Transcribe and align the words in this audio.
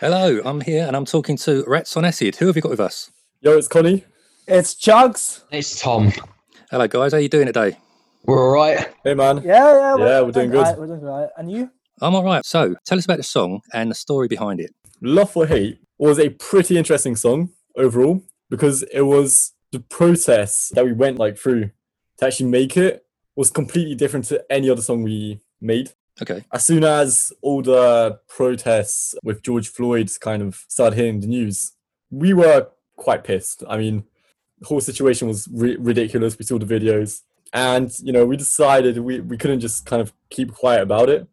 Hello, 0.00 0.40
I'm 0.46 0.62
here 0.62 0.86
and 0.86 0.96
I'm 0.96 1.04
talking 1.04 1.36
to 1.38 1.62
Rats 1.66 1.94
on 1.94 2.06
Acid. 2.06 2.36
Who 2.36 2.46
have 2.46 2.56
you 2.56 2.62
got 2.62 2.70
with 2.70 2.80
us? 2.80 3.10
Yo, 3.42 3.58
it's 3.58 3.68
Connie. 3.68 4.02
It's 4.48 4.74
Chugs. 4.74 5.42
It's 5.50 5.78
Tom. 5.78 6.10
Hello, 6.70 6.88
guys. 6.88 7.12
How 7.12 7.18
are 7.18 7.20
you 7.20 7.28
doing 7.28 7.44
today? 7.44 7.76
We're 8.24 8.42
all 8.42 8.50
right. 8.54 8.88
Hey, 9.04 9.12
man. 9.12 9.42
Yeah, 9.42 9.72
yeah, 9.74 9.96
Yeah, 9.98 10.20
we're 10.22 10.32
doing 10.32 10.48
good. 10.48 10.60
alright, 10.60 10.78
we're 10.78 10.86
doing 10.86 11.06
all 11.06 11.20
right. 11.20 11.28
And 11.36 11.52
you? 11.52 11.70
I'm 12.00 12.14
all 12.14 12.24
right. 12.24 12.46
So, 12.46 12.76
tell 12.86 12.96
us 12.96 13.04
about 13.04 13.18
the 13.18 13.24
song 13.24 13.60
and 13.74 13.90
the 13.90 13.94
story 13.94 14.26
behind 14.26 14.58
it. 14.60 14.70
Love 15.02 15.30
for 15.32 15.46
Hate 15.46 15.80
was 15.98 16.18
a 16.18 16.30
pretty 16.30 16.78
interesting 16.78 17.14
song 17.14 17.50
overall 17.76 18.22
because 18.48 18.82
it 18.84 19.02
was 19.02 19.52
the 19.70 19.80
process 19.80 20.72
that 20.74 20.86
we 20.86 20.94
went 20.94 21.18
like 21.18 21.36
through 21.36 21.72
to 22.18 22.26
actually 22.26 22.48
make 22.48 22.74
it 22.78 23.04
was 23.36 23.50
completely 23.50 23.94
different 23.94 24.24
to 24.26 24.42
any 24.50 24.70
other 24.70 24.82
song 24.82 25.02
we 25.02 25.40
made. 25.60 25.92
Okay. 26.22 26.44
As 26.52 26.64
soon 26.64 26.84
as 26.84 27.32
all 27.42 27.62
the 27.62 28.18
protests 28.28 29.14
with 29.22 29.42
George 29.42 29.68
Floyd 29.68 30.10
kind 30.20 30.42
of 30.42 30.64
started 30.68 30.96
hitting 30.96 31.20
the 31.20 31.26
news, 31.26 31.72
we 32.10 32.34
were 32.34 32.68
quite 32.96 33.24
pissed. 33.24 33.62
I 33.68 33.78
mean, 33.78 34.04
the 34.58 34.66
whole 34.66 34.80
situation 34.80 35.28
was 35.28 35.48
ri- 35.52 35.76
ridiculous. 35.76 36.38
We 36.38 36.44
saw 36.44 36.58
the 36.58 36.66
videos, 36.66 37.22
and 37.52 37.90
you 38.02 38.12
know, 38.12 38.26
we 38.26 38.36
decided 38.36 38.98
we, 38.98 39.20
we 39.20 39.38
couldn't 39.38 39.60
just 39.60 39.86
kind 39.86 40.02
of 40.02 40.12
keep 40.28 40.52
quiet 40.52 40.82
about 40.82 41.08
it. 41.08 41.26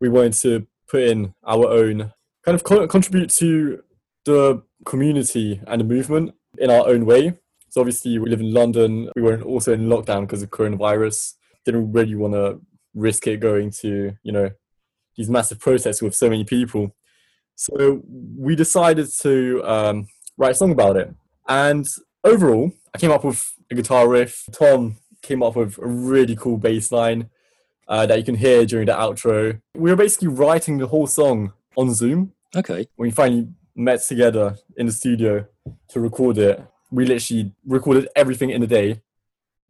We 0.00 0.08
wanted 0.08 0.32
to 0.34 0.66
put 0.88 1.02
in 1.02 1.34
our 1.44 1.68
own 1.68 2.12
kind 2.44 2.54
of 2.54 2.64
co- 2.64 2.86
contribute 2.88 3.30
to 3.30 3.82
the 4.24 4.62
community 4.84 5.60
and 5.66 5.80
the 5.80 5.84
movement 5.84 6.34
in 6.58 6.70
our 6.70 6.86
own 6.88 7.04
way. 7.04 7.38
So 7.68 7.80
obviously, 7.80 8.18
we 8.18 8.30
live 8.30 8.40
in 8.40 8.52
London. 8.52 9.10
We 9.16 9.22
were 9.22 9.40
also 9.42 9.72
in 9.72 9.88
lockdown 9.88 10.22
because 10.22 10.42
of 10.42 10.50
coronavirus. 10.50 11.34
Didn't 11.64 11.92
really 11.92 12.14
want 12.14 12.34
to 12.34 12.60
risk 12.94 13.26
it 13.26 13.40
going 13.40 13.70
to 13.70 14.16
you 14.22 14.32
know 14.32 14.50
these 15.16 15.28
massive 15.28 15.58
protests 15.58 16.02
with 16.02 16.14
so 16.14 16.28
many 16.30 16.44
people. 16.44 16.94
So 17.54 18.02
we 18.36 18.56
decided 18.56 19.08
to 19.20 19.62
um, 19.64 20.08
write 20.38 20.52
a 20.52 20.54
song 20.54 20.72
about 20.72 20.96
it. 20.96 21.14
And 21.48 21.86
overall, 22.24 22.72
I 22.94 22.98
came 22.98 23.10
up 23.10 23.24
with 23.24 23.52
a 23.70 23.74
guitar 23.74 24.08
riff. 24.08 24.44
Tom 24.52 24.96
came 25.22 25.42
up 25.42 25.56
with 25.56 25.78
a 25.78 25.86
really 25.86 26.34
cool 26.34 26.56
bass 26.56 26.90
line 26.90 27.28
uh, 27.88 28.06
that 28.06 28.18
you 28.18 28.24
can 28.24 28.34
hear 28.36 28.64
during 28.64 28.86
the 28.86 28.92
outro. 28.92 29.60
We 29.74 29.90
were 29.90 29.96
basically 29.96 30.28
writing 30.28 30.78
the 30.78 30.86
whole 30.86 31.06
song 31.06 31.52
on 31.76 31.94
Zoom 31.94 32.32
Okay. 32.56 32.88
when 32.96 33.08
we 33.08 33.10
finally 33.10 33.48
met 33.74 34.02
together 34.02 34.56
in 34.76 34.86
the 34.86 34.92
studio 34.92 35.46
to 35.88 36.00
record 36.00 36.38
it. 36.38 36.62
We 36.90 37.06
literally 37.06 37.52
recorded 37.66 38.08
everything 38.16 38.50
in 38.50 38.62
a 38.62 38.66
day. 38.66 39.02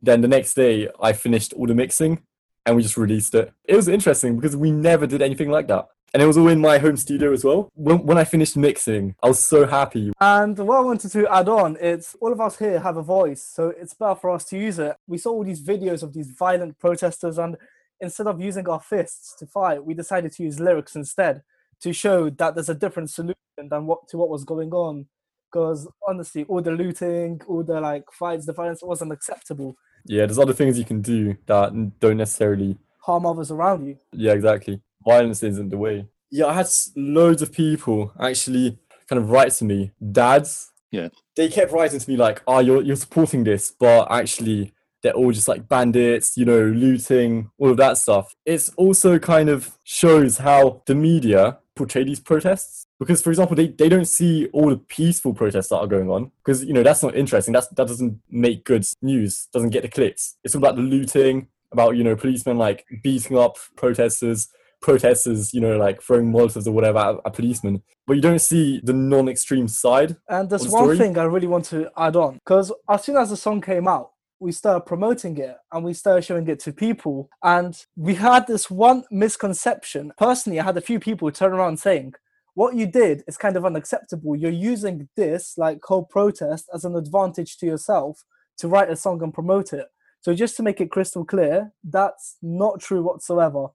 Then 0.01 0.21
the 0.21 0.29
next 0.29 0.55
day, 0.55 0.89
I 1.01 1.13
finished 1.13 1.53
all 1.53 1.67
the 1.67 1.75
mixing 1.75 2.23
and 2.67 2.77
we 2.77 2.83
just 2.83 2.97
released 2.97 3.35
it. 3.35 3.53
It 3.65 3.77
was 3.77 3.89
interesting 3.89 4.37
because 4.37 4.57
we 4.57 4.71
never 4.71 5.07
did 5.07 5.23
anything 5.23 5.51
like 5.51 5.69
that. 5.69 5.89
And 6.15 6.23
it 6.23 6.27
was 6.27 6.37
all 6.37 6.49
in 6.49 6.61
my 6.61 6.77
home 6.77 6.99
studio 6.99 7.33
as 7.33 7.43
well. 7.43 7.71
When, 7.75 8.05
when 8.05 8.19
I 8.19 8.25
finished 8.25 8.55
mixing, 8.57 9.15
I 9.23 9.29
was 9.29 9.43
so 9.45 9.67
happy. 9.67 10.13
And 10.21 10.59
what 10.59 10.77
I 10.77 10.81
wanted 10.81 11.11
to 11.13 11.33
add 11.33 11.49
on, 11.49 11.79
it's 11.81 12.15
all 12.21 12.33
of 12.33 12.41
us 12.41 12.59
here 12.59 12.79
have 12.81 12.99
a 12.99 13.03
voice, 13.03 13.43
so 13.43 13.69
it's 13.71 13.95
better 13.95 14.15
for 14.15 14.31
us 14.31 14.45
to 14.47 14.59
use 14.59 14.79
it. 14.79 14.95
We 15.07 15.17
saw 15.17 15.31
all 15.31 15.45
these 15.45 15.63
videos 15.63 16.03
of 16.03 16.13
these 16.13 16.31
violent 16.31 16.79
protesters, 16.79 17.39
and 17.39 17.57
instead 17.99 18.27
of 18.27 18.43
using 18.43 18.69
our 18.69 18.81
fists 18.81 19.35
to 19.39 19.47
fight, 19.47 19.87
we 19.87 19.95
decided 19.95 20.33
to 20.33 20.43
use 20.43 20.61
lyrics 20.61 20.97
instead 20.97 21.43
to 21.81 21.95
show 21.95 22.29
that 22.29 22.55
there's 22.55 22.69
a 22.69 22.75
different 22.75 23.11
solution 23.11 23.37
than 23.57 23.87
what 23.87 24.07
to 24.09 24.19
what 24.19 24.29
was 24.29 24.45
going 24.45 24.73
on. 24.73 25.07
Because 25.51 25.89
honestly, 26.07 26.45
all 26.45 26.61
the 26.61 26.73
looting, 26.73 27.41
all 27.49 27.63
the 27.63 27.81
like 27.81 28.05
fights, 28.13 28.47
the 28.47 28.53
violence 28.53 28.83
wasn't 28.83 29.13
acceptable. 29.13 29.77
Yeah, 30.05 30.27
there's 30.27 30.39
other 30.39 30.53
things 30.53 30.79
you 30.79 30.85
can 30.85 31.01
do 31.01 31.37
that 31.47 32.01
don't 32.01 32.17
necessarily 32.17 32.77
Harm 33.03 33.27
others 33.27 33.51
around 33.51 33.85
you. 33.85 33.99
Yeah, 34.13 34.33
exactly. 34.33 34.81
Violence 35.05 35.43
isn't 35.43 35.71
the 35.71 35.77
way. 35.77 36.07
Yeah, 36.31 36.47
I 36.47 36.55
had 36.55 36.69
loads 36.95 37.43
of 37.43 37.53
people 37.53 38.13
actually 38.19 38.79
kind 39.09 39.21
of 39.21 39.31
write 39.31 39.53
to 39.55 39.65
me, 39.65 39.91
dads. 40.13 40.71
Yeah. 40.93 41.09
They 41.35 41.49
kept 41.49 41.73
writing 41.73 41.99
to 41.99 42.11
me 42.11 42.17
like, 42.17 42.43
"Oh, 42.47 42.61
you're 42.61 42.83
you're 42.83 42.97
supporting 42.97 43.43
this, 43.43 43.73
but 43.73 44.07
actually 44.11 44.73
they're 45.03 45.15
all 45.15 45.33
just 45.33 45.49
like 45.49 45.69
bandits, 45.69 46.37
you 46.37 46.45
know, 46.45 46.63
looting, 46.63 47.51
all 47.59 47.71
of 47.71 47.77
that 47.79 47.99
stuff." 47.99 48.37
It's 48.47 48.69
also 48.77 49.19
kind 49.19 49.49
of 49.49 49.77
shows 49.83 50.39
how 50.39 50.83
the 50.87 50.95
media 50.95 51.59
portray 51.75 52.05
these 52.05 52.21
protests 52.21 52.87
because, 53.03 53.23
for 53.23 53.31
example, 53.31 53.57
they, 53.57 53.69
they 53.69 53.89
don't 53.89 54.07
see 54.07 54.47
all 54.53 54.71
the 54.71 54.77
peaceful 54.77 55.35
protests 55.35 55.69
that 55.69 55.79
are 55.79 55.87
going 55.87 56.11
on 56.11 56.31
because 56.45 56.65
you 56.65 56.73
know 56.73 56.83
that's 56.83 57.03
not 57.03 57.15
interesting. 57.15 57.53
That's 57.53 57.69
that 57.69 57.87
doesn't 57.87 58.21
make 58.31 58.65
good 58.65 58.85
news. 59.01 59.49
Doesn't 59.53 59.71
get 59.71 59.83
the 59.83 59.89
clicks. 59.89 60.37
It's 60.45 60.55
all 60.55 60.61
about 60.61 60.77
the 60.77 60.83
looting, 60.83 61.49
about 61.73 61.97
you 61.97 62.05
know 62.05 62.17
policemen 62.17 62.59
like 62.59 62.87
beating 63.03 63.37
up 63.39 63.57
protesters 63.77 64.49
protesters 64.81 65.55
you 65.55 65.61
know 65.61 65.77
like 65.77 66.03
throwing 66.03 66.33
molotovs 66.33 66.67
or 66.67 66.73
whatever 66.73 66.99
at, 66.99 67.17
at 67.25 67.33
policemen 67.35 67.81
but 68.05 68.15
you 68.15 68.21
don't 68.21 68.41
see 68.41 68.81
the 68.83 68.93
non-extreme 68.93 69.69
side 69.69 70.17
And 70.29 70.51
there's 70.51 70.65
the 70.65 70.71
one 70.73 70.83
story? 70.83 70.99
thing 70.99 71.17
I 71.17 71.23
really 71.23 71.47
want 71.47 71.67
to 71.67 71.89
add 71.97 72.17
on 72.17 72.35
because 72.45 72.73
as 72.89 73.05
soon 73.05 73.17
as 73.17 73.31
the 73.31 73.37
song 73.37 73.61
came 73.61 73.87
out, 73.87 74.11
we 74.43 74.53
started 74.53 74.85
promoting 74.85 75.39
it 75.39 75.57
and 75.71 75.85
we 75.85 75.95
started 75.95 76.23
showing 76.23 76.49
it 76.49 76.59
to 76.61 76.73
people. 76.73 77.31
And 77.43 77.81
we 77.97 78.17
had 78.17 78.47
this 78.47 78.69
one 78.69 79.05
misconception. 79.11 80.13
Personally, 80.19 80.59
I 80.59 80.65
had 80.65 80.77
a 80.77 80.81
few 80.81 80.99
people 80.99 81.31
turn 81.31 81.53
around 81.53 81.79
saying, 81.79 82.15
What 82.55 82.75
you 82.75 82.87
did 82.87 83.23
is 83.27 83.39
kind 83.39 83.57
of 83.57 83.65
unacceptable. 83.65 84.37
You're 84.37 84.51
using 84.51 85.09
this, 85.17 85.57
like, 85.57 85.79
whole 85.83 86.05
protest 86.05 86.69
as 86.75 86.85
an 86.85 86.97
advantage 86.97 87.57
to 87.59 87.67
yourself 87.67 88.25
to 88.59 88.69
write 88.69 88.91
a 88.91 88.97
song 88.97 89.23
and 89.23 89.33
promote 89.33 89.73
it. 89.73 89.87
So, 90.21 90.35
just 90.35 90.57
to 90.57 90.63
make 90.63 90.81
it 90.81 90.91
crystal 90.91 91.25
clear, 91.25 91.73
that's 91.83 92.37
not 92.43 92.81
true 92.81 93.03
whatsoever. 93.03 93.69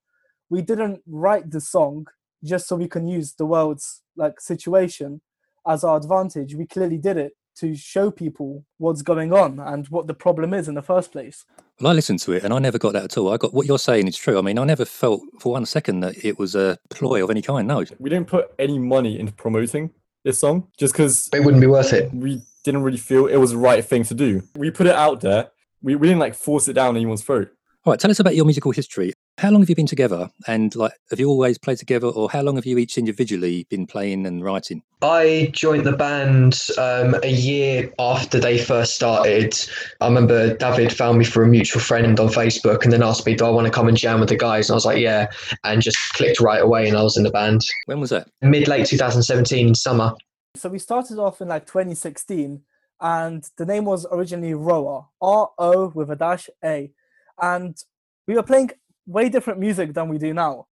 We 0.50 0.62
didn't 0.62 1.02
write 1.08 1.52
the 1.52 1.60
song 1.60 2.08
just 2.44 2.68
so 2.68 2.76
we 2.76 2.88
can 2.88 3.08
use 3.08 3.34
the 3.34 3.46
world's 3.46 4.04
like 4.16 4.40
situation 4.40 5.22
as 5.68 5.84
our 5.84 5.98
advantage. 5.98 6.56
We 6.56 6.68
clearly 6.68 6.98
did 6.98 7.18
it 7.18 7.34
to 7.60 7.76
show 7.76 8.12
people 8.12 8.66
what's 8.78 9.02
going 9.02 9.34
on 9.34 9.60
and 9.60 9.88
what 9.88 10.08
the 10.08 10.14
problem 10.14 10.54
is 10.54 10.68
in 10.68 10.76
the 10.76 10.82
first 10.82 11.12
place. 11.12 11.46
Well, 11.80 11.92
I 11.92 11.96
listened 11.96 12.20
to 12.22 12.34
it 12.34 12.44
and 12.44 12.54
I 12.54 12.60
never 12.60 12.78
got 12.78 12.94
that 12.94 13.04
at 13.06 13.18
all. 13.18 13.32
I 13.34 13.38
got 13.38 13.54
what 13.54 13.68
you're 13.68 13.80
saying 13.80 14.08
is 14.08 14.18
true. 14.18 14.38
I 14.38 14.42
mean, 14.42 14.58
I 14.58 14.64
never 14.64 14.86
felt 14.86 15.22
for 15.40 15.54
one 15.54 15.66
second 15.66 16.00
that 16.02 16.24
it 16.26 16.40
was 16.40 16.56
a 16.56 16.78
ploy 16.90 17.24
of 17.24 17.30
any 17.30 17.42
kind. 17.42 17.68
No. 17.68 17.84
we 18.00 18.10
didn't 18.10 18.28
put 18.28 18.52
any 18.58 18.80
money 18.80 19.20
into 19.20 19.34
promoting 19.34 19.92
this 20.24 20.40
song 20.40 20.68
just 20.78 20.94
because 20.94 21.30
It 21.34 21.42
wouldn't 21.42 21.62
be 21.62 21.68
worth 21.68 21.94
it. 21.94 22.14
we 22.14 22.42
didn't 22.64 22.84
really 22.84 22.98
feel 22.98 23.28
it 23.28 23.38
was 23.38 23.52
the 23.52 23.58
right 23.58 23.86
thing 23.86 24.04
to 24.04 24.14
do 24.14 24.44
we 24.56 24.70
put 24.70 24.88
it 24.88 24.96
out 24.96 25.22
there 25.22 25.52
we, 25.82 25.96
we 25.96 26.06
didn't 26.08 26.20
like 26.20 26.36
force 26.36 26.68
it 26.68 26.74
down 26.74 26.96
anyone's 26.98 27.24
throat 27.24 27.50
All 27.86 27.94
right. 27.94 28.00
Tell 28.00 28.12
us 28.12 28.20
about 28.20 28.36
your 28.36 28.44
musical 28.44 28.72
history. 28.72 29.14
How 29.38 29.52
long 29.52 29.62
have 29.62 29.70
you 29.70 29.76
been 29.76 29.86
together? 29.86 30.32
And 30.48 30.76
like, 30.76 30.94
have 31.12 31.20
you 31.20 31.30
always 31.30 31.60
played 31.60 31.78
together, 31.78 32.08
or 32.08 32.28
how 32.28 32.42
long 32.42 32.56
have 32.56 32.66
you 32.66 32.80
each 32.80 32.98
individually 32.98 33.68
been 33.70 33.86
playing 33.86 34.26
and 34.26 34.44
writing? 34.44 34.82
I 35.04 35.52
joined 35.54 35.86
the 35.86 35.96
band 35.96 36.60
um, 36.80 37.16
a 37.22 37.30
year 37.30 37.94
after 38.00 38.40
they 38.40 38.58
first 38.58 38.96
started. 38.96 39.56
I 40.02 40.08
remember 40.08 40.56
David 40.58 40.92
found 40.92 41.20
me 41.20 41.26
through 41.26 41.46
a 41.46 41.50
mutual 41.50 41.82
friend 41.82 42.20
on 42.20 42.30
Facebook 42.30 42.84
and 42.84 42.92
then 42.92 43.04
asked 43.04 43.28
me, 43.28 43.36
Do 43.36 43.46
I 43.46 43.52
want 43.52 43.68
to 43.68 43.72
come 43.72 43.88
and 43.88 43.96
jam 43.96 44.22
with 44.22 44.30
the 44.30 44.36
guys? 44.36 44.70
And 44.70 44.74
I 44.74 44.78
was 44.78 44.88
like, 44.88 44.98
Yeah, 44.98 45.28
and 45.64 45.84
just 45.84 46.00
clicked 46.14 46.40
right 46.40 46.62
away 46.62 46.88
and 46.88 46.98
I 46.98 47.04
was 47.04 47.16
in 47.16 47.22
the 47.22 47.30
band. 47.30 47.62
When 47.86 48.00
was 48.00 48.10
that? 48.10 48.28
Mid 48.42 48.68
late 48.68 48.88
2017 48.88 49.76
summer. 49.76 50.16
So 50.56 50.68
we 50.68 50.80
started 50.80 51.20
off 51.20 51.42
in 51.42 51.48
like 51.48 51.68
2016 51.68 52.64
and 53.02 53.48
the 53.58 53.66
name 53.68 53.86
was 53.86 54.08
originally 54.12 54.56
Roa, 54.56 55.06
R 55.22 55.52
O 55.60 55.92
with 55.94 56.10
a 56.10 56.16
dash 56.16 56.50
A. 56.66 56.92
And 57.40 57.78
we 58.26 58.34
were 58.34 58.42
playing 58.42 58.72
way 59.08 59.30
different 59.30 59.60
music 59.60 59.94
than 59.94 60.10
we 60.10 60.20
do 60.20 60.34
now, 60.34 60.68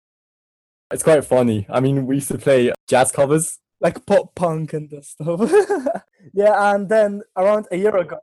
it's 0.93 1.05
quite 1.05 1.25
funny 1.25 1.65
i 1.69 1.79
mean 1.79 2.05
we 2.05 2.17
used 2.17 2.27
to 2.27 2.37
play 2.37 2.73
jazz 2.89 3.13
covers 3.13 3.61
like 3.81 4.05
pop 4.07 4.35
punk 4.35 4.73
and 4.75 4.93
stuff. 5.05 5.51
yeah, 6.35 6.75
and 6.75 6.89
then 6.89 7.23
around 7.37 7.67
a 7.73 7.77
year 7.77 7.97
ago, 7.97 8.21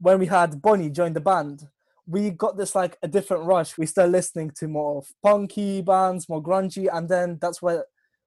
when 0.00 0.18
we 0.18 0.26
had 0.26 0.60
Bonnie 0.60 0.90
join 0.90 1.12
the 1.12 1.20
band, 1.20 1.68
we 2.06 2.30
got 2.30 2.56
this 2.56 2.74
like 2.74 2.98
a 3.02 3.08
different 3.08 3.44
rush. 3.44 3.78
We 3.78 3.86
started 3.86 4.10
listening 4.10 4.50
to 4.56 4.66
more 4.66 4.98
of 4.98 5.06
punky 5.22 5.82
bands, 5.82 6.28
more 6.28 6.42
grungy, 6.42 6.88
and 6.92 7.08
then 7.08 7.38
that's 7.40 7.62
where 7.62 7.84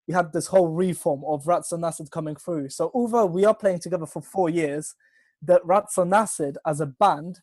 we 0.08 0.14
had 0.14 0.32
this 0.32 0.48
whole 0.48 0.70
reform 0.70 1.24
of 1.26 1.46
Rats 1.46 1.74
on 1.74 1.84
Acid 1.84 2.10
coming 2.10 2.36
through. 2.36 2.70
So 2.70 2.92
although 2.94 3.26
we 3.26 3.44
are 3.44 3.56
playing 3.56 3.80
together 3.80 4.06
for 4.06 4.22
four 4.22 4.50
years, 4.50 4.96
that 5.42 5.66
Rats 5.66 5.98
on 5.98 6.14
Acid 6.14 6.58
as 6.66 6.80
a 6.80 6.86
band, 6.86 7.40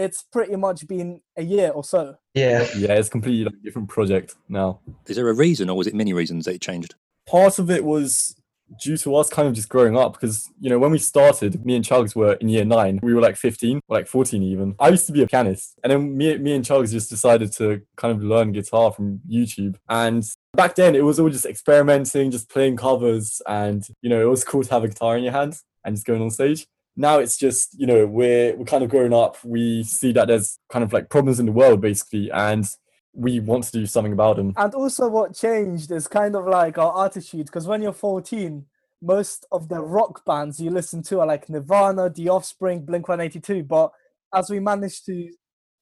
it's 0.00 0.22
pretty 0.22 0.56
much 0.56 0.86
been 0.88 1.20
a 1.36 1.42
year 1.42 1.70
or 1.70 1.84
so. 1.84 2.16
Yeah. 2.34 2.66
yeah 2.76 2.92
it's 2.94 3.08
completely 3.08 3.44
like 3.44 3.54
a 3.54 3.64
different 3.64 3.88
project 3.88 4.34
now 4.48 4.80
Is 5.06 5.16
there 5.16 5.28
a 5.28 5.34
reason, 5.34 5.68
or 5.70 5.76
was 5.76 5.86
it 5.86 5.94
many 5.94 6.12
reasons 6.12 6.44
that 6.46 6.54
it 6.54 6.60
changed? 6.60 6.94
part 7.26 7.58
of 7.60 7.70
it 7.70 7.84
was 7.84 8.34
due 8.82 8.96
to 8.96 9.14
us 9.16 9.28
kind 9.28 9.46
of 9.48 9.54
just 9.54 9.68
growing 9.68 9.96
up 9.96 10.12
because 10.14 10.48
you 10.60 10.70
know 10.70 10.78
when 10.78 10.90
we 10.90 10.98
started 10.98 11.64
me 11.64 11.74
and 11.76 11.84
chugs 11.84 12.14
were 12.16 12.34
in 12.34 12.48
year 12.48 12.64
nine 12.64 12.98
we 13.02 13.12
were 13.12 13.20
like 13.20 13.36
15 13.36 13.76
or 13.88 13.96
like 13.98 14.06
14 14.06 14.42
even 14.42 14.74
i 14.78 14.88
used 14.88 15.06
to 15.06 15.12
be 15.12 15.22
a 15.22 15.26
pianist 15.26 15.78
and 15.82 15.90
then 15.92 16.16
me, 16.16 16.38
me 16.38 16.54
and 16.54 16.64
chugs 16.64 16.90
just 16.92 17.10
decided 17.10 17.52
to 17.52 17.82
kind 17.96 18.14
of 18.16 18.22
learn 18.22 18.52
guitar 18.52 18.92
from 18.92 19.20
youtube 19.28 19.76
and 19.88 20.24
back 20.54 20.74
then 20.76 20.94
it 20.94 21.04
was 21.04 21.18
all 21.20 21.28
just 21.28 21.46
experimenting 21.46 22.30
just 22.30 22.48
playing 22.48 22.76
covers 22.76 23.42
and 23.46 23.86
you 24.02 24.08
know 24.10 24.20
it 24.22 24.30
was 24.30 24.44
cool 24.44 24.62
to 24.62 24.70
have 24.70 24.84
a 24.84 24.88
guitar 24.88 25.16
in 25.16 25.24
your 25.24 25.32
hand 25.32 25.56
and 25.84 25.96
just 25.96 26.06
going 26.06 26.22
on 26.22 26.30
stage 26.30 26.66
now 26.96 27.18
it's 27.18 27.36
just 27.36 27.78
you 27.78 27.86
know 27.86 28.06
we're 28.06 28.56
we're 28.56 28.64
kind 28.64 28.84
of 28.84 28.90
growing 28.90 29.12
up 29.12 29.36
we 29.44 29.82
see 29.84 30.12
that 30.12 30.28
there's 30.28 30.58
kind 30.70 30.82
of 30.82 30.92
like 30.92 31.08
problems 31.08 31.40
in 31.40 31.46
the 31.46 31.52
world 31.52 31.80
basically 31.80 32.30
and 32.32 32.66
we 33.12 33.40
want 33.40 33.64
to 33.64 33.72
do 33.72 33.86
something 33.86 34.12
about 34.12 34.36
them. 34.36 34.52
And 34.56 34.74
also, 34.74 35.08
what 35.08 35.34
changed 35.34 35.90
is 35.90 36.06
kind 36.06 36.36
of 36.36 36.46
like 36.46 36.78
our 36.78 37.06
attitude 37.06 37.46
because 37.46 37.66
when 37.66 37.82
you're 37.82 37.92
14, 37.92 38.66
most 39.02 39.46
of 39.50 39.68
the 39.68 39.80
rock 39.80 40.24
bands 40.24 40.60
you 40.60 40.70
listen 40.70 41.02
to 41.04 41.20
are 41.20 41.26
like 41.26 41.48
Nirvana, 41.48 42.10
The 42.10 42.28
Offspring, 42.28 42.84
Blink 42.84 43.08
182. 43.08 43.64
But 43.64 43.92
as 44.34 44.50
we 44.50 44.60
managed 44.60 45.06
to 45.06 45.30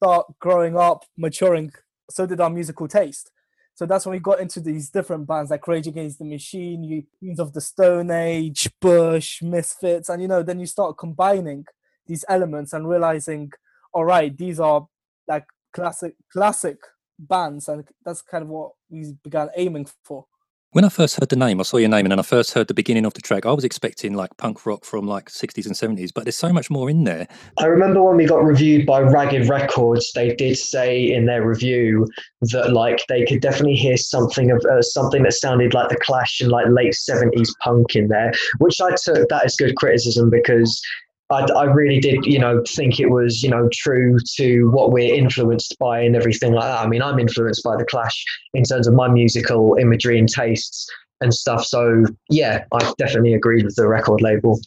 start 0.02 0.26
growing 0.38 0.76
up, 0.76 1.04
maturing, 1.16 1.72
so 2.10 2.26
did 2.26 2.40
our 2.40 2.50
musical 2.50 2.88
taste. 2.88 3.30
So 3.78 3.86
that's 3.86 4.04
when 4.04 4.14
we 4.14 4.18
got 4.18 4.40
into 4.40 4.58
these 4.58 4.90
different 4.90 5.28
bands 5.28 5.52
like 5.52 5.68
Rage 5.68 5.86
Against 5.86 6.18
the 6.18 6.24
Machine, 6.24 7.06
Queens 7.20 7.38
of 7.38 7.52
the 7.52 7.60
Stone 7.60 8.10
Age, 8.10 8.68
Bush, 8.80 9.40
Misfits, 9.40 10.08
and 10.08 10.20
you 10.20 10.26
know, 10.26 10.42
then 10.42 10.58
you 10.58 10.66
start 10.66 10.98
combining 10.98 11.64
these 12.04 12.24
elements 12.28 12.72
and 12.72 12.88
realizing, 12.88 13.52
all 13.92 14.04
right, 14.04 14.36
these 14.36 14.58
are 14.58 14.88
like 15.28 15.46
classic, 15.72 16.16
classic 16.32 16.78
bands, 17.20 17.68
and 17.68 17.84
that's 18.04 18.20
kind 18.20 18.42
of 18.42 18.48
what 18.48 18.72
we 18.90 19.14
began 19.22 19.48
aiming 19.54 19.86
for. 20.02 20.26
When 20.72 20.84
I 20.84 20.90
first 20.90 21.18
heard 21.18 21.30
the 21.30 21.36
name, 21.36 21.60
I 21.60 21.62
saw 21.62 21.78
your 21.78 21.88
name, 21.88 22.04
and 22.04 22.12
then 22.12 22.18
I 22.18 22.22
first 22.22 22.52
heard 22.52 22.68
the 22.68 22.74
beginning 22.74 23.06
of 23.06 23.14
the 23.14 23.22
track. 23.22 23.46
I 23.46 23.52
was 23.52 23.64
expecting 23.64 24.12
like 24.12 24.36
punk 24.36 24.66
rock 24.66 24.84
from 24.84 25.06
like 25.06 25.30
60s 25.30 25.64
and 25.64 25.74
70s, 25.74 26.10
but 26.14 26.24
there's 26.24 26.36
so 26.36 26.52
much 26.52 26.68
more 26.68 26.90
in 26.90 27.04
there. 27.04 27.26
I 27.56 27.64
remember 27.64 28.02
when 28.02 28.18
we 28.18 28.26
got 28.26 28.44
reviewed 28.44 28.84
by 28.84 29.00
Ragged 29.00 29.48
Records, 29.48 30.12
they 30.12 30.34
did 30.34 30.58
say 30.58 31.10
in 31.10 31.24
their 31.24 31.42
review 31.42 32.06
that 32.42 32.74
like 32.74 33.00
they 33.08 33.24
could 33.24 33.40
definitely 33.40 33.76
hear 33.76 33.96
something 33.96 34.50
of 34.50 34.62
uh, 34.70 34.82
something 34.82 35.22
that 35.22 35.32
sounded 35.32 35.72
like 35.72 35.88
the 35.88 35.96
Clash 35.96 36.42
and 36.42 36.50
like 36.50 36.66
late 36.68 36.92
70s 36.92 37.48
punk 37.60 37.96
in 37.96 38.08
there, 38.08 38.34
which 38.58 38.78
I 38.78 38.90
took 39.02 39.26
that 39.30 39.46
as 39.46 39.56
good 39.56 39.74
criticism 39.76 40.28
because 40.28 40.82
I, 41.30 41.46
I, 41.52 41.64
really 41.64 42.00
did, 42.00 42.24
you 42.24 42.38
know, 42.38 42.62
think 42.66 42.98
it 42.98 43.10
was, 43.10 43.42
you 43.42 43.50
know, 43.50 43.68
true 43.72 44.18
to 44.36 44.70
what 44.70 44.92
we're 44.92 45.14
influenced 45.14 45.78
by 45.78 46.00
and 46.00 46.16
everything 46.16 46.54
like 46.54 46.64
that. 46.64 46.80
I 46.80 46.86
mean, 46.86 47.02
I'm 47.02 47.18
influenced 47.18 47.62
by 47.62 47.76
the 47.76 47.84
Clash 47.84 48.24
in 48.54 48.64
terms 48.64 48.86
of 48.86 48.94
my 48.94 49.08
musical 49.08 49.76
imagery 49.78 50.18
and 50.18 50.28
tastes 50.28 50.88
and 51.20 51.34
stuff. 51.34 51.64
So 51.64 52.04
yeah, 52.30 52.64
I 52.72 52.92
definitely 52.96 53.34
agreed 53.34 53.64
with 53.64 53.76
the 53.76 53.86
record 53.86 54.22
label. 54.22 54.60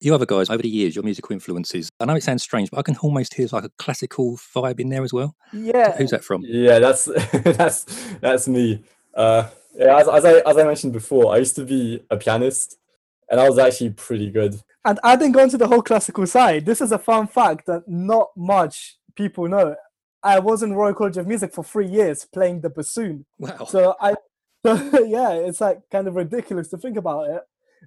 You 0.00 0.14
other 0.14 0.26
guys, 0.26 0.48
over 0.48 0.62
the 0.62 0.68
years, 0.68 0.94
your 0.94 1.02
musical 1.02 1.32
influences. 1.32 1.90
I 1.98 2.04
know 2.04 2.14
it 2.14 2.22
sounds 2.22 2.42
strange, 2.42 2.70
but 2.70 2.78
I 2.78 2.82
can 2.82 2.96
almost 2.98 3.34
hear 3.34 3.48
like 3.50 3.64
a 3.64 3.70
classical 3.78 4.36
vibe 4.36 4.78
in 4.78 4.90
there 4.90 5.02
as 5.02 5.12
well. 5.12 5.34
Yeah. 5.52 5.96
Who's 5.96 6.10
that 6.10 6.22
from? 6.22 6.44
Yeah, 6.46 6.78
that's 6.78 7.04
that's 7.32 7.84
that's 8.20 8.46
me. 8.46 8.84
Uh, 9.14 9.48
yeah, 9.74 9.98
as, 9.98 10.08
as 10.08 10.24
I 10.24 10.32
as 10.48 10.56
I 10.56 10.64
mentioned 10.64 10.92
before, 10.92 11.34
I 11.34 11.38
used 11.38 11.56
to 11.56 11.64
be 11.64 12.02
a 12.10 12.16
pianist, 12.16 12.78
and 13.28 13.40
I 13.40 13.48
was 13.48 13.58
actually 13.58 13.90
pretty 13.90 14.30
good. 14.30 14.60
And 14.84 14.98
adding 15.02 15.36
on 15.36 15.48
to 15.50 15.58
the 15.58 15.66
whole 15.66 15.82
classical 15.82 16.26
side, 16.26 16.64
this 16.64 16.80
is 16.80 16.92
a 16.92 16.98
fun 16.98 17.26
fact 17.26 17.66
that 17.66 17.88
not 17.88 18.28
much 18.36 18.96
people 19.16 19.48
know. 19.48 19.76
I 20.22 20.38
was 20.38 20.62
in 20.62 20.74
Royal 20.74 20.94
College 20.94 21.16
of 21.16 21.26
Music 21.26 21.52
for 21.52 21.64
three 21.64 21.86
years 21.88 22.24
playing 22.24 22.60
the 22.60 22.70
bassoon. 22.70 23.26
Wow. 23.38 23.64
So 23.66 23.94
I, 24.00 24.14
so 24.64 24.74
yeah, 25.06 25.32
it's 25.32 25.60
like 25.60 25.80
kind 25.90 26.08
of 26.08 26.14
ridiculous 26.14 26.68
to 26.68 26.78
think 26.78 26.96
about 26.96 27.28
it. 27.28 27.42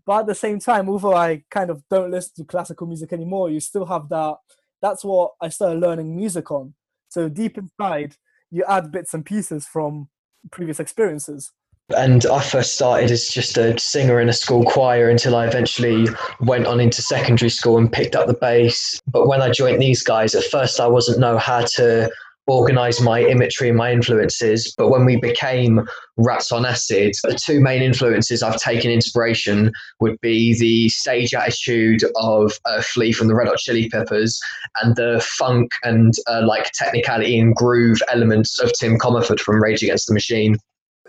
But 0.06 0.22
at 0.22 0.28
the 0.28 0.36
same 0.36 0.60
time, 0.60 0.90
although 0.90 1.16
I 1.16 1.44
kind 1.50 1.70
of 1.70 1.84
don't 1.90 2.12
listen 2.12 2.34
to 2.38 2.46
classical 2.46 2.88
music 2.88 3.12
anymore, 3.14 3.50
you 3.50 3.60
still 3.60 3.86
have 3.86 4.08
that. 4.10 4.38
That's 4.82 5.04
what 5.04 5.34
I 5.42 5.50
started 5.50 5.80
learning 5.80 6.16
music 6.16 6.50
on. 6.52 6.74
So 7.10 7.30
deep 7.30 7.58
inside, 7.58 8.16
you 8.50 8.64
add 8.68 8.92
bits 8.92 9.14
and 9.14 9.26
pieces 9.26 9.66
from 9.68 10.10
previous 10.50 10.80
experiences 10.80 11.52
and 11.96 12.26
I 12.26 12.42
first 12.42 12.76
started 12.76 13.12
as 13.12 13.28
just 13.28 13.58
a 13.58 13.78
singer 13.80 14.20
in 14.20 14.30
a 14.30 14.34
school 14.34 14.64
choir 14.64 15.10
until 15.10 15.36
I 15.36 15.48
eventually 15.48 16.08
went 16.40 16.68
on 16.68 16.80
into 16.80 17.02
secondary 17.02 17.50
school 17.50 17.78
and 17.78 17.92
picked 17.92 18.16
up 18.16 18.28
the 18.28 18.34
bass. 18.34 19.00
But 19.08 19.28
when 19.28 19.42
I 19.42 19.52
joined 19.52 19.82
these 19.82 20.04
guys, 20.04 20.36
at 20.36 20.44
first 20.46 20.80
I 20.80 20.88
wasn't 20.88 21.20
know 21.20 21.38
how 21.38 21.62
to 21.76 22.12
organize 22.48 23.00
my 23.00 23.22
imagery 23.22 23.70
and 23.70 23.78
my 23.78 23.92
influences. 23.92 24.74
But 24.78 24.90
when 24.90 25.06
we 25.06 25.16
became 25.16 25.82
Rats 26.18 26.52
on 26.52 26.66
Acid, 26.66 27.14
the 27.24 27.40
two 27.42 27.62
main 27.62 27.82
influences 27.82 28.44
I've 28.44 28.58
taken 28.58 28.92
inspiration 28.92 29.72
would 30.00 30.20
be 30.22 30.58
the 30.60 30.90
stage 30.90 31.34
attitude 31.34 32.02
of 32.16 32.60
uh, 32.66 32.82
Flea 32.82 33.12
from 33.12 33.28
the 33.28 33.36
Red 33.36 33.48
Hot 33.48 33.58
Chili 33.58 33.90
Peppers 33.90 34.40
and 34.82 34.96
the 34.96 35.26
funk 35.38 35.72
and 35.84 36.14
uh, 36.28 36.46
like 36.46 36.72
technicality 36.74 37.40
and 37.40 37.56
groove 37.56 38.02
elements 38.12 38.60
of 38.60 38.72
Tim 38.74 38.98
Commerford 38.98 39.40
from 39.40 39.62
Rage 39.62 39.84
Against 39.84 40.08
the 40.08 40.14
Machine 40.14 40.58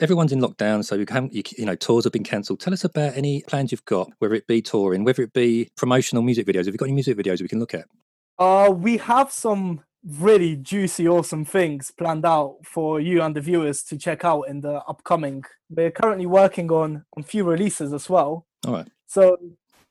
everyone's 0.01 0.33
in 0.33 0.41
lockdown, 0.41 0.85
so 0.85 0.95
you 0.95 1.07
can 1.07 1.29
you, 1.33 1.43
you 1.57 1.67
know 1.67 1.75
tours 1.75 2.05
have 2.05 2.13
been 2.13 2.25
cancelled. 2.25 2.61
Tell 2.61 2.73
us 2.73 2.85
about 2.85 3.17
any 3.17 3.43
plans 3.49 3.73
you've 3.73 3.85
got, 3.85 4.11
whether 4.19 4.35
it 4.35 4.47
be 4.47 4.63
touring, 4.63 5.05
whether 5.05 5.23
it 5.23 5.33
be 5.33 5.71
promotional 5.77 6.23
music 6.23 6.47
videos. 6.47 6.67
Have 6.67 6.75
you 6.75 6.79
got 6.79 6.87
any 6.87 6.95
music 6.95 7.17
videos 7.17 7.43
we 7.43 7.49
can 7.49 7.61
look 7.61 7.75
at? 7.75 7.87
Uh, 8.39 8.71
we 8.71 8.97
have 8.97 9.31
some 9.31 9.83
really 10.05 10.57
juicy, 10.57 11.09
awesome 11.09 11.45
things 11.45 11.93
planned 11.93 12.27
out 12.27 12.57
for 12.65 13.01
you 13.01 13.23
and 13.23 13.37
the 13.37 13.41
viewers 13.41 13.85
to 13.85 13.97
check 13.97 14.25
out 14.25 14.43
in 14.43 14.61
the 14.61 14.83
upcoming. 14.89 15.45
We're 15.71 15.91
currently 15.91 16.27
working 16.27 16.71
on 16.71 17.05
on 17.17 17.23
few 17.23 17.45
releases 17.45 17.93
as 17.93 18.09
well. 18.09 18.47
All 18.67 18.75
right. 18.75 18.89
So 19.07 19.37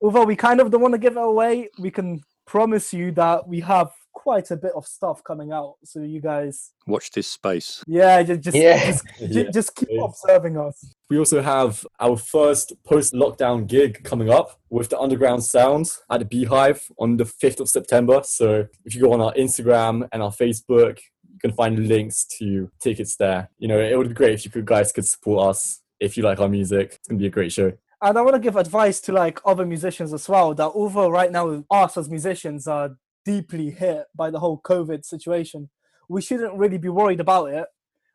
although 0.01 0.25
we 0.25 0.35
kind 0.35 0.59
of 0.59 0.71
don't 0.71 0.81
want 0.81 0.93
to 0.93 0.97
give 0.97 1.15
it 1.15 1.23
away, 1.23 1.69
we 1.79 1.91
can 1.91 2.23
promise 2.45 2.93
you 2.93 3.11
that 3.11 3.47
we 3.47 3.61
have 3.61 3.91
quite 4.21 4.51
a 4.51 4.55
bit 4.55 4.71
of 4.75 4.85
stuff 4.85 5.23
coming 5.23 5.51
out. 5.51 5.77
So 5.83 6.01
you 6.01 6.21
guys 6.21 6.73
watch 6.85 7.09
this 7.09 7.27
space. 7.27 7.83
Yeah, 7.87 8.21
just 8.21 8.41
just 8.41 8.57
yeah. 8.57 8.85
just, 8.85 9.03
yeah. 9.19 9.49
just 9.51 9.75
keep 9.75 9.89
observing 9.99 10.57
us. 10.57 10.93
We 11.09 11.17
also 11.17 11.41
have 11.41 11.85
our 11.99 12.17
first 12.17 12.73
post-lockdown 12.85 13.65
gig 13.67 14.03
coming 14.03 14.29
up 14.29 14.59
with 14.69 14.89
the 14.89 14.99
Underground 14.99 15.43
Sound 15.43 15.91
at 16.09 16.19
the 16.19 16.25
Beehive 16.25 16.87
on 16.99 17.17
the 17.17 17.25
5th 17.25 17.61
of 17.61 17.69
September. 17.69 18.21
So 18.23 18.67
if 18.85 18.93
you 18.93 19.01
go 19.01 19.11
on 19.13 19.21
our 19.21 19.33
Instagram 19.33 20.07
and 20.11 20.21
our 20.21 20.31
Facebook, 20.31 20.99
you 21.33 21.39
can 21.39 21.51
find 21.51 21.87
links 21.87 22.25
to 22.37 22.69
tickets 22.79 23.15
there. 23.15 23.49
You 23.57 23.67
know, 23.69 23.79
it 23.79 23.97
would 23.97 24.09
be 24.09 24.13
great 24.13 24.35
if 24.35 24.45
you 24.45 24.51
could 24.51 24.65
guys 24.65 24.91
could 24.91 25.07
support 25.07 25.49
us 25.49 25.81
if 25.99 26.15
you 26.15 26.21
like 26.21 26.39
our 26.39 26.49
music. 26.49 26.97
It's 26.99 27.07
gonna 27.07 27.19
be 27.19 27.25
a 27.25 27.31
great 27.31 27.51
show. 27.51 27.73
And 28.03 28.17
I 28.17 28.21
want 28.21 28.35
to 28.35 28.39
give 28.39 28.55
advice 28.55 28.99
to 29.01 29.11
like 29.11 29.39
other 29.45 29.65
musicians 29.65 30.11
as 30.11 30.27
well 30.27 30.55
that 30.55 30.71
although 30.73 31.09
right 31.09 31.31
now 31.31 31.63
us 31.69 31.97
as 31.97 32.09
musicians 32.09 32.67
are 32.67 32.97
deeply 33.25 33.71
hit 33.71 34.05
by 34.15 34.29
the 34.29 34.39
whole 34.39 34.61
COVID 34.61 35.05
situation, 35.05 35.69
we 36.09 36.21
shouldn't 36.21 36.55
really 36.55 36.77
be 36.77 36.89
worried 36.89 37.19
about 37.19 37.45
it. 37.45 37.65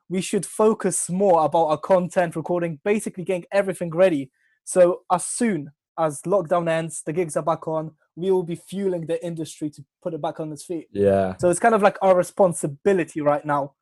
We 0.08 0.20
should 0.20 0.46
focus 0.46 1.10
more 1.10 1.44
about 1.44 1.66
our 1.66 1.78
content 1.78 2.36
recording, 2.36 2.78
basically 2.84 3.24
getting 3.24 3.44
everything 3.50 3.90
ready. 3.90 4.30
So 4.64 5.02
as 5.10 5.24
soon 5.24 5.72
as 5.98 6.20
lockdown 6.22 6.68
ends, 6.68 7.02
the 7.04 7.12
gigs 7.12 7.36
are 7.36 7.42
back 7.42 7.66
on, 7.66 7.92
we 8.14 8.30
will 8.30 8.42
be 8.42 8.54
fueling 8.56 9.06
the 9.06 9.24
industry 9.24 9.70
to 9.70 9.84
put 10.02 10.14
it 10.14 10.22
back 10.22 10.40
on 10.40 10.52
its 10.52 10.64
feet. 10.64 10.88
Yeah. 10.92 11.36
So 11.38 11.50
it's 11.50 11.60
kind 11.60 11.74
of 11.74 11.82
like 11.82 11.98
our 12.02 12.16
responsibility 12.16 13.20
right 13.20 13.44
now 13.44 13.72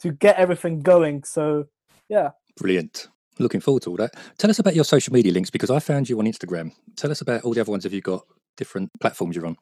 to 0.00 0.12
get 0.12 0.36
everything 0.36 0.80
going. 0.80 1.24
So 1.24 1.66
yeah. 2.08 2.30
Brilliant. 2.56 3.08
Looking 3.38 3.60
forward 3.60 3.82
to 3.84 3.90
all 3.90 3.96
that. 3.96 4.14
Tell 4.36 4.50
us 4.50 4.58
about 4.58 4.74
your 4.74 4.84
social 4.84 5.12
media 5.12 5.32
links 5.32 5.50
because 5.50 5.70
I 5.70 5.78
found 5.78 6.08
you 6.08 6.18
on 6.18 6.26
Instagram. 6.26 6.72
Tell 6.96 7.10
us 7.10 7.22
about 7.22 7.42
all 7.42 7.54
the 7.54 7.60
other 7.60 7.70
ones. 7.70 7.84
Have 7.84 7.94
you 7.94 8.02
got 8.02 8.24
different 8.56 8.90
platforms 9.00 9.34
you're 9.34 9.46
on? 9.46 9.56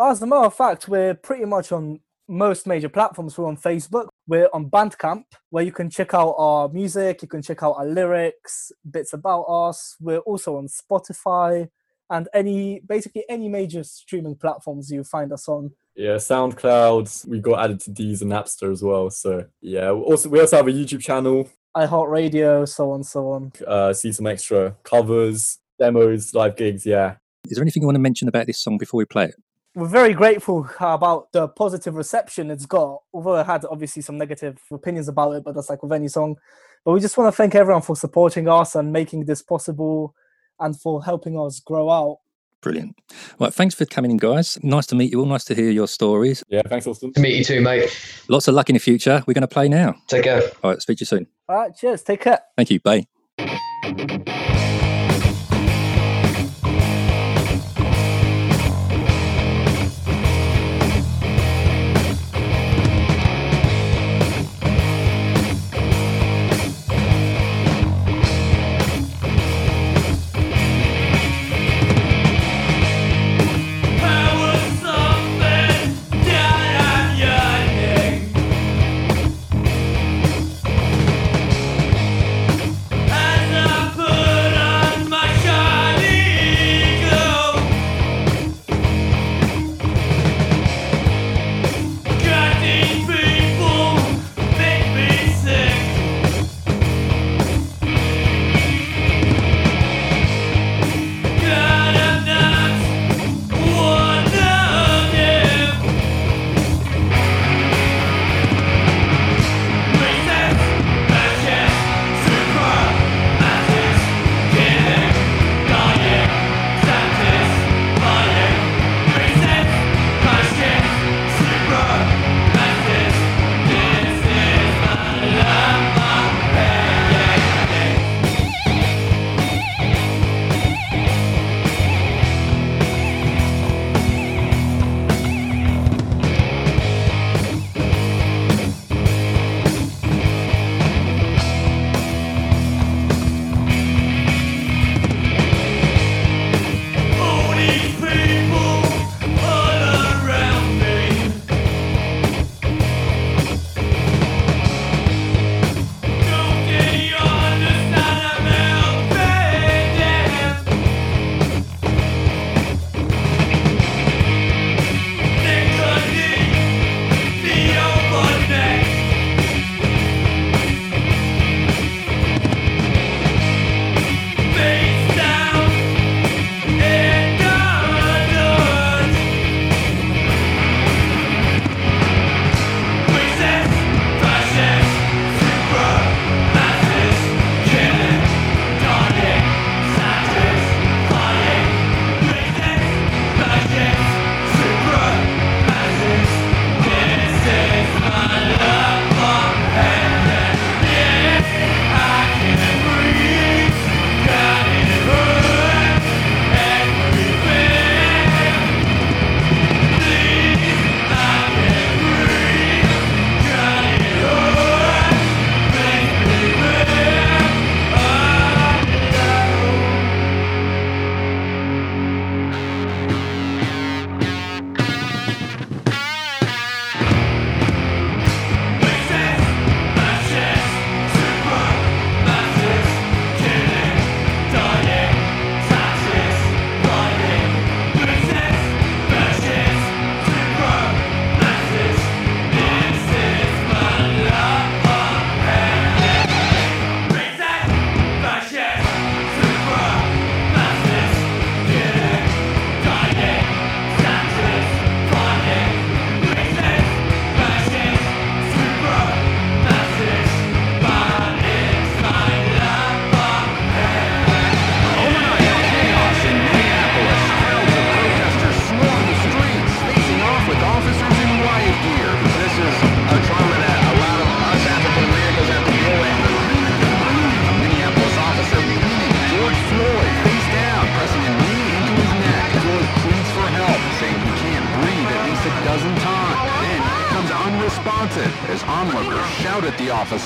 As 0.00 0.20
a 0.22 0.26
matter 0.26 0.46
of 0.46 0.54
fact, 0.54 0.88
we're 0.88 1.14
pretty 1.14 1.44
much 1.44 1.70
on 1.70 2.00
most 2.26 2.66
major 2.66 2.88
platforms. 2.88 3.38
We're 3.38 3.46
on 3.46 3.56
Facebook, 3.56 4.08
we're 4.26 4.48
on 4.52 4.68
Bandcamp, 4.68 5.24
where 5.50 5.62
you 5.62 5.70
can 5.70 5.88
check 5.88 6.14
out 6.14 6.34
our 6.36 6.68
music, 6.68 7.22
you 7.22 7.28
can 7.28 7.42
check 7.42 7.62
out 7.62 7.74
our 7.78 7.86
lyrics, 7.86 8.72
bits 8.90 9.12
about 9.12 9.42
us. 9.42 9.96
We're 10.00 10.18
also 10.18 10.56
on 10.56 10.66
Spotify 10.66 11.68
and 12.10 12.28
any 12.34 12.80
basically 12.80 13.24
any 13.28 13.48
major 13.48 13.84
streaming 13.84 14.34
platforms 14.34 14.90
you 14.90 15.04
find 15.04 15.32
us 15.32 15.48
on. 15.48 15.70
Yeah, 15.94 16.16
SoundCloud. 16.16 17.28
We 17.28 17.38
got 17.38 17.64
added 17.64 17.78
to 17.82 17.90
Deez 17.90 18.20
and 18.20 18.32
Napster 18.32 18.72
as 18.72 18.82
well. 18.82 19.10
So 19.10 19.46
yeah, 19.60 19.90
also 19.90 20.28
we 20.28 20.40
also 20.40 20.56
have 20.56 20.66
a 20.66 20.72
YouTube 20.72 21.02
channel. 21.02 21.48
iHeartRadio, 21.76 22.68
so 22.68 22.90
on, 22.90 23.04
so 23.04 23.30
on. 23.30 23.52
Uh, 23.64 23.92
see 23.92 24.10
some 24.10 24.26
extra 24.26 24.74
covers, 24.82 25.60
demos, 25.78 26.34
live 26.34 26.56
gigs. 26.56 26.84
Yeah. 26.84 27.14
Is 27.48 27.56
there 27.56 27.62
anything 27.62 27.82
you 27.82 27.86
want 27.86 27.96
to 27.96 28.00
mention 28.00 28.26
about 28.26 28.46
this 28.48 28.58
song 28.58 28.76
before 28.76 28.98
we 28.98 29.04
play 29.04 29.26
it? 29.26 29.36
We're 29.74 29.88
very 29.88 30.14
grateful 30.14 30.68
about 30.80 31.32
the 31.32 31.48
positive 31.48 31.94
reception 31.94 32.50
it's 32.50 32.66
got. 32.66 33.02
Although 33.12 33.36
I 33.36 33.42
had 33.42 33.64
obviously 33.64 34.02
some 34.02 34.18
negative 34.18 34.58
opinions 34.70 35.08
about 35.08 35.32
it, 35.32 35.44
but 35.44 35.54
that's 35.54 35.68
like 35.70 35.82
with 35.82 35.92
any 35.92 36.08
song. 36.08 36.36
But 36.84 36.92
we 36.92 37.00
just 37.00 37.16
want 37.16 37.32
to 37.32 37.36
thank 37.36 37.54
everyone 37.54 37.82
for 37.82 37.96
supporting 37.96 38.48
us 38.48 38.74
and 38.74 38.92
making 38.92 39.24
this 39.24 39.42
possible 39.42 40.14
and 40.60 40.78
for 40.78 41.02
helping 41.02 41.38
us 41.38 41.60
grow 41.60 41.90
out. 41.90 42.18
Brilliant. 42.60 42.96
Right, 43.38 43.52
thanks 43.52 43.74
for 43.74 43.84
coming 43.84 44.10
in, 44.10 44.16
guys. 44.16 44.58
Nice 44.62 44.86
to 44.86 44.94
meet 44.94 45.12
you 45.12 45.20
all. 45.20 45.26
Nice 45.26 45.44
to 45.44 45.54
hear 45.54 45.70
your 45.70 45.88
stories. 45.88 46.42
Yeah, 46.48 46.62
thanks, 46.66 46.86
Austin. 46.86 47.12
To 47.12 47.20
meet 47.20 47.36
you 47.36 47.44
too, 47.44 47.60
mate. 47.60 47.94
Lots 48.28 48.48
of 48.48 48.54
luck 48.54 48.70
in 48.70 48.74
the 48.74 48.80
future. 48.80 49.22
We're 49.26 49.34
going 49.34 49.42
to 49.42 49.48
play 49.48 49.68
now. 49.68 49.96
Take 50.06 50.24
care. 50.24 50.42
All 50.62 50.70
right, 50.70 50.80
speak 50.80 50.98
to 50.98 51.02
you 51.02 51.06
soon. 51.06 51.26
All 51.48 51.56
right, 51.56 51.76
cheers. 51.76 52.02
Take 52.02 52.22
care. 52.22 52.40
Thank 52.56 52.70
you. 52.70 52.80
Bye. 52.80 53.06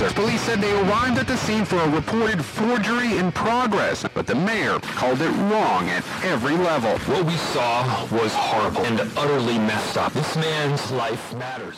Officer. 0.00 0.14
Police 0.20 0.40
said 0.42 0.60
they 0.60 0.72
arrived 0.80 1.18
at 1.18 1.26
the 1.26 1.36
scene 1.36 1.64
for 1.64 1.76
a 1.76 1.88
reported 1.88 2.44
forgery 2.44 3.18
in 3.18 3.32
progress, 3.32 4.04
but 4.14 4.26
the 4.26 4.34
mayor 4.34 4.78
called 4.80 5.20
it 5.20 5.30
wrong 5.50 5.88
at 5.88 6.04
every 6.24 6.56
level. 6.56 6.98
What 7.12 7.24
we 7.24 7.36
saw 7.36 7.84
was 8.12 8.32
horrible 8.34 8.82
and 8.82 9.00
utterly 9.16 9.58
messed 9.58 9.96
up. 9.96 10.12
This 10.12 10.36
man's 10.36 10.90
life 10.92 11.34
matters. 11.34 11.76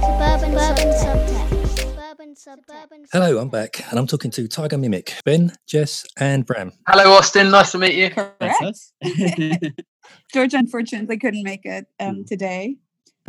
Suburban 0.00 0.92
subtext. 0.92 1.78
Suburban 1.78 2.34
subtext. 2.34 3.06
Hello, 3.12 3.38
I'm 3.38 3.48
back, 3.48 3.90
and 3.90 3.98
I'm 3.98 4.06
talking 4.06 4.30
to 4.32 4.48
Tiger 4.48 4.78
Mimic, 4.78 5.14
Ben, 5.24 5.52
Jess, 5.66 6.06
and 6.18 6.44
Bram. 6.44 6.72
Hello, 6.88 7.12
Austin. 7.12 7.50
Nice 7.50 7.72
to 7.72 7.78
meet 7.78 7.94
you. 7.94 8.10
Correct. 8.10 8.92
George 10.32 10.54
unfortunately 10.54 11.18
couldn't 11.18 11.42
make 11.42 11.64
it 11.64 11.86
um, 11.98 12.24
today, 12.24 12.76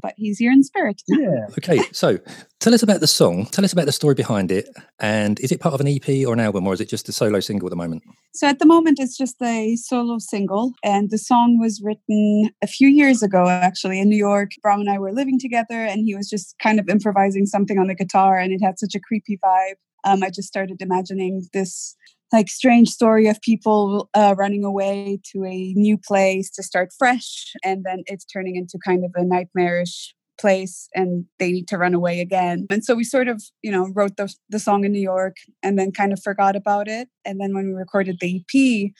but 0.01 0.13
he's 0.17 0.37
here 0.37 0.51
in 0.51 0.63
spirit. 0.63 1.01
Yeah. 1.07 1.47
Okay, 1.57 1.81
so 1.91 2.17
tell 2.59 2.73
us 2.73 2.83
about 2.83 2.99
the 2.99 3.07
song. 3.07 3.45
Tell 3.47 3.65
us 3.65 3.73
about 3.73 3.85
the 3.85 3.91
story 3.91 4.15
behind 4.15 4.51
it, 4.51 4.69
and 4.99 5.39
is 5.39 5.51
it 5.51 5.59
part 5.59 5.73
of 5.73 5.81
an 5.81 5.87
EP 5.87 6.25
or 6.27 6.33
an 6.33 6.39
album, 6.39 6.67
or 6.67 6.73
is 6.73 6.81
it 6.81 6.89
just 6.89 7.09
a 7.09 7.11
solo 7.11 7.39
single 7.39 7.67
at 7.67 7.71
the 7.71 7.75
moment? 7.75 8.03
So 8.33 8.47
at 8.47 8.59
the 8.59 8.65
moment, 8.65 8.99
it's 8.99 9.17
just 9.17 9.41
a 9.41 9.75
solo 9.75 10.17
single, 10.19 10.73
and 10.83 11.09
the 11.09 11.17
song 11.17 11.59
was 11.59 11.81
written 11.83 12.49
a 12.61 12.67
few 12.67 12.87
years 12.87 13.21
ago, 13.21 13.47
actually, 13.47 13.99
in 13.99 14.09
New 14.09 14.17
York. 14.17 14.51
Bram 14.61 14.79
and 14.79 14.89
I 14.89 14.99
were 14.99 15.11
living 15.11 15.39
together, 15.39 15.85
and 15.85 16.05
he 16.05 16.15
was 16.15 16.29
just 16.29 16.55
kind 16.59 16.79
of 16.79 16.89
improvising 16.89 17.45
something 17.45 17.77
on 17.77 17.87
the 17.87 17.95
guitar, 17.95 18.37
and 18.37 18.51
it 18.53 18.61
had 18.63 18.79
such 18.79 18.95
a 18.95 18.99
creepy 18.99 19.37
vibe. 19.43 19.75
Um, 20.03 20.23
I 20.23 20.29
just 20.29 20.47
started 20.47 20.81
imagining 20.81 21.47
this 21.53 21.95
like 22.31 22.49
strange 22.49 22.89
story 22.89 23.27
of 23.27 23.41
people 23.41 24.09
uh, 24.13 24.35
running 24.37 24.63
away 24.63 25.19
to 25.31 25.43
a 25.45 25.73
new 25.75 25.97
place 25.97 26.49
to 26.51 26.63
start 26.63 26.89
fresh, 26.97 27.53
and 27.63 27.83
then 27.83 28.03
it's 28.07 28.25
turning 28.25 28.55
into 28.55 28.77
kind 28.85 29.03
of 29.03 29.11
a 29.15 29.23
nightmarish 29.23 30.13
place 30.39 30.89
and 30.95 31.25
they 31.39 31.51
need 31.51 31.67
to 31.67 31.77
run 31.77 31.93
away 31.93 32.19
again. 32.19 32.65
And 32.69 32.83
so 32.83 32.95
we 32.95 33.03
sort 33.03 33.27
of, 33.27 33.43
you 33.61 33.71
know, 33.71 33.91
wrote 33.93 34.17
the, 34.17 34.33
the 34.49 34.59
song 34.59 34.83
in 34.83 34.91
New 34.91 35.01
York 35.01 35.37
and 35.61 35.77
then 35.77 35.91
kind 35.91 36.11
of 36.11 36.21
forgot 36.21 36.55
about 36.55 36.87
it. 36.87 37.09
And 37.23 37.39
then 37.39 37.53
when 37.53 37.67
we 37.67 37.73
recorded 37.73 38.17
the 38.19 38.37
EP, 38.37 38.91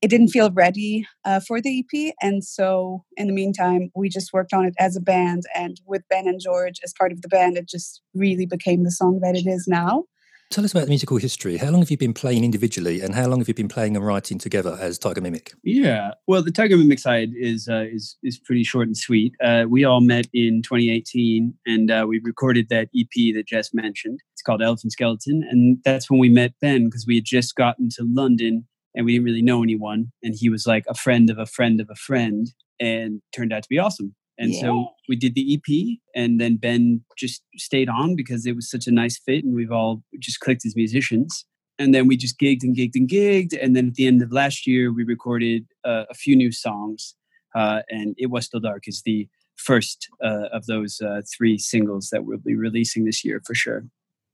it 0.00 0.08
didn't 0.08 0.28
feel 0.28 0.50
ready 0.52 1.06
uh, 1.24 1.40
for 1.40 1.60
the 1.60 1.80
EP. 1.80 2.14
And 2.22 2.44
so 2.44 3.04
in 3.16 3.26
the 3.26 3.32
meantime, 3.32 3.90
we 3.96 4.08
just 4.08 4.32
worked 4.32 4.52
on 4.52 4.64
it 4.64 4.74
as 4.78 4.96
a 4.96 5.00
band. 5.00 5.44
And 5.54 5.80
with 5.86 6.02
Ben 6.08 6.28
and 6.28 6.40
George 6.40 6.78
as 6.84 6.94
part 6.96 7.10
of 7.10 7.22
the 7.22 7.28
band, 7.28 7.56
it 7.56 7.68
just 7.68 8.00
really 8.14 8.46
became 8.46 8.84
the 8.84 8.90
song 8.90 9.20
that 9.20 9.34
it 9.34 9.46
is 9.46 9.66
now. 9.66 10.04
Tell 10.50 10.64
us 10.64 10.72
about 10.72 10.84
the 10.84 10.90
musical 10.90 11.16
history. 11.16 11.56
How 11.56 11.70
long 11.70 11.80
have 11.80 11.90
you 11.90 11.96
been 11.96 12.14
playing 12.14 12.44
individually, 12.44 13.00
and 13.00 13.14
how 13.14 13.26
long 13.26 13.40
have 13.40 13.48
you 13.48 13.54
been 13.54 13.68
playing 13.68 13.96
and 13.96 14.06
writing 14.06 14.38
together 14.38 14.76
as 14.80 14.98
Tiger 14.98 15.20
Mimic? 15.20 15.52
Yeah, 15.64 16.12
well, 16.26 16.42
the 16.42 16.52
Tiger 16.52 16.76
Mimic 16.76 16.98
side 16.98 17.30
is 17.34 17.68
uh, 17.68 17.86
is 17.90 18.16
is 18.22 18.38
pretty 18.38 18.62
short 18.62 18.86
and 18.86 18.96
sweet. 18.96 19.34
Uh, 19.42 19.64
we 19.68 19.84
all 19.84 20.00
met 20.00 20.26
in 20.32 20.62
2018, 20.62 21.54
and 21.66 21.90
uh, 21.90 22.04
we 22.08 22.20
recorded 22.22 22.68
that 22.68 22.88
EP 22.96 23.34
that 23.34 23.46
Jess 23.46 23.74
mentioned. 23.74 24.20
It's 24.32 24.42
called 24.42 24.62
Elephant 24.62 24.92
Skeleton, 24.92 25.44
and 25.50 25.78
that's 25.84 26.10
when 26.10 26.20
we 26.20 26.28
met 26.28 26.52
Ben 26.60 26.84
because 26.84 27.06
we 27.06 27.16
had 27.16 27.24
just 27.24 27.56
gotten 27.56 27.88
to 27.96 28.06
London 28.08 28.66
and 28.94 29.04
we 29.04 29.14
didn't 29.14 29.24
really 29.24 29.42
know 29.42 29.62
anyone, 29.62 30.12
and 30.22 30.34
he 30.38 30.48
was 30.48 30.66
like 30.66 30.84
a 30.88 30.94
friend 30.94 31.30
of 31.30 31.38
a 31.38 31.46
friend 31.46 31.80
of 31.80 31.88
a 31.90 31.96
friend, 31.96 32.52
and 32.78 33.22
turned 33.34 33.52
out 33.52 33.62
to 33.64 33.68
be 33.68 33.78
awesome. 33.78 34.14
And 34.38 34.52
Yeah. 34.52 34.60
so 34.60 34.88
we 35.08 35.16
did 35.16 35.34
the 35.34 35.54
EP, 35.54 35.98
and 36.14 36.40
then 36.40 36.56
Ben 36.56 37.04
just 37.16 37.42
stayed 37.56 37.88
on 37.88 38.16
because 38.16 38.46
it 38.46 38.56
was 38.56 38.68
such 38.70 38.86
a 38.86 38.90
nice 38.90 39.18
fit, 39.18 39.44
and 39.44 39.54
we've 39.54 39.72
all 39.72 40.02
just 40.18 40.40
clicked 40.40 40.64
as 40.66 40.74
musicians. 40.76 41.44
And 41.78 41.92
then 41.92 42.06
we 42.06 42.16
just 42.16 42.38
gigged 42.38 42.62
and 42.62 42.76
gigged 42.76 42.94
and 42.94 43.08
gigged. 43.08 43.52
And 43.60 43.74
then 43.74 43.88
at 43.88 43.94
the 43.94 44.06
end 44.06 44.22
of 44.22 44.30
last 44.30 44.64
year, 44.66 44.92
we 44.92 45.02
recorded 45.02 45.66
uh, 45.84 46.04
a 46.08 46.14
few 46.14 46.36
new 46.36 46.52
songs. 46.52 47.16
Uh, 47.54 47.82
and 47.88 48.14
It 48.16 48.30
Was 48.30 48.46
Still 48.46 48.60
Dark 48.60 48.84
is 48.86 49.02
the 49.04 49.28
first 49.56 50.08
uh, 50.22 50.48
of 50.52 50.66
those 50.66 51.00
uh, 51.00 51.22
three 51.36 51.58
singles 51.58 52.10
that 52.10 52.24
we'll 52.24 52.38
be 52.38 52.54
releasing 52.54 53.04
this 53.04 53.24
year 53.24 53.40
for 53.44 53.54
sure. 53.54 53.84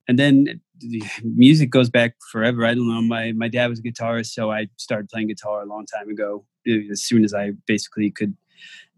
And 0.08 0.18
then 0.18 0.60
the 0.80 1.02
music 1.22 1.70
goes 1.70 1.88
back 1.88 2.14
forever. 2.32 2.66
I 2.66 2.74
don't 2.74 2.88
know. 2.88 3.00
My, 3.02 3.32
my 3.32 3.48
dad 3.48 3.68
was 3.68 3.78
a 3.78 3.82
guitarist, 3.82 4.32
so 4.32 4.50
I 4.50 4.68
started 4.76 5.08
playing 5.08 5.28
guitar 5.28 5.62
a 5.62 5.66
long 5.66 5.86
time 5.86 6.08
ago. 6.10 6.44
Uh, 6.68 6.90
As 6.90 7.02
soon 7.04 7.24
as 7.24 7.32
I 7.32 7.52
basically 7.66 8.10
could 8.10 8.36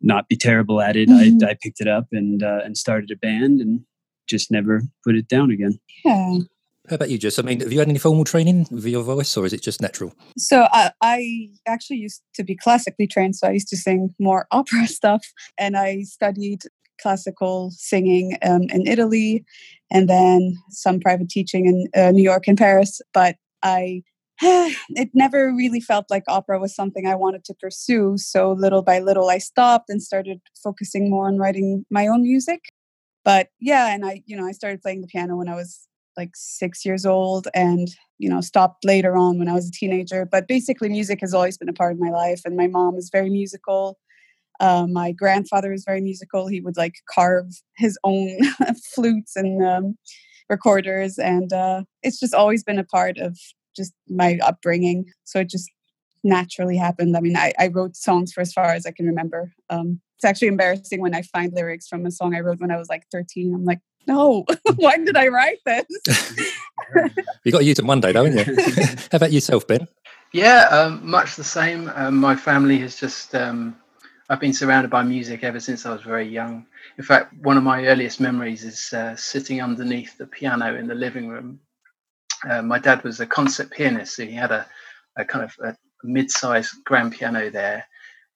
not 0.02 0.28
be 0.28 0.37
terrible 0.37 0.80
at 0.80 0.97
it, 0.97 1.09
Mhm. 1.09 1.42
I, 1.42 1.50
I 1.50 1.56
picked 1.62 1.80
it 1.80 1.88
up 1.88 2.06
and 2.12 2.42
uh, 2.42 2.61
and 2.64 2.76
started 2.76 3.11
a 3.11 3.16
band 3.16 3.61
and 3.61 3.80
just 4.26 4.50
never 4.50 4.82
put 5.04 5.16
it 5.16 5.28
down 5.28 5.50
again. 5.50 5.78
Yeah. 6.04 6.38
How 6.88 6.97
about 6.97 7.11
you, 7.11 7.18
Jess? 7.18 7.38
I 7.38 7.42
mean, 7.42 7.61
have 7.61 7.73
you 7.73 7.78
had 7.78 7.88
any 7.88 7.99
formal 7.99 8.25
training 8.25 8.66
with 8.71 8.85
your 8.87 9.04
voice, 9.04 9.37
or 9.37 9.47
is 9.47 9.52
it 9.52 9.62
just 9.62 9.80
natural? 9.80 10.14
So 10.37 10.66
I, 10.73 10.90
I 11.00 11.49
actually 11.66 11.99
used 11.99 12.23
to 12.35 12.42
be 12.42 12.56
classically 12.56 13.06
trained, 13.06 13.37
so 13.37 13.47
I 13.47 13.52
used 13.52 13.68
to 13.68 13.76
sing 13.76 14.12
more 14.18 14.47
opera 14.50 14.88
stuff, 14.88 15.25
and 15.59 15.76
I 15.76 16.02
studied 16.02 16.62
classical 17.00 17.71
singing 17.73 18.37
um, 18.42 18.62
in 18.73 18.87
Italy, 18.87 19.44
and 19.92 20.09
then 20.09 20.56
some 20.71 20.99
private 20.99 21.28
teaching 21.28 21.66
in 21.66 21.87
uh, 22.00 22.11
New 22.11 22.23
York 22.23 22.49
and 22.49 22.59
Paris. 22.59 23.00
But 23.14 23.37
I, 23.62 24.02
it 24.90 25.11
never 25.14 25.54
really 25.54 25.80
felt 25.80 26.06
like 26.11 26.25
opera 26.26 26.58
was 26.58 26.75
something 26.75 27.06
I 27.06 27.14
wanted 27.14 27.44
to 27.44 27.54
pursue. 27.54 28.14
So 28.18 28.52
little 28.52 28.82
by 28.82 28.99
little, 28.99 29.30
I 29.30 29.38
stopped 29.38 29.88
and 29.88 30.02
started 30.02 30.40
focusing 30.62 31.08
more 31.08 31.28
on 31.28 31.38
writing 31.38 31.84
my 31.90 32.08
own 32.08 32.22
music. 32.22 32.61
But 33.25 33.50
yeah, 33.61 33.94
and 33.94 34.04
I, 34.04 34.22
you 34.26 34.37
know, 34.37 34.44
I 34.44 34.50
started 34.50 34.82
playing 34.82 35.00
the 35.00 35.06
piano 35.06 35.37
when 35.37 35.49
I 35.49 35.54
was 35.54 35.87
like 36.16 36.30
six 36.34 36.84
years 36.84 37.06
old 37.06 37.46
and 37.54 37.88
you 38.18 38.28
know 38.28 38.40
stopped 38.40 38.84
later 38.84 39.16
on 39.16 39.38
when 39.38 39.49
i 39.49 39.54
was 39.54 39.66
a 39.66 39.72
teenager 39.72 40.26
but 40.30 40.46
basically 40.46 40.90
music 40.90 41.18
has 41.22 41.32
always 41.32 41.56
been 41.56 41.70
a 41.70 41.72
part 41.72 41.92
of 41.92 41.99
my 41.99 42.11
life 42.11 42.42
and 42.44 42.54
my 42.54 42.66
mom 42.66 42.96
is 42.96 43.08
very 43.11 43.30
musical 43.30 43.99
um, 44.61 44.92
my 44.92 45.11
grandfather 45.11 45.72
is 45.72 45.84
very 45.87 46.02
musical 46.02 46.49
he 46.49 46.61
would 46.61 46.76
like 46.76 46.96
carve 47.08 47.46
his 47.78 47.99
own 48.04 48.28
flutes 48.94 49.37
and 49.37 49.64
um, 49.64 49.96
recorders 50.50 51.18
and 51.18 51.50
uh, 51.54 51.82
it's 52.02 52.20
just 52.20 52.34
always 52.34 52.62
been 52.62 52.78
a 52.78 52.84
part 52.84 53.16
of 53.16 53.38
just 53.75 53.93
my 54.09 54.38
upbringing 54.43 55.07
so 55.25 55.41
it 55.41 55.49
just 55.49 55.71
naturally 56.25 56.76
happened 56.76 57.17
i 57.17 57.21
mean 57.21 57.37
i, 57.37 57.52
I 57.59 57.69
wrote 57.69 57.97
songs 57.97 58.33
for 58.33 58.41
as 58.41 58.52
far 58.52 58.67
as 58.67 58.87
i 58.87 58.93
can 58.93 59.07
remember 59.07 59.52
um, 59.71 60.00
it's 60.17 60.25
actually 60.25 60.49
embarrassing 60.49 61.00
when 61.00 61.14
i 61.14 61.23
find 61.23 61.52
lyrics 61.52 61.88
from 61.88 62.07
a 62.07 62.11
song 62.11 62.35
i 62.35 62.41
wrote 62.41 62.61
when 62.61 62.71
i 62.71 62.76
was 62.76 62.88
like 62.88 63.05
13 63.11 63.55
i'm 63.55 63.64
like 63.64 63.81
no 64.07 64.45
why 64.76 64.97
did 64.99 65.17
i 65.17 65.29
write 65.29 65.59
this 65.67 65.87
You 67.45 67.52
got 67.52 67.59
to 67.59 67.64
use 67.64 67.76
them 67.76 67.87
one 67.87 68.00
day, 68.00 68.12
though, 68.12 68.25
haven't 68.25 68.47
you? 68.47 68.97
How 69.11 69.17
about 69.17 69.33
yourself, 69.33 69.67
Ben? 69.67 69.88
Yeah, 70.33 70.69
um, 70.71 71.00
much 71.09 71.37
the 71.37 71.45
same. 71.45 71.91
Um, 71.95 72.17
my 72.17 72.37
family 72.37 72.79
has 72.79 72.97
just, 72.97 73.35
um, 73.35 73.76
I've 74.29 74.41
been 74.41 74.52
surrounded 74.52 74.91
by 74.91 75.02
music 75.02 75.43
ever 75.43 75.61
since 75.61 75.85
I 75.85 75.93
was 75.93 76.02
very 76.02 76.29
young. 76.29 76.67
In 76.99 77.05
fact, 77.05 77.35
one 77.43 77.57
of 77.57 77.64
my 77.64 77.87
earliest 77.87 78.21
memories 78.21 78.64
is 78.64 78.93
uh, 78.93 79.17
sitting 79.17 79.61
underneath 79.61 80.17
the 80.17 80.26
piano 80.26 80.76
in 80.76 80.87
the 80.87 80.95
living 80.95 81.29
room. 81.29 81.61
Uh, 82.49 82.62
my 82.62 82.78
dad 82.78 83.02
was 83.04 83.20
a 83.20 83.26
concert 83.26 83.71
pianist, 83.71 84.17
so 84.17 84.25
he 84.25 84.32
had 84.32 84.50
a, 84.50 84.67
a 85.17 85.25
kind 85.25 85.45
of 85.45 85.54
a 85.64 85.76
mid-sized 86.02 86.75
grand 86.84 87.12
piano 87.12 87.50
there. 87.50 87.86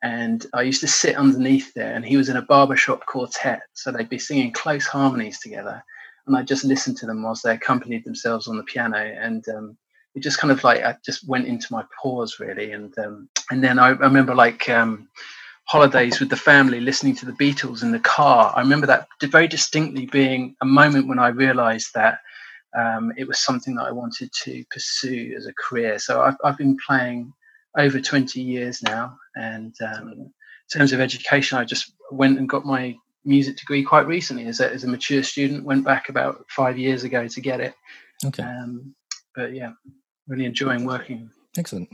And 0.02 0.46
I 0.54 0.62
used 0.62 0.82
to 0.82 0.88
sit 0.88 1.16
underneath 1.16 1.72
there, 1.74 1.94
and 1.94 2.04
he 2.04 2.16
was 2.16 2.28
in 2.28 2.36
a 2.36 2.42
barbershop 2.42 3.06
quartet, 3.06 3.62
so 3.72 3.90
they'd 3.90 4.08
be 4.08 4.18
singing 4.18 4.52
close 4.52 4.86
harmonies 4.86 5.40
together. 5.40 5.82
And 6.26 6.36
I 6.36 6.42
just 6.42 6.64
listened 6.64 6.96
to 6.98 7.06
them 7.06 7.22
whilst 7.22 7.44
they 7.44 7.54
accompanied 7.54 8.04
themselves 8.04 8.46
on 8.46 8.56
the 8.56 8.62
piano, 8.64 8.98
and 8.98 9.48
um, 9.48 9.76
it 10.14 10.22
just 10.22 10.38
kind 10.38 10.50
of 10.50 10.62
like 10.64 10.82
I 10.82 10.96
just 11.04 11.26
went 11.28 11.46
into 11.46 11.66
my 11.70 11.84
pores 12.00 12.38
really, 12.38 12.72
and 12.72 12.96
um, 12.98 13.28
and 13.50 13.62
then 13.62 13.78
I, 13.78 13.88
I 13.88 13.90
remember 13.92 14.34
like 14.34 14.68
um, 14.68 15.08
holidays 15.64 16.20
with 16.20 16.30
the 16.30 16.36
family, 16.36 16.80
listening 16.80 17.16
to 17.16 17.26
the 17.26 17.32
Beatles 17.32 17.82
in 17.82 17.90
the 17.90 17.98
car. 17.98 18.52
I 18.56 18.60
remember 18.60 18.86
that 18.86 19.08
very 19.22 19.48
distinctly 19.48 20.06
being 20.06 20.56
a 20.60 20.66
moment 20.66 21.08
when 21.08 21.18
I 21.18 21.28
realised 21.28 21.94
that 21.94 22.20
um, 22.76 23.12
it 23.16 23.26
was 23.26 23.40
something 23.40 23.74
that 23.76 23.84
I 23.86 23.90
wanted 23.90 24.30
to 24.44 24.64
pursue 24.70 25.34
as 25.36 25.46
a 25.46 25.52
career. 25.54 25.98
So 25.98 26.20
I've 26.20 26.36
I've 26.44 26.58
been 26.58 26.76
playing 26.86 27.32
over 27.78 28.00
20 28.00 28.40
years 28.40 28.82
now, 28.82 29.16
and 29.34 29.74
um, 29.82 30.12
in 30.12 30.32
terms 30.72 30.92
of 30.92 31.00
education, 31.00 31.58
I 31.58 31.64
just 31.64 31.92
went 32.10 32.38
and 32.38 32.48
got 32.48 32.64
my 32.64 32.96
music 33.24 33.56
degree 33.56 33.82
quite 33.82 34.06
recently 34.06 34.46
as 34.46 34.60
a, 34.60 34.72
as 34.72 34.84
a 34.84 34.88
mature 34.88 35.22
student. 35.22 35.64
Went 35.64 35.84
back 35.84 36.08
about 36.08 36.44
five 36.48 36.78
years 36.78 37.04
ago 37.04 37.26
to 37.26 37.40
get 37.40 37.60
it. 37.60 37.74
Okay, 38.24 38.42
Um, 38.42 38.94
but 39.34 39.54
yeah, 39.54 39.72
really 40.26 40.44
enjoying 40.44 40.84
working. 40.84 41.30
excellent. 41.58 41.88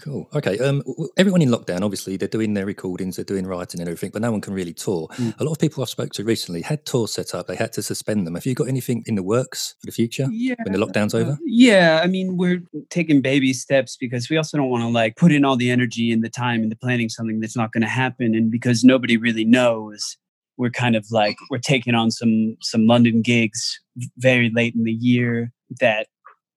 Cool. 0.00 0.28
Okay. 0.34 0.58
Um, 0.58 0.82
everyone 1.16 1.40
in 1.40 1.50
lockdown, 1.50 1.82
obviously, 1.82 2.16
they're 2.16 2.26
doing 2.26 2.54
their 2.54 2.66
recordings, 2.66 3.14
they're 3.16 3.24
doing 3.24 3.46
writing 3.46 3.80
and 3.80 3.88
everything, 3.88 4.10
but 4.12 4.22
no 4.22 4.32
one 4.32 4.40
can 4.40 4.52
really 4.52 4.72
tour. 4.72 5.06
Mm. 5.14 5.38
A 5.40 5.44
lot 5.44 5.52
of 5.52 5.58
people 5.60 5.82
I've 5.82 5.88
spoke 5.88 6.10
to 6.14 6.24
recently 6.24 6.62
had 6.62 6.84
tours 6.84 7.12
set 7.12 7.32
up. 7.32 7.46
They 7.46 7.54
had 7.54 7.72
to 7.74 7.82
suspend 7.82 8.26
them. 8.26 8.34
Have 8.34 8.44
you 8.44 8.54
got 8.54 8.66
anything 8.68 9.04
in 9.06 9.14
the 9.14 9.22
works 9.22 9.76
for 9.80 9.86
the 9.86 9.92
future 9.92 10.26
Yeah. 10.32 10.56
when 10.64 10.72
the 10.78 10.84
lockdown's 10.84 11.14
Uh, 11.14 11.18
over? 11.18 11.38
yeah, 11.44 12.00
I 12.02 12.08
mean, 12.08 12.36
we're 12.36 12.62
taking 12.90 13.20
baby 13.20 13.52
steps 13.52 13.96
because 13.96 14.28
we 14.28 14.36
also 14.36 14.56
don't 14.56 14.68
want 14.68 14.82
to 14.82 14.88
like 14.88 15.14
put 15.16 15.30
in 15.30 15.44
all 15.44 15.56
the 15.56 15.70
energy 15.70 16.10
and 16.10 16.24
the 16.24 16.28
time 16.30 16.64
into 16.64 16.76
planning 16.76 17.08
something 17.08 17.38
that's 17.38 17.56
not 17.56 17.72
going 17.72 17.82
to 17.82 17.88
happen. 17.88 18.34
And 18.34 18.50
because 18.50 18.82
nobody 18.82 19.16
really 19.16 19.44
knows, 19.44 20.16
we're 20.56 20.70
kind 20.70 20.96
of 20.96 21.06
like 21.12 21.36
we're 21.50 21.58
taking 21.58 21.94
on 21.94 22.10
some 22.10 22.56
some 22.60 22.86
London 22.88 23.22
gigs 23.22 23.80
very 24.18 24.50
late 24.50 24.74
in 24.74 24.82
the 24.84 24.92
year 24.92 25.52
that 25.80 26.08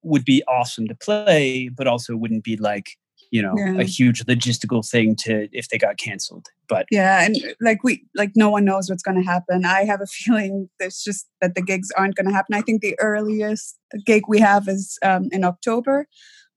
would 0.04 0.26
be 0.26 0.44
awesome 0.48 0.88
to 0.88 0.96
play, 0.96 1.70
but 1.70 1.86
also 1.88 2.16
wouldn't 2.16 2.44
be 2.44 2.58
like 2.58 2.86
you 3.32 3.42
know 3.42 3.54
Yeah. 3.58 3.80
a 3.80 3.84
huge 3.84 4.24
logistical 4.26 4.88
thing 4.88 5.16
to 5.24 5.48
if 5.52 5.70
they 5.70 5.78
got 5.78 5.98
canceled. 5.98 6.48
But 6.70 6.86
Yeah, 6.92 7.24
and 7.26 7.36
like 7.62 7.84
we 7.84 8.04
like 8.16 8.32
no 8.36 8.50
one 8.50 8.66
knows 8.66 8.90
what's 8.90 9.04
going 9.04 9.18
to 9.22 9.24
happen. 9.30 9.66
I 9.66 9.84
have 9.86 10.02
a 10.02 10.06
feeling 10.20 10.70
there's 10.80 11.02
just 11.04 11.28
that 11.42 11.56
the 11.56 11.62
gigs 11.62 11.90
aren't 11.98 12.16
going 12.16 12.28
to 12.28 12.34
happen. 12.34 12.56
I 12.56 12.62
think 12.62 12.82
the 12.82 12.96
earliest 13.00 13.78
gig 14.06 14.24
we 14.28 14.40
have 14.40 14.68
is 14.68 14.98
um, 15.04 15.30
in 15.32 15.44
October, 15.44 16.08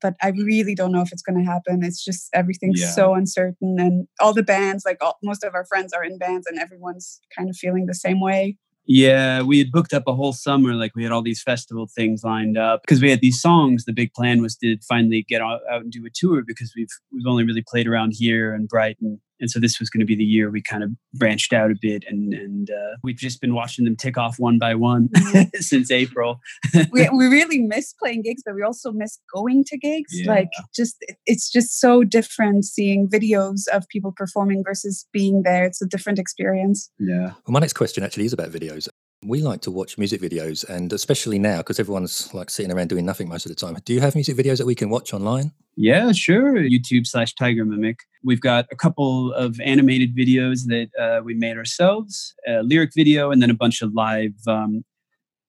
but 0.01 0.15
I 0.23 0.29
really 0.31 0.75
don't 0.75 0.93
know 0.93 1.03
if 1.03 1.13
it's 1.13 1.23
going 1.23 1.39
to 1.39 1.45
happen. 1.51 1.83
It's 1.85 2.05
just 2.05 2.29
everything's 2.33 2.81
Yeah. 2.81 2.91
so 2.91 3.15
uncertain, 3.15 3.77
and 3.79 4.09
all 4.19 4.33
the 4.35 4.43
bands, 4.43 4.85
like 4.85 4.99
all, 5.03 5.19
most 5.23 5.45
of 5.45 5.55
our 5.55 5.65
friends, 5.67 5.93
are 5.93 6.05
in 6.05 6.19
bands, 6.19 6.47
and 6.47 6.59
everyone's 6.59 7.21
kind 7.37 7.49
of 7.51 7.57
feeling 7.57 7.87
the 7.87 7.95
same 7.95 8.21
way. 8.21 8.57
Yeah, 8.93 9.43
we 9.43 9.61
had 9.61 9.71
booked 9.71 9.95
up 9.95 10.03
a 10.09 10.15
whole 10.17 10.33
summer. 10.33 10.75
Like 10.75 10.97
we 10.97 11.05
had 11.05 11.13
all 11.13 11.23
these 11.23 11.41
festival 11.41 11.87
things 11.87 12.25
lined 12.25 12.59
up 12.59 12.83
because 12.83 13.01
we 13.01 13.09
had 13.09 13.21
these 13.21 13.41
songs. 13.41 13.85
The 13.85 13.93
big 13.93 14.13
plan 14.15 14.43
was 14.43 14.57
to 14.57 14.79
finally 14.89 15.25
get 15.29 15.41
out, 15.41 15.61
and 15.71 15.93
do 15.93 16.05
a 16.05 16.11
tour 16.13 16.43
because 16.45 16.73
we've 16.75 16.89
we've 17.13 17.25
only 17.25 17.45
really 17.45 17.63
played 17.65 17.87
around 17.87 18.15
here 18.17 18.53
and 18.53 18.69
Brighton, 18.69 19.21
and 19.41 19.51
so 19.51 19.59
this 19.59 19.81
was 19.81 19.91
going 19.91 20.01
to 20.01 20.07
be 20.07 20.17
the 20.17 20.25
year 20.25 20.51
we 20.51 20.63
kind 20.63 20.83
of 20.83 20.91
branched 21.15 21.53
out 21.53 21.71
a 21.71 21.77
bit. 21.81 22.05
And 22.09 22.33
and 22.35 22.71
uh, 22.71 22.97
we've 23.03 23.17
just 23.17 23.41
been 23.41 23.55
watching 23.55 23.85
them 23.85 23.97
tick 23.97 24.19
off 24.19 24.39
one 24.39 24.59
by 24.59 24.75
one 24.75 25.09
since 25.55 25.91
April. 25.91 26.41
we, 26.93 27.09
we 27.11 27.27
really 27.27 27.61
miss 27.61 27.93
playing 27.95 28.23
gigs, 28.23 28.43
but 28.45 28.55
we 28.55 28.63
also 28.63 28.93
miss 28.93 29.19
going 29.35 29.65
to 29.65 29.79
gigs. 29.79 30.13
Yeah. 30.13 30.31
Like, 30.33 30.51
just 30.75 31.05
it's 31.27 31.51
just 31.51 31.81
so 31.81 32.05
different 32.05 32.65
seeing 32.65 33.09
videos 33.09 33.69
of 33.73 33.89
people 33.89 34.13
performing 34.17 34.63
versus 34.65 35.07
being 35.13 35.43
there. 35.43 35.65
It's 35.65 35.83
a 35.83 35.87
different 35.87 36.19
experience. 36.19 36.91
Yeah. 36.99 37.33
Well, 37.47 37.53
my 37.53 37.61
next 37.61 37.75
question 37.75 38.05
actually 38.05 38.27
is 38.27 38.33
about 38.33 38.51
videos. 38.51 38.89
We 39.23 39.43
like 39.43 39.61
to 39.63 39.71
watch 39.71 39.99
music 39.99 40.23
videos, 40.23 40.67
and 40.67 40.91
especially 40.95 41.39
now 41.39 41.59
because 41.59 41.79
everyone's 41.79 42.33
like 42.33 42.49
sitting 42.49 42.73
around 42.73 42.89
doing 42.89 43.05
nothing 43.05 43.29
most 43.29 43.45
of 43.45 43.51
the 43.51 43.57
time. 43.57 43.77
Do 43.85 43.93
you 43.93 44.01
have 44.01 44.15
music 44.15 44.35
videos 44.35 44.57
that 44.59 44.67
we 44.67 44.75
can 44.75 44.89
watch 44.89 45.13
online? 45.13 45.53
Yeah, 45.77 46.13
sure. 46.13 46.55
YouTube 46.55 47.07
slash 47.07 47.35
Tiger 47.35 47.67
Mimic. 47.67 48.01
We've 48.25 48.41
got 48.41 48.67
a 48.73 48.77
couple 48.77 49.33
of 49.35 49.61
animated 49.61 50.17
videos 50.17 50.67
that 50.67 50.89
uh, 50.99 51.23
we 51.23 51.35
made 51.35 51.59
ourselves, 51.59 52.35
a 52.47 52.63
lyric 52.63 52.93
video, 52.97 53.31
and 53.31 53.43
then 53.43 53.51
a 53.51 53.55
bunch 53.55 53.83
of 53.83 53.93
live, 53.93 54.33
um, 54.47 54.85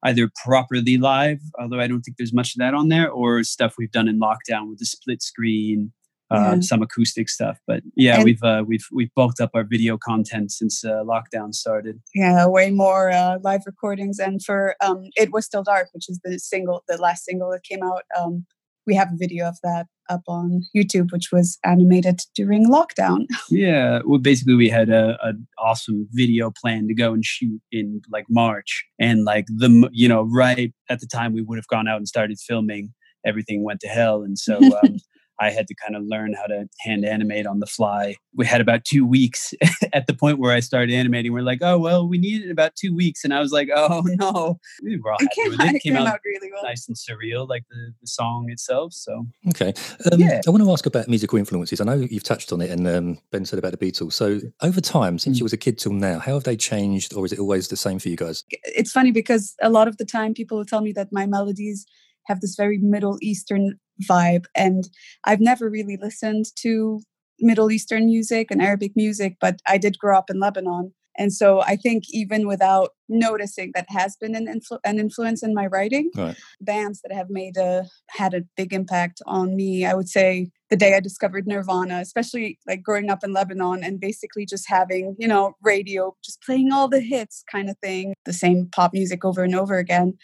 either 0.04 0.30
properly 0.44 0.98
live, 0.98 1.40
although 1.60 1.80
I 1.80 1.88
don't 1.88 2.02
think 2.02 2.18
there's 2.18 2.34
much 2.34 2.54
of 2.56 2.60
that 2.60 2.74
on 2.74 2.90
there, 2.90 3.10
or 3.10 3.44
stuff 3.44 3.76
we've 3.78 3.92
done 3.92 4.10
in 4.10 4.20
lockdown 4.20 4.70
with 4.70 4.80
the 4.80 4.86
split 4.86 5.22
screen, 5.22 5.94
uh, 6.32 6.54
Yeah. 6.56 6.60
some 6.62 6.82
acoustic 6.82 7.30
stuff. 7.30 7.60
But 7.68 7.82
yeah, 7.96 8.16
And- 8.16 8.24
we've 8.24 8.44
uh, 8.44 8.64
we've 8.68 8.86
we've 8.92 9.14
bulked 9.16 9.40
up 9.42 9.52
our 9.54 9.64
video 9.64 9.98
content 9.98 10.52
since 10.52 10.84
uh, 10.86 11.04
lockdown 11.04 11.54
started. 11.54 12.00
Yeah, 12.16 12.46
way 12.48 12.72
more 12.72 13.12
uh, 13.12 13.38
live 13.44 13.62
recordings. 13.66 14.20
And 14.20 14.42
for 14.44 14.76
um, 14.84 15.06
"It 15.16 15.32
Was 15.32 15.46
Still 15.46 15.64
Dark," 15.64 15.90
which 15.94 16.10
is 16.10 16.20
the 16.24 16.40
single, 16.40 16.84
the 16.88 16.98
last 16.98 17.26
single 17.26 17.50
that 17.52 17.64
came 17.64 17.84
out, 17.84 18.04
um, 18.18 18.46
we 18.88 18.96
have 18.96 19.10
a 19.14 19.18
video 19.18 19.48
of 19.48 19.58
that 19.64 19.86
up 20.10 20.22
on 20.28 20.64
YouTube, 20.76 21.12
which 21.12 21.32
was 21.32 21.58
animated 21.64 22.20
during 22.36 22.68
lockdown. 22.68 23.26
Yeah, 23.50 24.00
well, 24.06 24.20
basically, 24.20 24.56
we 24.56 24.70
had 24.70 24.90
a 24.90 25.18
an 25.24 25.48
awesome 25.60 26.08
video 26.14 26.52
plan 26.62 26.88
to 26.88 26.94
go 26.94 27.14
and 27.14 27.24
shoot 27.26 27.62
in 27.72 28.02
like 28.10 28.26
March, 28.30 28.86
and 29.00 29.24
like 29.26 29.46
the 29.48 29.90
you 29.92 30.08
know 30.08 30.24
right 30.24 30.74
at 30.90 31.00
the 31.02 31.08
time 31.08 31.34
we 31.34 31.42
would 31.42 31.58
have 31.58 31.68
gone 31.68 31.88
out 31.88 31.98
and 31.98 32.08
started 32.08 32.40
filming, 32.40 32.94
everything 33.26 33.64
went 33.64 33.80
to 33.82 33.88
hell, 33.88 34.24
and 34.24 34.38
so 34.40 34.58
um, 34.84 34.98
I 35.40 35.50
had 35.50 35.68
to 35.68 35.76
kind 35.76 35.96
of 35.96 36.04
learn 36.04 36.34
how 36.34 36.46
to 36.46 36.68
hand 36.82 37.04
animate 37.04 37.48
on 37.48 37.60
the 37.60 37.66
fly. 37.66 38.16
We 38.36 38.46
had 38.46 38.62
about 38.62 38.86
two 38.86 39.06
weeks 39.06 39.54
at 39.94 40.06
the 40.08 40.14
point 40.14 40.38
where 40.38 40.52
I 40.54 40.60
started 40.60 40.94
animating. 40.94 41.34
We're 41.34 41.42
like, 41.42 41.60
oh 41.62 41.80
well, 41.80 42.08
we 42.08 42.18
needed 42.20 42.52
about 42.52 42.76
two 42.76 42.94
weeks, 42.96 43.24
and 43.24 43.34
I 43.34 43.40
was 43.40 43.52
like, 43.52 43.70
oh 43.76 44.04
no, 44.06 44.60
we 44.84 44.98
were 45.00 45.12
all 45.12 45.18
It 45.20 45.24
happy 45.24 45.42
came, 45.42 45.50
with 45.52 45.60
out, 45.62 45.68
it. 45.68 45.76
it 45.78 45.80
came 45.84 45.98
out 45.98 46.20
really 46.24 46.52
well. 46.52 46.64
nice 46.64 46.88
and 46.88 46.96
surreal, 46.96 47.48
like 47.50 47.64
the, 47.72 47.94
the 48.02 48.08
song 48.08 48.48
itself. 48.50 48.94
So 48.94 49.26
Okay. 49.50 49.74
Um, 50.12 50.20
Yeah. 50.20 50.42
I 50.46 50.50
want 50.52 50.64
to 50.64 50.72
ask 50.72 50.86
about 50.86 51.08
musical 51.08 51.40
influences. 51.40 51.82
I 51.82 51.86
know 51.86 51.94
you've 51.96 52.24
touched 52.24 52.52
on 52.54 52.62
it, 52.62 52.70
and 52.70 52.88
um, 52.88 53.18
Ben 53.32 53.46
said 53.46 53.58
about 53.60 53.72
the 53.78 53.78
Beatles. 53.78 54.14
So, 54.14 54.40
over 54.62 54.82
time, 54.82 55.18
since 55.18 55.38
Mm. 55.38 55.40
you 55.40 55.46
was 55.46 55.54
a 55.54 55.58
kid 55.58 55.78
till 55.80 55.94
now, 55.94 56.20
how 56.20 56.34
have 56.36 56.44
they 56.44 56.56
changed, 56.58 57.14
or 57.16 57.26
is 57.26 57.32
it 57.34 57.40
always 57.40 57.68
the 57.70 57.78
same 57.78 57.98
for 58.00 58.10
you 58.10 58.16
guys? 58.18 58.44
it's 58.64 58.92
funny 58.92 59.12
because 59.12 59.56
a 59.62 59.70
lot 59.70 59.88
of 59.88 59.98
the 59.98 60.06
time 60.06 60.34
people 60.34 60.58
will 60.58 60.66
tell 60.66 60.82
me 60.82 60.92
that 60.94 61.12
my 61.12 61.26
melodies 61.26 61.86
have 62.28 62.42
this 62.42 62.56
very 62.56 62.78
Middle 62.78 63.18
Eastern 63.22 63.80
vibe, 64.10 64.46
and 64.56 64.90
I've 65.26 65.42
never 65.42 65.70
really 65.70 65.98
listened 66.02 66.46
to 66.60 67.02
Middle 67.40 67.72
Eastern 67.72 68.06
music 68.06 68.48
and 68.52 68.62
Arabic 68.62 68.92
music, 68.96 69.38
but 69.42 69.60
I 69.68 69.78
did 69.78 69.98
grow 69.98 70.18
up 70.18 70.30
in 70.30 70.40
Lebanon. 70.40 70.94
And 71.18 71.34
so 71.34 71.62
I 71.62 71.76
think 71.76 72.06
even 72.12 72.48
without 72.48 72.92
noticing 73.10 73.72
that 73.76 73.86
has 73.90 74.16
been 74.16 74.34
an, 74.34 74.48
influ- 74.48 74.80
an 74.86 74.98
influence 74.98 75.44
in 75.44 75.54
my 75.54 75.66
writing, 75.68 76.10
Right. 76.16 76.38
bands 76.62 77.02
that 77.02 77.14
have 77.14 77.30
made 77.30 77.58
a 77.58 77.86
had 78.10 78.34
a 78.34 78.44
big 78.56 78.72
impact 78.72 79.22
on 79.26 79.56
me. 79.56 79.86
I 79.86 79.94
would 79.94 80.08
say 80.08 80.52
the 80.70 80.78
day 80.78 80.96
I 80.96 81.02
discovered 81.02 81.48
Nirvana, 81.48 82.00
especially 82.00 82.60
like 82.66 82.82
growing 82.82 83.10
up 83.10 83.26
in 83.26 83.34
Lebanon 83.34 83.84
and 83.84 84.00
basically 84.00 84.46
just 84.46 84.70
having, 84.70 85.16
you 85.20 85.28
know, 85.28 85.54
radio, 85.62 86.16
just 86.24 86.42
playing 86.44 86.72
all 86.72 86.88
the 86.88 87.02
hits 87.02 87.44
kind 87.52 87.70
of 87.70 87.78
thing, 87.80 88.14
the 88.24 88.34
same 88.34 88.70
pop 88.72 88.94
music 88.94 89.26
over 89.26 89.44
and 89.44 89.54
over 89.54 89.78
again. 89.78 90.18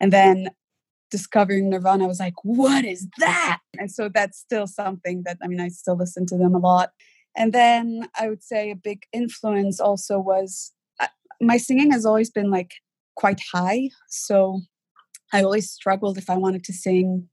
And 0.00 0.12
then 0.12 0.48
discovering 1.12 1.70
Nirvana, 1.70 2.04
I 2.04 2.08
was 2.08 2.18
like, 2.18 2.34
what 2.42 2.84
is 2.84 3.06
that? 3.18 3.60
And 3.78 3.90
so 3.90 4.08
that's 4.12 4.38
still 4.38 4.66
something 4.66 5.22
that 5.24 5.38
I 5.42 5.46
mean, 5.46 5.60
I 5.60 5.68
still 5.68 5.96
listen 5.96 6.26
to 6.26 6.36
them 6.36 6.54
a 6.56 6.58
lot. 6.58 6.90
And 7.36 7.52
then 7.52 8.08
I 8.18 8.28
would 8.28 8.42
say 8.42 8.70
a 8.70 8.76
big 8.76 9.04
influence 9.12 9.78
also 9.78 10.18
was 10.18 10.72
uh, 10.98 11.06
my 11.40 11.56
singing 11.58 11.92
has 11.92 12.04
always 12.04 12.30
been 12.30 12.50
like 12.50 12.72
quite 13.14 13.40
high. 13.52 13.90
So 14.08 14.62
I 15.32 15.42
always 15.42 15.70
struggled 15.70 16.18
if 16.18 16.28
I 16.28 16.36
wanted 16.36 16.64
to 16.64 16.72
sing, 16.72 17.28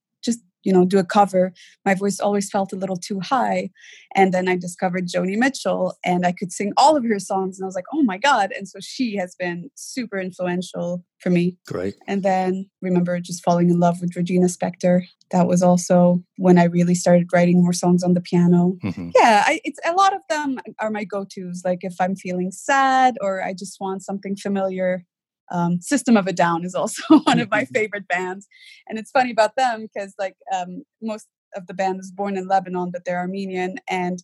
you 0.64 0.74
know, 0.74 0.86
do 0.86 1.00
a 1.00 1.04
cover. 1.04 1.54
My 1.86 1.94
voice 1.94 2.20
always 2.20 2.50
felt 2.50 2.74
a 2.74 2.76
little 2.76 2.98
too 2.98 3.20
high. 3.20 3.70
And 4.16 4.34
then 4.34 4.48
I 4.48 4.56
discovered 4.58 5.08
Joni 5.08 5.38
Mitchell 5.38 5.98
and 6.04 6.26
I 6.26 6.32
could 6.32 6.52
sing 6.52 6.74
all 6.78 6.96
of 6.96 7.04
her 7.06 7.20
songs. 7.20 7.58
And 7.58 7.66
I 7.66 7.68
was 7.68 7.76
like, 7.76 7.86
oh 7.94 8.04
my 8.04 8.18
God. 8.18 8.52
And 8.56 8.68
so 8.68 8.80
she 8.82 9.16
has 9.18 9.36
been 9.36 9.70
super 9.76 10.20
influential 10.20 11.04
for 11.20 11.30
me. 11.30 11.58
Great. 11.68 11.96
And 12.08 12.24
then 12.24 12.70
remember 12.82 13.20
just 13.20 13.44
falling 13.44 13.70
in 13.70 13.80
love 13.80 14.02
with 14.02 14.16
Regina 14.16 14.48
Spektor. 14.48 15.04
That 15.32 15.48
was 15.48 15.62
also 15.62 16.24
when 16.38 16.58
I 16.58 16.64
really 16.66 16.96
started 16.96 17.30
writing 17.34 17.62
more 17.62 17.74
songs 17.74 18.04
on 18.04 18.14
the 18.14 18.22
piano. 18.22 18.78
Mhm. 18.84 19.12
Yeah, 19.16 19.44
I, 19.46 19.60
it's 19.64 19.80
a 19.86 19.94
lot 19.94 20.14
of 20.16 20.22
them 20.30 20.60
are 20.80 20.90
my 20.90 21.04
go-tos. 21.04 21.62
Like 21.64 21.80
if 21.82 21.96
I'm 22.00 22.16
feeling 22.16 22.52
sad 22.52 23.18
or 23.22 23.44
I 23.44 23.54
just 23.54 23.80
want 23.80 24.04
something 24.04 24.36
familiar. 24.36 25.06
Um, 25.52 25.82
System 25.82 26.18
of 26.18 26.28
a 26.28 26.34
Down 26.34 26.64
is 26.64 26.76
also 26.76 27.20
one 27.24 27.40
of 27.40 27.50
my 27.50 27.66
favorite 27.66 28.08
bands, 28.08 28.48
and 28.88 28.98
it's 29.00 29.12
funny 29.12 29.32
about 29.32 29.56
them 29.56 29.84
because 29.84 30.14
like 30.20 30.36
um, 30.54 30.84
most 31.02 31.28
of 31.56 31.68
the 31.68 31.74
band 31.74 31.98
was 31.98 32.12
born 32.12 32.38
in 32.38 32.48
Lebanon, 32.48 32.92
but 32.92 33.06
they're 33.06 33.20
Armenian. 33.20 33.78
And 33.90 34.24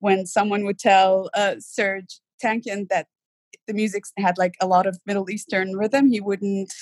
when 0.00 0.26
someone 0.26 0.64
would 0.64 0.78
tell 0.78 1.30
uh, 1.34 1.56
Serj 1.58 2.20
Tankian 2.42 2.88
that 2.88 3.06
the 3.66 3.74
music 3.74 4.04
had 4.18 4.38
like 4.38 4.54
a 4.60 4.66
lot 4.66 4.86
of 4.86 4.98
Middle 5.06 5.30
Eastern 5.30 5.76
rhythm, 5.76 6.10
he 6.10 6.20
wouldn't. 6.20 6.72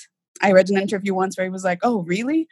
I 0.42 0.52
read 0.52 0.68
an 0.68 0.76
interview 0.76 1.14
once 1.14 1.36
where 1.36 1.46
he 1.46 1.50
was 1.50 1.64
like, 1.64 1.78
"Oh, 1.82 2.02
really?" 2.02 2.46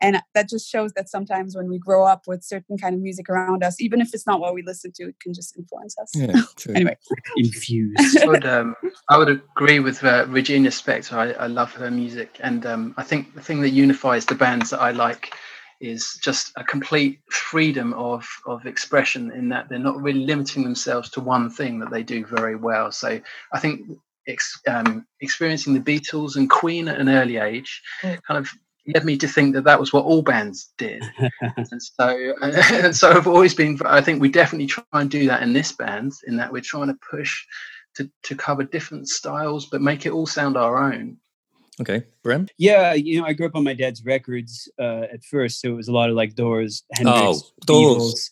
And 0.00 0.20
that 0.34 0.48
just 0.48 0.68
shows 0.68 0.92
that 0.92 1.08
sometimes 1.08 1.56
when 1.56 1.68
we 1.68 1.78
grow 1.78 2.04
up 2.04 2.24
with 2.26 2.44
certain 2.44 2.76
kind 2.76 2.94
of 2.94 3.00
music 3.00 3.28
around 3.28 3.62
us, 3.64 3.80
even 3.80 4.00
if 4.00 4.12
it's 4.12 4.26
not 4.26 4.40
what 4.40 4.54
we 4.54 4.62
listen 4.62 4.92
to, 4.96 5.08
it 5.08 5.20
can 5.20 5.32
just 5.32 5.56
influence 5.56 5.96
us. 5.98 6.10
Yeah, 6.14 6.42
true. 6.56 6.74
anyway, 6.74 6.96
infused. 7.36 8.18
I 8.22 8.26
would, 8.26 8.46
um, 8.46 8.74
I 9.08 9.18
would 9.18 9.28
agree 9.28 9.80
with 9.80 10.02
uh, 10.04 10.26
Regina 10.28 10.70
Spektor. 10.70 11.14
I, 11.14 11.44
I 11.44 11.46
love 11.46 11.72
her 11.74 11.90
music, 11.90 12.38
and 12.42 12.66
um, 12.66 12.94
I 12.96 13.02
think 13.02 13.34
the 13.34 13.42
thing 13.42 13.60
that 13.62 13.70
unifies 13.70 14.26
the 14.26 14.34
bands 14.34 14.70
that 14.70 14.80
I 14.80 14.90
like 14.90 15.34
is 15.80 16.18
just 16.22 16.52
a 16.56 16.64
complete 16.64 17.20
freedom 17.30 17.92
of 17.94 18.26
of 18.46 18.66
expression. 18.66 19.30
In 19.32 19.48
that 19.50 19.68
they're 19.68 19.78
not 19.78 20.00
really 20.00 20.24
limiting 20.24 20.62
themselves 20.62 21.10
to 21.10 21.20
one 21.20 21.50
thing 21.50 21.78
that 21.80 21.90
they 21.90 22.02
do 22.02 22.24
very 22.24 22.56
well. 22.56 22.90
So 22.92 23.20
I 23.52 23.58
think 23.58 23.82
ex, 24.28 24.60
um, 24.66 25.06
experiencing 25.20 25.74
the 25.74 25.80
Beatles 25.80 26.36
and 26.36 26.48
Queen 26.50 26.88
at 26.88 27.00
an 27.00 27.08
early 27.08 27.36
age 27.36 27.82
Mm. 28.02 28.22
kind 28.26 28.38
of 28.38 28.50
led 28.94 29.04
me 29.04 29.16
to 29.18 29.28
think 29.28 29.54
that 29.54 29.64
that 29.64 29.80
was 29.80 29.92
what 29.92 30.04
all 30.04 30.22
bands 30.22 30.72
did. 30.78 31.02
and 31.56 31.82
so 31.82 32.34
and 32.40 32.96
so 32.96 33.10
I've 33.10 33.26
always 33.26 33.54
been 33.54 33.78
I 33.84 34.00
think 34.00 34.20
we 34.20 34.28
definitely 34.28 34.66
try 34.66 34.84
and 34.92 35.10
do 35.10 35.26
that 35.26 35.42
in 35.42 35.52
this 35.52 35.72
band 35.72 36.12
in 36.26 36.36
that 36.36 36.52
we're 36.52 36.60
trying 36.62 36.88
to 36.88 36.98
push 37.10 37.44
to, 37.96 38.10
to 38.24 38.34
cover 38.34 38.62
different 38.62 39.08
styles 39.08 39.66
but 39.66 39.80
make 39.80 40.04
it 40.04 40.12
all 40.12 40.26
sound 40.26 40.56
our 40.56 40.76
own 40.92 41.16
Okay, 41.78 42.04
Bram. 42.22 42.48
Yeah, 42.56 42.94
you 42.94 43.20
know, 43.20 43.26
I 43.26 43.34
grew 43.34 43.46
up 43.46 43.54
on 43.54 43.62
my 43.64 43.74
dad's 43.74 44.02
records 44.02 44.70
uh, 44.78 45.02
at 45.12 45.22
first, 45.24 45.60
so 45.60 45.68
it 45.68 45.76
was 45.76 45.88
a 45.88 45.92
lot 45.92 46.08
of 46.08 46.16
like 46.16 46.34
Doors, 46.34 46.84
Hendrix, 46.94 47.18
Oh, 47.20 47.40
Doors. 47.66 48.30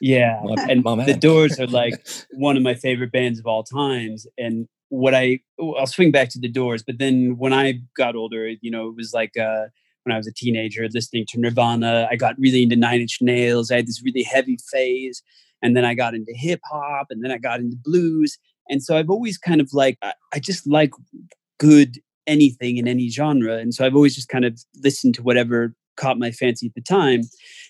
Yeah, 0.00 0.40
My- 0.44 0.66
and 0.68 0.82
my 0.82 1.04
the. 1.04 1.14
Doors 1.14 1.60
are 1.60 1.68
like 1.68 2.04
one 2.32 2.56
of 2.56 2.64
my 2.64 2.74
favorite 2.74 3.12
bands 3.12 3.38
of 3.38 3.46
all 3.46 3.62
times. 3.62 4.26
And 4.38 4.66
what 4.94 5.14
I 5.14 5.40
I'll 5.60 5.86
swing 5.86 6.10
back 6.12 6.28
to 6.30 6.38
the 6.38 6.48
Doors, 6.48 6.82
but 6.82 6.98
then 6.98 7.36
when 7.36 7.52
I 7.52 7.80
got 7.96 8.16
older, 8.16 8.48
you 8.60 8.70
know, 8.70 8.88
it 8.88 8.96
was 8.96 9.12
like 9.12 9.36
uh, 9.36 9.64
when 10.04 10.12
I 10.12 10.16
was 10.16 10.26
a 10.26 10.32
teenager 10.32 10.88
listening 10.92 11.26
to 11.30 11.40
Nirvana. 11.40 12.06
I 12.10 12.16
got 12.16 12.36
really 12.38 12.62
into 12.62 12.76
Nine 12.76 13.00
Inch 13.00 13.18
Nails. 13.20 13.70
I 13.70 13.76
had 13.76 13.86
this 13.86 14.02
really 14.04 14.22
heavy 14.22 14.58
phase, 14.70 15.22
and 15.62 15.76
then 15.76 15.84
I 15.84 15.94
got 15.94 16.14
into 16.14 16.32
hip 16.34 16.60
hop, 16.70 17.08
and 17.10 17.24
then 17.24 17.32
I 17.32 17.38
got 17.38 17.60
into 17.60 17.76
blues. 17.76 18.38
And 18.68 18.82
so 18.82 18.96
I've 18.96 19.10
always 19.10 19.36
kind 19.36 19.60
of 19.60 19.70
like 19.72 19.98
I, 20.02 20.38
just 20.38 20.66
like 20.66 20.92
good 21.58 21.98
anything 22.26 22.78
in 22.78 22.88
any 22.88 23.10
genre. 23.10 23.58
And 23.58 23.74
so 23.74 23.84
I've 23.84 23.94
always 23.94 24.14
just 24.14 24.28
kind 24.28 24.44
of 24.44 24.58
listened 24.82 25.14
to 25.16 25.22
whatever 25.22 25.74
caught 25.96 26.18
my 26.18 26.30
fancy 26.30 26.66
at 26.66 26.74
the 26.74 26.80
time. 26.80 27.20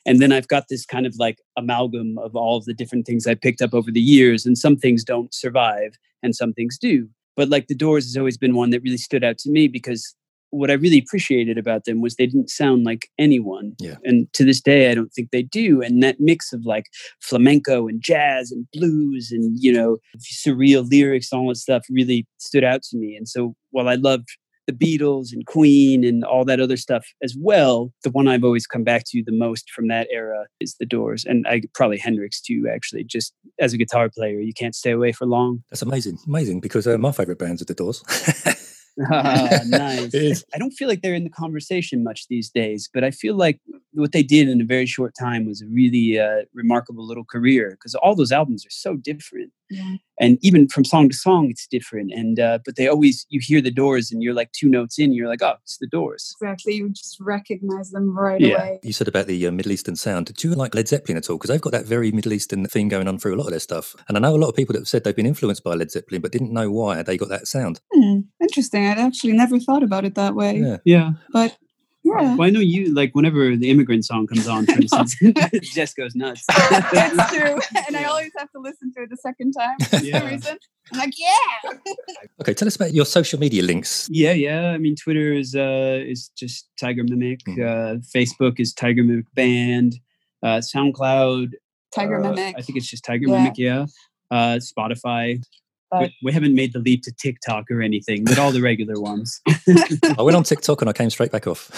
And 0.07 0.21
then 0.21 0.33
I've 0.33 0.49
got 0.49 0.69
this 0.69 0.87
kind 0.87 1.05
of 1.05 1.15
like 1.19 1.39
amalgam 1.57 2.17
of 2.19 2.37
all 2.37 2.57
of 2.57 2.65
the 2.65 2.75
different 2.75 3.07
things 3.07 3.27
I 3.27 3.35
picked 3.35 3.61
up 3.61 3.75
over 3.75 3.91
the 3.91 4.01
years, 4.01 4.47
and 4.47 4.59
some 4.59 4.77
things 4.77 5.05
don't 5.05 5.33
survive 5.35 5.97
and 6.25 6.35
some 6.35 6.53
things 6.53 6.79
do. 6.79 7.09
But 7.37 7.49
like 7.49 7.69
the 7.69 7.75
Doors 7.75 8.05
has 8.07 8.17
always 8.17 8.39
been 8.39 8.55
one 8.55 8.71
that 8.71 8.83
really 8.83 8.97
stood 8.97 9.23
out 9.23 9.39
to 9.39 9.51
me 9.51 9.69
because 9.69 10.15
what 10.51 10.71
I 10.71 10.75
really 10.75 10.99
appreciated 10.99 11.59
about 11.59 11.85
them 11.85 12.01
was 12.01 12.15
they 12.15 12.27
didn't 12.27 12.49
sound 12.49 12.85
like 12.85 13.09
anyone. 13.19 13.75
Yeah. 13.81 13.97
And 14.05 14.33
to 14.35 14.45
this 14.45 14.61
day, 14.61 14.91
I 14.91 14.95
don't 14.95 15.13
think 15.13 15.31
they 15.31 15.43
do. 15.43 15.83
And 15.83 16.03
that 16.03 16.21
mix 16.21 16.53
of 16.53 16.65
like 16.65 16.85
flamenco 17.21 17.89
and 17.89 18.01
jazz 18.01 18.53
and 18.53 18.67
blues 18.73 19.33
and, 19.33 19.59
you 19.61 19.73
know, 19.73 19.99
surreal 20.19 20.89
lyrics, 20.89 21.33
all 21.33 21.49
that 21.49 21.57
stuff 21.57 21.85
really 21.91 22.27
stood 22.39 22.63
out 22.63 22.83
to 22.85 22.97
me. 22.97 23.17
And 23.17 23.29
so 23.29 23.57
while 23.73 23.89
I 23.89 23.97
loved 23.97 24.29
the 24.67 24.73
Beatles 24.73 25.33
and 25.33 25.47
Queen 25.47 26.05
and 26.05 26.25
all 26.25 26.45
that 26.45 26.61
other 26.61 26.77
stuff 26.77 27.07
as 27.23 27.37
well, 27.39 27.93
the 28.03 28.11
one 28.11 28.29
I've 28.29 28.45
always 28.45 28.67
come 28.67 28.85
back 28.85 29.05
to 29.09 29.23
the 29.25 29.33
most 29.33 29.71
from 29.71 29.89
that 29.89 30.09
era 30.11 30.47
is 30.61 30.77
the 30.79 30.87
Doors. 30.87 31.25
And 31.25 31.47
I 31.47 31.63
probably 31.75 31.99
Hendrix 31.99 32.41
too, 32.41 32.69
actually. 32.73 33.05
Just 33.05 33.35
as 33.61 33.73
a 33.73 33.79
guitar 33.79 34.11
player, 34.11 34.41
you 34.41 34.53
can't 34.55 34.75
stay 34.75 34.93
away 34.93 35.13
for 35.13 35.27
long. 35.27 35.63
That's 35.71 35.83
amazing, 35.83 36.19
amazing. 36.27 36.61
Because 36.61 36.87
uh, 36.87 36.99
my 36.99 37.13
favorite 37.13 37.39
bands 37.39 37.63
are 37.63 37.67
the 37.67 37.75
Doors. 37.75 38.03
Ah, 39.11 39.61
nice. 39.67 40.45
I 40.55 40.59
don't 40.59 40.71
feel 40.71 40.89
like 40.89 41.03
they're 41.03 41.15
in 41.15 41.25
the 41.25 41.31
conversation 41.31 42.05
much 42.05 42.29
these 42.29 42.51
days, 42.51 42.89
but 42.93 43.03
I 43.03 43.11
feel 43.11 43.35
like 43.35 43.61
what 43.93 44.13
they 44.13 44.23
did 44.23 44.49
in 44.49 44.61
a 44.61 44.65
very 44.65 44.87
short 44.87 45.15
time 45.19 45.47
was 45.47 45.63
a 45.63 45.67
really 45.67 46.19
uh, 46.19 46.45
remarkable 46.55 47.07
little 47.07 47.25
career 47.25 47.71
because 47.71 47.95
all 47.95 48.15
those 48.15 48.33
albums 48.33 48.65
are 48.65 48.71
so 48.71 48.97
different, 48.97 49.53
Yeah. 49.71 49.95
and 50.21 50.39
even 50.43 50.69
from 50.69 50.85
song 50.85 51.09
to 51.09 51.17
song, 51.17 51.49
it's 51.51 51.67
different. 51.67 52.13
And 52.13 52.39
uh, 52.39 52.59
but 52.65 52.77
they 52.77 52.87
always 52.87 53.27
you 53.31 53.41
hear 53.43 53.61
the 53.61 53.71
Doors, 53.71 54.13
and 54.13 54.23
you're 54.23 54.35
like 54.35 54.53
two 54.53 54.69
notes 54.69 54.99
in, 54.99 55.13
you're 55.13 55.29
like, 55.29 55.43
oh, 55.43 55.55
it's 55.63 55.79
the 55.79 55.87
Doors. 55.89 56.35
Exactly. 56.41 56.75
You 56.75 56.91
just 56.91 57.17
recognize 57.21 57.91
them 57.91 58.17
right 58.17 58.41
Yeah. 58.41 58.57
away. 58.57 58.81
You 58.83 58.93
said 58.93 59.09
about 59.09 59.27
the 59.27 59.47
uh, 59.47 59.51
Middle 59.51 59.73
Eastern 59.73 59.97
sound. 59.97 60.27
Did 60.27 60.45
you 60.45 60.55
like 60.55 60.75
Led 60.75 60.89
Zeppelin 60.89 61.17
at 61.17 61.29
all? 61.31 61.37
Because 61.39 61.49
they've 61.51 61.61
got 61.61 61.73
that 61.73 61.87
very 61.87 62.13
Middle 62.13 62.33
Eastern 62.33 62.65
theme 62.67 62.89
going 62.89 63.09
on 63.09 63.19
through 63.19 63.35
a 63.35 63.39
lot 63.39 63.47
of 63.47 63.51
their 63.53 63.61
stuff. 63.61 63.97
And 64.09 64.17
I 64.17 64.21
know 64.21 64.35
a 64.35 64.39
lot 64.39 64.49
of 64.49 64.55
people 64.57 64.75
that 64.75 64.81
have 64.81 64.89
said 64.89 65.05
they've 65.05 65.17
been 65.17 65.27
influenced 65.27 65.65
by 65.65 65.75
Led 65.75 65.91
Zeppelin, 65.91 66.21
but 66.21 66.33
didn't 66.33 66.53
know 66.53 66.71
why 66.71 67.03
they 67.03 67.17
got 67.17 67.31
that 67.31 67.49
sound. 67.49 67.81
Hmm, 67.93 68.21
interesting. 68.41 68.87
I'd 68.87 68.99
actually 68.99 69.33
never 69.33 69.59
thought 69.59 69.83
about 69.83 70.05
it 70.05 70.15
that 70.15 70.35
way. 70.35 70.59
Yeah. 70.59 70.77
Yeah. 70.85 71.11
But 71.33 71.57
yeah. 72.05 72.37
Well, 72.37 72.43
I 72.47 72.51
know 72.51 72.61
you 72.61 72.93
like 72.95 73.15
whenever 73.15 73.57
the 73.57 73.71
immigrant 73.71 74.05
song 74.05 74.27
comes 74.27 74.47
on, 74.47 74.67
for 74.67 74.73
instance, 74.81 75.17
Jess 75.75 75.95
goes 76.01 76.15
nuts. 76.15 76.45
it's 76.49 77.33
true. 77.33 77.59
And 77.87 77.97
I 77.97 78.05
always 78.05 78.31
have 78.39 78.51
to 78.53 78.59
listen 78.61 78.93
to 78.95 79.03
it 79.03 79.11
a 79.13 79.17
second 79.17 79.53
time 79.53 79.79
for 79.89 79.97
Yeah. 80.05 80.19
some 80.21 80.29
reason. 80.29 80.59
I'm 80.93 80.99
like, 80.99 81.15
yeah. 81.19 81.71
Okay, 82.43 82.53
tell 82.53 82.69
us 82.69 82.77
about 82.77 82.93
your 82.93 83.07
social 83.07 83.39
media 83.41 83.63
links. 83.63 84.07
Yeah, 84.13 84.33
yeah. 84.33 84.71
I 84.73 84.79
mean, 84.79 84.97
Twitter 84.97 85.33
is 85.33 85.55
uh 85.55 86.01
is 86.07 86.29
just 86.37 86.69
Tiger 86.79 87.05
Mimic. 87.05 87.41
Uh, 87.49 87.97
Facebook 88.15 88.61
is 88.61 88.75
Tiger 88.75 89.03
Mimic 89.03 89.27
Band. 89.35 89.95
Uh, 90.43 90.61
SoundCloud. 90.61 91.53
Tiger 91.95 92.23
uh, 92.23 92.29
Mimic. 92.31 92.55
I 92.59 92.61
think 92.61 92.77
it's 92.77 92.91
just 92.91 93.05
Tiger 93.05 93.27
Yeah. 93.29 93.39
Mimic. 93.39 93.57
Yeah. 93.57 93.87
Uh, 94.31 94.59
Spotify. 94.59 95.43
But- 96.01 96.11
We, 96.11 96.15
we 96.25 96.33
haven't 96.33 96.55
made 96.55 96.73
the 96.73 96.79
leap 96.81 97.03
to 97.05 97.13
TikTok 97.13 97.71
or 97.71 97.83
anything, 97.83 98.25
but 98.25 98.39
all 98.39 98.53
the 98.53 98.61
regular 98.63 99.01
ones. 99.01 99.41
I 100.19 100.23
went 100.23 100.37
on 100.37 100.43
TikTok 100.45 100.81
and 100.83 100.89
I 100.89 100.93
came 100.93 101.11
straight 101.11 101.33
back 101.33 101.47
off. 101.47 101.71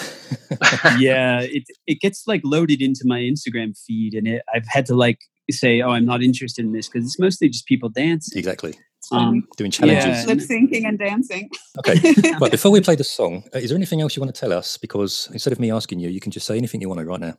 yeah, 0.99 1.41
it 1.41 1.63
it 1.85 1.99
gets 2.01 2.27
like 2.27 2.41
loaded 2.43 2.81
into 2.81 3.01
my 3.05 3.19
Instagram 3.19 3.77
feed, 3.77 4.13
and 4.13 4.27
it, 4.27 4.41
I've 4.53 4.67
had 4.67 4.85
to 4.87 4.95
like 4.95 5.19
say, 5.51 5.81
"Oh, 5.81 5.91
I'm 5.91 6.05
not 6.05 6.21
interested 6.23 6.65
in 6.65 6.71
this" 6.73 6.87
because 6.89 7.05
it's 7.05 7.19
mostly 7.19 7.49
just 7.49 7.65
people 7.65 7.89
dancing. 7.89 8.37
exactly. 8.39 8.73
Um, 9.11 9.47
Doing 9.55 9.71
challenges. 9.71 10.05
Yeah. 10.05 10.25
Lip 10.25 10.39
syncing 10.39 10.85
and 10.85 10.99
dancing. 10.99 11.49
Okay, 11.79 11.97
but 12.39 12.51
before 12.51 12.71
we 12.71 12.81
play 12.81 12.95
the 12.95 13.05
song, 13.05 13.43
uh, 13.55 13.59
is 13.59 13.69
there 13.69 13.77
anything 13.77 14.01
else 14.01 14.15
you 14.17 14.21
want 14.21 14.35
to 14.35 14.39
tell 14.39 14.51
us? 14.51 14.77
Because 14.77 15.29
instead 15.31 15.53
of 15.53 15.59
me 15.61 15.71
asking 15.71 15.99
you, 15.99 16.09
you 16.09 16.19
can 16.19 16.31
just 16.31 16.45
say 16.45 16.57
anything 16.57 16.81
you 16.81 16.89
want 16.89 16.99
to 16.99 17.05
right 17.05 17.21
now. 17.21 17.35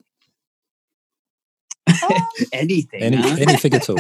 anything. 2.53 3.03
Any, 3.03 3.17
huh? 3.17 3.37
anything 3.41 3.75
at 3.75 3.91
all. 3.91 3.99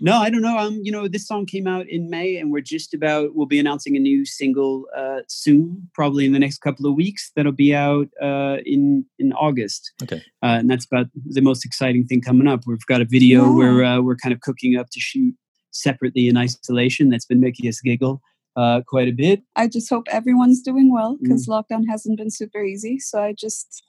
No, 0.00 0.14
I 0.16 0.30
don't 0.30 0.42
know. 0.42 0.58
Um, 0.58 0.80
you 0.82 0.90
know, 0.92 1.08
this 1.08 1.26
song 1.26 1.46
came 1.46 1.66
out 1.66 1.88
in 1.88 2.10
May, 2.10 2.36
and 2.36 2.50
we're 2.50 2.60
just 2.60 2.94
about. 2.94 3.34
We'll 3.34 3.46
be 3.46 3.58
announcing 3.58 3.96
a 3.96 4.00
new 4.00 4.24
single 4.24 4.86
uh, 4.96 5.20
soon, 5.28 5.88
probably 5.94 6.24
in 6.26 6.32
the 6.32 6.38
next 6.38 6.58
couple 6.58 6.86
of 6.86 6.94
weeks. 6.94 7.30
That'll 7.36 7.52
be 7.52 7.74
out 7.74 8.08
uh, 8.22 8.58
in 8.64 9.04
in 9.18 9.32
August, 9.34 9.92
Okay. 10.02 10.22
uh, 10.42 10.56
and 10.60 10.70
that's 10.70 10.84
about 10.86 11.06
the 11.24 11.40
most 11.40 11.64
exciting 11.64 12.06
thing 12.06 12.20
coming 12.20 12.46
up. 12.48 12.62
We've 12.66 12.84
got 12.86 13.00
a 13.00 13.04
video 13.04 13.44
Yeah. 13.44 13.56
where 13.56 13.84
uh, 13.84 14.00
we're 14.00 14.16
kind 14.16 14.32
of 14.32 14.40
cooking 14.40 14.76
up 14.76 14.90
to 14.90 15.00
shoot 15.00 15.34
separately 15.70 16.28
in 16.28 16.36
isolation. 16.36 17.10
That's 17.10 17.26
been 17.26 17.40
making 17.40 17.68
us 17.68 17.80
giggle 17.80 18.20
uh, 18.56 18.80
quite 18.86 19.08
a 19.08 19.12
bit. 19.12 19.42
I 19.56 19.68
just 19.68 19.90
hope 19.90 20.06
everyone's 20.10 20.62
doing 20.62 20.92
well 20.92 21.16
Mm. 21.16 21.22
because 21.22 21.46
lockdown 21.46 21.84
hasn't 21.88 22.16
been 22.18 22.30
super 22.30 22.64
easy. 22.64 22.98
So 22.98 23.22
I 23.22 23.32
just 23.34 23.82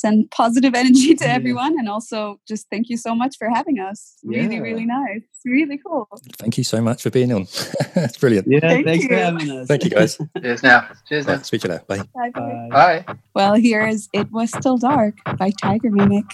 send 0.00 0.30
positive 0.30 0.74
energy 0.74 1.14
to 1.14 1.24
Yeah. 1.24 1.32
everyone 1.34 1.78
and 1.78 1.88
also 1.88 2.38
just 2.46 2.68
thank 2.70 2.88
you 2.88 2.96
so 2.96 3.14
much 3.14 3.36
for 3.38 3.48
having 3.48 3.78
us. 3.78 4.16
Really, 4.24 4.56
Yeah. 4.56 4.60
really 4.62 4.84
nice. 4.86 5.22
It's 5.22 5.44
Really 5.44 5.78
cool. 5.78 6.08
Thank 6.38 6.58
you 6.58 6.64
so 6.64 6.80
much 6.80 7.02
for 7.02 7.10
being 7.10 7.32
on. 7.32 7.42
it's 7.94 8.18
brilliant. 8.18 8.46
Yeah, 8.48 8.60
Thank 8.60 8.84
thanks 8.86 9.06
for 9.06 9.12
you. 9.12 9.18
having 9.18 9.50
us. 9.50 9.68
Thank 9.68 9.84
you, 9.84 9.90
guys. 9.90 10.18
Cheers 10.42 10.62
now. 10.62 10.88
Cheers 11.08 11.26
now. 11.28 11.40
Speak 11.42 11.60
to 11.62 11.68
you 11.68 11.74
later. 11.74 11.84
Bye. 11.86 11.98
Bye 12.14 12.30
bye. 12.34 12.68
Bye. 12.70 13.04
Bye. 13.06 13.14
Well, 13.34 13.54
here 13.54 13.86
is 13.86 14.08
It 14.12 14.30
Was 14.32 14.50
Still 14.50 14.76
Dark 14.78 15.14
by 15.38 15.50
Tiger 15.62 15.90
Mimic. 15.90 16.26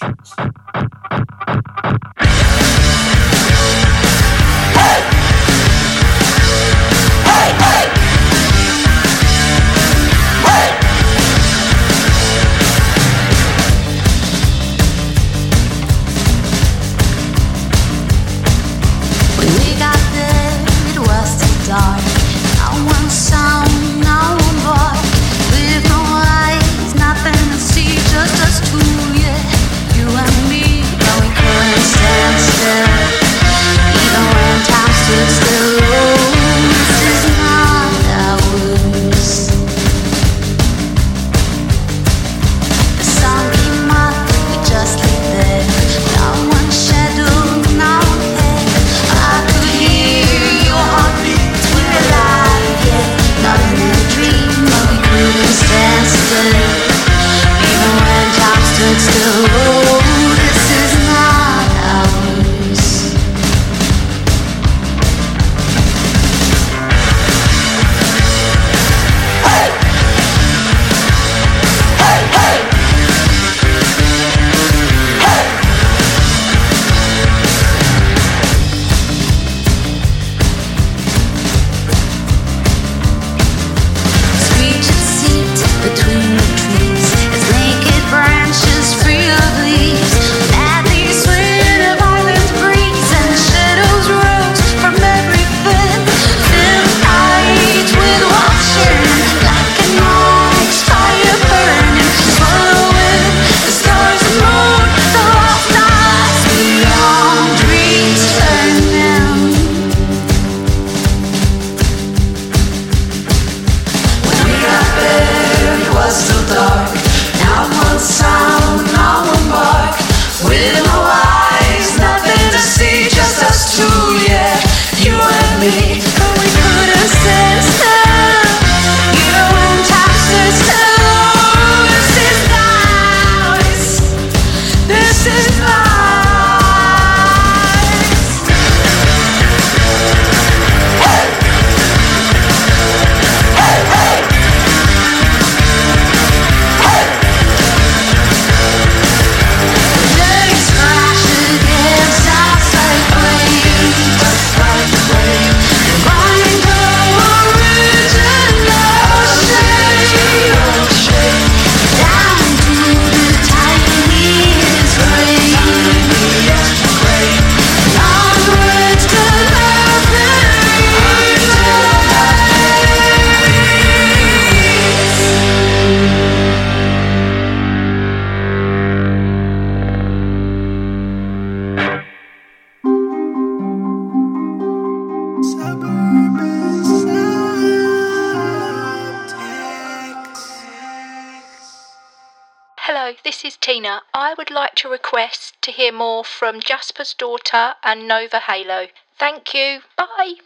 And 197.93 198.09
Nova 198.09 198.41
Halo. 198.41 198.87
Thank 199.19 199.53
you. 199.53 199.81
Bye. 199.99 200.37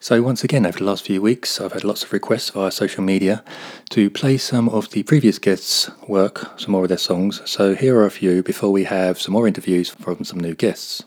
So, 0.00 0.22
once 0.22 0.44
again, 0.44 0.66
over 0.66 0.78
the 0.78 0.84
last 0.84 1.04
few 1.04 1.22
weeks, 1.22 1.60
I've 1.60 1.72
had 1.72 1.84
lots 1.84 2.02
of 2.02 2.12
requests 2.12 2.50
via 2.50 2.70
social 2.70 3.02
media 3.02 3.42
to 3.90 4.10
play 4.10 4.36
some 4.36 4.68
of 4.68 4.90
the 4.90 5.02
previous 5.02 5.38
guests' 5.38 5.90
work, 6.08 6.58
some 6.58 6.72
more 6.72 6.82
of 6.82 6.88
their 6.88 6.98
songs. 6.98 7.40
So, 7.44 7.74
here 7.74 7.96
are 7.98 8.06
a 8.06 8.10
few 8.10 8.42
before 8.42 8.70
we 8.70 8.84
have 8.84 9.20
some 9.20 9.32
more 9.32 9.48
interviews 9.48 9.88
from 9.88 10.24
some 10.24 10.40
new 10.40 10.54
guests. 10.54 11.02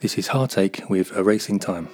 This 0.00 0.18
is 0.18 0.28
Heartache 0.28 0.82
with 0.88 1.16
Erasing 1.16 1.60
Time. 1.60 1.88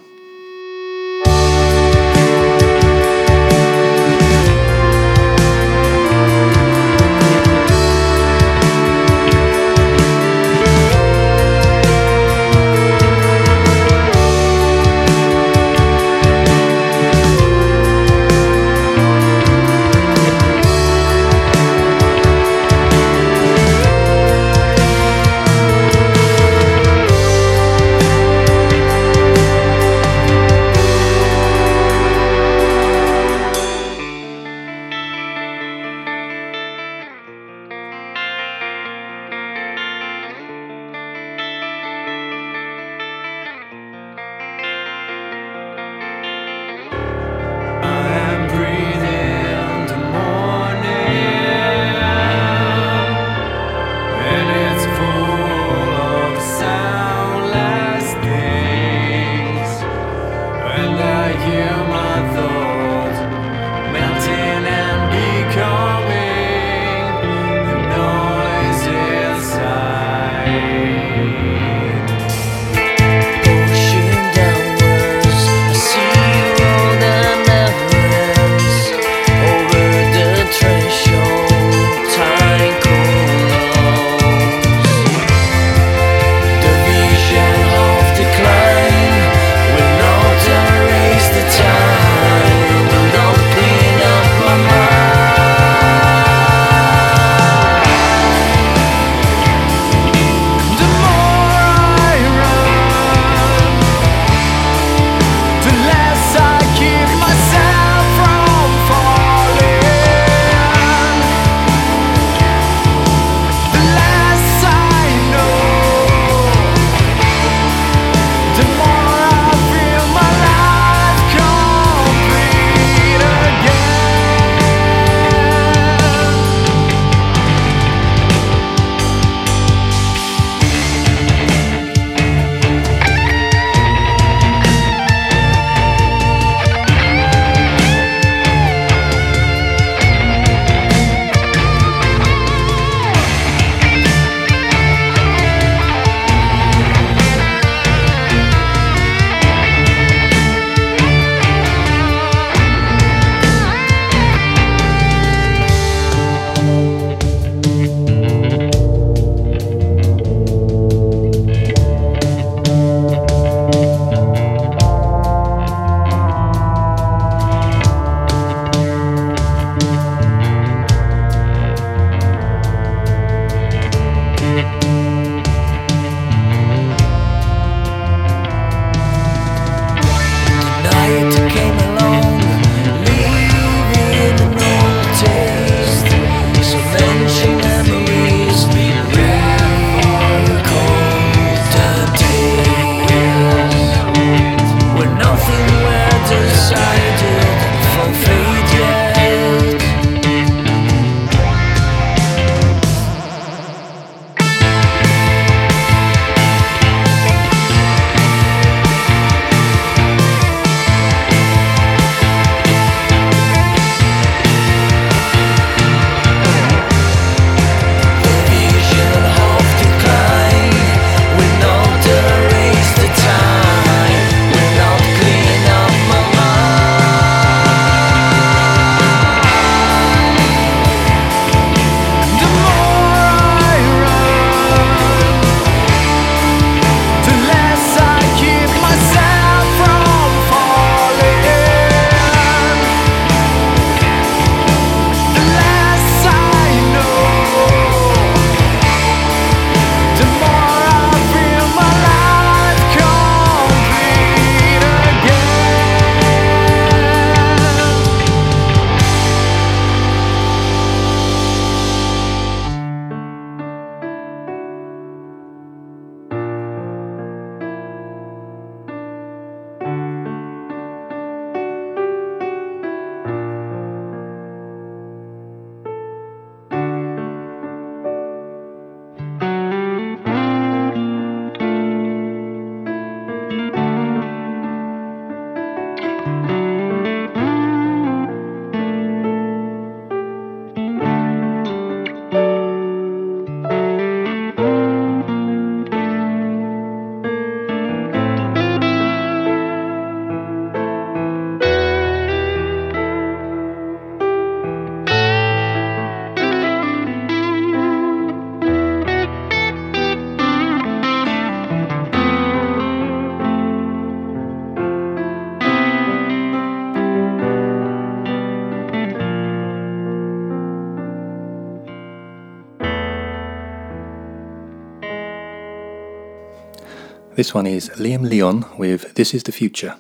This 327.43 327.55
one 327.55 327.66
is 327.66 327.88
Liam 327.97 328.22
Leon 328.22 328.66
with 328.78 329.16
This 329.16 329.34
is 329.34 329.43
the 329.43 329.51
Future. 329.51 329.97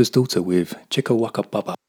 Jasper's 0.00 0.10
Daughter 0.10 0.40
with 0.40 0.74
Chickawaka 0.88 1.50
Baba. 1.50 1.79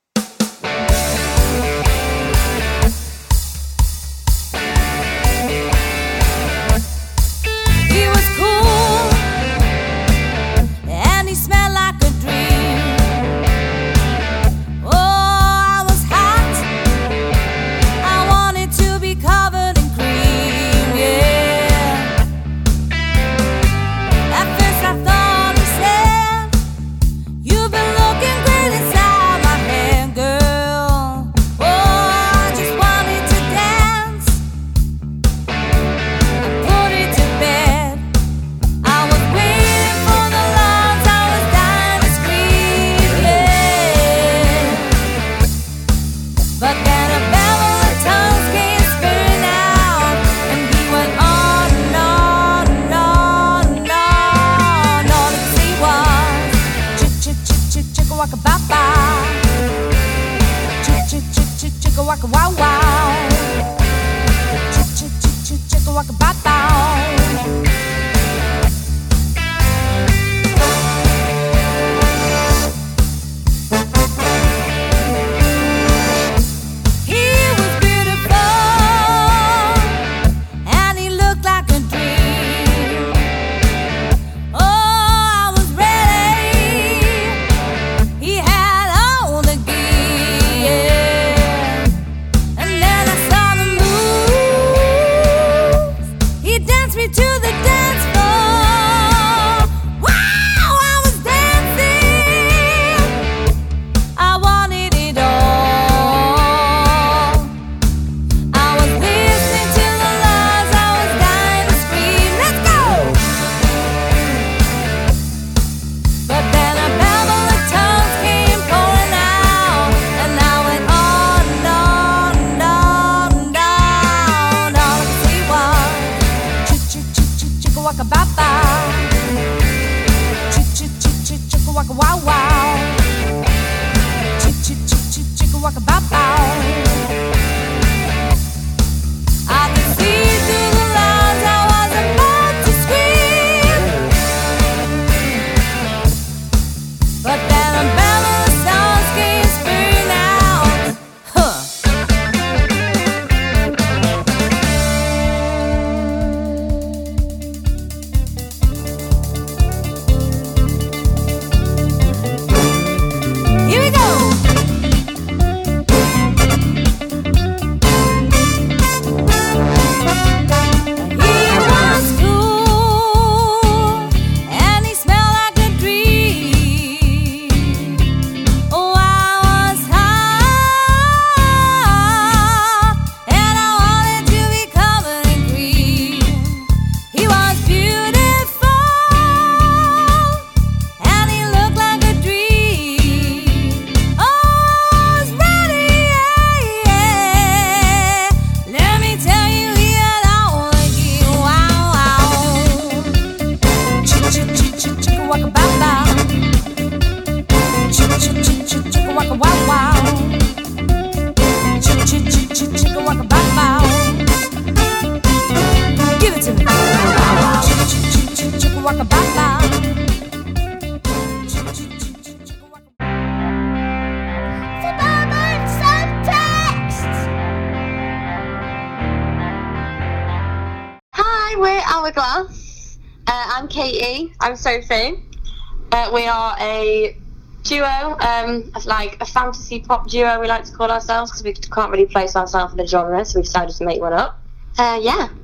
Um, 238.64 238.82
like 238.86 239.22
a 239.22 239.26
fantasy 239.26 239.80
pop 239.80 240.08
duo. 240.08 240.40
We 240.40 240.48
like 240.48 240.64
to 240.66 240.72
call 240.72 240.92
ourselves 240.92 241.32
because 241.32 241.44
we 241.44 241.54
can't 241.54 241.92
really 241.92 242.06
place 242.06 242.36
ourselves 242.36 242.74
in 242.74 242.80
a 242.80 242.88
genre, 242.88 243.24
so 243.26 243.40
we 243.40 243.44
decided 243.44 243.76
to 243.76 243.86
make 243.86 244.02
one 244.02 244.14
up. 244.14 244.40
Uh, 244.78 245.00
yeah. 245.02 245.30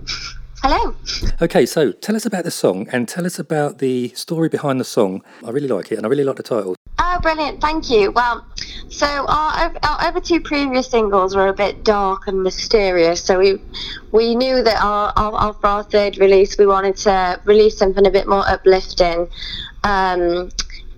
Hello. 0.63 0.95
Okay, 1.39 1.67
so 1.67 1.91
tell 1.91 2.15
us 2.15 2.25
about 2.25 2.43
the 2.43 2.51
song 2.51 2.87
and 2.91 3.07
tell 3.07 3.27
us 3.27 3.37
about 3.37 3.77
the 3.77 4.09
story 4.15 4.49
behind 4.49 4.79
the 4.79 4.83
song. 4.83 5.23
I 5.45 5.51
really 5.51 5.67
like 5.67 5.91
it 5.91 5.97
and 5.97 6.05
I 6.05 6.09
really 6.09 6.23
like 6.23 6.35
the 6.35 6.43
title. 6.43 6.75
Oh, 6.99 7.19
brilliant! 7.21 7.61
Thank 7.61 7.91
you. 7.91 8.11
Well, 8.11 8.43
so 8.89 9.05
our, 9.05 9.71
our 9.83 10.01
other 10.01 10.19
two 10.19 10.41
previous 10.41 10.87
singles 10.87 11.35
were 11.35 11.47
a 11.47 11.53
bit 11.53 11.83
dark 11.83 12.27
and 12.27 12.41
mysterious. 12.41 13.23
So 13.23 13.37
we 13.37 13.61
we 14.11 14.33
knew 14.33 14.63
that 14.63 14.83
our, 14.83 15.13
our, 15.15 15.33
our 15.33 15.53
for 15.53 15.67
our 15.67 15.83
third 15.83 16.17
release 16.17 16.57
we 16.57 16.65
wanted 16.65 16.97
to 16.97 17.39
release 17.45 17.77
something 17.77 18.05
a 18.07 18.11
bit 18.11 18.27
more 18.27 18.43
uplifting. 18.47 19.29
Um, 19.83 20.49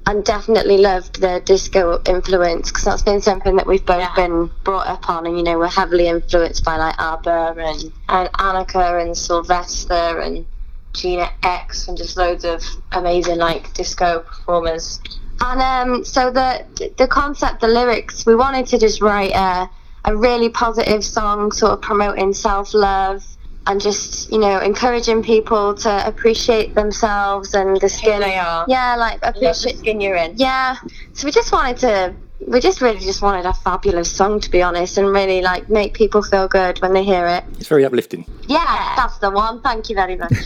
and 0.10 0.26
definitely 0.26 0.78
loved 0.78 1.22
the 1.22 1.40
disco 1.46 2.02
influence 2.08 2.72
because 2.72 2.84
that's 2.84 3.04
been 3.04 3.22
something 3.22 3.56
that 3.58 3.68
we've 3.68 3.86
both 3.86 4.16
been 4.16 4.50
brought 4.64 4.88
up 4.88 5.08
on, 5.08 5.28
and 5.28 5.38
you 5.38 5.44
know 5.44 5.60
we're 5.60 5.68
heavily 5.68 6.08
influenced 6.08 6.64
by 6.64 6.78
like 6.78 6.96
ABBA 6.98 7.56
and 7.60 7.94
and 8.10 8.32
Annika 8.34 9.04
and 9.04 9.16
Sylvester 9.16 10.20
and 10.20 10.48
Gina 10.94 11.30
X 11.44 11.88
and 11.88 11.96
just 11.96 12.18
loads 12.18 12.44
of 12.44 12.64
amazing 12.92 13.38
like 13.38 13.72
disco 13.76 14.22
performers. 14.22 15.00
And 15.42 15.62
um, 15.62 16.04
so 16.04 16.32
the 16.32 16.66
the 16.98 17.08
concept, 17.08 17.62
the 17.62 17.68
lyrics, 17.68 18.26
we 18.26 18.36
wanted 18.36 18.66
to 18.68 18.80
just 18.80 19.02
write 19.02 19.36
a 19.36 19.70
a 20.06 20.16
really 20.16 20.50
positive 20.50 21.04
song, 21.04 21.52
sort 21.52 21.74
of 21.74 21.82
promoting 21.82 22.34
self 22.34 22.74
love 22.74 23.24
and 23.70 23.80
just 23.80 24.32
you 24.32 24.40
know 24.40 24.60
encouraging 24.60 25.22
people 25.22 25.76
to 25.76 26.08
appreciate 26.08 26.74
themselves 26.74 27.54
and 27.54 27.80
the 27.80 27.88
skin 27.88 28.20
they 28.20 28.36
are. 28.36 28.66
Yeah, 28.68 28.96
like 28.96 29.20
appreciate 29.22 29.74
the 29.74 29.78
skin 29.78 30.02
you're 30.02 30.16
in. 30.16 30.34
Yeah. 30.38 30.76
So 31.14 31.26
we 31.26 31.32
just 31.32 31.52
wanted 31.54 31.78
to. 31.78 32.16
We 32.48 32.62
just 32.62 32.82
really 32.82 33.00
just 33.00 33.22
wanted 33.22 33.46
a 33.46 33.54
fabulous 33.54 34.10
song 34.10 34.40
to 34.40 34.50
be 34.50 34.62
honest, 34.64 34.98
and 34.98 35.08
really 35.10 35.42
like 35.42 35.70
make 35.70 35.94
people 35.94 36.24
feel 36.24 36.48
good 36.48 36.82
when 36.82 36.94
they 36.94 37.04
hear 37.04 37.28
it. 37.28 37.44
It's 37.60 37.68
very 37.68 37.86
uplifting. 37.86 38.26
Yeah, 38.48 38.94
that's 38.96 39.20
the 39.20 39.30
one. 39.30 39.62
Thank 39.62 39.90
you 39.90 39.96
very 39.96 40.16
much. 40.16 40.34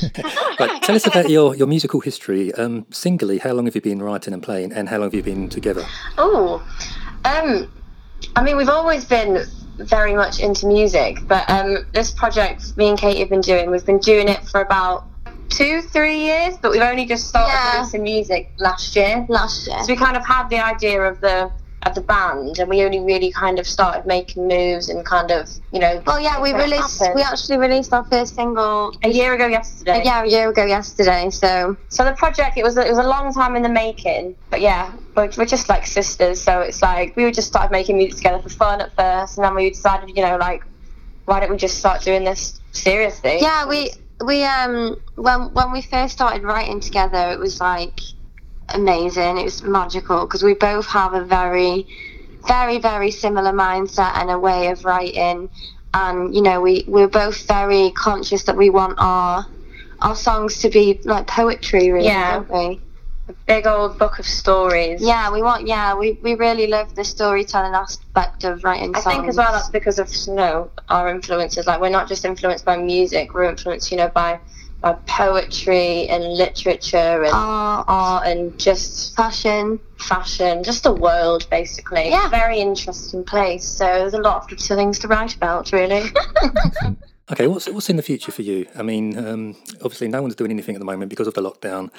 Right, 0.60 0.82
tell 0.84 0.96
us 0.96 1.08
about 1.08 1.30
your, 1.30 1.56
your 1.56 1.66
musical 1.68 2.00
history. 2.00 2.54
Um, 2.54 2.86
singly, 2.92 3.40
how 3.40 3.54
long 3.54 3.66
have 3.66 3.74
you 3.76 3.82
been 3.82 4.02
writing 4.02 4.34
and 4.34 4.44
playing 4.44 4.72
and 4.72 4.88
how 4.88 4.98
long 4.98 5.08
have 5.08 5.16
you 5.16 5.24
been 5.24 5.50
together? 5.50 5.84
Oh, 6.18 6.64
um, 7.26 7.72
I 8.36 8.44
mean, 8.44 8.56
we've 8.56 8.70
always 8.70 9.04
been 9.06 9.46
very 9.78 10.14
much 10.14 10.40
into 10.40 10.68
music, 10.68 11.20
but 11.28 11.50
um, 11.50 11.86
this 11.94 12.12
project 12.12 12.78
me 12.78 12.90
and 12.90 12.98
Katie 12.98 13.20
have 13.20 13.30
been 13.30 13.42
doing, 13.42 13.72
we've 13.72 13.86
been 13.86 14.00
doing 14.00 14.28
it 14.28 14.44
for 14.48 14.62
about 14.62 15.06
two, 15.50 15.82
three 15.82 16.20
years, 16.20 16.58
but 16.58 16.72
we've 16.72 16.82
only 16.82 17.06
just 17.06 17.28
started 17.28 17.78
releasing 17.78 18.04
music 18.04 18.52
last 18.58 18.96
year. 18.96 19.26
Last 19.30 19.68
year. 19.68 19.80
So 19.84 19.94
we 19.94 19.96
kind 19.96 20.18
of 20.18 20.26
had 20.26 20.50
the 20.50 20.60
idea 20.60 21.02
of 21.02 21.22
the 21.22 21.52
of 21.86 21.96
the 21.96 22.02
band, 22.02 22.60
and 22.60 22.70
we 22.70 22.84
only 22.84 23.00
really 23.00 23.32
kind 23.32 23.60
of 23.60 23.68
started 23.68 24.06
making 24.06 24.48
moves 24.48 24.90
and 24.90 25.06
kind 25.06 25.32
of, 25.32 25.50
you 25.72 25.80
know. 25.80 26.02
Well, 26.06 26.20
yeah, 26.20 26.42
we 26.42 26.54
released. 26.54 27.00
happened. 27.00 27.16
We 27.16 27.22
actually 27.22 27.58
released 27.58 27.94
our 27.94 28.04
first 28.06 28.36
single 28.36 28.96
A 29.04 29.10
year 29.10 29.34
ago 29.34 29.48
yesterday. 29.48 30.02
Yeah, 30.04 30.24
a 30.24 30.28
year 30.28 30.50
ago 30.50 30.66
yesterday. 30.66 31.30
So, 31.30 31.78
So 31.90 32.06
the 32.06 32.14
project 32.14 32.58
it 32.58 32.64
was 32.64 32.78
it 32.78 32.90
was 32.90 32.98
a 32.98 33.08
long 33.08 33.34
time 33.34 33.56
in 33.56 33.62
the 33.64 33.70
making, 33.70 34.36
but 34.50 34.62
yeah, 34.62 34.94
we're, 35.16 35.30
we're 35.38 35.46
just 35.46 35.70
like 35.70 35.86
sisters. 35.86 36.42
So 36.42 36.62
it's 36.62 36.82
like 36.82 37.16
we 37.16 37.26
would 37.26 37.34
just 37.34 37.48
started 37.48 37.72
making 37.72 37.98
music 37.98 38.18
together 38.18 38.42
for 38.42 38.50
fun 38.50 38.82
at 38.82 38.96
first, 38.96 39.38
and 39.38 39.46
then 39.46 39.56
we 39.56 39.70
decided, 39.70 40.10
you 40.16 40.24
know, 40.24 40.38
like 40.38 40.64
why 41.26 41.40
don't 41.40 41.52
we 41.52 41.58
just 41.58 41.78
start 41.78 42.02
doing 42.02 42.24
this 42.24 42.60
seriously? 42.72 43.38
Yeah, 43.42 43.68
we 43.68 43.92
we 44.26 44.44
um 44.44 44.98
when 45.16 45.54
when 45.54 45.72
we 45.72 45.82
first 45.82 46.14
started 46.14 46.44
writing 46.44 46.80
together, 46.80 47.32
it 47.32 47.40
was 47.40 47.60
like 47.60 48.00
amazing. 48.70 49.38
It 49.38 49.44
was 49.44 49.64
magical 49.64 50.26
because 50.26 50.44
we 50.44 50.54
both 50.54 50.86
have 50.88 51.14
a 51.14 51.24
very, 51.24 51.88
very, 52.48 52.80
very 52.80 53.12
similar 53.12 53.52
mindset 53.52 54.12
and 54.16 54.30
a 54.30 54.40
way 54.40 54.68
of 54.68 54.86
writing, 54.86 55.50
and 55.94 56.36
you 56.36 56.42
know 56.42 56.62
we 56.62 56.84
we're 56.88 57.08
both 57.08 57.48
very 57.48 57.92
conscious 57.92 58.44
that 58.44 58.58
we 58.58 58.70
want 58.70 58.96
our 58.98 59.46
our 60.02 60.16
songs 60.16 60.60
to 60.60 60.70
be 60.70 61.00
like 61.06 61.28
poetry, 61.28 61.92
really, 61.92 62.06
Yeah. 62.08 62.34
don't 62.40 62.52
we? 62.52 62.80
A 63.30 63.34
big 63.48 63.66
old 63.66 63.98
book 63.98 64.20
of 64.20 64.26
stories. 64.26 65.02
Yeah, 65.02 65.32
we 65.32 65.42
want. 65.42 65.66
Yeah, 65.66 65.96
we, 65.96 66.20
we 66.22 66.36
really 66.36 66.68
love 66.68 66.94
the 66.94 67.06
storytelling 67.06 67.74
aspect 67.74 68.44
of 68.44 68.66
writing 68.66 68.94
I 68.94 69.00
songs. 69.00 69.16
think 69.16 69.28
as 69.30 69.38
well 69.38 69.54
that's 69.54 69.70
because 69.70 69.98
of 69.98 70.10
you 70.28 70.34
know 70.36 70.70
our 70.90 71.08
influences. 71.08 71.66
Like 71.66 71.80
we're 71.80 71.90
not 71.90 72.10
just 72.10 72.26
influenced 72.26 72.66
by 72.66 72.76
music; 72.76 73.34
we're 73.34 73.46
influenced, 73.46 73.92
you 73.92 73.98
know, 73.98 74.10
by 74.10 74.42
by 74.84 74.94
poetry 75.08 76.08
and 76.10 76.24
literature 76.26 77.24
and 77.24 77.34
art, 77.34 77.86
art 77.88 78.28
and 78.28 78.60
just 78.60 79.16
fashion, 79.16 79.80
fashion, 79.98 80.62
just 80.62 80.84
the 80.84 80.94
world 80.94 81.50
basically. 81.50 82.10
Yeah. 82.10 82.28
Very 82.28 82.60
interesting 82.60 83.24
place. 83.24 83.64
So 83.64 83.86
there's 83.86 84.14
a 84.14 84.22
lot 84.22 84.52
of 84.52 84.60
things 84.60 85.00
to 85.00 85.08
write 85.08 85.36
about, 85.36 85.72
really. 85.72 86.04
Okay, 87.32 87.48
what's 87.48 87.70
what's 87.70 87.90
in 87.90 87.96
the 87.96 88.04
future 88.04 88.34
for 88.34 88.42
you? 88.42 88.68
I 88.76 88.84
mean, 88.84 89.18
um, 89.18 89.56
obviously, 89.76 90.10
no 90.10 90.22
one's 90.22 90.36
doing 90.36 90.52
anything 90.52 90.76
at 90.76 90.80
the 90.80 90.86
moment 90.86 91.10
because 91.10 91.26
of 91.26 91.34
the 91.34 91.42
lockdown. 91.42 91.90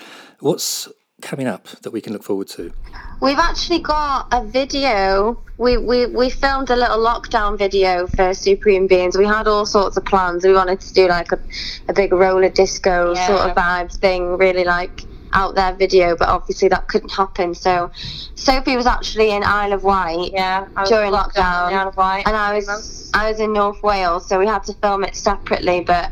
What's 0.41 0.87
coming 1.25 1.47
up 1.49 1.67
that 1.83 1.91
we 1.91 2.01
can 2.01 2.13
look 2.13 2.23
forward 2.23 2.49
to? 2.49 2.73
We've 3.21 3.39
actually 3.39 3.81
got 3.81 4.29
a 4.33 4.45
video. 4.45 5.43
We, 5.57 5.77
we 5.79 6.07
we 6.07 6.31
filmed 6.31 6.71
a 6.71 6.77
little 6.77 6.99
lockdown 6.99 7.59
video 7.59 8.07
for 8.07 8.35
Supreme 8.35 8.87
Beings. 8.87 9.17
We 9.17 9.25
had 9.27 9.47
all 9.49 9.67
sorts 9.67 9.97
of 9.97 10.05
plans. 10.05 10.45
We 10.45 10.53
wanted 10.53 10.81
to 10.81 10.95
do 10.95 11.09
like 11.09 11.33
a, 11.33 11.39
a 11.89 11.93
big 11.93 12.13
roller 12.13 12.49
disco 12.51 13.15
Yeah. 13.15 13.27
sort 13.27 13.41
of 13.51 13.57
vibe 13.57 13.93
thing, 13.99 14.37
really 14.37 14.65
like 14.65 15.03
out 15.33 15.57
there 15.57 15.73
video, 15.75 16.17
but 16.17 16.29
obviously 16.29 16.69
that 16.69 16.87
couldn't 16.87 17.11
happen. 17.13 17.55
So 17.55 17.91
Sophie 18.37 18.77
was 18.77 18.87
actually 18.87 19.33
in 19.33 19.43
Isle 19.43 19.73
of 19.73 19.83
Wight 19.83 20.31
yeah, 20.33 20.67
during 20.87 21.11
locked 21.11 21.37
lockdown, 21.37 21.71
in 21.73 21.77
Isle 21.79 21.89
of 21.89 21.97
Wight. 21.97 22.25
and 22.27 22.37
I 22.37 22.55
was 22.55 23.11
I 23.15 23.31
was 23.31 23.41
in 23.41 23.53
North 23.53 23.83
Wales, 23.83 24.29
so 24.29 24.39
we 24.39 24.47
had 24.47 24.63
to 24.65 24.75
film 24.75 25.03
it 25.05 25.17
separately. 25.17 25.81
But 25.81 26.11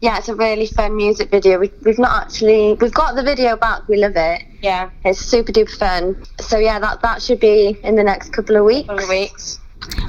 yeah, 0.00 0.18
it's 0.18 0.28
a 0.28 0.34
really 0.34 0.66
fun 0.66 0.96
music 0.96 1.30
video. 1.30 1.58
We, 1.58 1.72
we've 1.82 1.98
not 1.98 2.22
actually 2.24 2.74
we've 2.74 2.92
got 2.92 3.14
the 3.16 3.22
video 3.22 3.56
back. 3.56 3.88
We 3.88 3.96
love 3.96 4.16
it. 4.16 4.42
Yeah, 4.62 4.90
It's 5.04 5.18
super 5.20 5.52
duper 5.52 5.76
fun. 5.78 6.24
So 6.40 6.58
yeah, 6.58 6.78
that 6.78 7.00
that 7.02 7.22
should 7.22 7.40
be 7.40 7.78
in 7.82 7.96
the 7.96 8.04
next 8.04 8.32
couple 8.32 8.56
of 8.56 8.64
weeks. 8.64 8.88
couple 8.88 9.04
of 9.04 9.08
weeks. 9.08 9.58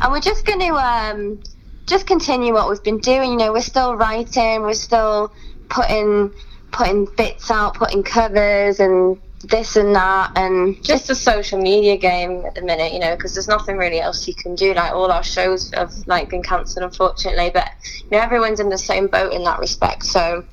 And 0.01 0.11
we're 0.11 0.21
just 0.21 0.45
going 0.45 0.59
to 0.59 0.73
um, 0.73 1.43
just 1.85 2.07
continue 2.07 2.53
what 2.53 2.69
we've 2.69 2.83
been 2.83 2.99
doing. 2.99 3.31
You 3.31 3.37
know, 3.37 3.51
we're 3.53 3.61
still 3.61 3.95
writing, 3.95 4.61
we're 4.61 4.73
still 4.73 5.31
putting 5.69 6.33
putting 6.71 7.05
bits 7.15 7.49
out, 7.49 7.75
putting 7.75 8.03
covers 8.03 8.79
and 8.79 9.17
this 9.49 9.75
and 9.75 9.95
that, 9.95 10.31
and 10.35 10.81
Just 10.83 11.09
a 11.09 11.15
social 11.15 11.59
media 11.59 11.97
game 11.97 12.43
at 12.45 12.55
the 12.55 12.61
minute, 12.61 12.93
you 12.93 12.99
know, 12.99 13.15
because 13.15 13.33
there's 13.33 13.47
nothing 13.47 13.77
really 13.77 13.99
else 13.99 14.27
you 14.27 14.33
can 14.33 14.55
do. 14.55 14.73
Like 14.73 14.93
all 14.93 15.11
our 15.11 15.23
shows 15.23 15.71
have 15.73 15.93
like 16.05 16.29
been 16.29 16.43
cancelled, 16.43 16.83
unfortunately. 16.83 17.51
But 17.53 17.69
you 18.09 18.17
know, 18.17 18.23
everyone's 18.23 18.59
in 18.59 18.69
the 18.69 18.77
same 18.77 19.07
boat 19.07 19.33
in 19.33 19.43
that 19.43 19.59
respect. 19.59 20.05
So 20.05 20.43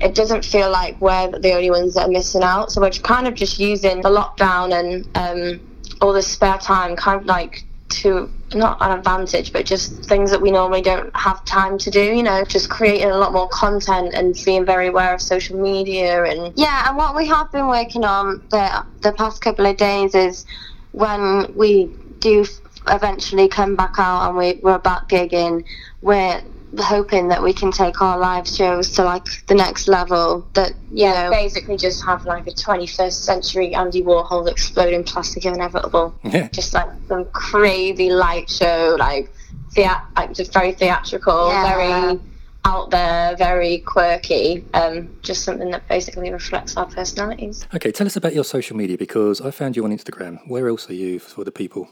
it 0.00 0.14
doesn't 0.14 0.44
feel 0.44 0.70
like 0.70 1.00
we're 1.00 1.30
the 1.30 1.52
only 1.52 1.70
ones 1.70 1.94
that 1.94 2.08
are 2.08 2.10
missing 2.10 2.42
out. 2.42 2.72
So 2.72 2.80
we're 2.80 2.90
kind 2.90 3.26
of 3.26 3.34
just 3.34 3.58
using 3.58 4.00
the 4.00 4.08
lockdown 4.10 4.72
and 4.78 5.08
um, 5.14 5.60
all 6.00 6.12
the 6.12 6.22
spare 6.22 6.58
time, 6.58 6.96
kind 6.96 7.20
of 7.20 7.26
like 7.26 7.64
to 7.90 8.30
not 8.54 8.78
an 8.80 8.98
advantage, 8.98 9.52
but 9.52 9.64
just 9.64 10.04
things 10.04 10.30
that 10.30 10.40
we 10.40 10.50
normally 10.50 10.82
don't 10.82 11.14
have 11.16 11.44
time 11.44 11.78
to 11.78 11.90
do. 11.90 12.02
You 12.02 12.22
know, 12.22 12.44
just 12.44 12.68
creating 12.68 13.10
a 13.10 13.16
lot 13.16 13.32
more 13.32 13.48
content 13.48 14.14
and 14.14 14.34
being 14.44 14.64
very 14.64 14.88
aware 14.88 15.14
of 15.14 15.20
social 15.20 15.60
media 15.60 16.24
and 16.24 16.52
Yeah, 16.56 16.88
and 16.88 16.96
what 16.96 17.14
we 17.14 17.26
have 17.26 17.50
been 17.52 17.68
working 17.68 18.04
on 18.04 18.42
the 18.50 18.84
the 19.02 19.12
past 19.12 19.42
couple 19.42 19.66
of 19.66 19.76
days 19.76 20.14
is 20.14 20.44
when 20.92 21.52
we 21.54 21.90
do 22.18 22.44
eventually 22.88 23.48
come 23.48 23.76
back 23.76 23.94
out 23.98 24.28
and 24.28 24.36
we, 24.36 24.60
we're 24.62 24.78
back 24.78 25.08
gigging, 25.08 25.64
we're 26.02 26.42
hoping 26.78 27.28
that 27.28 27.42
we 27.42 27.52
can 27.52 27.72
take 27.72 28.00
our 28.00 28.18
live 28.18 28.46
shows 28.46 28.90
to 28.92 29.02
like 29.04 29.24
the 29.46 29.54
next 29.54 29.88
level. 29.88 30.46
That 30.54 30.70
you 30.90 31.04
yeah, 31.04 31.24
know, 31.24 31.30
basically 31.30 31.76
just 31.76 32.04
have 32.04 32.24
like 32.26 32.46
a 32.46 32.50
21st 32.52 33.12
century 33.12 33.74
Andy 33.74 34.02
Warhol 34.02 34.48
exploding 34.48 35.04
plastic 35.04 35.44
inevitable. 35.44 36.14
Yeah. 36.24 36.48
Just 36.48 36.74
like 36.74 36.88
some 37.08 37.24
crazy 37.26 38.10
light 38.10 38.48
show, 38.48 38.96
like 38.98 39.32
thea- 39.72 40.06
like 40.16 40.32
just 40.34 40.52
very 40.52 40.72
theatrical, 40.72 41.48
Yeah. 41.48 41.74
very 41.76 42.20
out 42.66 42.90
there, 42.90 43.34
very 43.36 43.78
quirky. 43.78 44.64
Um, 44.74 45.08
just 45.22 45.44
something 45.44 45.70
that 45.70 45.88
basically 45.88 46.30
reflects 46.30 46.76
our 46.76 46.84
personalities. 46.86 47.66
Okay, 47.74 47.90
tell 47.90 48.06
us 48.06 48.16
about 48.16 48.34
your 48.34 48.44
social 48.44 48.76
media 48.76 48.98
because 48.98 49.40
I 49.40 49.50
found 49.50 49.76
you 49.76 49.84
on 49.84 49.96
Instagram. 49.96 50.46
Where 50.46 50.68
else 50.68 50.88
are 50.90 50.94
you 50.94 51.18
for 51.18 51.42
the 51.42 51.52
people? 51.52 51.88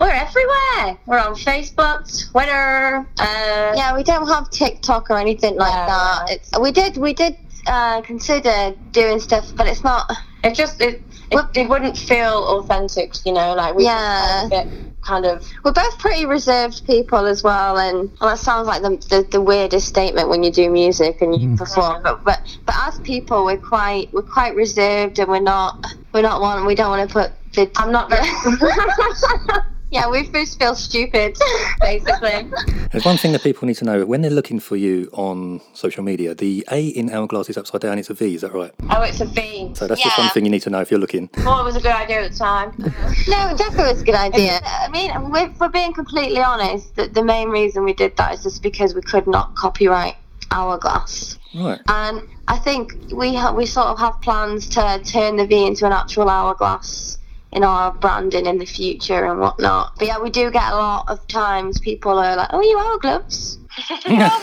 We're 0.00 0.08
everywhere. 0.10 0.98
We're 1.06 1.18
on 1.18 1.34
Facebook, 1.34 2.30
Twitter. 2.32 3.06
Uh, 3.18 3.72
yeah, 3.76 3.94
we 3.94 4.02
don't 4.02 4.26
have 4.28 4.48
TikTok 4.50 5.10
or 5.10 5.18
anything 5.18 5.56
like 5.56 5.72
Yeah, 5.72 5.86
that. 5.86 6.30
It's 6.30 6.58
we 6.58 6.72
did 6.72 6.96
we 6.96 7.12
did 7.12 7.36
uh, 7.66 8.00
consider 8.00 8.74
doing 8.92 9.20
stuff, 9.20 9.52
but 9.56 9.66
it's 9.66 9.84
not 9.84 10.10
It 10.42 10.54
just 10.54 10.80
it 10.80 11.02
it, 11.30 11.44
it 11.54 11.68
wouldn't 11.68 11.98
feel 11.98 12.58
authentic, 12.58 13.14
you 13.26 13.32
know. 13.32 13.54
Like 13.54 13.74
we 13.74 13.84
Yeah. 13.84 14.48
kind 15.02 15.26
of. 15.26 15.46
We're 15.64 15.72
both 15.72 15.98
pretty 15.98 16.24
reserved 16.24 16.86
people 16.86 17.26
as 17.26 17.42
well, 17.42 17.78
and 17.78 18.10
well, 18.20 18.30
that 18.30 18.38
sounds 18.38 18.66
like 18.66 18.80
the, 18.82 18.96
the, 19.10 19.28
the 19.30 19.40
weirdest 19.40 19.86
statement 19.86 20.28
when 20.30 20.42
you 20.42 20.50
do 20.50 20.70
music 20.70 21.20
and 21.20 21.38
you 21.38 21.56
perform. 21.56 22.02
But, 22.02 22.24
but 22.24 22.40
but 22.64 22.74
as 22.86 22.98
people, 23.00 23.44
we're 23.44 23.58
quite 23.58 24.12
we're 24.14 24.22
quite 24.22 24.54
reserved, 24.54 25.18
and 25.18 25.28
we're 25.28 25.40
not 25.40 25.86
we're 26.14 26.22
not 26.22 26.40
one. 26.40 26.64
We 26.64 26.74
don't 26.74 26.88
want 26.90 27.06
to 27.08 27.12
put. 27.12 27.32
The, 27.52 27.70
I'm 27.76 27.92
not 27.92 28.08
very. 28.08 28.26
yeah, 29.90 30.08
we 30.08 30.26
just 30.28 30.58
feel 30.58 30.74
stupid, 30.74 31.36
basically. 31.80 32.50
There's 32.92 33.04
one 33.04 33.16
thing 33.16 33.32
that 33.32 33.42
people 33.42 33.66
need 33.66 33.74
to 33.74 33.84
know 33.84 34.06
when 34.06 34.22
they're 34.22 34.30
looking 34.30 34.60
for 34.60 34.76
you 34.76 35.08
on 35.12 35.60
social 35.74 36.02
media. 36.04 36.34
The 36.34 36.64
A 36.70 36.88
in 36.88 37.10
Hourglass 37.10 37.48
is 37.50 37.56
upside 37.56 37.80
down. 37.80 37.98
It's 37.98 38.10
a 38.10 38.14
V. 38.14 38.34
Is 38.34 38.42
that 38.42 38.52
right? 38.52 38.72
Oh, 38.90 39.02
it's 39.02 39.20
a 39.20 39.26
V. 39.26 39.72
So 39.74 39.86
that's 39.86 40.02
just 40.02 40.16
one 40.18 40.28
thing 40.30 40.44
you 40.44 40.50
need 40.50 40.62
to 40.62 40.70
know 40.70 40.80
if 40.80 40.90
you're 40.90 41.00
looking. 41.00 41.28
Well, 41.38 41.60
it 41.60 41.64
was 41.64 41.76
a 41.76 41.80
good 41.80 41.92
idea 41.92 42.22
at 42.22 42.32
the 42.32 42.38
time. 42.38 42.72
No, 43.28 43.50
it 43.50 43.58
definitely 43.58 43.92
was 43.92 44.02
a 44.02 44.04
good 44.04 44.14
idea. 44.14 44.60
I 44.64 44.88
mean, 44.88 45.10
if 45.14 45.60
we're 45.60 45.68
being 45.68 45.92
completely 45.92 46.40
honest, 46.40 46.96
the, 46.96 47.06
the 47.08 47.22
main 47.22 47.48
reason 47.48 47.84
we 47.84 47.92
did 47.92 48.16
that 48.16 48.34
is 48.34 48.42
just 48.42 48.62
because 48.62 48.94
we 48.94 49.02
could 49.02 49.26
not 49.26 49.54
copyright 49.54 50.16
Hourglass. 50.50 51.38
Right. 51.54 51.80
And 51.88 52.22
I 52.48 52.58
think 52.58 52.94
we 53.12 53.34
ha- 53.34 53.52
we 53.52 53.66
sort 53.66 53.86
of 53.88 53.98
have 53.98 54.20
plans 54.20 54.68
to 54.70 55.00
turn 55.04 55.36
the 55.36 55.46
V 55.46 55.66
into 55.66 55.86
an 55.86 55.92
actual 55.92 56.28
hourglass 56.28 57.18
in 57.52 57.64
our 57.64 57.92
branding 57.94 58.46
in 58.46 58.58
the 58.58 58.66
future 58.66 59.26
and 59.26 59.40
whatnot. 59.40 59.92
But 59.98 60.08
yeah, 60.08 60.20
we 60.20 60.30
do 60.30 60.50
get 60.52 60.72
a 60.72 60.76
lot 60.76 61.06
of 61.08 61.26
times 61.28 61.80
people 61.80 62.18
are 62.18 62.36
like, 62.36 62.50
"Oh, 62.52 62.62
you 62.62 62.78
hourglass." 62.80 63.59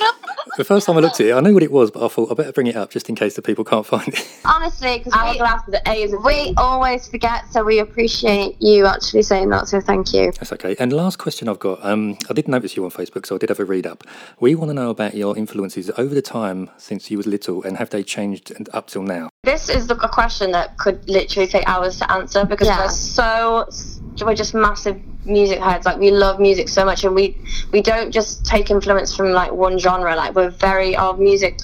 The 0.57 0.63
first 0.63 0.88
time 0.88 0.97
I 0.97 1.01
looked 1.01 1.19
at 1.19 1.28
it, 1.28 1.34
I 1.34 1.39
knew 1.41 1.53
what 1.53 1.61
it 1.61 1.71
was, 1.71 1.91
but 1.91 2.03
I 2.03 2.07
thought 2.07 2.32
I 2.32 2.34
better 2.34 2.51
bring 2.51 2.65
it 2.65 2.75
up 2.75 2.89
just 2.89 3.09
in 3.09 3.15
case 3.15 3.36
the 3.36 3.43
people 3.43 3.63
can't 3.63 3.86
find 3.86 4.07
it. 4.07 4.28
Honestly, 4.45 4.97
because 4.97 5.13
Hourglass 5.13 5.63
with 5.67 5.75
the 5.75 5.91
A's. 5.91 6.15
we 6.25 6.55
always 6.57 7.07
forget, 7.07 7.43
so 7.51 7.63
we 7.63 7.78
appreciate 7.78 8.59
you 8.59 8.88
actually 8.88 9.21
saying 9.21 9.49
that. 9.49 9.67
So 9.67 9.80
thank 9.80 10.13
you. 10.13 10.32
That's 10.32 10.51
okay. 10.53 10.75
And 10.80 10.91
last 10.91 11.17
question 11.19 11.47
I've 11.47 11.59
got. 11.59 11.86
Um, 11.86 12.17
I 12.28 12.34
did 12.34 12.47
notice 12.47 12.75
you 12.75 12.84
on 12.86 12.89
Facebook, 12.89 13.28
so 13.28 13.36
I 13.36 13.38
did 13.38 13.49
have 13.49 13.59
a 13.59 13.65
read 13.65 13.86
up. 13.86 14.03
We 14.39 14.55
want 14.55 14.69
to 14.69 14.73
know 14.73 14.89
about 14.89 15.13
your 15.13 15.38
influences 15.38 15.91
over 15.95 16.15
the 16.15 16.23
time 16.23 16.71
since 16.78 17.11
you 17.11 17.17
was 17.17 17.28
little, 17.28 17.61
and 17.61 17.78
have 17.78 17.91
they 17.91 18.01
changed 18.01 18.49
and- 18.49 18.67
up 18.73 18.88
till 18.88 19.03
now? 19.03 19.30
This 19.43 19.69
is 19.69 19.86
the, 19.86 19.95
a 20.03 20.09
question 20.09 20.51
that 20.53 20.78
could 20.80 21.07
literally 21.07 21.47
take 21.47 21.67
hours 21.69 21.99
to 21.99 22.11
answer 22.11 22.45
because 22.45 22.67
Yeah. 22.67 22.80
we're 22.86 22.89
so 22.89 23.67
we're 24.26 24.36
just 24.36 24.53
massive 24.53 24.99
music 25.26 25.59
heads. 25.59 25.86
Like 25.86 25.97
we 25.97 26.11
love 26.11 26.39
music 26.39 26.70
so 26.70 26.86
much, 26.86 27.03
and 27.03 27.13
we 27.15 27.38
we 27.72 27.82
don't 27.82 28.11
just 28.11 28.45
take 28.45 28.72
influence 28.72 29.15
from 29.15 29.32
like 29.32 29.51
one 29.51 29.78
genre. 29.78 30.15
Like 30.15 30.36
we're 30.36 30.49
very 30.49 30.95
our 30.95 31.15
music 31.15 31.59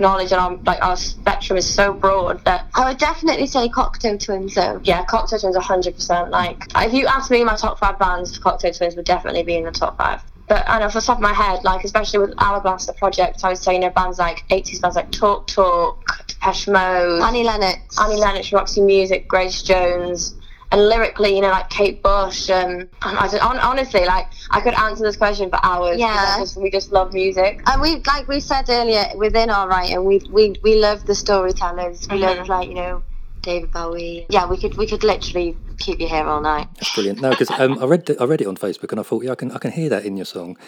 knowledge 0.00 0.32
and 0.32 0.40
our 0.40 0.56
like 0.64 0.82
our 0.82 0.96
spectrum 0.96 1.56
is 1.56 1.68
so 1.68 1.92
broad 1.92 2.44
that 2.44 2.68
I 2.74 2.88
would 2.88 2.98
definitely 2.98 3.46
say 3.46 3.68
Cocteau 3.68 4.22
Twins, 4.22 4.54
though. 4.54 4.80
yeah, 4.84 5.04
Cocteau 5.04 5.40
Twins 5.40 5.56
hundred 5.56 5.94
percent. 5.94 6.30
Like 6.30 6.64
if 6.76 6.92
you 6.92 7.06
ask 7.06 7.30
me, 7.30 7.44
my 7.44 7.56
top 7.56 7.78
five 7.78 7.98
bands, 7.98 8.38
Cocteau 8.38 8.76
Twins 8.76 8.96
would 8.96 9.06
definitely 9.06 9.42
be 9.42 9.56
in 9.56 9.64
the 9.64 9.72
top 9.72 9.96
five. 9.96 10.22
But 10.48 10.64
I 10.68 10.78
know 10.78 10.86
off 10.86 10.94
the 10.94 11.00
top 11.00 11.16
of 11.16 11.22
my 11.22 11.32
head, 11.32 11.64
like 11.64 11.84
especially 11.84 12.20
with 12.20 12.30
the 12.30 12.94
project, 12.96 13.40
I 13.42 13.48
would 13.48 13.58
say 13.58 13.74
you 13.74 13.80
know 13.80 13.90
bands 13.90 14.18
like 14.18 14.44
eighties 14.50 14.78
bands 14.80 14.96
like 14.96 15.10
Talk 15.10 15.46
Talk, 15.48 16.26
Depeche 16.28 16.68
Mode, 16.68 17.22
Annie 17.22 17.42
Lennox. 17.42 17.98
Annie 17.98 18.16
Lennox, 18.16 18.52
Roxy 18.52 18.80
Music, 18.80 19.26
Grace 19.26 19.62
Jones, 19.62 20.36
and 20.72 20.88
lyrically, 20.88 21.34
you 21.34 21.40
know, 21.40 21.50
like 21.50 21.70
Kate 21.70 22.02
Bush. 22.02 22.50
Um, 22.50 22.88
I 23.02 23.28
just, 23.28 23.38
hon- 23.38 23.58
honestly, 23.58 24.04
like 24.04 24.26
I 24.50 24.60
could 24.60 24.74
answer 24.74 25.04
this 25.04 25.16
question 25.16 25.48
for 25.50 25.58
hours. 25.62 25.98
Yeah. 25.98 26.38
Just, 26.38 26.56
we 26.56 26.70
just 26.70 26.92
love 26.92 27.12
music. 27.12 27.62
And 27.66 27.80
we, 27.80 28.02
like 28.06 28.26
we 28.28 28.40
said 28.40 28.68
earlier, 28.68 29.06
within 29.16 29.50
our 29.50 29.68
writing, 29.68 30.04
we 30.04 30.20
we 30.30 30.56
we 30.62 30.76
love 30.76 31.06
the 31.06 31.14
storytellers. 31.14 32.06
We 32.10 32.18
Mhm. 32.18 32.20
love 32.38 32.48
like 32.48 32.68
you 32.68 32.74
know 32.74 33.02
David 33.46 33.70
Bowie. 33.72 34.26
Yeah, 34.28 34.46
we 34.50 34.58
could 34.58 34.76
we 34.76 34.86
could 34.86 35.04
literally 35.04 35.56
keep 35.78 36.00
you 36.00 36.08
here 36.08 36.24
all 36.26 36.40
night. 36.40 36.66
That's 36.74 36.92
brilliant. 36.94 37.20
No, 37.20 37.30
because 37.30 37.48
um, 37.52 37.78
I 37.80 37.86
read 37.86 38.04
the, 38.06 38.20
I 38.20 38.24
read 38.24 38.40
it 38.40 38.46
on 38.48 38.56
Facebook, 38.56 38.90
and 38.90 38.98
I 38.98 39.04
thought, 39.04 39.22
yeah, 39.24 39.30
I 39.32 39.34
can 39.36 39.52
I 39.52 39.58
can 39.58 39.70
hear 39.70 39.88
that 39.88 40.04
in 40.04 40.16
your 40.16 40.26
song. 40.26 40.58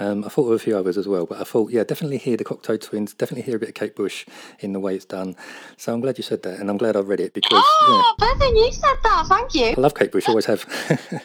Um, 0.00 0.24
I 0.24 0.28
thought 0.28 0.46
of 0.48 0.52
a 0.52 0.58
few 0.58 0.76
others 0.76 0.98
as 0.98 1.06
well, 1.06 1.24
but 1.24 1.40
I 1.40 1.44
thought, 1.44 1.70
yeah, 1.70 1.84
definitely 1.84 2.18
hear 2.18 2.36
the 2.36 2.44
Cocteau 2.44 2.76
Twins. 2.80 3.14
Definitely 3.14 3.42
hear 3.42 3.54
a 3.54 3.58
bit 3.60 3.68
of 3.68 3.76
Kate 3.76 3.94
Bush 3.94 4.26
in 4.58 4.72
the 4.72 4.80
way 4.80 4.96
it's 4.96 5.04
done. 5.04 5.36
So 5.76 5.94
I'm 5.94 6.00
glad 6.00 6.18
you 6.18 6.24
said 6.24 6.42
that, 6.42 6.58
and 6.58 6.68
I'm 6.68 6.76
glad 6.76 6.96
I 6.96 7.00
read 7.00 7.20
it 7.20 7.32
because 7.32 7.62
Oh, 7.64 8.14
Bethan, 8.20 8.50
you 8.56 8.72
said 8.72 8.96
that. 9.04 9.26
Thank 9.28 9.54
you. 9.54 9.66
I 9.66 9.80
love 9.80 9.94
Kate 9.94 10.10
Bush. 10.10 10.28
Always 10.28 10.46
have. 10.46 10.66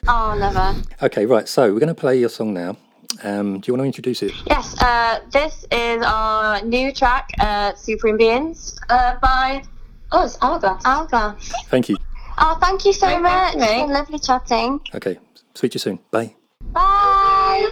Oh, 0.07 0.36
never. 0.38 0.76
okay, 1.01 1.26
right. 1.26 1.47
So 1.47 1.74
we're 1.74 1.80
going 1.80 1.88
to 1.95 1.95
play 1.95 2.20
your 2.20 2.30
song 2.30 2.53
now. 2.53 2.78
Um, 3.24 3.60
do 3.60 3.72
you 3.72 3.74
want 3.74 3.82
to 3.82 3.86
introduce 3.88 4.22
it? 4.22 4.34
Yes, 4.45 4.80
uh, 4.82 5.20
this 5.32 5.66
is 5.72 6.03
our 6.05 6.62
new 6.62 6.91
track, 6.91 7.32
uh, 7.39 7.74
Supreme 7.74 8.18
Beings, 8.18 8.78
uh, 8.89 9.16
by 9.20 9.64
oh, 10.12 10.26
it's 10.26 10.38
Hourglass. 10.41 10.82
Hourglass. 10.86 11.53
Thank 11.68 11.89
you. 11.89 11.97
Oh, 12.38 12.57
thank 12.62 12.86
you 12.86 12.93
so 12.93 13.07
Thank 13.07 13.24
much. 13.24 13.53
for. 13.53 13.60
It's 13.60 13.72
been 13.74 13.89
lovely 13.89 14.20
chatting. 14.20 14.82
Okay, 14.93 15.20
speak 15.53 15.72
to 15.72 15.76
you 15.76 15.80
soon. 15.80 15.99
Bye. 16.12 16.36
Bye. 16.72 17.70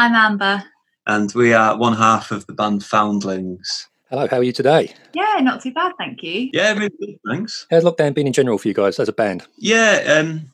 I'm 0.00 0.14
Amber. 0.14 0.64
and 1.06 1.30
we 1.34 1.52
are 1.52 1.76
one 1.76 1.94
half 1.94 2.30
of 2.30 2.46
the 2.46 2.54
band 2.54 2.82
Foundlings. 2.82 3.86
Hello, 4.08 4.26
how 4.26 4.38
are 4.38 4.42
you 4.42 4.50
today? 4.50 4.94
Yeah, 5.12 5.40
not 5.42 5.60
too 5.60 5.74
bad, 5.74 5.92
thank 5.98 6.22
you. 6.22 6.48
Yeah, 6.54 6.72
really 6.72 6.88
good, 6.98 7.16
thanks. 7.28 7.66
How's 7.70 7.84
lockdown 7.84 8.14
been 8.14 8.26
in 8.26 8.32
general 8.32 8.56
for 8.56 8.66
you 8.68 8.72
guys 8.72 8.98
as 8.98 9.10
a 9.10 9.12
band? 9.12 9.46
Yeah, 9.58 10.02
um, 10.18 10.50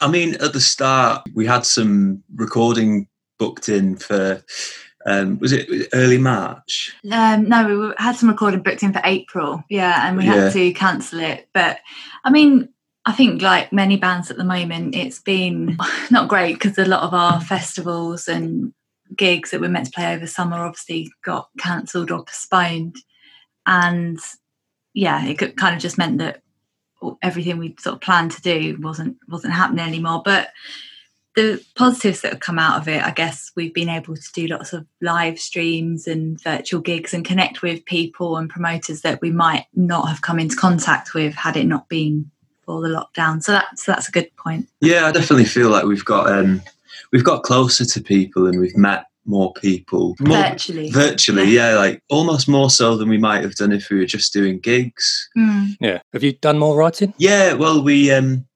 I 0.00 0.10
mean, 0.10 0.34
at 0.40 0.54
the 0.54 0.60
start, 0.60 1.24
we 1.36 1.46
had 1.46 1.64
some 1.64 2.24
recording 2.34 3.06
booked 3.38 3.68
in 3.68 3.94
for, 3.96 4.42
um, 5.06 5.38
was 5.38 5.52
it 5.52 5.86
early 5.94 6.18
March? 6.18 6.92
Um, 7.12 7.48
no, 7.48 7.78
we 7.90 7.94
had 7.96 8.16
some 8.16 8.28
recording 8.28 8.60
booked 8.60 8.82
in 8.82 8.92
for 8.92 9.02
April. 9.04 9.62
Yeah, 9.70 10.08
and 10.08 10.16
we 10.16 10.24
Yeah. 10.24 10.34
had 10.46 10.52
to 10.54 10.72
cancel 10.72 11.20
it. 11.20 11.48
But 11.54 11.78
I 12.24 12.30
mean, 12.30 12.70
I 13.06 13.12
think 13.12 13.40
like 13.40 13.72
many 13.72 13.96
bands 13.98 14.32
at 14.32 14.36
the 14.36 14.42
moment, 14.44 14.96
it's 14.96 15.20
been 15.20 15.78
not 16.10 16.26
great 16.28 16.54
because 16.54 16.76
a 16.76 16.84
lot 16.84 17.04
of 17.04 17.14
our 17.14 17.40
festivals 17.40 18.26
and 18.26 18.72
gigs 19.16 19.50
that 19.50 19.60
were 19.60 19.68
meant 19.68 19.86
to 19.86 19.92
play 19.92 20.14
over 20.14 20.26
summer 20.26 20.64
obviously 20.64 21.10
got 21.24 21.48
cancelled 21.58 22.10
or 22.10 22.24
postponed. 22.24 22.96
And 23.66 24.18
yeah, 24.94 25.24
it 25.26 25.56
kind 25.56 25.74
of 25.74 25.80
just 25.80 25.98
meant 25.98 26.18
that 26.18 26.42
everything 27.22 27.58
we 27.58 27.74
sort 27.78 27.94
of 27.94 28.00
planned 28.00 28.32
to 28.32 28.42
do 28.42 28.76
wasn't 28.80 29.16
wasn't 29.28 29.54
happening 29.54 29.84
anymore. 29.84 30.22
But 30.24 30.50
the 31.36 31.64
positives 31.76 32.22
that 32.22 32.32
have 32.32 32.40
come 32.40 32.58
out 32.58 32.80
of 32.80 32.88
it, 32.88 33.02
I 33.02 33.12
guess 33.12 33.52
we've 33.54 33.72
been 33.72 33.88
able 33.88 34.16
to 34.16 34.32
do 34.34 34.48
lots 34.48 34.72
of 34.72 34.86
live 35.00 35.38
streams 35.38 36.06
and 36.06 36.42
virtual 36.42 36.80
gigs 36.80 37.14
and 37.14 37.24
connect 37.24 37.62
with 37.62 37.84
people 37.84 38.36
and 38.36 38.50
promoters 38.50 39.02
that 39.02 39.20
we 39.20 39.30
might 39.30 39.66
not 39.74 40.08
have 40.08 40.22
come 40.22 40.40
into 40.40 40.56
contact 40.56 41.14
with 41.14 41.34
had 41.34 41.56
it 41.56 41.66
not 41.66 41.88
been 41.88 42.30
for 42.64 42.80
the 42.80 42.88
lockdown. 42.88 43.42
So 43.42 43.52
that's 43.52 43.84
that's 43.84 44.08
a 44.08 44.12
good 44.12 44.34
point. 44.36 44.68
Yeah, 44.80 45.06
I 45.06 45.12
definitely 45.12 45.44
feel 45.44 45.70
like 45.70 45.84
we've 45.84 46.04
got 46.04 46.30
um, 46.30 46.62
we've 47.12 47.24
got 47.24 47.42
closer 47.42 47.84
to 47.84 48.00
people 48.02 48.46
and 48.46 48.58
we've 48.60 48.76
met 48.76 49.04
more 49.26 49.52
people 49.52 50.16
more, 50.20 50.38
Virtually. 50.38 50.90
Virtually, 50.90 51.44
yeah, 51.44 51.76
like 51.76 52.02
almost 52.08 52.48
more 52.48 52.70
so 52.70 52.96
than 52.96 53.08
we 53.08 53.18
might 53.18 53.42
have 53.42 53.54
done 53.54 53.70
if 53.72 53.90
we 53.90 53.98
were 53.98 54.06
just 54.06 54.32
doing 54.32 54.58
gigs. 54.58 55.28
Yeah. 55.80 56.00
Have 56.12 56.22
you 56.22 56.32
done 56.32 56.58
more 56.58 56.76
writing? 56.76 57.12
Yeah, 57.18 57.52
well, 57.52 57.82
we, 57.82 58.10
um, 58.10 58.46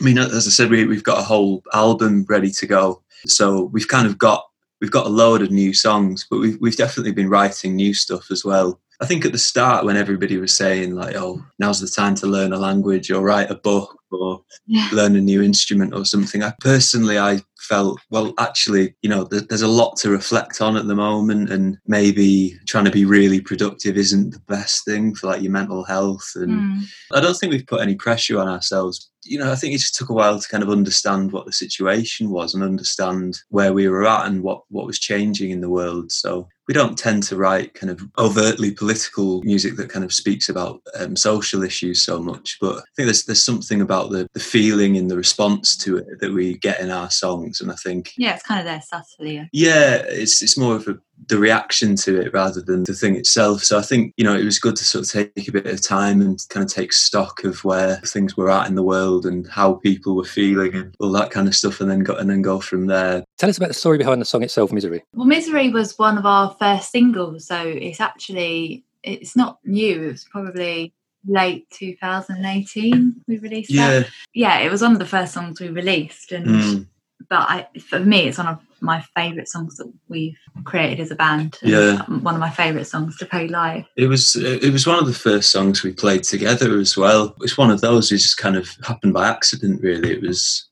I 0.00 0.04
mean, 0.04 0.18
as 0.18 0.46
I 0.46 0.50
said, 0.50 0.70
we, 0.70 0.84
we've 0.86 1.02
got 1.04 1.18
a 1.18 1.22
whole 1.24 1.62
album 1.74 2.24
ready 2.28 2.50
to 2.52 2.66
go. 2.66 3.02
So 3.26 3.64
we've 3.72 3.88
kind 3.88 4.06
of 4.06 4.16
got 4.18 4.44
we've 4.80 4.90
got 4.90 5.06
a 5.06 5.10
load 5.10 5.42
of 5.42 5.50
new 5.50 5.72
songs, 5.74 6.26
but 6.28 6.38
we've 6.38 6.58
we've 6.60 6.76
definitely 6.76 7.12
been 7.12 7.28
writing 7.28 7.76
new 7.76 7.92
stuff 7.94 8.30
as 8.30 8.44
well. 8.44 8.80
I 9.00 9.06
think 9.06 9.24
at 9.24 9.32
the 9.32 9.38
start 9.38 9.84
when 9.84 9.96
everybody 9.96 10.38
was 10.38 10.52
saying 10.52 10.94
like, 10.94 11.14
"Oh, 11.16 11.44
now's 11.58 11.80
the 11.80 11.88
time 11.88 12.14
to 12.16 12.26
learn 12.26 12.52
a 12.52 12.58
language 12.58 13.10
or 13.10 13.20
write 13.20 13.50
a 13.50 13.54
book 13.56 13.96
or 14.10 14.42
Yeah. 14.66 14.88
learn 14.92 15.14
a 15.16 15.20
new 15.20 15.40
instrument 15.42 15.94
or 15.94 16.04
something," 16.04 16.42
I 16.42 16.52
personally 16.60 17.18
I 17.18 17.42
felt 17.62 18.00
well. 18.10 18.34
Actually, 18.38 18.94
you 19.02 19.08
know, 19.08 19.24
there, 19.24 19.40
there's 19.40 19.62
a 19.62 19.68
lot 19.68 19.96
to 19.98 20.10
reflect 20.10 20.60
on 20.60 20.76
at 20.76 20.86
the 20.86 20.94
moment, 20.94 21.50
and 21.50 21.78
maybe 21.86 22.58
trying 22.66 22.84
to 22.84 22.90
be 22.90 23.04
really 23.04 23.40
productive 23.40 23.96
isn't 23.96 24.30
the 24.30 24.40
best 24.40 24.84
thing 24.84 25.14
for 25.14 25.28
like 25.28 25.42
your 25.42 25.52
mental 25.52 25.84
health 25.84 26.32
and. 26.36 26.52
Mm. 26.52 26.82
I 27.12 27.20
don't 27.20 27.34
think 27.34 27.52
we've 27.52 27.66
put 27.66 27.80
any 27.80 27.94
pressure 27.94 28.38
on 28.38 28.48
ourselves. 28.48 29.10
You 29.24 29.38
know, 29.38 29.52
I 29.52 29.54
think 29.54 29.74
it 29.74 29.78
just 29.78 29.94
took 29.94 30.08
a 30.08 30.14
while 30.14 30.40
to 30.40 30.48
kind 30.48 30.62
of 30.62 30.70
understand 30.70 31.30
what 31.30 31.46
the 31.46 31.52
situation 31.52 32.30
was 32.30 32.54
and 32.54 32.62
understand 32.62 33.38
where 33.50 33.72
we 33.72 33.88
were 33.88 34.06
at 34.06 34.26
and 34.26 34.42
what, 34.42 34.62
what 34.68 34.86
was 34.86 34.98
changing 34.98 35.50
in 35.50 35.60
the 35.60 35.70
world. 35.70 36.10
So 36.10 36.48
we 36.68 36.74
don't 36.74 36.96
tend 36.96 37.22
to 37.24 37.36
write 37.36 37.74
kind 37.74 37.90
of 37.90 38.00
overtly 38.18 38.70
political 38.70 39.42
music 39.42 39.76
that 39.76 39.88
kind 39.90 40.04
of 40.04 40.12
speaks 40.12 40.48
about 40.48 40.80
um, 40.98 41.16
social 41.16 41.62
issues 41.62 42.02
so 42.02 42.20
much. 42.22 42.58
But 42.60 42.76
I 42.78 42.82
think 42.96 43.06
there's 43.06 43.24
there's 43.24 43.42
something 43.42 43.80
about 43.80 44.10
the, 44.10 44.28
the 44.32 44.40
feeling 44.40 44.96
and 44.96 45.10
the 45.10 45.16
response 45.16 45.76
to 45.78 45.98
it 45.98 46.20
that 46.20 46.32
we 46.32 46.58
get 46.58 46.80
in 46.80 46.90
our 46.90 47.10
songs. 47.10 47.60
And 47.60 47.70
I 47.72 47.74
think 47.76 48.12
Yeah, 48.16 48.34
it's 48.34 48.44
kind 48.44 48.60
of 48.60 48.66
there 48.66 48.82
subtly. 48.82 49.48
yeah, 49.52 50.02
it's 50.06 50.42
it's 50.42 50.56
more 50.58 50.76
of 50.76 50.86
a, 50.88 50.98
the 51.28 51.38
reaction 51.38 51.94
to 51.94 52.20
it 52.20 52.32
rather 52.34 52.60
than 52.60 52.82
the 52.82 52.92
thing 52.94 53.14
itself. 53.16 53.62
So 53.62 53.78
I 53.78 53.82
think 53.82 54.12
you 54.16 54.24
know 54.24 54.34
it 54.36 54.44
was 54.44 54.58
good 54.58 54.74
to 54.76 54.84
sort 54.84 55.04
of 55.04 55.10
take 55.10 55.48
a 55.48 55.52
bit 55.52 55.66
of 55.66 55.80
time 55.80 56.20
and 56.20 56.38
kind 56.48 56.64
of 56.64 56.72
take 56.72 56.92
stock 56.92 57.44
of 57.44 57.64
where 57.64 57.96
things 57.98 58.36
were 58.36 58.50
at 58.50 58.66
in 58.66 58.74
the 58.74 58.82
world 58.82 59.24
and 59.24 59.46
how 59.48 59.74
people 59.74 60.16
were 60.16 60.24
feeling 60.24 60.74
and 60.74 60.94
all 60.98 61.12
that 61.12 61.30
kind 61.30 61.46
of 61.48 61.54
stuff, 61.54 61.80
and 61.80 61.90
then 61.90 62.00
go 62.00 62.14
and 62.14 62.28
then 62.28 62.42
go 62.42 62.60
from 62.60 62.86
there. 62.86 63.24
Tell 63.38 63.48
us 63.50 63.56
about 63.56 63.68
the 63.68 63.74
story 63.74 63.98
behind 63.98 64.20
the 64.20 64.24
song 64.26 64.42
itself, 64.42 64.72
Misery. 64.72 65.02
Well, 65.14 65.26
Misery 65.26 65.68
was 65.70 65.98
one 65.98 66.18
of 66.18 66.26
our 66.26 66.56
first 66.58 66.90
singles, 66.90 67.46
so 67.46 67.60
it's 67.62 68.00
actually 68.00 68.84
it's 69.04 69.34
not 69.36 69.58
new. 69.64 70.02
It 70.04 70.12
was 70.12 70.24
probably 70.30 70.92
late 71.26 71.68
2018 71.70 73.14
we 73.28 73.38
released 73.38 73.70
Yeah. 73.70 74.00
that. 74.00 74.08
Yeah, 74.34 74.58
it 74.60 74.70
was 74.70 74.82
one 74.82 74.92
of 74.92 74.98
the 74.98 75.06
first 75.06 75.32
songs 75.34 75.60
we 75.60 75.68
released, 75.68 76.32
and 76.32 76.46
Mm. 76.46 76.86
But 77.28 77.40
I, 77.40 77.66
for 77.80 78.00
me, 78.00 78.28
it's 78.28 78.38
one 78.38 78.48
of 78.48 78.58
my 78.80 79.00
favourite 79.16 79.48
songs 79.48 79.76
that 79.76 79.92
we've 80.08 80.36
created 80.64 81.00
as 81.00 81.10
a 81.10 81.14
band. 81.14 81.56
and 81.62 81.70
Yeah. 81.70 82.02
one 82.06 82.34
of 82.34 82.40
my 82.40 82.50
favourite 82.50 82.86
songs 82.86 83.16
to 83.18 83.26
play 83.26 83.48
live. 83.48 83.84
It 83.96 84.06
was 84.06 84.34
it 84.36 84.72
was 84.72 84.86
one 84.86 84.98
of 84.98 85.06
the 85.06 85.14
first 85.14 85.50
songs 85.50 85.82
we 85.82 85.92
played 85.92 86.24
together 86.24 86.78
as 86.78 86.96
well. 86.96 87.34
It's 87.40 87.56
one 87.58 87.70
of 87.70 87.80
those 87.80 88.08
that 88.08 88.16
just 88.16 88.38
kind 88.38 88.56
of 88.56 88.68
happened 88.84 89.12
by 89.14 89.28
accident. 89.28 89.82
Really, 89.82 90.12
it 90.12 90.22
was. 90.22 90.68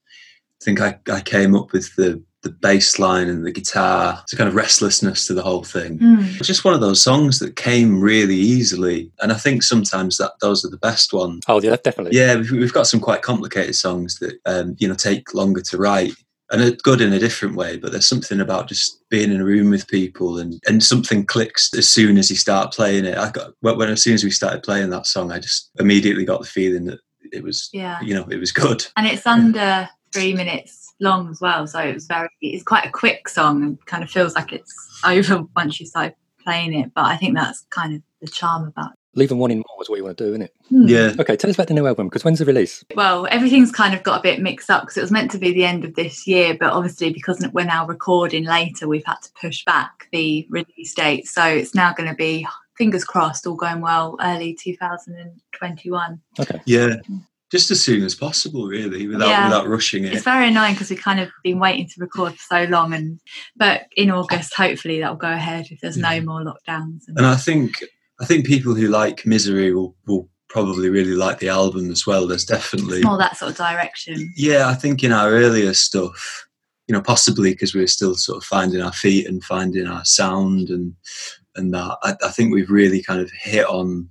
I 0.60 0.64
think 0.64 0.80
I, 0.80 0.98
I 1.10 1.20
came 1.20 1.54
up 1.54 1.72
with 1.72 1.94
the 1.96 2.22
the 2.42 2.50
bass 2.50 2.98
line 2.98 3.28
and 3.28 3.44
the 3.44 3.52
guitar, 3.52 4.18
it's 4.22 4.32
a 4.32 4.36
kind 4.36 4.48
of 4.48 4.54
restlessness 4.54 5.26
to 5.26 5.34
the 5.34 5.42
whole 5.42 5.62
thing. 5.62 5.98
Mm. 5.98 6.38
It's 6.38 6.46
just 6.46 6.64
one 6.64 6.72
of 6.72 6.80
those 6.80 7.02
songs 7.02 7.38
that 7.38 7.54
came 7.56 8.00
really 8.00 8.34
easily, 8.36 9.12
and 9.20 9.30
I 9.30 9.34
think 9.34 9.62
sometimes 9.62 10.16
that 10.16 10.32
those 10.40 10.64
are 10.64 10.70
the 10.70 10.78
best 10.78 11.12
ones. 11.12 11.42
Oh, 11.48 11.60
yeah, 11.60 11.76
definitely. 11.84 12.18
Yeah, 12.18 12.36
we've, 12.36 12.50
we've 12.50 12.72
got 12.72 12.86
some 12.86 12.98
quite 13.00 13.20
complicated 13.20 13.74
songs 13.74 14.18
that 14.20 14.38
um, 14.46 14.74
you 14.78 14.88
know 14.88 14.94
take 14.94 15.34
longer 15.34 15.60
to 15.60 15.76
write, 15.76 16.14
and 16.50 16.62
are 16.62 16.70
good 16.82 17.00
in 17.00 17.12
a 17.12 17.18
different 17.18 17.54
way. 17.56 17.76
But 17.76 17.92
there's 17.92 18.06
something 18.08 18.40
about 18.40 18.68
just 18.68 19.08
being 19.08 19.30
in 19.32 19.40
a 19.40 19.44
room 19.44 19.70
with 19.70 19.88
people, 19.88 20.38
and 20.38 20.60
and 20.66 20.82
something 20.82 21.24
clicks 21.26 21.72
as 21.74 21.88
soon 21.88 22.18
as 22.18 22.30
you 22.30 22.36
start 22.36 22.72
playing 22.72 23.04
it. 23.04 23.16
I 23.18 23.30
got 23.30 23.52
when 23.60 23.76
when- 23.78 23.90
as 23.90 24.02
soon 24.02 24.14
as 24.14 24.24
we 24.24 24.30
started 24.30 24.62
playing 24.62 24.90
that 24.90 25.06
song, 25.06 25.32
I 25.32 25.38
just 25.38 25.70
immediately 25.78 26.24
got 26.24 26.40
the 26.40 26.46
feeling 26.46 26.84
that 26.86 27.00
it 27.32 27.42
was, 27.44 27.68
Yeah. 27.72 28.00
you 28.00 28.14
know, 28.14 28.26
it 28.30 28.38
was 28.38 28.50
good. 28.52 28.86
and 28.96 29.06
it's 29.06 29.26
under 29.26 29.88
three 30.12 30.34
minutes 30.34 30.92
long 31.02 31.30
as 31.30 31.40
well 31.40 31.66
so 31.66 31.78
it 31.78 31.94
was 31.94 32.06
very 32.06 32.28
it's 32.42 32.64
quite 32.64 32.84
a 32.84 32.90
quick 32.90 33.26
song 33.28 33.62
and 33.62 33.86
kind 33.86 34.02
of 34.02 34.10
feels 34.10 34.34
like 34.34 34.52
it's 34.52 34.74
over 35.06 35.44
once 35.56 35.78
you 35.80 35.86
start 35.86 36.12
playing 36.44 36.74
it 36.74 36.90
but 36.94 37.04
i 37.06 37.16
think 37.16 37.34
that's 37.34 37.64
kind 37.70 37.94
of 37.94 38.02
the 38.20 38.26
charm 38.26 38.64
about 38.66 38.90
it 39.14 39.18
one 39.18 39.30
in 39.30 39.38
wanting 39.38 39.58
more 39.58 39.82
is 39.82 39.88
what 39.88 39.96
you 39.96 40.04
want 40.04 40.16
to 40.18 40.24
do, 40.24 40.30
isn't 40.30 40.42
it? 40.42 40.54
Hmm. 40.68 40.86
Yeah. 40.88 41.12
Okay, 41.18 41.36
tell 41.36 41.50
us 41.50 41.56
about 41.56 41.66
the 41.68 41.74
new 41.74 41.86
album 41.86 42.08
because 42.08 42.24
when's 42.24 42.38
the 42.38 42.44
release? 42.44 42.84
well 42.94 43.26
everything's 43.30 43.72
kind 43.72 43.94
of 43.94 44.02
got 44.02 44.20
a 44.20 44.22
bit 44.22 44.40
mixed 44.40 44.70
up 44.70 44.82
because 44.82 44.96
it 44.96 45.02
was 45.02 45.10
meant 45.10 45.30
to 45.32 45.38
be 45.38 45.52
the 45.52 45.64
end 45.64 45.84
of 45.84 45.94
this 45.94 46.26
year 46.26 46.56
but 46.58 46.72
obviously 46.72 47.12
because 47.12 47.46
we're 47.52 47.64
now 47.64 47.86
recording 47.86 48.44
later 48.44 48.86
we've 48.88 49.04
had 49.04 49.20
to 49.22 49.30
push 49.40 49.64
back 49.64 50.06
the 50.12 50.46
release 50.50 50.94
date 50.94 51.26
so 51.26 51.44
it's 51.44 51.74
now 51.74 51.92
going 51.92 52.08
to 52.08 52.14
be 52.14 52.46
fingers 52.76 53.04
crossed 53.04 53.46
all 53.46 53.54
going 53.56 53.80
well 53.80 54.16
early 54.22 54.54
2021 54.54 56.20
Okay. 56.38 56.60
Yeah, 56.66 56.96
just 57.50 57.70
as 57.70 57.82
soon 57.82 58.02
as 58.04 58.14
possible, 58.14 58.66
really, 58.66 59.06
without 59.08 59.28
Yeah. 59.28 59.44
without 59.48 59.68
rushing 59.68 60.04
it. 60.04 60.14
It's 60.14 60.22
very 60.24 60.48
annoying 60.48 60.74
because 60.74 60.88
we've 60.90 61.02
kind 61.02 61.18
of 61.20 61.30
been 61.42 61.58
waiting 61.58 61.86
to 61.88 61.94
record 61.98 62.34
for 62.34 62.42
so 62.48 62.64
long, 62.70 62.94
and 62.94 63.18
but 63.56 63.82
in 63.96 64.10
August, 64.10 64.54
hopefully 64.54 65.00
that'll 65.00 65.16
go 65.16 65.30
ahead 65.32 65.66
if 65.70 65.80
there's 65.80 65.96
no 65.96 66.20
more 66.20 66.40
lockdowns. 66.42 67.00
And, 67.08 67.18
And 67.18 67.26
I 67.26 67.34
think 67.36 67.82
I 68.20 68.26
think 68.26 68.46
people 68.46 68.74
who 68.74 68.88
like 68.88 69.24
Misery 69.26 69.72
will 69.72 69.96
will 70.06 70.28
probably 70.48 70.90
really 70.90 71.14
like 71.14 71.38
the 71.38 71.48
album 71.48 71.90
as 71.90 72.06
well. 72.06 72.26
There's 72.26 72.44
definitely 72.44 72.98
it's 72.98 73.06
more 73.06 73.18
that 73.18 73.36
sort 73.36 73.52
of 73.52 73.56
direction. 73.56 74.32
Yeah, 74.36 74.68
I 74.68 74.74
think 74.74 75.02
in 75.02 75.12
our 75.12 75.30
earlier 75.30 75.72
stuff, 75.74 76.46
you 76.86 76.92
know, 76.92 77.00
possibly 77.00 77.52
because 77.52 77.74
we 77.74 77.82
are 77.82 77.86
still 77.86 78.14
sort 78.16 78.38
of 78.38 78.44
finding 78.44 78.82
our 78.82 78.92
feet 78.92 79.26
and 79.26 79.42
finding 79.42 79.86
our 79.86 80.04
sound 80.04 80.68
and 80.68 80.94
and 81.56 81.74
that, 81.74 81.96
I, 82.02 82.14
I 82.22 82.28
think 82.28 82.52
we've 82.52 82.70
really 82.70 83.02
kind 83.02 83.20
of 83.20 83.30
hit 83.32 83.66
on, 83.66 84.08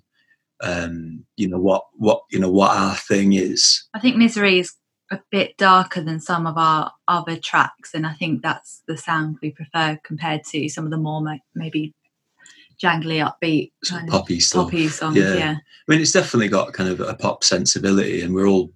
um, 0.62 1.26
you 1.38 1.48
know, 1.48 1.60
what 1.60 1.86
what 1.94 2.22
you 2.32 2.40
know 2.40 2.52
what 2.52 2.76
our 2.76 2.96
thing 2.96 3.34
is. 3.34 3.88
I 3.94 4.00
think 4.00 4.18
Misery 4.18 4.60
is 4.60 4.74
a 5.12 5.20
bit 5.32 5.58
darker 5.58 6.02
than 6.02 6.20
some 6.20 6.46
of 6.46 6.58
our 6.58 6.92
other 7.08 7.38
tracks, 7.38 7.94
and 7.94 8.06
I 8.06 8.14
think 8.14 8.42
that's 8.42 8.82
the 8.88 8.98
sound 8.98 9.38
we 9.42 9.52
prefer 9.52 10.00
compared 10.04 10.44
to 10.52 10.70
some 10.70 10.86
of 10.86 10.92
the 10.92 10.98
more 10.98 11.24
maybe 11.54 11.94
jangly, 12.82 13.24
upbeat 13.26 13.72
kind 13.88 14.08
of 14.08 14.12
poppy 14.14 14.40
stuff. 14.40 14.66
poppy 14.66 14.88
songs. 14.88 15.18
Yeah. 15.18 15.56
I 15.58 15.92
mean, 15.92 16.02
it's 16.02 16.12
definitely 16.12 16.50
got 16.50 16.74
kind 16.74 16.90
of 16.90 17.00
a 17.00 17.16
pop 17.16 17.44
sensibility, 17.44 18.22
and 18.22 18.34
we're 18.34 18.48
all 18.48 18.72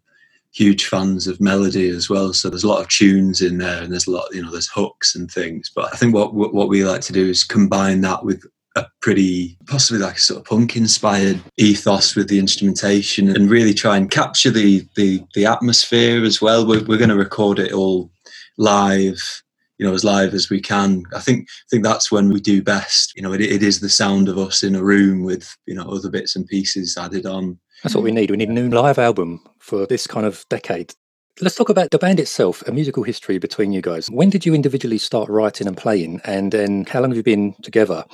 huge 0.51 0.85
fans 0.85 1.27
of 1.27 1.41
melody 1.41 1.89
as 1.89 2.09
well. 2.09 2.31
So 2.31 2.49
there's 2.49 2.63
a 2.63 2.67
lot 2.67 2.81
of 2.81 2.89
tunes 2.89 3.41
in 3.41 3.57
there, 3.57 3.81
and 3.81 3.91
there's 3.91 4.07
a 4.07 4.11
lot, 4.11 4.33
you 4.33 4.41
know, 4.41 4.51
there's 4.51 4.69
hooks 4.69 5.15
and 5.15 5.29
things. 5.29 5.71
But 5.73 5.93
I 5.93 5.97
think 5.97 6.13
what 6.13 6.33
what 6.33 6.53
what 6.53 6.69
we 6.69 6.83
like 6.83 7.01
to 7.01 7.13
do 7.13 7.27
is 7.27 7.43
combine 7.43 8.01
that 8.01 8.23
with 8.23 8.45
a 8.75 8.85
pretty 9.01 9.57
possibly 9.67 10.01
like 10.01 10.17
a 10.17 10.19
sort 10.19 10.39
of 10.39 10.45
punk 10.45 10.75
inspired 10.75 11.39
ethos 11.57 12.15
with 12.15 12.27
the 12.27 12.39
instrumentation 12.39 13.29
and 13.29 13.49
really 13.49 13.73
try 13.73 13.97
and 13.97 14.09
capture 14.09 14.49
the 14.49 14.87
the 14.95 15.23
the 15.35 15.45
atmosphere 15.45 16.23
as 16.23 16.41
well 16.41 16.65
we're, 16.65 16.83
we're 16.85 16.97
going 16.97 17.09
to 17.09 17.15
record 17.15 17.59
it 17.59 17.71
all 17.71 18.09
live 18.57 19.42
you 19.83 19.89
know 19.89 19.93
as 19.93 20.05
live 20.05 20.33
as 20.33 20.49
we 20.49 20.61
can 20.61 21.03
i 21.13 21.19
think 21.19 21.45
i 21.49 21.67
think 21.69 21.83
that's 21.83 22.09
when 22.09 22.29
we 22.29 22.39
do 22.39 22.63
best 22.63 23.13
you 23.17 23.21
know 23.21 23.33
it, 23.33 23.41
it 23.41 23.61
is 23.61 23.81
the 23.81 23.89
sound 23.89 24.29
of 24.29 24.37
us 24.37 24.63
in 24.63 24.75
a 24.75 24.83
room 24.83 25.25
with 25.25 25.57
you 25.65 25.75
know 25.75 25.83
other 25.83 26.09
bits 26.09 26.37
and 26.37 26.47
pieces 26.47 26.97
added 26.97 27.25
on 27.25 27.59
That's 27.83 27.93
what 27.93 28.05
we 28.05 28.11
need. 28.11 28.31
We 28.31 28.37
need 28.37 28.47
a 28.47 28.53
new 28.53 28.69
live 28.69 28.97
album 28.97 29.41
for 29.59 29.85
this 29.85 30.07
kind 30.07 30.25
of 30.25 30.45
decade. 30.47 30.93
Let's 31.41 31.55
talk 31.55 31.67
about 31.67 31.91
the 31.91 31.99
band 31.99 32.17
itself, 32.17 32.63
a 32.65 32.71
musical 32.71 33.03
history 33.03 33.39
between 33.39 33.73
you 33.73 33.81
guys. 33.81 34.09
When 34.09 34.29
did 34.29 34.45
you 34.45 34.53
individually 34.53 34.99
start 34.99 35.27
writing 35.27 35.67
and 35.67 35.75
playing? 35.75 36.21
And 36.23 36.53
then 36.53 36.85
how 36.85 37.01
long 37.01 37.09
have 37.09 37.17
you 37.17 37.23
been 37.23 37.53
together 37.61 38.05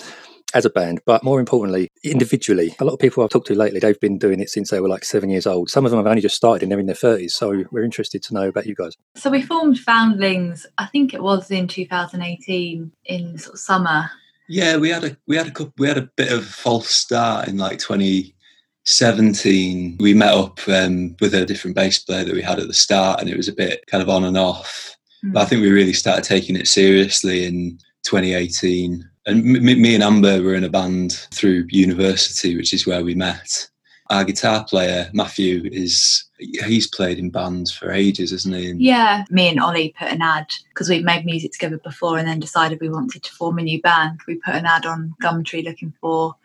as 0.53 0.65
a 0.65 0.69
band? 0.69 1.01
But 1.05 1.23
more 1.23 1.39
importantly, 1.39 1.89
individually. 2.03 2.75
A 2.79 2.85
lot 2.85 2.93
of 2.93 2.99
people 2.99 3.23
I've 3.23 3.29
talked 3.29 3.47
to 3.47 3.55
lately, 3.55 3.79
they've 3.79 3.99
been 3.99 4.17
doing 4.17 4.39
it 4.39 4.49
since 4.49 4.69
they 4.69 4.79
were 4.79 4.89
like 4.89 5.05
seven 5.05 5.29
years 5.29 5.47
old. 5.47 5.69
Some 5.69 5.85
of 5.85 5.91
them 5.91 5.99
have 5.99 6.07
only 6.07 6.21
just 6.21 6.35
started 6.35 6.63
and 6.63 6.71
they're 6.71 6.79
in 6.79 6.85
their 6.85 6.95
30s. 6.95 7.31
So 7.31 7.65
we're 7.71 7.83
interested 7.83 8.23
to 8.23 8.33
know 8.33 8.47
about 8.47 8.65
you 8.65 8.75
guys. 8.75 8.95
So 9.15 9.29
we 9.29 9.41
formed 9.41 9.79
Foundlings, 9.79 10.65
I 10.77 10.85
think 10.87 11.13
it 11.13 11.21
was 11.21 11.51
in 11.51 11.67
2018 11.67 12.91
in 13.05 13.37
sort 13.37 13.53
of 13.53 13.59
summer. 13.59 14.09
Yeah, 14.47 14.77
we 14.77 14.89
had 14.89 15.03
a 15.03 15.15
we 15.27 15.35
had 15.35 15.45
a 15.45 15.51
couple, 15.51 15.73
we 15.77 15.87
had 15.87 15.99
a 15.99 16.09
bit 16.15 16.31
of 16.31 16.39
a 16.39 16.43
false 16.43 16.89
start 16.89 17.47
in 17.47 17.57
like 17.57 17.77
2017. 17.77 19.97
We 19.99 20.15
met 20.15 20.33
up 20.33 20.59
um, 20.67 21.15
with 21.21 21.35
a 21.35 21.45
different 21.45 21.75
bass 21.75 21.99
player 21.99 22.23
that 22.23 22.33
we 22.33 22.41
had 22.41 22.57
at 22.57 22.65
the 22.65 22.73
start, 22.73 23.19
and 23.19 23.29
it 23.29 23.37
was 23.37 23.47
a 23.47 23.53
bit 23.53 23.85
kind 23.85 24.01
of 24.01 24.09
on 24.09 24.23
and 24.23 24.37
off. 24.37 24.95
But 25.23 25.41
I 25.41 25.45
think 25.45 25.61
we 25.61 25.69
really 25.69 25.93
started 25.93 26.23
taking 26.23 26.55
it 26.55 26.67
seriously 26.67 27.45
in 27.45 27.77
2018. 28.03 29.08
And 29.29 29.45
m- 29.45 29.67
m- 29.67 29.81
me 29.81 29.93
and 29.93 30.03
Amber 30.03 30.41
were 30.41 30.55
in 30.55 30.63
a 30.63 30.69
band 30.69 31.13
through 31.31 31.67
university, 31.69 32.57
which 32.57 32.73
is 32.73 32.87
where 32.87 33.03
we 33.03 33.13
met. 33.13 33.69
Our 34.09 34.23
guitar 34.23 34.63
player 34.63 35.07
Matthew 35.13 35.69
is 35.71 36.25
he's 36.39 36.87
played 36.87 37.19
in 37.19 37.29
bands 37.29 37.71
for 37.71 37.91
ages, 37.91 38.31
hasn't 38.31 38.55
he? 38.55 38.71
Yeah, 38.71 39.25
me 39.29 39.49
and 39.49 39.59
Ollie 39.59 39.93
put 39.99 40.07
an 40.07 40.23
ad 40.23 40.47
because 40.69 40.89
we'd 40.89 41.05
made 41.05 41.25
music 41.25 41.51
together 41.51 41.77
before 41.77 42.17
and 42.17 42.27
then 42.27 42.39
decided 42.39 42.81
we 42.81 42.89
wanted 42.89 43.21
to 43.21 43.31
form 43.31 43.59
a 43.59 43.61
new 43.61 43.79
band. 43.81 44.19
We 44.25 44.35
put 44.35 44.55
an 44.55 44.65
ad 44.65 44.87
on 44.87 45.13
Gumtree 45.21 45.63
looking 45.63 45.93
for 46.01 46.35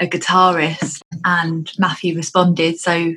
a 0.00 0.06
guitarist, 0.08 1.02
and 1.24 1.70
Matthew 1.78 2.16
responded. 2.16 2.80
So 2.80 3.14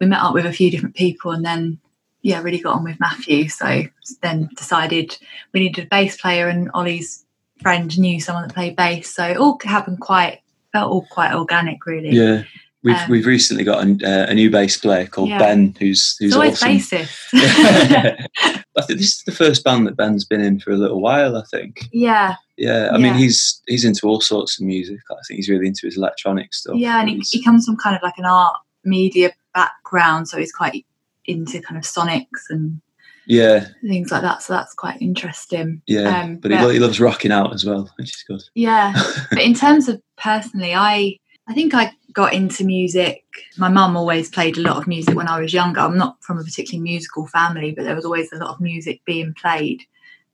we 0.00 0.06
met 0.06 0.22
up 0.22 0.32
with 0.32 0.46
a 0.46 0.52
few 0.52 0.70
different 0.70 0.94
people 0.94 1.32
and 1.32 1.44
then, 1.44 1.78
yeah, 2.22 2.40
really 2.40 2.60
got 2.60 2.76
on 2.76 2.84
with 2.84 2.98
Matthew. 2.98 3.50
So 3.50 3.82
then 4.22 4.48
decided 4.56 5.18
we 5.52 5.60
needed 5.60 5.84
a 5.84 5.88
bass 5.88 6.18
player, 6.18 6.48
and 6.48 6.70
Ollie's 6.72 7.26
friend 7.60 7.96
knew 7.98 8.20
someone 8.20 8.46
that 8.46 8.54
played 8.54 8.76
bass. 8.76 9.14
So 9.14 9.24
it 9.24 9.36
all 9.36 9.58
happened 9.64 10.00
quite, 10.00 10.40
felt 10.72 10.90
all 10.92 11.06
quite 11.10 11.34
organic, 11.34 11.84
really. 11.86 12.10
Yeah, 12.10 12.44
we've 12.82 12.96
Um, 12.96 13.10
we've 13.10 13.26
recently 13.26 13.64
got 13.64 13.84
a, 13.84 13.90
uh, 14.04 14.30
a 14.30 14.34
new 14.34 14.50
bass 14.50 14.76
player 14.76 15.06
called 15.06 15.28
Yeah. 15.30 15.38
Ben, 15.38 15.74
who's 15.78 16.16
who's 16.18 16.28
It's 16.28 16.34
always 16.36 16.62
awesome. 16.62 16.76
bassist. 16.78 17.28
I 18.76 18.82
think 18.82 19.00
this 19.00 19.08
is 19.16 19.22
the 19.26 19.32
first 19.32 19.64
band 19.64 19.86
that 19.86 19.96
Ben's 19.96 20.24
been 20.24 20.40
in 20.40 20.60
for 20.60 20.70
a 20.70 20.76
little 20.76 21.00
while. 21.00 21.36
I 21.36 21.42
think. 21.50 21.86
yeah. 21.92 22.36
Yeah, 22.56 22.90
I 22.92 22.98
mean 22.98 23.14
he's 23.14 23.62
he's 23.68 23.84
into 23.84 24.08
all 24.08 24.20
sorts 24.20 24.58
of 24.60 24.66
music. 24.66 24.98
I 25.12 25.14
think 25.28 25.36
he's 25.36 25.48
really 25.48 25.68
into 25.68 25.86
his 25.86 25.96
electronic 25.96 26.52
stuff. 26.52 26.74
Yeah, 26.76 26.98
and 27.00 27.08
he, 27.08 27.22
he 27.30 27.40
comes 27.40 27.64
from 27.64 27.76
kind 27.76 27.94
of 27.94 28.02
like 28.02 28.18
an 28.18 28.24
art 28.24 28.56
media 28.84 29.30
background, 29.54 30.26
so 30.28 30.38
he's 30.38 30.50
quite 30.50 30.84
into 31.24 31.60
kind 31.60 31.78
of 31.78 31.84
sonics 31.84 32.50
and 32.50 32.80
yeah, 33.28 33.66
things 33.82 34.10
like 34.10 34.22
that. 34.22 34.42
So 34.42 34.54
that's 34.54 34.74
quite 34.74 35.00
interesting. 35.02 35.82
yeah. 35.86 36.22
Um, 36.22 36.36
but 36.36 36.50
he, 36.50 36.56
he 36.56 36.78
loves 36.78 36.98
rocking 36.98 37.30
out 37.30 37.52
as 37.52 37.64
well, 37.64 37.90
which 37.98 38.08
is 38.08 38.24
good. 38.26 38.42
yeah, 38.54 38.94
but 39.30 39.42
in 39.42 39.54
terms 39.54 39.88
of 39.88 40.00
personally, 40.16 40.74
I 40.74 41.18
I 41.46 41.54
think 41.54 41.74
I 41.74 41.92
got 42.12 42.32
into 42.32 42.64
music. 42.64 43.22
My 43.58 43.68
mum 43.68 43.96
always 43.96 44.30
played 44.30 44.56
a 44.56 44.62
lot 44.62 44.78
of 44.78 44.86
music 44.86 45.14
when 45.14 45.28
I 45.28 45.40
was 45.40 45.52
younger. 45.52 45.80
I'm 45.80 45.98
not 45.98 46.16
from 46.22 46.38
a 46.38 46.44
particularly 46.44 46.82
musical 46.82 47.26
family, 47.26 47.72
but 47.72 47.84
there 47.84 47.94
was 47.94 48.06
always 48.06 48.32
a 48.32 48.36
lot 48.36 48.54
of 48.54 48.60
music 48.60 49.02
being 49.04 49.34
played, 49.34 49.82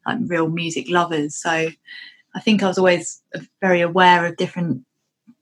like 0.07 0.19
real 0.23 0.49
music 0.49 0.87
lovers. 0.89 1.35
So 1.35 1.51
I 1.51 2.41
think 2.41 2.63
I 2.63 2.69
was 2.69 2.79
always 2.79 3.21
very 3.61 3.81
aware 3.81 4.25
of 4.25 4.37
different 4.37 4.85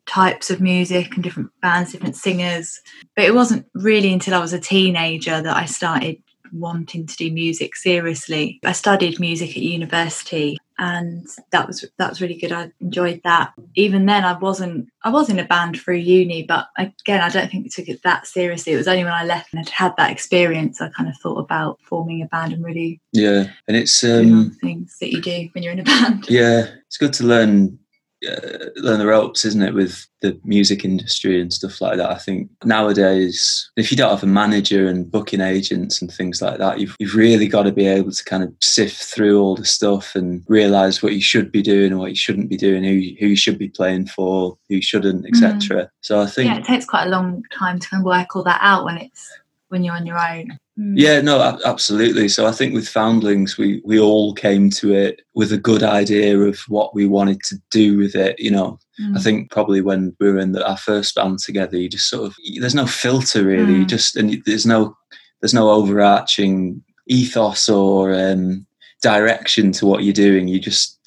types 0.06 0.50
of 0.50 0.60
music 0.60 1.14
and 1.14 1.22
different 1.22 1.50
bands, 1.60 1.92
different 1.92 2.16
singers. 2.16 2.80
But 3.14 3.26
it 3.26 3.34
wasn't 3.34 3.66
really 3.74 4.12
until 4.12 4.34
I 4.34 4.40
was 4.40 4.52
a 4.54 4.60
teenager 4.60 5.40
that 5.40 5.56
I 5.56 5.66
started 5.66 6.22
wanting 6.52 7.06
to 7.06 7.16
do 7.16 7.32
music 7.32 7.76
seriously. 7.76 8.60
I 8.64 8.72
studied 8.72 9.20
music 9.20 9.50
at 9.50 9.56
university 9.56 10.58
and 10.78 11.26
that 11.50 11.66
was 11.66 11.84
that 11.98 12.08
was 12.08 12.20
really 12.20 12.34
good. 12.38 12.50
I 12.50 12.72
enjoyed 12.80 13.20
that. 13.24 13.52
Even 13.74 14.06
then 14.06 14.24
I 14.24 14.36
wasn't 14.38 14.88
I 15.04 15.10
was 15.10 15.28
in 15.28 15.38
a 15.38 15.44
band 15.44 15.78
through 15.78 15.96
uni, 15.96 16.42
but 16.42 16.68
again 16.76 17.20
I 17.20 17.28
don't 17.28 17.50
think 17.50 17.64
we 17.64 17.70
took 17.70 17.88
it 17.88 18.02
that 18.02 18.26
seriously. 18.26 18.72
It 18.72 18.78
was 18.78 18.88
only 18.88 19.04
when 19.04 19.12
I 19.12 19.24
left 19.24 19.52
and 19.52 19.60
had 19.60 19.68
had 19.68 19.96
that 19.96 20.10
experience 20.10 20.80
I 20.80 20.88
kind 20.88 21.08
of 21.08 21.16
thought 21.18 21.38
about 21.38 21.78
forming 21.82 22.22
a 22.22 22.26
band 22.26 22.52
and 22.52 22.64
really 22.64 23.00
Yeah, 23.12 23.44
and 23.68 23.76
it's 23.76 24.02
um 24.02 24.56
things 24.60 24.96
that 25.00 25.12
you 25.12 25.20
do 25.20 25.48
when 25.52 25.62
you're 25.62 25.72
in 25.72 25.80
a 25.80 25.84
band. 25.84 26.26
yeah, 26.28 26.66
it's 26.86 26.98
good 26.98 27.12
to 27.14 27.24
learn 27.24 27.78
uh, 28.28 28.70
learn 28.76 28.98
the 28.98 29.06
ropes, 29.06 29.44
isn't 29.44 29.62
it, 29.62 29.74
with 29.74 30.06
the 30.20 30.38
music 30.44 30.84
industry 30.84 31.40
and 31.40 31.52
stuff 31.52 31.80
like 31.80 31.96
that. 31.96 32.10
I 32.10 32.18
think 32.18 32.50
nowadays, 32.64 33.70
if 33.76 33.90
you 33.90 33.96
don't 33.96 34.10
have 34.10 34.22
a 34.22 34.26
manager 34.26 34.86
and 34.86 35.10
booking 35.10 35.40
agents 35.40 36.00
and 36.00 36.12
things 36.12 36.40
like 36.40 36.58
that, 36.58 36.80
you've 36.80 36.96
you've 36.98 37.14
really 37.14 37.48
got 37.48 37.64
to 37.64 37.72
be 37.72 37.86
able 37.86 38.12
to 38.12 38.24
kind 38.24 38.42
of 38.42 38.54
sift 38.60 39.02
through 39.02 39.40
all 39.40 39.56
the 39.56 39.64
stuff 39.64 40.14
and 40.14 40.44
realize 40.48 41.02
what 41.02 41.14
you 41.14 41.20
should 41.20 41.50
be 41.50 41.62
doing 41.62 41.92
and 41.92 41.98
what 41.98 42.10
you 42.10 42.16
shouldn't 42.16 42.48
be 42.48 42.56
doing, 42.56 42.84
who 42.84 42.90
you, 42.90 43.16
who 43.18 43.26
you 43.26 43.36
should 43.36 43.58
be 43.58 43.68
playing 43.68 44.06
for, 44.06 44.56
who 44.68 44.76
you 44.76 44.82
shouldn't, 44.82 45.26
etc. 45.26 45.90
So 46.00 46.20
I 46.20 46.26
think 46.26 46.48
yeah, 46.48 46.58
it 46.58 46.64
takes 46.64 46.84
quite 46.84 47.06
a 47.06 47.10
long 47.10 47.42
time 47.52 47.78
to 47.78 47.88
kind 47.88 48.02
of 48.02 48.06
work 48.06 48.36
all 48.36 48.44
that 48.44 48.60
out 48.62 48.84
when 48.84 48.98
it's 48.98 49.30
when 49.68 49.82
you're 49.82 49.96
on 49.96 50.06
your 50.06 50.18
own. 50.18 50.58
Mm. 50.78 50.94
Yeah, 50.96 51.20
no, 51.20 51.58
absolutely. 51.66 52.28
So 52.28 52.46
I 52.46 52.52
think 52.52 52.72
with 52.72 52.88
Foundlings, 52.88 53.58
we 53.58 53.82
we 53.84 54.00
all 54.00 54.32
came 54.32 54.70
to 54.70 54.94
it 54.94 55.20
with 55.34 55.52
a 55.52 55.58
good 55.58 55.82
idea 55.82 56.38
of 56.38 56.60
what 56.68 56.94
we 56.94 57.06
wanted 57.06 57.42
to 57.44 57.56
do 57.70 57.98
with 57.98 58.14
it. 58.14 58.38
You 58.40 58.52
know, 58.52 58.78
I 58.98 59.18
Mm. 59.18 59.22
think 59.22 59.50
probably 59.50 59.82
when 59.82 60.16
we 60.18 60.30
were 60.32 60.38
in 60.38 60.52
the, 60.52 60.66
our 60.66 60.78
first 60.78 61.14
band 61.14 61.40
together, 61.40 61.76
you 61.76 61.88
just 61.90 62.08
sort 62.08 62.24
of 62.26 62.34
there's 62.58 62.74
no 62.74 62.86
filter 62.86 63.44
really. 63.44 63.74
You 63.80 63.84
Mm. 63.84 63.88
just 63.88 64.16
and 64.16 64.42
there's 64.46 64.64
no 64.66 64.96
there's 65.40 65.52
no 65.54 65.68
overarching 65.70 66.82
ethos 67.06 67.68
or 67.68 68.14
um, 68.14 68.64
direction 69.02 69.72
to 69.72 69.84
what 69.86 70.04
you're 70.04 70.12
doing. 70.14 70.48
You 70.48 70.58
just 70.58 70.98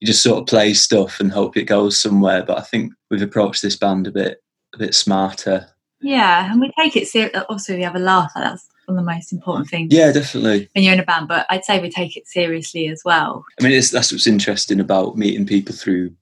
you 0.00 0.06
just 0.06 0.22
sort 0.22 0.40
of 0.40 0.46
play 0.48 0.74
stuff 0.74 1.20
and 1.20 1.30
hope 1.30 1.56
it 1.56 1.64
goes 1.64 1.96
somewhere. 1.96 2.42
But 2.42 2.58
I 2.58 2.62
think 2.62 2.92
we've 3.08 3.22
approached 3.22 3.62
this 3.62 3.76
band 3.76 4.08
a 4.08 4.10
bit 4.10 4.42
a 4.74 4.78
bit 4.78 4.94
smarter. 4.96 5.68
Yeah, 6.00 6.50
and 6.50 6.60
we 6.60 6.72
take 6.76 6.96
it 6.96 7.06
seriously. 7.06 7.40
Obviously, 7.48 7.76
we 7.76 7.82
have 7.82 7.94
a 7.94 8.00
laugh. 8.00 8.32
That's 8.34 8.66
one 8.86 8.98
of 8.98 9.04
the 9.04 9.10
most 9.12 9.32
important 9.32 9.68
things 9.68 9.92
Yeah, 9.92 10.12
definitely. 10.12 10.68
when 10.74 10.84
you're 10.84 10.94
in 10.94 11.00
a 11.00 11.04
band. 11.04 11.28
But 11.28 11.46
I'd 11.50 11.64
say 11.64 11.80
we 11.80 11.90
take 11.90 12.16
it 12.16 12.26
seriously 12.26 12.88
as 12.88 13.02
well. 13.04 13.44
I 13.60 13.64
mean, 13.64 13.72
it's, 13.72 13.90
that's 13.90 14.12
what's 14.12 14.26
interesting 14.26 14.80
about 14.80 15.16
meeting 15.16 15.46
people 15.46 15.74
through 15.74 16.12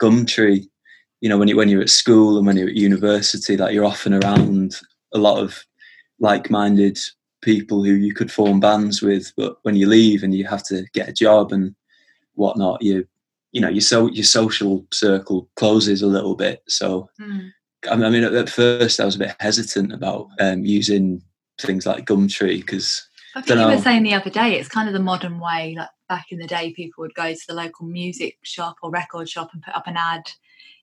Gumtree. 0.00 0.66
You 1.20 1.28
know, 1.28 1.38
when 1.38 1.48
you 1.48 1.56
when 1.56 1.68
you're 1.68 1.82
at 1.82 1.90
school 1.90 2.38
and 2.38 2.46
when 2.46 2.56
you're 2.56 2.68
at 2.68 2.76
university, 2.76 3.56
like 3.56 3.74
you're 3.74 3.84
often 3.84 4.14
around 4.14 4.76
a 5.12 5.18
lot 5.18 5.38
of 5.42 5.64
like-minded 6.20 6.98
people 7.42 7.84
who 7.84 7.92
you 7.92 8.14
could 8.14 8.30
form 8.30 8.60
bands 8.60 9.02
with. 9.02 9.32
But 9.36 9.56
when 9.62 9.76
you 9.76 9.86
leave 9.88 10.22
and 10.22 10.34
you 10.34 10.46
have 10.46 10.64
to 10.66 10.84
get 10.92 11.08
a 11.08 11.12
job 11.12 11.52
and 11.52 11.74
whatnot, 12.34 12.82
you 12.82 13.06
you 13.52 13.60
know, 13.60 13.68
your 13.68 13.80
so 13.80 14.08
your 14.08 14.24
social 14.24 14.86
circle 14.92 15.48
closes 15.56 16.02
a 16.02 16.06
little 16.06 16.34
bit. 16.36 16.62
So, 16.68 17.08
I 17.90 17.96
mean, 17.96 18.04
I 18.04 18.10
mean, 18.10 18.22
at, 18.24 18.34
at 18.34 18.48
first 18.50 19.00
I 19.00 19.04
was 19.04 19.16
a 19.16 19.20
bit 19.20 19.34
hesitant 19.40 19.92
about 19.92 20.28
um, 20.38 20.64
using 20.64 21.22
things 21.66 21.86
like 21.86 22.06
Gumtree 22.06 22.58
because 22.58 23.06
I 23.34 23.40
I 23.40 23.42
think 23.42 23.48
you 23.50 23.66
know. 23.66 23.68
were 23.76 23.82
saying 23.82 24.02
the 24.04 24.14
other 24.14 24.30
day, 24.30 24.54
it's 24.58 24.68
kind 24.68 24.88
of 24.88 24.94
the 24.94 25.00
modern 25.00 25.38
way. 25.38 25.74
Like 25.76 25.88
back 26.08 26.26
in 26.30 26.38
the 26.38 26.46
day, 26.46 26.72
people 26.72 27.02
would 27.02 27.14
go 27.14 27.32
to 27.32 27.40
the 27.48 27.54
local 27.54 27.86
music 27.86 28.38
shop 28.42 28.76
or 28.82 28.90
record 28.90 29.28
shop 29.28 29.50
and 29.52 29.62
put 29.62 29.74
up 29.76 29.86
an 29.86 29.96
ad 29.96 30.30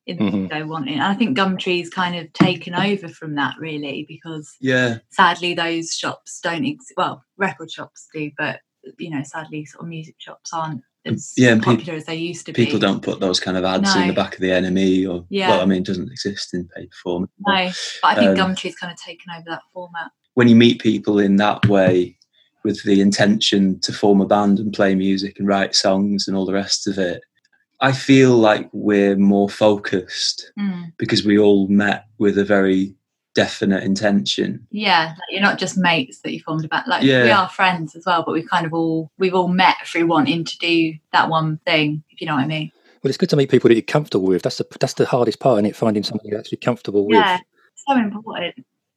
in 0.06 0.18
Mhm. 0.20 0.50
they 0.52 0.62
wanted. 0.64 0.94
And 0.94 1.04
I 1.04 1.16
think 1.16 1.36
Gumtree's 1.36 1.90
kind 1.90 2.16
of 2.16 2.32
taken 2.34 2.76
over 2.76 3.08
from 3.08 3.36
that 3.36 3.56
really 3.60 4.06
because 4.08 4.56
yeah, 4.62 5.00
sadly 5.10 5.54
those 5.56 5.94
shops 5.94 6.40
don't 6.42 6.66
exist. 6.66 6.94
Well, 6.96 7.24
record 7.38 7.72
shops 7.72 8.08
do, 8.14 8.30
but 8.38 8.60
you 9.00 9.10
know, 9.10 9.24
sadly, 9.24 9.66
sort 9.66 9.82
of 9.84 9.90
music 9.90 10.16
shops 10.20 10.54
aren't 10.54 10.82
as 11.06 11.34
yeah, 11.38 11.52
and 11.54 11.62
peop- 11.64 11.80
popular 11.80 11.98
as 11.98 12.06
they 12.06 12.16
used 12.16 12.46
to 12.46 12.54
be. 12.54 12.66
people 12.66 12.80
don't 12.80 13.02
put 13.04 13.20
those 13.20 13.40
kind 13.40 13.58
of 13.58 13.64
ads 13.64 13.96
in 13.96 14.08
the 14.08 14.14
back 14.14 14.36
of 14.36 14.42
the 14.42 14.50
NME 14.52 15.08
or 15.08 15.24
Yeah. 15.30 15.50
well 15.50 15.62
i 15.62 15.66
mean 15.66 15.80
it 15.82 15.86
doesn't 15.86 16.12
exist 16.12 16.52
in 16.56 16.68
paper 16.68 16.96
form 17.04 17.30
No, 17.46 17.70
but 18.02 18.08
I 18.08 18.16
think 18.16 18.30
Um, 18.30 18.36
Gumtree's 18.36 18.76
kind 18.76 18.92
of 18.92 19.00
taken 19.00 19.32
over 19.32 19.46
that 19.50 19.62
format. 19.72 20.10
When 20.36 20.48
you 20.48 20.56
meet 20.56 20.80
people 20.82 21.20
in 21.20 21.36
that 21.38 21.66
way 21.68 22.16
with 22.64 22.82
the 22.84 23.02
intention 23.02 23.80
to 23.82 23.92
form 23.92 24.22
a 24.22 24.26
band 24.26 24.60
and 24.60 24.74
play 24.74 24.96
music 24.96 25.38
and 25.40 25.48
write 25.48 25.76
songs 25.76 26.28
and 26.28 26.36
all 26.38 26.46
the 26.46 26.54
rest 26.54 26.88
of 26.88 26.98
it 26.98 27.22
i 27.82 27.92
feel 27.92 28.36
like 28.38 28.70
we're 28.72 29.18
more 29.18 29.50
focused 29.50 30.52
Mm. 30.58 30.94
because 30.98 31.26
we 31.26 31.38
all 31.38 31.68
met 31.68 32.06
with 32.18 32.38
a 32.38 32.46
very 32.46 32.96
definite 33.36 33.84
intention 33.84 34.66
Yeah, 34.72 35.08
like 35.10 35.30
you're 35.30 35.42
not 35.42 35.60
just 35.60 35.78
mates 35.78 36.20
that 36.22 36.32
you 36.32 36.40
formed 36.40 36.64
a 36.64 36.70
band. 36.70 36.86
Like 36.88 37.02
we 37.04 37.12
are 37.40 37.50
friends 37.50 37.94
as 37.94 38.06
well, 38.06 38.24
but 38.26 38.32
we've 38.32 38.48
kind 38.50 38.66
of 38.66 38.74
all 38.74 39.12
we've 39.18 39.36
all 39.36 39.50
met 39.50 39.76
through 39.86 40.08
wanting 40.08 40.46
to 40.46 40.58
do 40.58 40.94
that 41.12 41.30
one 41.30 41.58
thing. 41.66 42.02
If 42.12 42.22
you 42.22 42.28
know 42.28 42.36
what 42.36 42.46
I 42.46 42.48
mean? 42.48 42.72
Well, 43.04 43.10
it's 43.10 43.18
good 43.18 43.30
to 43.32 43.36
meet 43.36 43.52
people 43.52 43.68
that 43.68 43.74
you're 43.76 43.82
comfortable 43.98 44.26
with. 44.26 44.42
That's 44.44 44.60
the 44.60 44.66
that's 44.80 44.94
the 44.94 45.06
hardest 45.06 45.42
part, 45.42 45.60
in 45.60 45.66
it? 45.66 45.76
Finding 45.76 46.02
somebody 46.04 46.30
you're 46.30 46.40
actually 46.40 46.60
comfortable 46.60 47.06
with. 47.06 47.18
Yeah, 47.18 47.40
so 47.76 47.98
important 47.98 48.56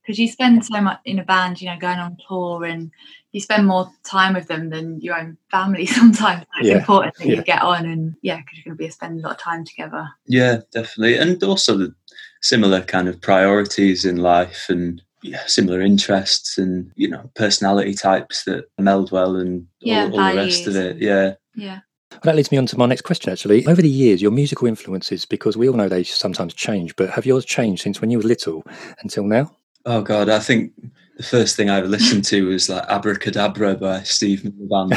because 0.08 0.18
you 0.18 0.26
spend 0.26 0.64
so 0.64 0.80
much 0.80 1.00
in 1.04 1.18
a 1.18 1.24
band, 1.24 1.60
you 1.60 1.68
know, 1.68 1.76
going 1.78 1.98
on 1.98 2.16
tour, 2.26 2.64
and 2.64 2.90
you 3.32 3.40
spend 3.42 3.66
more 3.66 3.92
time 4.04 4.32
with 4.32 4.48
them 4.48 4.70
than 4.70 4.98
your 5.02 5.18
own 5.20 5.36
family. 5.50 5.84
Sometimes 5.86 6.46
it's 6.60 6.70
Yeah, 6.70 6.78
important 6.78 7.14
that 7.16 7.26
yeah. 7.28 7.34
you 7.36 7.42
get 7.42 7.60
on, 7.60 7.84
and 7.84 8.14
yeah, 8.22 8.38
because 8.38 8.56
you're 8.56 8.74
going 8.74 8.78
to 8.78 8.84
be 8.84 8.90
spending 8.90 9.22
a 9.22 9.28
lot 9.28 9.36
of 9.36 9.42
time 9.42 9.66
together. 9.66 10.08
yeah 10.26 10.60
definitely 10.72 11.16
and 11.18 11.42
also 11.44 11.76
the 11.76 11.94
similar 12.40 12.80
kind 12.82 13.06
of 13.08 13.20
priorities 13.20 14.04
in 14.06 14.16
life 14.16 14.66
and 14.70 15.02
yeah, 15.22 15.44
similar 15.46 15.82
interests 15.82 16.56
and 16.56 16.90
you 16.96 17.08
know 17.08 17.30
personality 17.34 17.92
types 17.92 18.44
that 18.44 18.64
meld 18.78 19.12
well 19.12 19.36
and 19.36 19.66
Yeah, 19.80 20.04
all, 20.06 20.12
all 20.12 20.30
the 20.30 20.36
rest 20.36 20.66
of 20.66 20.76
it. 20.76 20.96
Yeah. 20.98 21.34
Yeah. 21.54 21.80
Well, 22.12 22.20
that 22.24 22.36
leads 22.36 22.50
me 22.50 22.56
on 22.56 22.64
to 22.66 22.78
my 22.78 22.86
next 22.86 23.02
question, 23.02 23.30
actually. 23.30 23.66
Over 23.66 23.82
the 23.82 23.88
years, 23.88 24.22
your 24.22 24.30
musical 24.30 24.66
influences, 24.66 25.26
because 25.26 25.56
we 25.58 25.68
all 25.68 25.76
know 25.76 25.88
they 25.90 26.04
sometimes 26.04 26.54
change, 26.54 26.96
but 26.96 27.10
have 27.10 27.26
yours 27.26 27.44
changed 27.44 27.82
since 27.82 28.00
when 28.00 28.10
you 28.10 28.18
were 28.18 28.24
little 28.24 28.64
until 29.02 29.24
now? 29.24 29.57
Oh 29.90 30.02
God, 30.02 30.28
I 30.28 30.38
think 30.38 30.72
the 31.16 31.22
first 31.22 31.56
thing 31.56 31.70
I 31.70 31.78
ever 31.78 31.88
listened 31.88 32.24
to 32.26 32.46
was 32.48 32.68
like 32.68 32.84
Abracadabra 32.88 33.76
by 33.76 34.02
Steve 34.02 34.42
Band. 34.44 34.92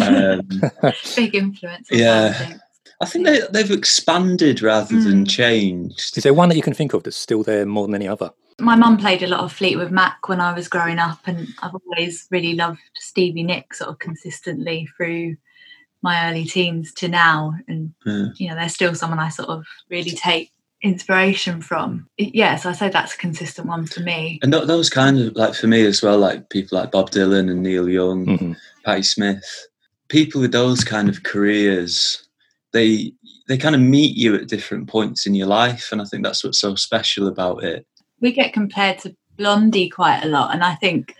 Um, 0.00 0.92
Big 1.16 1.34
influence. 1.34 1.88
yeah. 1.90 2.58
I 3.00 3.04
think 3.04 3.26
they, 3.26 3.40
they've 3.50 3.70
expanded 3.72 4.62
rather 4.62 5.00
than 5.00 5.26
changed. 5.26 6.16
Is 6.16 6.22
there 6.22 6.32
one 6.32 6.48
that 6.50 6.56
you 6.56 6.62
can 6.62 6.72
think 6.72 6.94
of 6.94 7.02
that's 7.02 7.16
still 7.16 7.42
there 7.42 7.66
more 7.66 7.84
than 7.86 7.96
any 7.96 8.06
other? 8.06 8.30
My 8.60 8.76
mum 8.76 8.96
played 8.96 9.24
a 9.24 9.26
lot 9.26 9.40
of 9.40 9.52
Fleetwood 9.52 9.90
Mac 9.90 10.28
when 10.28 10.40
I 10.40 10.52
was 10.52 10.68
growing 10.68 11.00
up, 11.00 11.18
and 11.26 11.48
I've 11.62 11.72
always 11.74 12.28
really 12.30 12.54
loved 12.54 12.78
Stevie 12.94 13.42
Nicks 13.42 13.78
sort 13.80 13.90
of 13.90 13.98
consistently 13.98 14.88
through 14.96 15.36
my 16.02 16.30
early 16.30 16.44
teens 16.44 16.92
to 16.94 17.08
now. 17.08 17.54
And 17.66 17.92
Yeah. 18.06 18.26
you 18.36 18.48
know, 18.48 18.54
they're 18.54 18.68
still 18.68 18.94
someone 18.94 19.18
I 19.18 19.30
sort 19.30 19.48
of 19.48 19.64
really 19.90 20.12
take 20.12 20.52
inspiration 20.82 21.60
from. 21.62 22.08
Yes, 22.18 22.66
I 22.66 22.72
say 22.72 22.88
that's 22.88 23.14
a 23.14 23.18
consistent 23.18 23.68
one 23.68 23.86
for 23.86 24.00
me. 24.00 24.38
And 24.42 24.52
th- 24.52 24.66
those 24.66 24.90
kind 24.90 25.18
of 25.20 25.34
like 25.36 25.54
for 25.54 25.66
me 25.66 25.84
as 25.86 26.02
well, 26.02 26.18
like 26.18 26.50
people 26.50 26.78
like 26.78 26.90
Bob 26.90 27.10
Dylan 27.10 27.50
and 27.50 27.62
Neil 27.62 27.88
Young, 27.88 28.26
Mm-hmm. 28.26 28.52
Patti 28.84 29.02
Smith, 29.02 29.66
people 30.08 30.40
with 30.40 30.52
those 30.52 30.82
kind 30.84 31.08
of 31.08 31.22
careers, 31.22 32.26
they 32.72 33.12
they 33.48 33.56
kind 33.58 33.74
of 33.74 33.80
meet 33.80 34.16
you 34.16 34.34
at 34.34 34.48
different 34.48 34.88
points 34.88 35.26
in 35.26 35.34
your 35.34 35.46
life, 35.48 35.90
and 35.92 36.00
I 36.00 36.04
think 36.04 36.24
that's 36.24 36.42
what's 36.44 36.60
so 36.60 36.74
special 36.74 37.26
about 37.28 37.62
it. 37.64 37.86
we 38.20 38.32
get 38.32 38.52
compared 38.52 38.98
to 39.00 39.14
Blondie 39.36 39.88
quite 39.88 40.22
a 40.22 40.28
lot, 40.28 40.52
and 40.54 40.62
I 40.64 40.74
think 40.76 41.14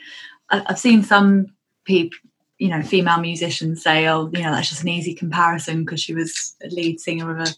I- 0.51 0.65
I've 0.67 0.79
seen 0.79 1.03
some 1.03 1.47
people, 1.85 2.19
you 2.59 2.69
know, 2.69 2.83
female 2.83 3.21
musicians 3.21 3.83
say, 3.83 4.07
"Oh, 4.09 4.31
you 4.33 4.43
know, 4.43 4.53
that's 4.53 4.69
just 4.69 4.83
an 4.83 4.89
easy 4.89 5.15
comparison 5.15 5.85
because 5.85 6.01
she 6.01 6.15
was 6.15 6.55
a 6.63 6.69
lead 6.69 7.01
singer 7.01 7.31
of 7.31 7.49
a 7.49 7.53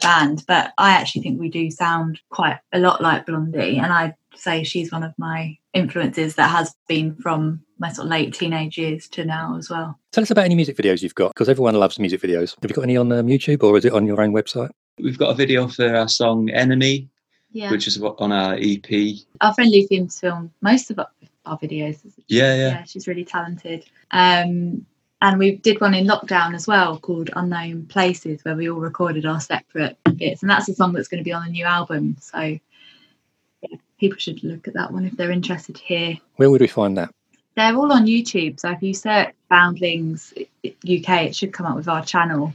band." 0.00 0.44
But 0.46 0.72
I 0.78 0.90
actually 0.92 1.22
think 1.22 1.40
we 1.40 1.48
do 1.48 1.70
sound 1.70 2.20
quite 2.30 2.58
a 2.72 2.78
lot 2.78 3.00
like 3.00 3.26
Blondie, 3.26 3.78
and 3.78 3.92
I'd 3.92 4.14
say 4.34 4.62
she's 4.62 4.92
one 4.92 5.02
of 5.02 5.12
my 5.18 5.56
influences 5.74 6.34
that 6.36 6.48
has 6.50 6.74
been 6.86 7.14
from 7.16 7.62
my 7.78 7.92
sort 7.92 8.06
of 8.06 8.10
late 8.10 8.34
teenage 8.34 8.76
years 8.78 9.08
to 9.08 9.24
now 9.24 9.56
as 9.56 9.70
well. 9.70 9.98
Tell 10.12 10.22
us 10.22 10.30
about 10.30 10.44
any 10.44 10.54
music 10.54 10.76
videos 10.76 11.02
you've 11.02 11.14
got, 11.14 11.34
because 11.34 11.48
everyone 11.48 11.74
loves 11.74 11.98
music 11.98 12.20
videos. 12.20 12.54
Have 12.60 12.70
you 12.70 12.74
got 12.74 12.82
any 12.82 12.96
on 12.96 13.10
um, 13.12 13.26
YouTube 13.26 13.62
or 13.62 13.76
is 13.76 13.84
it 13.84 13.92
on 13.92 14.06
your 14.06 14.20
own 14.20 14.32
website? 14.32 14.70
We've 15.00 15.18
got 15.18 15.30
a 15.30 15.34
video 15.34 15.68
for 15.68 15.94
our 15.94 16.08
song 16.08 16.50
"Enemy," 16.50 17.08
Yeah, 17.52 17.70
which 17.70 17.86
is 17.86 18.00
on 18.00 18.32
our 18.32 18.56
EP. 18.60 19.16
our 19.40 19.54
friend 19.54 19.70
Lucy's 19.70 20.18
filmed 20.18 20.50
most 20.60 20.90
of 20.90 20.98
our, 20.98 21.08
our 21.46 21.58
videos. 21.58 22.00
Yeah, 22.26 22.54
yeah. 22.54 22.68
yeah, 22.68 22.84
she's 22.84 23.06
really 23.06 23.24
talented. 23.24 23.84
Um, 24.10 24.84
and 25.20 25.38
we 25.38 25.56
did 25.56 25.80
one 25.80 25.94
in 25.94 26.06
lockdown 26.06 26.54
as 26.54 26.66
well 26.66 26.98
called 26.98 27.30
Unknown 27.34 27.86
Places, 27.86 28.44
where 28.44 28.54
we 28.54 28.70
all 28.70 28.78
recorded 28.78 29.26
our 29.26 29.40
separate 29.40 29.96
bits, 30.16 30.42
and 30.42 30.50
that's 30.50 30.68
a 30.68 30.74
song 30.74 30.92
that's 30.92 31.08
going 31.08 31.18
to 31.18 31.24
be 31.24 31.32
on 31.32 31.44
the 31.44 31.50
new 31.50 31.64
album. 31.64 32.16
So 32.20 32.40
yeah, 32.40 33.78
people 33.98 34.18
should 34.18 34.42
look 34.44 34.68
at 34.68 34.74
that 34.74 34.92
one 34.92 35.06
if 35.06 35.16
they're 35.16 35.30
interested 35.30 35.76
to 35.76 35.82
hear. 35.82 36.18
Where 36.36 36.50
would 36.50 36.60
we 36.60 36.68
find 36.68 36.96
that? 36.98 37.12
They're 37.56 37.74
all 37.74 37.92
on 37.92 38.06
YouTube, 38.06 38.60
so 38.60 38.70
if 38.70 38.82
you 38.82 38.94
search 38.94 39.34
Foundlings 39.50 40.32
UK, 40.64 41.08
it 41.26 41.36
should 41.36 41.52
come 41.52 41.66
up 41.66 41.76
with 41.76 41.88
our 41.88 42.04
channel. 42.04 42.54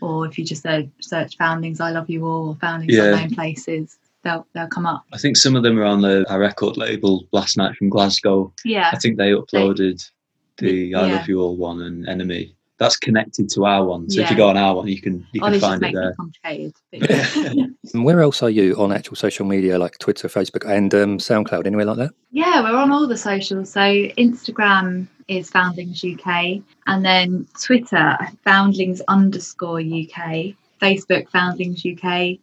Or 0.00 0.26
if 0.26 0.38
you 0.38 0.44
just 0.44 0.62
search, 0.62 0.88
search 1.00 1.36
Foundlings 1.36 1.80
I 1.80 1.90
Love 1.90 2.08
You 2.08 2.26
All 2.26 2.48
or 2.50 2.54
Foundlings 2.56 2.94
Yeah. 2.94 3.14
Unknown 3.14 3.34
Places, 3.34 3.98
they'll 4.22 4.46
they'll 4.54 4.66
come 4.66 4.86
up. 4.86 5.04
I 5.12 5.18
think 5.18 5.36
some 5.36 5.54
of 5.54 5.62
them 5.62 5.78
are 5.78 5.84
on 5.84 6.00
the 6.00 6.24
our 6.30 6.38
record 6.38 6.78
label 6.78 7.28
last 7.32 7.58
night 7.58 7.76
from 7.76 7.90
Glasgow. 7.90 8.52
Yeah. 8.64 8.90
I 8.92 8.98
think 8.98 9.18
they 9.18 9.30
uploaded 9.32 10.10
the 10.58 10.94
I 10.94 11.06
Yeah. 11.06 11.16
Love 11.16 11.28
You 11.28 11.40
All 11.40 11.56
one 11.56 11.82
and 11.82 12.08
Enemy. 12.08 12.54
That's 12.78 12.96
connected 12.96 13.48
to 13.50 13.64
our 13.66 13.84
one. 13.84 14.10
So 14.10 14.20
if 14.22 14.30
you 14.30 14.36
go 14.36 14.48
on 14.48 14.56
our 14.56 14.74
one, 14.74 14.88
you 14.88 15.00
can 15.00 15.24
you 15.32 15.40
Oh, 15.40 15.44
can 15.44 15.52
this 15.52 15.60
just 15.62 15.70
find 15.70 15.82
it 15.82 15.86
makes 15.86 15.94
there. 15.96 16.14
complicated. 16.14 17.74
And 17.94 18.04
where 18.04 18.20
else 18.20 18.42
are 18.42 18.50
you 18.50 18.74
on 18.74 18.92
actual 18.92 19.14
social 19.16 19.46
media 19.46 19.78
like 19.78 19.96
Twitter, 19.98 20.26
Facebook, 20.28 20.68
and 20.68 20.92
um, 20.92 21.18
SoundCloud? 21.18 21.66
Anywhere 21.66 21.84
like 21.86 21.98
that? 21.98 22.10
Yeah, 22.32 22.62
we're 22.62 22.76
on 22.76 22.90
all 22.90 23.06
the 23.06 23.16
socials. 23.16 23.70
So 23.70 23.80
Instagram 23.80 25.06
is 25.28 25.50
Foundlings 25.50 26.04
UK, 26.04 26.62
and 26.86 27.04
then 27.04 27.46
Twitter 27.62 28.18
Foundlings 28.44 29.00
underscore 29.06 29.78
UK, 29.78 30.54
Facebook 30.82 31.28
Foundlings 31.30 31.84
UK. 31.86 32.38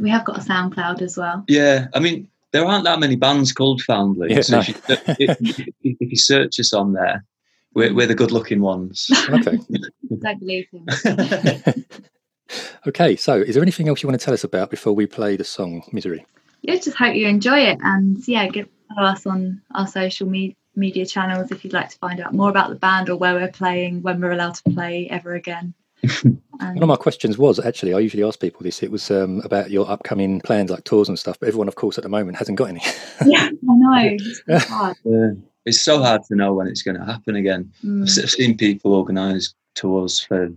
We 0.00 0.08
have 0.08 0.24
got 0.24 0.38
a 0.38 0.40
SoundCloud 0.40 1.02
as 1.02 1.18
well. 1.18 1.44
Yeah, 1.48 1.88
I 1.94 2.00
mean 2.00 2.28
there 2.52 2.64
aren't 2.64 2.84
that 2.84 2.98
many 2.98 3.14
bands 3.16 3.52
called 3.52 3.82
Foundlings. 3.82 4.32
Yeah, 4.32 4.40
so 4.40 4.56
no. 4.56 5.04
if, 5.18 5.40
you, 5.40 5.64
if, 5.84 5.96
if 6.00 6.10
you 6.10 6.16
search 6.16 6.58
us 6.58 6.72
on 6.72 6.94
there, 6.94 7.24
we're, 7.74 7.94
we're 7.94 8.06
the 8.06 8.14
good 8.14 8.32
looking 8.32 8.60
ones. 8.60 9.10
Okay. 9.30 9.58
Don't 10.22 10.40
believe 10.40 10.66
him. 10.72 11.84
Okay, 12.84 13.14
so 13.14 13.36
is 13.36 13.54
there 13.54 13.62
anything 13.62 13.88
else 13.88 14.02
you 14.02 14.08
want 14.08 14.18
to 14.18 14.24
tell 14.24 14.34
us 14.34 14.42
about 14.42 14.70
before 14.70 14.92
we 14.92 15.06
play 15.06 15.36
the 15.36 15.44
song 15.44 15.84
Misery? 15.92 16.26
yeah, 16.62 16.74
just 16.74 16.96
hope 16.96 17.14
you 17.14 17.28
enjoy 17.28 17.58
it, 17.60 17.78
and 17.82 18.26
yeah, 18.26 18.48
give 18.48 18.68
follow 18.92 19.06
us 19.08 19.24
on 19.24 19.62
our 19.72 19.86
social 19.86 20.28
me- 20.28 20.56
media 20.74 21.06
channels 21.06 21.52
if 21.52 21.62
you'd 21.62 21.72
like 21.72 21.90
to 21.90 21.98
find 21.98 22.18
out 22.20 22.34
more 22.34 22.50
about 22.50 22.70
the 22.70 22.74
band 22.74 23.08
or 23.08 23.14
where 23.16 23.34
we're 23.34 23.46
playing, 23.52 24.02
when 24.02 24.20
we're 24.20 24.32
allowed 24.32 24.56
to 24.56 24.62
play 24.70 25.08
ever 25.10 25.34
again. 25.34 25.74
One 26.58 26.82
of 26.82 26.88
my 26.88 26.96
questions 26.96 27.38
was 27.38 27.60
actually, 27.60 27.94
I 27.94 28.00
usually 28.00 28.24
ask 28.24 28.40
people 28.40 28.62
this, 28.62 28.82
it 28.82 28.90
was 28.90 29.10
um, 29.12 29.40
about 29.44 29.70
your 29.70 29.88
upcoming 29.88 30.40
plans 30.40 30.70
like 30.70 30.82
tours 30.82 31.08
and 31.08 31.18
stuff, 31.18 31.38
but 31.38 31.46
everyone, 31.48 31.68
of 31.68 31.76
course, 31.76 31.98
at 31.98 32.02
the 32.04 32.10
moment 32.10 32.36
hasn't 32.36 32.58
got 32.58 32.70
any. 32.70 32.82
yeah, 33.26 33.48
I 33.48 33.52
know. 33.62 34.16
It's 34.48 34.64
hard. 34.64 34.96
Yeah. 35.04 35.30
It's 35.66 35.82
so 35.82 36.02
hard 36.02 36.22
to 36.24 36.34
know 36.34 36.54
when 36.54 36.66
it's 36.66 36.82
going 36.82 36.98
to 36.98 37.04
happen 37.04 37.36
again. 37.36 37.72
Mm. 37.84 38.02
I've 38.02 38.30
seen 38.30 38.56
people 38.56 38.94
organise 38.94 39.54
tours 39.74 40.20
for 40.20 40.50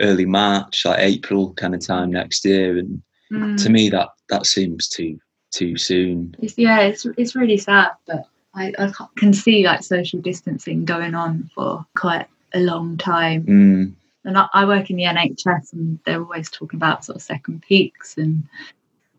early 0.00 0.26
March, 0.26 0.84
like 0.84 0.98
April 0.98 1.52
kind 1.54 1.74
of 1.74 1.86
time 1.86 2.10
next 2.10 2.44
year, 2.44 2.78
and 2.78 3.02
Mm. 3.30 3.62
to 3.62 3.70
me 3.70 3.88
that 3.90 4.08
that 4.28 4.44
seems 4.44 4.88
too 4.88 5.20
too 5.52 5.76
soon. 5.78 6.34
It's, 6.40 6.58
yeah, 6.58 6.80
it's 6.80 7.06
it's 7.16 7.36
really 7.36 7.58
sad, 7.58 7.90
but 8.06 8.24
I, 8.54 8.72
I 8.78 8.92
can 9.16 9.32
see 9.32 9.64
like 9.64 9.84
social 9.84 10.20
distancing 10.20 10.84
going 10.84 11.14
on 11.14 11.48
for 11.54 11.86
quite 11.96 12.26
a 12.54 12.60
long 12.60 12.96
time. 12.96 13.44
Mm. 13.46 13.92
And 14.24 14.36
I, 14.36 14.48
I 14.52 14.64
work 14.66 14.90
in 14.90 14.96
the 14.96 15.04
NHS, 15.04 15.72
and 15.72 15.98
they're 16.04 16.20
always 16.20 16.50
talking 16.50 16.76
about 16.76 17.04
sort 17.04 17.16
of 17.16 17.22
second 17.22 17.62
peaks, 17.62 18.18
and 18.18 18.42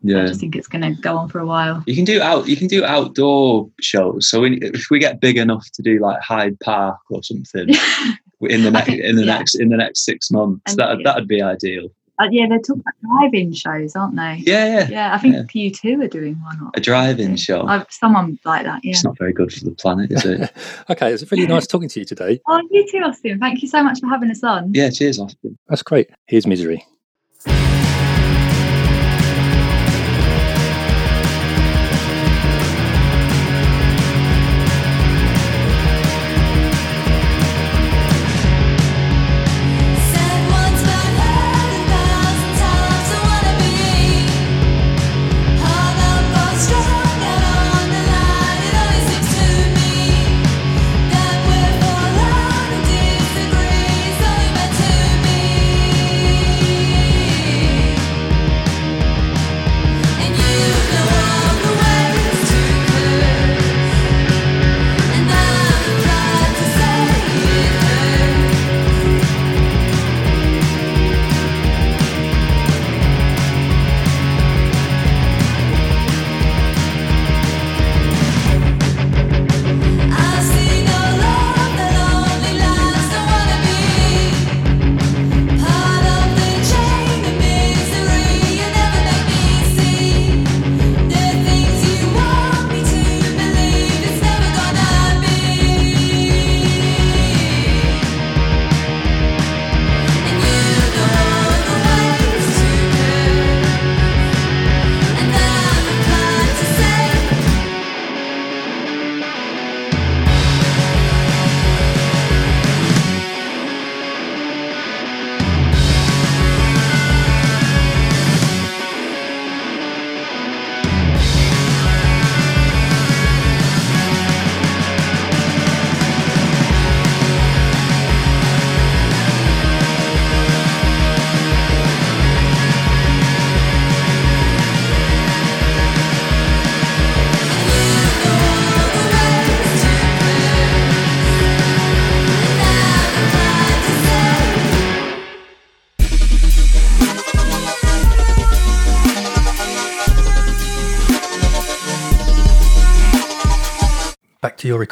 I 0.04 0.26
just 0.26 0.40
think 0.40 0.56
it's 0.56 0.68
going 0.68 0.82
to 0.82 1.00
go 1.00 1.16
on 1.16 1.28
for 1.28 1.38
a 1.38 1.46
while. 1.46 1.82
You 1.86 1.94
can 1.94 2.04
do 2.04 2.20
out. 2.20 2.48
You 2.48 2.56
can 2.56 2.66
do 2.66 2.84
outdoor 2.84 3.70
shows. 3.80 4.28
So 4.28 4.40
when, 4.40 4.62
if 4.62 4.90
we 4.90 4.98
get 4.98 5.20
big 5.20 5.36
enough 5.36 5.70
to 5.72 5.82
do 5.82 6.00
like 6.00 6.20
Hyde 6.20 6.58
Park 6.60 6.98
or 7.10 7.22
something 7.22 7.68
in 8.40 8.62
the 8.64 8.70
next 8.70 8.88
in 8.88 9.16
the 9.16 9.24
yeah. 9.24 9.38
next 9.38 9.54
in 9.54 9.68
the 9.68 9.76
next 9.76 10.04
six 10.04 10.30
months, 10.30 10.62
And- 10.72 10.78
that 10.78 10.98
that'd 11.04 11.28
be 11.28 11.40
ideal. 11.42 11.88
Uh, 12.18 12.28
yeah, 12.30 12.46
they're 12.46 12.58
talking 12.58 12.82
about 12.82 13.20
drive-in 13.20 13.52
shows, 13.54 13.96
aren't 13.96 14.14
they? 14.14 14.42
Yeah, 14.46 14.66
yeah, 14.66 14.88
Yeah, 14.90 15.14
I 15.14 15.18
think 15.18 15.52
you 15.54 15.70
two 15.70 15.98
are 16.02 16.06
doing 16.06 16.34
one. 16.42 16.60
Or, 16.62 16.70
a 16.74 16.80
drive-in 16.80 17.36
show. 17.36 17.62
uh, 17.62 17.84
someone 17.88 18.38
like 18.44 18.64
that. 18.64 18.84
Yeah. 18.84 18.90
It's 18.90 19.02
not 19.02 19.16
very 19.18 19.32
good 19.32 19.50
for 19.52 19.64
the 19.64 19.70
planet, 19.72 20.12
is 20.12 20.24
it? 20.26 20.52
okay, 20.90 21.10
it's 21.10 21.28
really 21.32 21.46
nice 21.46 21.66
talking 21.66 21.88
to 21.88 21.98
you 22.00 22.04
today. 22.04 22.38
Oh, 22.46 22.60
you 22.70 22.86
too, 22.88 22.98
Austin. 22.98 23.40
Thank 23.40 23.62
you 23.62 23.66
so 23.66 23.82
much 23.82 23.98
for 23.98 24.08
having 24.08 24.30
us 24.30 24.44
on. 24.44 24.72
yeah. 24.74 24.90
Cheers, 24.90 25.18
Austin. 25.18 25.58
That's 25.68 25.82
great. 25.82 26.10
Here's 26.26 26.46
Misery. 26.46 26.84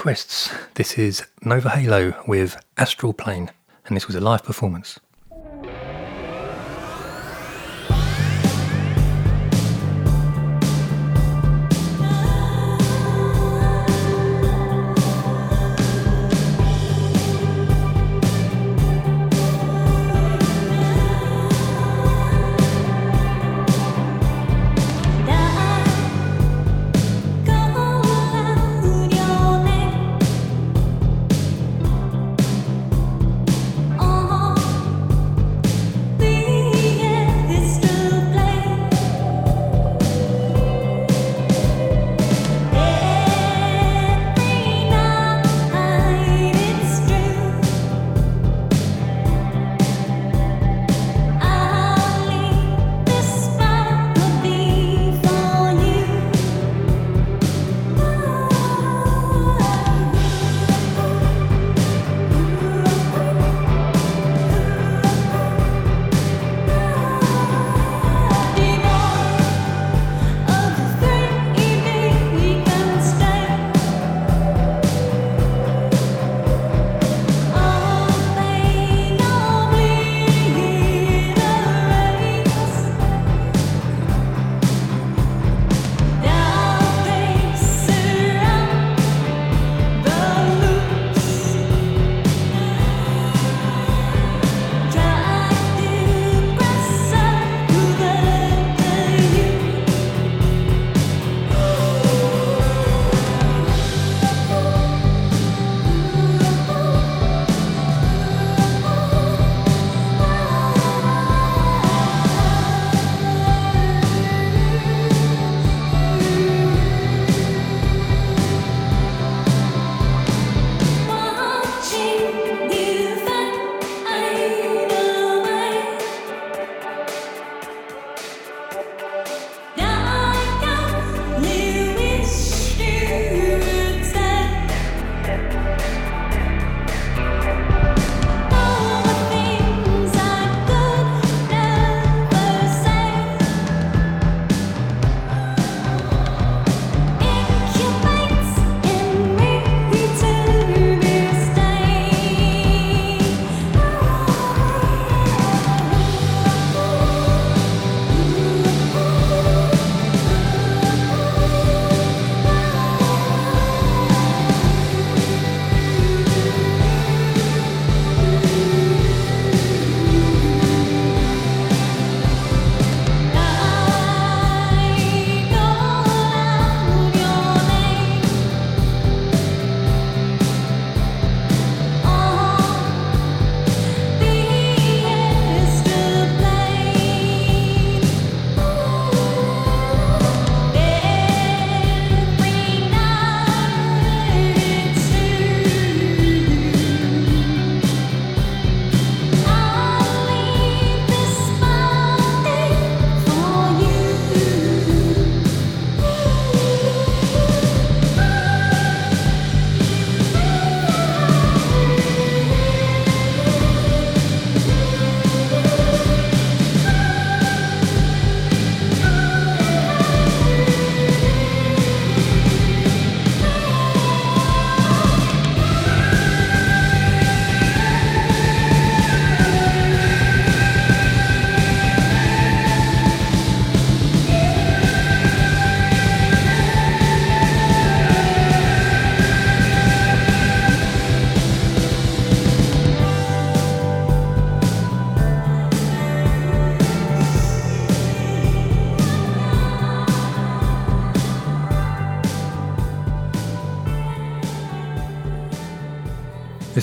requests. 0.00 0.50
This 0.76 0.96
is 0.96 1.26
Nova 1.42 1.68
Halo 1.68 2.14
with 2.26 2.56
Astral 2.78 3.12
Plane, 3.12 3.50
and 3.84 3.94
this 3.94 4.06
was 4.06 4.16
a 4.16 4.20
live 4.20 4.42
performance. 4.42 4.98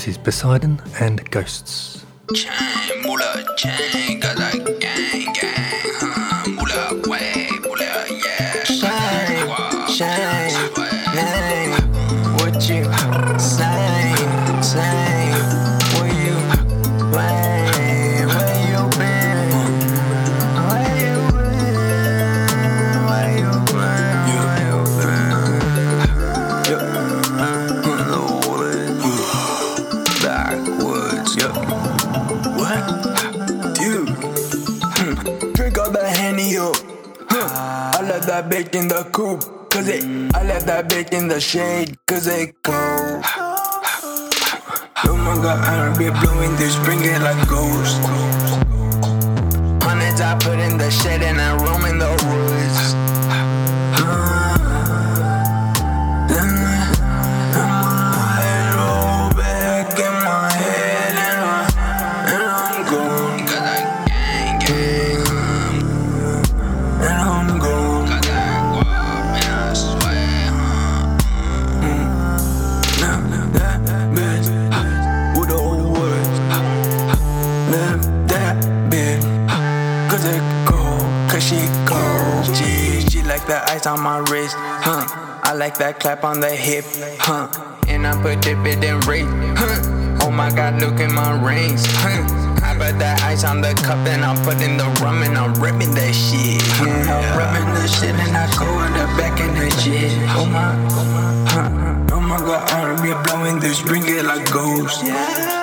Is 0.07 0.17
Poseidon 0.17 0.81
and 1.01 1.29
Ghosts. 1.31 1.97
bitch 38.57 38.75
in 38.75 38.88
the 38.88 39.03
coop, 39.11 39.69
cause 39.69 39.88
it. 39.88 40.03
I 40.34 40.43
left 40.43 40.65
that 40.65 40.89
bitch 40.89 41.13
in 41.13 41.27
the 41.27 41.39
shade, 41.39 41.95
cause 42.07 42.27
it 42.27 42.55
cold. 42.63 43.21
Oh 45.05 45.15
my 45.15 45.35
god, 45.35 45.59
I 45.63 45.85
don't 45.85 45.97
be 45.97 46.09
blowing 46.09 46.55
this, 46.55 46.75
bring 46.77 47.01
like 47.21 47.47
ghosts. 47.47 47.99
Hundreds 49.85 50.21
I 50.21 50.35
put 50.39 50.59
in 50.59 50.77
the 50.77 50.89
shed 50.89 51.21
and 51.21 51.39
I 51.39 51.55
roam 51.63 51.85
in 51.85 51.99
the 51.99 52.09
woods. 52.09 52.56
That 85.78 85.99
clap 85.99 86.24
on 86.24 86.40
the 86.40 86.49
hip, 86.49 86.86
huh? 87.20 87.48
And 87.88 88.08
I 88.08 88.20
put 88.24 88.41
dip 88.41 88.66
it 88.66 88.84
in 88.84 88.99
rate, 89.02 89.30
huh? 89.56 90.18
Oh 90.24 90.32
my 90.32 90.49
god, 90.49 90.82
look 90.82 90.99
at 90.99 91.12
my 91.12 91.38
rings, 91.38 91.86
huh? 91.86 92.26
I 92.66 92.74
put 92.74 92.98
that 92.98 93.22
ice 93.22 93.44
on 93.44 93.62
the 93.62 93.76
cup 93.86 93.99
and 94.08 94.26
I 94.26 94.34
put 94.44 94.60
in 94.60 94.78
the 94.78 94.86
rum 95.04 95.22
and 95.22 95.38
I'm 95.38 95.54
ripping 95.62 95.94
that 95.94 96.16
shit. 96.16 96.66
Yeah, 96.82 97.14
I'm 97.14 97.38
rubbing 97.38 97.74
the 97.76 97.88
shit 97.88 98.16
and 98.16 98.36
I 98.36 98.49
go 98.58 98.66
in 98.86 98.94
the 98.94 99.06
back 99.22 99.40
in 99.40 99.54
the 99.54 99.70
jet. 99.82 100.18
Oh 100.36 100.45
my, 100.48 100.74
huh? 101.48 102.06
oh 102.12 102.22
my 102.22 102.38
god, 102.40 103.04
be 103.04 103.14
blowing 103.30 103.60
this, 103.60 103.80
bring 103.80 104.02
it 104.08 104.26
like 104.26 104.52
ghost. 104.52 105.04
Roll 105.04 105.56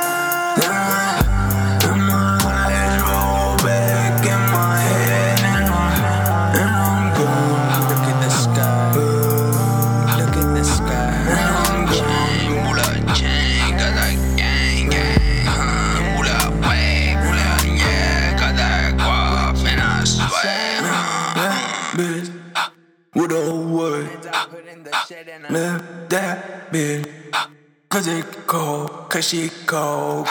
Cause 28.05 28.19
it 28.19 28.47
cold, 28.47 28.91
cause 29.09 29.29
she 29.29 29.49
cold. 29.65 30.27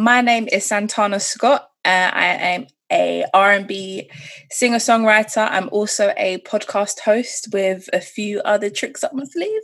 My 0.00 0.22
name 0.22 0.48
is 0.50 0.64
Santana 0.64 1.20
Scott. 1.20 1.68
Uh, 1.84 1.88
I 2.10 2.24
am 2.24 2.66
a 2.90 3.26
R&B 3.34 4.10
singer-songwriter. 4.50 5.46
I'm 5.50 5.68
also 5.72 6.14
a 6.16 6.38
podcast 6.46 7.00
host 7.00 7.48
with 7.52 7.90
a 7.92 8.00
few 8.00 8.40
other 8.46 8.70
tricks 8.70 9.04
up 9.04 9.12
my 9.12 9.24
sleeve. 9.24 9.62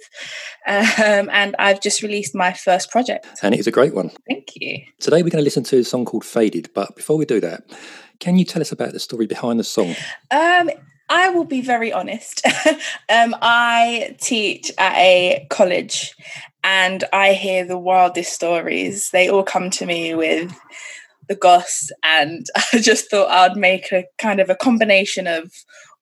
Um, 0.67 1.31
and 1.33 1.57
I've 1.59 1.81
just 1.81 2.03
released 2.03 2.35
my 2.35 2.53
first 2.53 2.91
project. 2.91 3.27
And 3.43 3.55
it 3.55 3.61
is 3.61 3.67
a 3.67 3.71
great 3.71 3.95
one. 3.95 4.11
Thank 4.29 4.49
you. 4.57 4.83
Today 5.01 5.23
we're 5.23 5.31
going 5.31 5.41
to 5.41 5.43
listen 5.43 5.65
to 5.65 5.79
a 5.79 5.85
song 5.85 6.05
called 6.05 6.27
Faded. 6.27 6.69
But 6.75 6.97
before 6.97 7.17
we 7.17 7.25
do 7.25 7.41
that, 7.41 7.63
can 8.21 8.39
you 8.39 8.45
tell 8.45 8.63
us 8.63 8.73
about 8.73 8.93
the 8.93 9.01
story 9.01 9.27
behind 9.27 9.61
the 9.61 9.65
song? 9.65 9.95
Um, 10.31 10.71
I 11.09 11.31
will 11.31 11.45
be 11.45 11.61
very 11.61 11.93
honest. 11.93 12.47
um, 13.09 13.35
I 13.41 14.17
teach 14.21 14.71
at 14.79 14.95
a 14.97 15.47
college 15.51 16.15
and 16.63 17.05
I 17.13 17.33
hear 17.33 17.65
the 17.65 17.79
wildest 17.79 18.33
stories. 18.33 19.11
They 19.11 19.29
all 19.29 19.43
come 19.43 19.71
to 19.71 19.87
me 19.87 20.15
with 20.15 20.55
the 21.29 21.37
goss, 21.37 21.91
and 22.03 22.47
I 22.73 22.79
just 22.81 23.11
thought 23.11 23.31
I'd 23.31 23.57
make 23.57 23.93
a 23.93 24.05
kind 24.19 24.41
of 24.41 24.51
a 24.51 24.57
combination 24.57 25.27
of 25.27 25.53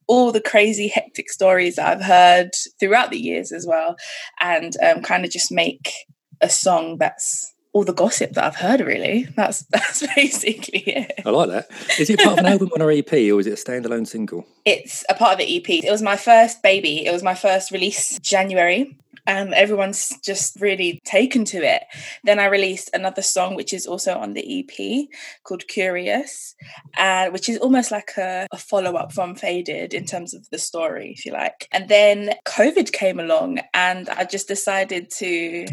all 0.08 0.30
the 0.30 0.40
crazy, 0.40 0.88
hectic 0.88 1.30
stories 1.30 1.76
that 1.76 1.88
I've 1.88 2.04
heard 2.04 2.50
throughout 2.78 3.10
the 3.10 3.18
years 3.18 3.52
as 3.52 3.66
well, 3.66 3.96
and 4.40 4.74
um, 4.82 5.02
kind 5.02 5.24
of 5.24 5.30
just 5.30 5.52
make 5.52 5.92
a 6.40 6.48
song 6.48 6.98
that's 6.98 7.54
all 7.76 7.84
the 7.84 7.92
gossip 7.92 8.32
that 8.32 8.44
I've 8.44 8.56
heard. 8.56 8.80
Really, 8.80 9.28
that's 9.36 9.60
that's 9.70 10.06
basically 10.14 10.80
it. 10.80 11.20
I 11.24 11.30
like 11.30 11.50
that. 11.50 11.68
Is 12.00 12.08
it 12.08 12.18
part 12.18 12.38
of 12.38 12.44
an 12.44 12.50
album 12.50 12.70
on 12.74 12.80
our 12.80 12.90
EP 12.90 13.12
or 13.12 13.38
is 13.40 13.46
it 13.46 13.58
a 13.58 13.62
standalone 13.62 14.06
single? 14.06 14.46
It's 14.64 15.04
a 15.10 15.14
part 15.14 15.32
of 15.32 15.38
the 15.38 15.56
EP. 15.56 15.84
It 15.84 15.90
was 15.90 16.02
my 16.02 16.16
first 16.16 16.62
baby. 16.62 17.04
It 17.04 17.12
was 17.12 17.22
my 17.22 17.34
first 17.34 17.70
release 17.70 18.18
January. 18.20 18.96
And 19.28 19.54
everyone's 19.54 20.16
just 20.20 20.60
really 20.60 21.00
taken 21.04 21.44
to 21.46 21.58
it. 21.58 21.82
Then 22.22 22.38
I 22.38 22.44
released 22.44 22.90
another 22.94 23.22
song, 23.22 23.56
which 23.56 23.74
is 23.74 23.84
also 23.84 24.16
on 24.16 24.34
the 24.34 24.60
EP 24.60 25.08
called 25.42 25.66
Curious, 25.66 26.54
uh, 26.96 27.30
which 27.30 27.48
is 27.48 27.58
almost 27.58 27.90
like 27.90 28.12
a, 28.18 28.46
a 28.52 28.56
follow 28.56 28.94
up 28.94 29.12
from 29.12 29.34
Faded 29.34 29.94
in 29.94 30.04
terms 30.04 30.32
of 30.32 30.48
the 30.50 30.58
story, 30.58 31.10
if 31.10 31.26
you 31.26 31.32
like. 31.32 31.66
And 31.72 31.88
then 31.88 32.34
COVID 32.46 32.92
came 32.92 33.18
along, 33.18 33.58
and 33.74 34.08
I 34.10 34.26
just 34.26 34.46
decided 34.46 35.10
to 35.18 35.66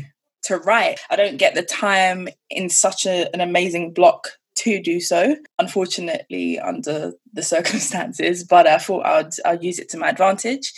to 0.43 0.57
write. 0.57 0.99
I 1.09 1.15
don't 1.15 1.37
get 1.37 1.55
the 1.55 1.63
time 1.63 2.27
in 2.49 2.69
such 2.69 3.05
a, 3.05 3.33
an 3.33 3.41
amazing 3.41 3.93
block 3.93 4.29
to 4.55 4.81
do 4.81 4.99
so, 4.99 5.35
unfortunately, 5.59 6.59
under 6.59 7.13
the 7.33 7.43
circumstances, 7.53 8.43
but 8.43 8.67
I 8.67 8.77
thought 8.77 9.05
I'd, 9.05 9.33
I'd 9.45 9.63
use 9.63 9.79
it 9.79 9.89
to 9.89 9.97
my 9.97 10.09
advantage 10.09 10.73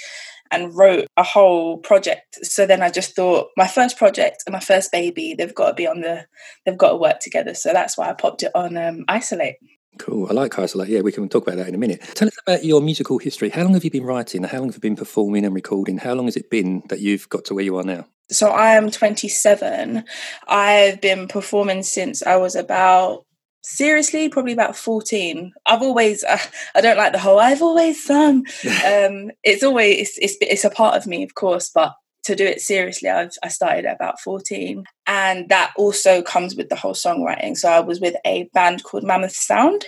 and 0.51 0.75
wrote 0.75 1.07
a 1.17 1.23
whole 1.23 1.79
project. 1.79 2.37
So 2.45 2.65
then 2.65 2.83
I 2.83 2.89
just 2.91 3.15
thought 3.15 3.49
my 3.57 3.67
first 3.67 3.97
project 3.97 4.43
and 4.45 4.53
my 4.53 4.59
first 4.59 4.91
baby, 4.91 5.33
they've 5.33 5.53
got 5.53 5.69
to 5.69 5.73
be 5.73 5.87
on 5.87 6.01
the, 6.01 6.25
they've 6.65 6.77
got 6.77 6.91
to 6.91 6.97
work 6.97 7.19
together. 7.19 7.55
So 7.55 7.73
that's 7.73 7.97
why 7.97 8.09
I 8.09 8.13
popped 8.13 8.43
it 8.43 8.51
on 8.53 8.77
um, 8.77 9.05
Isolate. 9.07 9.55
Cool. 9.97 10.27
I 10.29 10.33
like 10.33 10.57
Isolate. 10.57 10.89
Yeah, 10.89 11.01
we 11.01 11.11
can 11.11 11.27
talk 11.29 11.47
about 11.47 11.57
that 11.57 11.67
in 11.67 11.75
a 11.75 11.77
minute. 11.77 12.01
Tell 12.15 12.27
us 12.27 12.37
about 12.45 12.65
your 12.65 12.81
musical 12.81 13.17
history. 13.17 13.49
How 13.49 13.63
long 13.63 13.73
have 13.73 13.83
you 13.83 13.91
been 13.91 14.03
writing? 14.03 14.43
How 14.43 14.59
long 14.59 14.67
have 14.67 14.75
you 14.75 14.81
been 14.81 14.95
performing 14.95 15.45
and 15.45 15.55
recording? 15.55 15.97
How 15.97 16.13
long 16.13 16.25
has 16.25 16.35
it 16.35 16.49
been 16.49 16.83
that 16.89 16.99
you've 16.99 17.29
got 17.29 17.45
to 17.45 17.53
where 17.53 17.63
you 17.63 17.77
are 17.77 17.83
now? 17.83 18.05
So 18.29 18.49
I 18.49 18.71
am 18.75 18.91
27. 18.91 20.03
I've 20.47 21.01
been 21.01 21.27
performing 21.27 21.83
since 21.83 22.23
I 22.23 22.37
was 22.37 22.55
about 22.55 23.25
seriously 23.67 24.29
probably 24.29 24.53
about 24.53 24.75
14 24.75 25.51
i've 25.65 25.81
always 25.81 26.23
uh, 26.23 26.37
i 26.75 26.81
don't 26.81 26.97
like 26.97 27.13
the 27.13 27.17
whole 27.17 27.39
i've 27.39 27.63
always 27.63 28.05
sung 28.05 28.45
um 28.85 29.31
it's 29.43 29.63
always 29.63 29.97
it's, 29.97 30.17
it's 30.19 30.37
it's 30.39 30.63
a 30.63 30.69
part 30.69 30.95
of 30.95 31.07
me 31.07 31.23
of 31.23 31.33
course 31.33 31.71
but 31.73 31.95
to 32.25 32.35
do 32.35 32.45
it 32.45 32.61
seriously 32.61 33.09
I've, 33.09 33.31
i 33.43 33.47
started 33.47 33.85
at 33.85 33.95
about 33.95 34.19
14 34.19 34.83
and 35.07 35.49
that 35.49 35.73
also 35.77 36.21
comes 36.21 36.55
with 36.55 36.69
the 36.69 36.75
whole 36.75 36.93
songwriting. 36.93 37.55
So 37.55 37.69
i 37.69 37.79
was 37.79 38.01
with 38.01 38.15
a 38.25 38.49
band 38.53 38.83
called 38.83 39.03
mammoth 39.03 39.35
sound. 39.35 39.85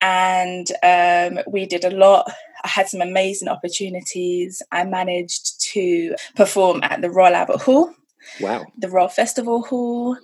And 0.00 0.66
um, 0.82 1.42
we 1.46 1.64
did 1.64 1.84
a 1.84 1.90
lot. 1.90 2.30
I 2.62 2.68
had 2.68 2.88
some 2.88 3.00
amazing 3.00 3.48
opportunities. 3.48 4.60
I 4.70 4.84
managed 4.84 5.60
to 5.72 6.14
perform 6.36 6.80
at 6.82 7.00
the 7.00 7.10
royal 7.10 7.34
albert 7.34 7.62
hall 7.62 7.94
Wow. 8.40 8.66
the 8.76 8.88
Royal 8.88 9.08
Festival 9.08 9.62
Hall. 9.62 10.16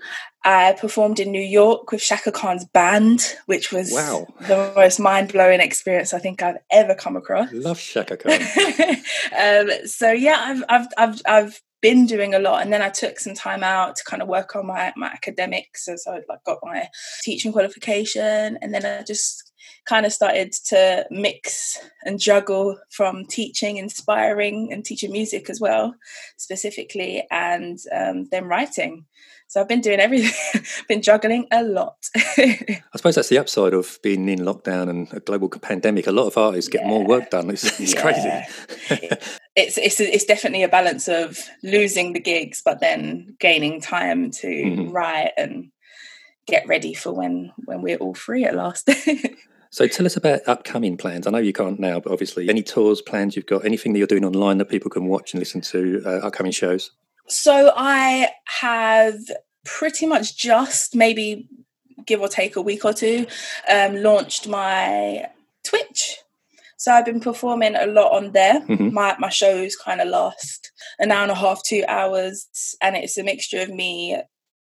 I 0.44 0.72
performed 0.72 1.20
in 1.20 1.30
New 1.32 1.42
York 1.42 1.92
with 1.92 2.00
Chaka 2.00 2.32
Khan's 2.32 2.64
band, 2.64 3.36
which 3.46 3.70
was 3.72 3.92
Wow. 3.92 4.26
the 4.48 4.72
most 4.74 4.98
mind 4.98 5.32
blowing 5.32 5.60
experience 5.60 6.14
I 6.14 6.18
think 6.18 6.42
I've 6.42 6.56
ever 6.70 6.94
come 6.94 7.14
across. 7.16 7.52
Love 7.52 7.78
Chaka 7.78 8.16
Khan. 8.16 8.40
um, 9.38 9.70
so 9.86 10.10
yeah, 10.12 10.38
I've, 10.40 10.64
I've 10.68 10.86
I've 10.96 11.22
I've 11.26 11.60
been 11.82 12.06
doing 12.06 12.34
a 12.34 12.38
lot, 12.38 12.62
and 12.62 12.72
then 12.72 12.82
I 12.82 12.88
took 12.90 13.18
some 13.20 13.34
time 13.34 13.62
out 13.62 13.96
to 13.96 14.04
kind 14.04 14.22
of 14.22 14.28
work 14.28 14.54
on 14.56 14.66
my 14.66 14.92
my 14.96 15.08
academics. 15.08 15.84
So, 15.84 15.96
so 15.96 16.12
I 16.12 16.20
like 16.28 16.44
got 16.44 16.58
my 16.62 16.88
teaching 17.22 17.52
qualification, 17.52 18.58
and 18.62 18.72
then 18.74 18.84
I 18.86 19.02
just 19.02 19.49
kind 19.90 20.06
of 20.06 20.12
started 20.12 20.52
to 20.70 21.04
mix 21.10 21.76
and 22.06 22.20
juggle 22.20 22.78
from 22.90 23.24
teaching, 23.26 23.76
inspiring, 23.76 24.72
and 24.72 24.84
teaching 24.84 25.10
music 25.12 25.50
as 25.50 25.58
well, 25.60 25.94
specifically, 26.36 27.26
and 27.30 27.78
um, 27.92 28.28
then 28.30 28.44
writing. 28.44 29.04
So 29.48 29.60
I've 29.60 29.66
been 29.68 29.80
doing 29.80 29.98
everything, 29.98 30.62
been 30.88 31.02
juggling 31.02 31.46
a 31.50 31.64
lot. 31.64 31.96
I 32.16 32.78
suppose 32.96 33.16
that's 33.16 33.30
the 33.30 33.38
upside 33.38 33.74
of 33.74 33.98
being 34.00 34.28
in 34.28 34.38
lockdown 34.50 34.88
and 34.88 35.12
a 35.12 35.18
global 35.18 35.48
pandemic. 35.48 36.06
A 36.06 36.12
lot 36.12 36.28
of 36.28 36.38
artists 36.38 36.68
get 36.70 36.86
more 36.86 37.04
work 37.04 37.30
done. 37.30 37.50
It's, 37.54 37.64
it's 37.80 37.94
Yeah. 37.94 38.02
crazy. 38.02 39.08
it's 39.56 39.76
it's 39.76 39.98
it's 40.00 40.24
definitely 40.24 40.62
a 40.62 40.68
balance 40.68 41.08
of 41.08 41.36
losing 41.64 42.12
the 42.12 42.20
gigs, 42.20 42.62
but 42.64 42.78
then 42.80 43.34
gaining 43.40 43.80
time 43.80 44.30
to 44.42 44.46
Mhm. 44.46 44.92
write 44.92 45.32
and 45.36 45.72
get 46.46 46.68
ready 46.68 46.94
for 46.94 47.12
when 47.12 47.50
when 47.66 47.82
we're 47.82 47.98
all 48.04 48.14
free 48.14 48.44
at 48.44 48.54
last. 48.54 48.88
So 49.70 49.86
tell 49.86 50.04
us 50.04 50.16
about 50.16 50.40
upcoming 50.48 50.96
plans. 50.96 51.26
I 51.26 51.30
know 51.30 51.38
you 51.38 51.52
can't 51.52 51.78
now, 51.78 52.00
but 52.00 52.12
obviously 52.12 52.48
any 52.48 52.62
tours, 52.62 53.00
plans 53.00 53.36
you've 53.36 53.46
got, 53.46 53.64
anything 53.64 53.92
that 53.92 53.98
you're 53.98 54.08
doing 54.08 54.24
online 54.24 54.58
that 54.58 54.68
people 54.68 54.90
can 54.90 55.06
watch 55.06 55.32
and 55.32 55.38
listen 55.38 55.60
to, 55.62 56.02
uh, 56.04 56.26
upcoming 56.26 56.52
shows. 56.52 56.90
so 57.28 57.72
I 57.76 58.30
have 58.60 59.14
pretty 59.64 60.04
much 60.06 60.36
just 60.36 60.96
maybe 60.96 61.48
give 62.04 62.20
or 62.20 62.26
take 62.28 62.56
a 62.56 62.60
week 62.60 62.84
or 62.84 62.92
two, 62.92 63.26
um, 63.68 64.02
launched 64.02 64.48
my 64.48 65.28
Twitch. 65.62 66.18
So 66.76 66.90
I've 66.92 67.04
been 67.04 67.20
performing 67.20 67.76
a 67.76 67.86
lot 67.86 68.10
on 68.12 68.32
there. 68.32 68.62
Mhm. 68.62 68.90
My 68.90 69.14
my 69.20 69.28
shows 69.28 69.76
kind 69.76 70.00
of 70.00 70.08
last 70.08 70.72
an 70.98 71.12
hour 71.12 71.22
and 71.22 71.30
a 71.30 71.34
half, 71.36 71.62
two 71.62 71.84
hours, 71.86 72.48
and 72.82 72.96
it's 72.96 73.16
a 73.18 73.22
mixture 73.22 73.60
of 73.60 73.68
me 73.68 74.20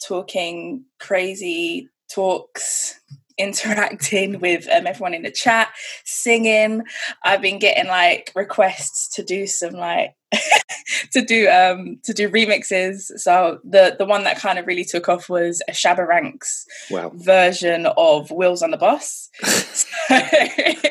talking 0.07 0.85
crazy 0.99 1.89
talks, 2.09 2.99
interacting 3.37 4.39
with 4.39 4.67
um, 4.69 4.87
everyone 4.87 5.13
in 5.13 5.23
the 5.23 5.31
chat, 5.31 5.69
singing. 6.03 6.83
I've 7.23 7.41
been 7.41 7.59
getting 7.59 7.87
like 7.87 8.31
requests 8.35 9.07
to 9.15 9.23
do 9.23 9.47
some 9.47 9.73
like 9.73 10.15
to 11.11 11.21
do 11.21 11.47
um 11.49 11.99
to 12.03 12.13
do 12.13 12.29
remixes. 12.29 13.11
So 13.17 13.59
the 13.63 13.95
the 13.97 14.05
one 14.05 14.23
that 14.23 14.37
kind 14.39 14.59
of 14.59 14.67
really 14.67 14.85
took 14.85 15.09
off 15.09 15.29
was 15.29 15.61
a 15.67 15.71
Shabba 15.71 16.07
Ranks 16.07 16.65
Wow. 16.89 17.11
version 17.13 17.85
of 17.97 18.31
Wheels 18.31 18.61
on 18.61 18.71
the 18.71 18.77
Bus. 18.77 19.29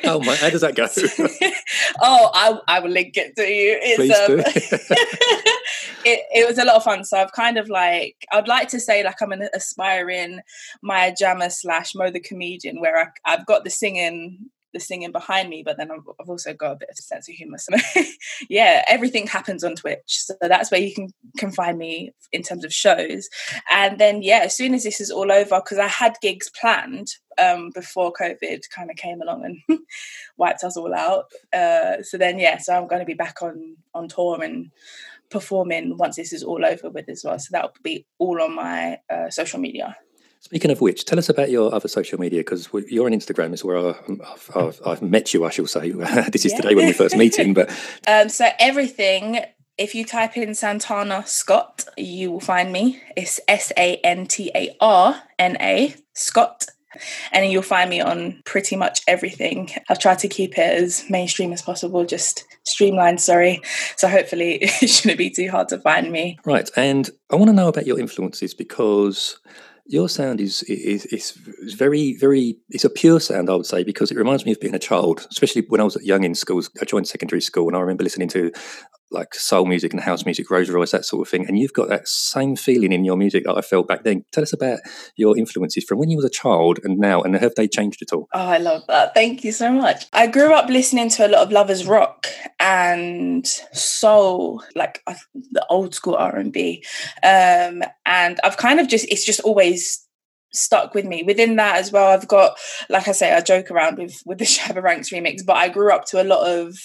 Oh 0.07 0.21
my, 0.21 0.35
how 0.37 0.51
does 0.51 0.61
that 0.61 0.75
go? 0.75 0.87
oh, 2.03 2.31
I, 2.35 2.59
I 2.69 2.81
will 2.81 2.91
link 2.91 3.17
it 3.17 3.35
to 3.37 3.43
you. 3.43 3.79
It's 3.81 3.97
Please 3.97 4.11
um, 4.11 4.27
do. 4.27 4.43
it, 6.05 6.21
it 6.31 6.47
was 6.47 6.59
a 6.59 6.65
lot 6.65 6.77
of 6.77 6.85
fun. 6.85 7.05
So 7.05 7.17
I've 7.17 7.33
kind 7.33 7.57
of 7.57 7.69
like 7.69 8.27
I'd 8.33 8.49
like 8.49 8.69
to 8.69 8.81
say 8.81 9.03
like 9.03 9.23
I'm 9.23 9.33
an 9.33 9.49
aspiring 9.55 10.41
Maya 10.83 11.15
Jama 11.19 11.51
slash 11.51 11.95
Mo 11.95 12.11
the 12.11 12.21
comedian, 12.21 12.81
where 12.81 12.99
I, 12.99 13.07
I've 13.25 13.47
got 13.47 13.65
the 13.65 13.71
singing 13.71 14.51
the 14.75 14.81
singing 14.81 15.13
behind 15.13 15.49
me, 15.49 15.63
but 15.63 15.79
then 15.79 15.91
I've, 15.91 16.29
also 16.29 16.53
got 16.53 16.73
a 16.73 16.77
bit 16.77 16.91
of 16.91 16.97
a 16.99 17.03
sense 17.03 17.29
of 17.29 17.35
humor. 17.35 17.57
So 17.57 17.73
yeah, 18.51 18.83
everything 18.87 19.27
happens 19.27 19.65
on 19.65 19.77
Twitch, 19.77 20.03
so 20.07 20.35
that's 20.43 20.71
where 20.71 20.81
you 20.81 20.93
can 20.93 21.15
can 21.39 21.51
find 21.51 21.79
me 21.79 22.13
in 22.33 22.43
terms 22.43 22.65
of 22.65 22.75
shows. 22.75 23.29
And 23.71 23.99
then 23.99 24.23
yeah, 24.23 24.41
as 24.45 24.57
soon 24.57 24.75
as 24.75 24.83
this 24.83 25.01
is 25.01 25.11
all 25.11 25.33
over, 25.33 25.61
because 25.61 25.79
I 25.79 25.87
had 25.87 26.17
gigs 26.21 26.51
planned 26.61 27.09
um, 27.39 27.71
before 27.75 28.13
COVID 28.13 28.69
kind 28.71 28.91
of 28.91 28.97
came 28.97 29.23
along 29.23 29.45
and 29.45 29.81
wiped 30.37 30.65
us 30.65 30.77
all 30.77 30.95
out. 30.95 31.25
Uh, 31.53 32.03
so 32.03 32.19
then 32.19 32.39
yeah, 32.39 32.59
so 32.59 32.75
I'm 32.75 32.89
going 32.89 33.01
to 33.01 33.07
be 33.07 33.15
back 33.15 33.41
on 33.41 33.77
on 33.95 34.09
tour 34.09 34.43
and 34.43 34.71
performing 35.31 35.97
once 35.97 36.17
this 36.17 36.33
is 36.33 36.43
all 36.43 36.65
over 36.65 36.91
with 36.91 37.09
as 37.09 37.23
well. 37.25 37.39
So 37.39 37.49
that 37.53 37.63
will 37.63 37.73
be 37.83 38.07
all 38.19 38.43
on 38.43 38.55
my 38.55 38.99
uh, 39.09 39.31
social 39.31 39.61
media. 39.61 39.97
Speaking 40.45 40.71
of 40.71 40.81
which, 40.83 41.07
tell 41.07 41.19
us 41.19 41.31
about 41.31 41.51
your 41.51 41.75
other 41.75 41.89
social 41.89 42.21
media 42.21 42.41
because 42.41 42.69
you're 42.89 43.07
on 43.07 43.13
Instagram 43.13 43.55
is 43.55 43.65
where 43.65 43.79
I, 43.79 43.95
I've, 44.09 44.51
I've, 44.55 44.81
I've 44.87 45.03
met 45.03 45.33
you, 45.33 45.45
I 45.47 45.51
shall 45.51 45.67
say. 45.67 45.91
this 46.33 46.45
is 46.45 46.53
Yeah. 46.53 46.61
today 46.61 46.75
when 46.75 46.87
we 46.87 46.93
first 46.93 47.17
meeting, 47.17 47.55
but 47.55 47.71
Um, 48.07 48.29
so 48.29 48.49
everything, 48.59 49.41
if 49.79 49.95
you 49.95 50.05
type 50.05 50.37
in 50.37 50.55
Santana 50.55 51.25
Scott, 51.27 51.87
you 51.97 52.31
will 52.31 52.41
find 52.41 52.71
me. 52.73 53.01
It's 53.17 53.41
S 53.49 53.73
A 53.79 53.97
N 54.05 54.27
T 54.27 54.51
A 54.55 54.77
R 54.83 55.23
N 55.39 55.57
A 55.61 55.95
Scott. 56.13 56.67
And 57.33 57.51
you'll 57.51 57.63
find 57.63 57.91
me 57.91 58.01
on 58.01 58.41
pretty 58.45 58.77
much 58.77 59.01
everything. 59.09 59.71
I've 59.89 59.99
tried 59.99 60.21
to 60.21 60.29
keep 60.29 60.57
it 60.59 60.81
as 60.83 61.05
mainstream 61.11 61.53
as 61.53 61.61
possible, 61.63 62.05
just 62.05 62.45
streamlined, 62.65 63.21
sorry. 63.21 63.63
So 63.97 64.07
hopefully 64.09 64.59
it 64.63 64.89
shouldn't 64.89 65.19
be 65.19 65.31
too 65.31 65.51
hard 65.51 65.71
to 65.71 65.79
find 65.81 66.13
me. 66.13 66.39
right. 66.45 66.71
And 66.77 67.09
I 67.33 67.37
want 67.37 67.49
to 67.49 67.53
know 67.53 67.67
about 67.69 67.87
your 67.87 67.99
influences 67.99 68.55
because 68.55 69.41
your 69.87 70.09
sound 70.09 70.41
is, 70.41 70.63
is 70.65 71.05
is 71.07 71.33
very 71.75 72.17
very 72.19 72.57
it's 72.71 72.85
a 72.85 72.91
pure 72.91 73.21
sound 73.21 73.51
I 73.51 73.55
would 73.55 73.67
say 73.67 73.85
because 73.85 74.11
it 74.11 74.17
reminds 74.17 74.45
me 74.47 74.53
of 74.53 74.61
being 74.61 74.75
a 74.75 74.79
child, 74.79 75.27
especially 75.31 75.63
when 75.69 75.81
I 75.81 75.85
was 75.85 75.97
young 76.03 76.25
in 76.25 76.35
schools. 76.35 76.71
I 76.81 76.85
joined 76.85 77.07
secondary 77.07 77.43
school 77.43 77.69
and 77.69 77.77
I 77.77 77.81
remember 77.81 78.05
listening 78.05 78.29
to 78.29 78.51
like 79.11 79.35
soul 79.35 79.65
music 79.65 79.93
and 79.93 80.03
house 80.03 80.25
music, 80.25 80.51
Rose 80.51 80.71
Royce, 80.71 80.91
that 80.91 81.05
sort 81.05 81.27
of 81.27 81.31
thing. 81.31 81.47
And 81.47 81.59
you've 81.59 81.73
got 81.73 81.89
that 81.89 82.09
same 82.09 82.57
feeling 82.57 82.93
in 82.93 83.05
your 83.05 83.17
music 83.17 83.45
that 83.45 83.57
I 83.57 83.61
felt 83.61 83.87
back 83.87 84.03
then. 84.05 84.25
Tell 84.33 84.43
us 84.43 84.53
about 84.53 84.81
your 85.17 85.39
influences 85.39 85.85
from 85.85 85.99
when 85.99 86.11
you 86.11 86.17
was 86.17 86.25
a 86.25 86.31
child 86.31 86.81
and 86.83 86.99
now, 86.99 87.23
and 87.23 87.35
have 87.37 87.55
they 87.55 87.69
changed 87.69 88.03
at 88.03 88.13
all? 88.13 88.29
Oh, 88.35 88.41
I 88.41 88.59
love 88.59 88.83
that. 88.89 89.15
Thank 89.15 89.45
you 89.45 89.53
so 89.53 89.73
much. 89.73 90.07
I 90.13 90.27
grew 90.27 90.53
up 90.53 90.69
listening 90.69 91.09
to 91.11 91.27
a 91.27 91.29
lot 91.29 91.43
of 91.43 91.53
lovers 91.53 91.87
rock 91.87 92.27
and 92.59 93.47
soul, 93.47 94.63
like 94.75 95.03
the 95.53 95.65
old 95.71 95.95
school 95.95 96.17
R 96.17 96.37
and 96.37 96.53
B, 96.53 96.85
um, 97.23 97.83
and 98.07 98.41
I've 98.43 98.57
kind 98.57 98.81
of 98.81 98.89
just 98.89 99.07
it's 99.11 99.25
just 99.25 99.41
always 99.41 100.05
stuck 100.53 100.95
with 100.95 101.05
me. 101.05 101.23
Within 101.23 101.57
that 101.57 101.77
as 101.77 101.93
well, 101.93 102.09
I've 102.09 102.29
got 102.29 102.57
like 102.89 103.09
I 103.09 103.13
say, 103.13 103.33
I 103.33 103.41
joke 103.41 103.71
around 103.71 103.99
with 103.99 104.23
with 104.27 104.39
the 104.39 104.45
Shabba 104.45 104.83
Ranks 104.83 105.11
remix, 105.11 105.45
but 105.45 105.57
I 105.57 105.69
grew 105.69 105.93
up 105.93 106.05
to 106.07 106.23
a 106.23 106.25
lot 106.25 106.47
of 106.47 106.77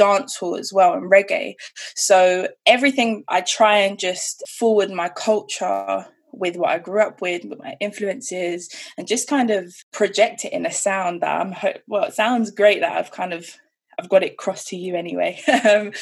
dancehall 0.00 0.58
as 0.58 0.72
well 0.72 0.94
and 0.94 1.10
reggae. 1.10 1.54
So 1.94 2.48
everything 2.66 3.24
I 3.28 3.42
try 3.42 3.78
and 3.78 3.98
just 3.98 4.42
forward 4.48 4.90
my 4.90 5.08
culture 5.08 6.06
with 6.32 6.56
what 6.56 6.70
I 6.70 6.78
grew 6.78 7.02
up 7.02 7.20
with, 7.20 7.44
with 7.44 7.58
my 7.58 7.76
influences, 7.80 8.68
and 8.96 9.06
just 9.06 9.28
kind 9.28 9.50
of 9.50 9.74
project 9.92 10.44
it 10.44 10.52
in 10.52 10.64
a 10.64 10.70
sound 10.70 11.22
that 11.22 11.40
I'm. 11.40 11.52
Ho- 11.52 11.80
well, 11.86 12.04
it 12.04 12.14
sounds 12.14 12.50
great 12.50 12.80
that 12.80 12.96
I've 12.96 13.10
kind 13.10 13.32
of 13.32 13.58
I've 14.00 14.08
got 14.08 14.22
it 14.22 14.38
crossed 14.38 14.68
to 14.68 14.76
you 14.76 14.96
anyway. 14.96 15.38
um, 15.48 15.92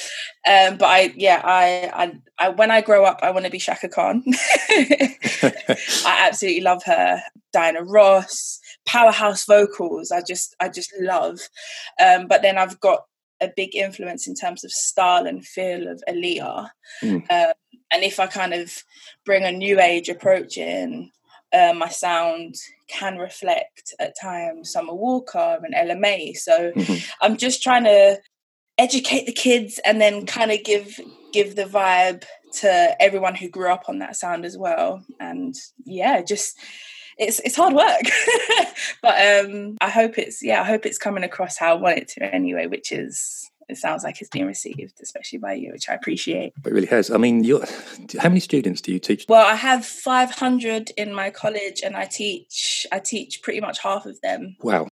um, 0.47 0.77
but 0.77 0.85
I, 0.85 1.13
yeah, 1.17 1.41
I, 1.43 1.91
I, 1.93 2.13
I, 2.39 2.49
when 2.51 2.71
I 2.71 2.81
grow 2.81 3.05
up, 3.05 3.19
I 3.23 3.33
want 3.33 3.45
to 3.47 3.51
be 3.51 3.59
Chaka 3.59 3.89
Khan. 3.89 4.23
I 4.27 5.77
absolutely 6.07 6.61
love 6.61 6.85
her. 6.85 7.21
Diana 7.53 7.83
Ross, 7.83 8.61
powerhouse 8.87 9.47
vocals. 9.47 10.13
I 10.13 10.23
just, 10.23 10.55
I 10.61 10.69
just 10.69 10.93
love. 11.01 11.41
Um, 12.01 12.29
but 12.29 12.43
then 12.43 12.57
I've 12.57 12.79
got 12.79 13.05
a 13.41 13.49
big 13.55 13.75
influence 13.75 14.27
in 14.27 14.35
terms 14.35 14.65
of 14.65 14.73
style 14.73 15.27
and 15.27 15.47
feel 15.47 15.89
of 15.89 16.03
Aaliyah. 16.09 16.69
Mm. 17.03 17.31
Um, 17.31 17.53
and 17.93 18.03
if 18.03 18.21
I 18.21 18.27
kind 18.27 18.55
of 18.55 18.73
bring 19.25 19.45
a 19.45 19.53
new 19.53 19.81
age 19.81 20.09
approach 20.09 20.59
in, 20.59 21.11
uh, 21.53 21.73
my 21.75 21.89
sound 21.89 22.55
can 22.89 23.17
reflect 23.17 23.95
at 23.99 24.15
times 24.21 24.73
Summer 24.73 24.95
Walker 24.95 25.59
and 25.63 25.75
Ella 25.75 25.99
Mai. 25.99 26.33
So 26.35 26.73
I'm 27.23 27.37
just 27.37 27.63
trying 27.63 27.85
to 27.85 28.21
educate 28.77 29.27
the 29.27 29.33
kids 29.33 29.81
and 29.85 30.01
then 30.01 30.27
kind 30.27 30.53
of 30.53 30.63
give 30.65 31.01
give 31.33 31.57
the 31.57 31.65
vibe 31.65 32.25
to 32.51 32.97
everyone 33.03 33.35
who 33.35 33.49
grew 33.49 33.71
up 33.71 33.85
on 33.89 33.99
that 33.99 34.17
sound 34.17 34.45
as 34.45 34.57
well. 34.57 35.05
And 35.21 35.55
yeah, 35.85 36.23
just 36.23 36.59
it's 37.19 37.41
it's 37.41 37.57
hard 37.57 37.75
work. 37.75 38.03
but 39.03 39.45
um 39.45 39.77
I 39.81 39.91
hope 39.91 40.19
it's 40.19 40.43
yeah, 40.43 40.61
I 40.61 40.65
hope 40.65 40.87
it's 40.87 40.99
coming 40.99 41.25
across 41.25 41.59
how 41.59 41.73
I 41.73 41.81
want 41.81 41.99
it 41.99 42.09
to 42.09 42.35
anyway, 42.35 42.67
which 42.67 42.93
is 42.93 43.51
it 43.69 43.77
sounds 43.77 44.03
like 44.03 44.21
it's 44.21 44.31
being 44.31 44.47
received, 44.47 44.99
especially 45.03 45.39
by 45.39 45.53
you, 45.53 45.73
which 45.73 45.89
I 45.89 45.95
appreciate. 45.95 46.55
It 46.65 46.73
really 46.73 46.87
has. 46.87 47.11
I 47.11 47.19
mean, 47.19 47.45
you're, 47.45 47.65
how 48.19 48.31
many 48.31 48.41
students 48.41 48.81
do 48.81 48.93
you 48.93 48.99
teach? 48.99 49.27
Well, 49.29 49.47
I 49.47 49.57
have 49.57 49.85
500 49.85 50.93
in 50.97 51.13
my 51.13 51.29
college, 51.31 51.83
and 51.85 51.95
I 51.95 52.07
teach. 52.07 52.87
I 52.91 52.99
teach 52.99 53.43
pretty 53.43 53.61
much 53.61 53.81
half 53.81 54.07
of 54.07 54.21
them. 54.23 54.57
Wow. 54.63 54.89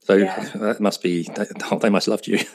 So 0.00 0.14
Yeah. 0.14 0.42
that 0.54 0.80
must 0.80 1.02
be, 1.02 1.22
they 1.80 1.90
must 1.90 2.06
have 2.06 2.12
loved 2.12 2.26
you. 2.26 2.38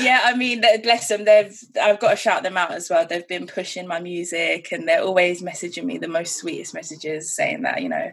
yeah, 0.00 0.22
I 0.24 0.34
mean, 0.36 0.62
bless 0.82 1.08
them. 1.08 1.24
They've. 1.24 1.56
I've 1.80 2.00
got 2.00 2.10
to 2.10 2.16
shout 2.16 2.42
them 2.42 2.56
out 2.56 2.72
as 2.72 2.90
well. 2.90 3.06
They've 3.06 3.26
been 3.26 3.46
pushing 3.46 3.86
my 3.86 4.00
music, 4.00 4.70
and 4.72 4.86
they're 4.86 5.02
always 5.02 5.42
messaging 5.42 5.84
me 5.84 5.98
the 5.98 6.08
most 6.08 6.36
sweetest 6.36 6.74
messages, 6.74 7.34
saying 7.34 7.62
that 7.62 7.82
you 7.82 7.88
know, 7.88 8.10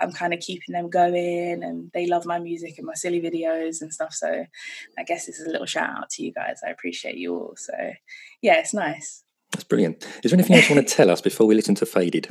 I'm 0.00 0.12
kind 0.12 0.34
of 0.34 0.40
keeping 0.40 0.72
them 0.72 0.90
going, 0.90 1.62
and 1.62 1.90
they 1.92 2.06
love 2.06 2.26
my 2.26 2.38
music 2.38 2.74
and 2.78 2.86
my 2.86 2.94
silly 2.94 3.20
videos 3.20 3.80
and 3.80 3.92
stuff. 3.92 4.12
So, 4.12 4.44
I 4.98 5.02
guess 5.04 5.26
this 5.26 5.38
is 5.38 5.46
a 5.46 5.50
little 5.50 5.66
shout 5.66 5.90
out 5.90 6.10
to 6.10 6.22
you 6.22 6.32
guys. 6.32 6.60
I 6.66 6.70
appreciate 6.70 7.16
you 7.16 7.34
all. 7.34 7.54
So, 7.56 7.74
yeah, 8.40 8.58
it's 8.58 8.74
nice. 8.74 9.22
That's 9.52 9.64
brilliant. 9.64 10.04
Is 10.24 10.30
there 10.30 10.38
anything 10.38 10.56
else 10.56 10.68
you 10.68 10.76
want 10.76 10.88
to 10.88 10.94
tell 10.94 11.10
us 11.10 11.20
before 11.20 11.46
we 11.46 11.54
listen 11.54 11.74
to 11.76 11.86
Faded? 11.86 12.28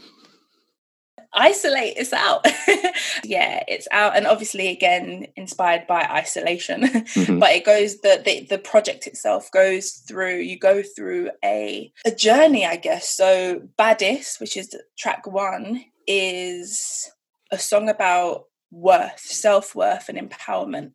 Isolate 1.34 1.94
it's 1.98 2.14
out. 2.14 2.46
Yeah 3.24 3.64
it's 3.68 3.88
out 3.92 4.16
and 4.18 4.26
obviously 4.28 4.70
again 4.70 5.28
inspired 5.36 5.86
by 5.88 6.02
isolation. 6.04 6.82
Mhm. 6.84 7.40
but 7.40 7.52
it 7.52 7.66
goes 7.66 8.00
the, 8.02 8.22
the 8.26 8.46
the 8.50 8.58
project 8.58 9.08
itself 9.08 9.52
goes 9.52 9.92
through 10.08 10.38
you 10.38 10.58
go 10.58 10.82
through 10.84 11.32
a 11.44 11.92
a 12.06 12.12
journey 12.12 12.66
i 12.66 12.76
guess. 12.76 13.10
So 13.10 13.62
baddest 13.78 14.40
which 14.40 14.58
is 14.58 14.76
track 14.98 15.26
one 15.28 15.84
is 16.08 17.10
a 17.52 17.58
song 17.60 17.90
about 17.90 18.46
worth 18.74 19.20
self-worth 19.20 20.08
and 20.10 20.18
empowerment. 20.18 20.92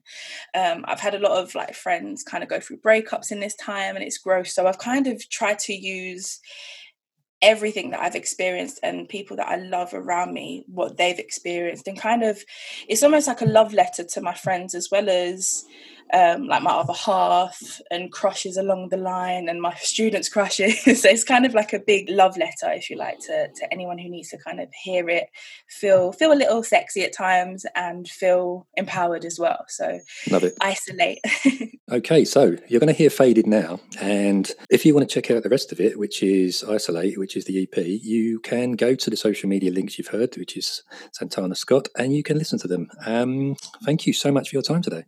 Um, 0.54 0.84
i've 0.88 1.00
had 1.00 1.14
a 1.14 1.18
lot 1.18 1.38
of 1.42 1.54
like 1.54 1.74
friends 1.74 2.22
kind 2.22 2.42
of 2.42 2.48
go 2.48 2.58
through 2.60 2.78
breakups 2.78 3.30
in 3.30 3.40
this 3.40 3.54
time 3.56 3.96
and 3.96 4.04
it's 4.04 4.18
gross. 4.18 4.54
So 4.54 4.66
i've 4.66 4.78
kind 4.78 5.06
of 5.06 5.28
tried 5.28 5.58
to 5.60 5.74
use 5.74 6.40
everything 7.46 7.90
that 7.90 8.00
I've 8.00 8.16
experienced 8.16 8.80
and 8.82 9.08
people 9.08 9.36
that 9.36 9.48
I 9.48 9.56
love 9.56 9.94
around 9.94 10.34
me, 10.34 10.64
what 10.66 10.96
they've 10.96 11.18
experienced, 11.18 11.86
and 11.86 11.98
kind 11.98 12.24
of 12.24 12.44
it's 12.88 13.04
almost 13.04 13.28
like 13.28 13.40
a 13.40 13.46
love 13.46 13.72
letter 13.72 14.02
to 14.02 14.20
my 14.20 14.34
friends 14.34 14.74
as 14.74 14.90
well 14.90 15.08
as 15.08 15.64
um, 16.12 16.46
like 16.46 16.62
my 16.62 16.70
other 16.70 16.92
half 16.92 17.80
and 17.90 18.12
crushes 18.12 18.56
along 18.56 18.88
the 18.88 18.96
line 18.96 19.48
and 19.48 19.60
my 19.60 19.74
students' 19.74 20.28
crushes. 20.28 20.80
so 21.00 21.08
it's 21.08 21.24
kind 21.24 21.46
of 21.46 21.54
like 21.54 21.72
a 21.72 21.78
big 21.78 22.08
love 22.08 22.36
letter, 22.36 22.72
if 22.72 22.90
you 22.90 22.96
like, 22.96 23.18
to, 23.20 23.48
to 23.48 23.72
anyone 23.72 23.98
who 23.98 24.08
needs 24.08 24.28
to 24.30 24.38
kind 24.38 24.60
of 24.60 24.68
hear 24.82 25.08
it, 25.08 25.28
feel 25.68 26.12
feel 26.12 26.32
a 26.32 26.34
little 26.34 26.62
sexy 26.62 27.02
at 27.02 27.12
times 27.12 27.66
and 27.74 28.08
feel 28.08 28.66
empowered 28.76 29.24
as 29.24 29.38
well. 29.38 29.64
So 29.68 29.98
Love 30.30 30.44
it. 30.44 30.54
isolate. 30.60 31.20
Okay, 31.88 32.24
so 32.24 32.56
you're 32.66 32.80
going 32.80 32.92
to 32.92 32.98
hear 32.98 33.10
Faded 33.10 33.46
now. 33.46 33.78
And 34.00 34.50
if 34.70 34.84
you 34.84 34.92
want 34.92 35.08
to 35.08 35.14
check 35.14 35.30
out 35.30 35.44
the 35.44 35.48
rest 35.48 35.70
of 35.70 35.78
it, 35.78 35.96
which 35.96 36.20
is 36.20 36.64
Isolate, 36.64 37.16
which 37.16 37.36
is 37.36 37.44
the 37.44 37.62
EP, 37.62 37.76
you 37.86 38.40
can 38.40 38.72
go 38.72 38.96
to 38.96 39.08
the 39.08 39.16
social 39.16 39.48
media 39.48 39.70
links 39.70 39.96
you've 39.96 40.08
heard, 40.08 40.36
which 40.36 40.56
is 40.56 40.82
Santana 41.12 41.54
Scott, 41.54 41.86
and 41.96 42.12
you 42.12 42.24
can 42.24 42.38
listen 42.38 42.58
to 42.58 42.66
them. 42.66 42.88
Um, 43.06 43.54
thank 43.84 44.04
you 44.04 44.12
so 44.12 44.32
much 44.32 44.50
for 44.50 44.56
your 44.56 44.64
time 44.64 44.82
today. 44.82 45.04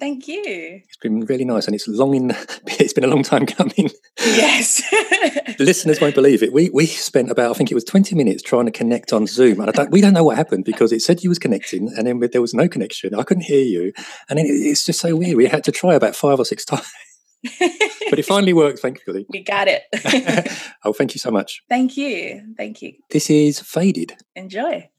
Thank 0.00 0.26
you. 0.26 0.80
It's 0.84 0.96
been 0.96 1.20
really 1.20 1.44
nice, 1.44 1.66
and 1.66 1.74
it's 1.74 1.86
long 1.88 2.14
in. 2.14 2.36
It's 2.66 2.92
been 2.92 3.04
a 3.04 3.08
long 3.08 3.22
time 3.22 3.46
coming. 3.46 3.90
Yes. 4.18 4.82
The 5.56 5.64
listeners 5.64 6.00
won't 6.00 6.16
believe 6.16 6.42
it. 6.42 6.52
We 6.52 6.68
we 6.70 6.86
spent 6.86 7.30
about 7.30 7.52
I 7.52 7.54
think 7.54 7.70
it 7.70 7.76
was 7.76 7.84
twenty 7.84 8.16
minutes 8.16 8.42
trying 8.42 8.66
to 8.66 8.72
connect 8.72 9.12
on 9.12 9.28
Zoom, 9.28 9.60
and 9.60 9.68
I 9.68 9.72
don't, 9.72 9.90
we 9.92 10.00
don't 10.00 10.12
know 10.12 10.24
what 10.24 10.36
happened 10.36 10.64
because 10.64 10.90
it 10.90 11.00
said 11.00 11.22
you 11.22 11.28
was 11.30 11.38
connecting, 11.38 11.92
and 11.96 12.06
then 12.08 12.18
there 12.32 12.40
was 12.40 12.54
no 12.54 12.66
connection. 12.66 13.14
I 13.14 13.22
couldn't 13.22 13.44
hear 13.44 13.62
you, 13.62 13.92
and 14.28 14.36
then 14.38 14.46
it, 14.46 14.50
it's 14.50 14.84
just 14.84 14.98
so 14.98 15.14
weird. 15.14 15.36
We 15.36 15.46
had 15.46 15.62
to 15.64 15.72
try 15.72 15.94
about 15.94 16.16
five 16.16 16.40
or 16.40 16.44
six 16.44 16.64
times, 16.72 16.88
but 18.10 18.18
it 18.18 18.26
finally 18.26 18.52
worked. 18.52 18.80
Thankfully. 18.80 19.26
we 19.28 19.44
got 19.44 19.68
it. 19.68 19.82
Oh, 20.84 20.92
thank 20.92 21.14
you 21.14 21.20
so 21.20 21.30
much. 21.30 21.62
Thank 21.68 21.96
you. 21.96 22.54
Thank 22.56 22.82
you. 22.82 22.94
This 23.10 23.30
is 23.30 23.60
Faded. 23.60 24.16
Enjoy. 24.34 24.90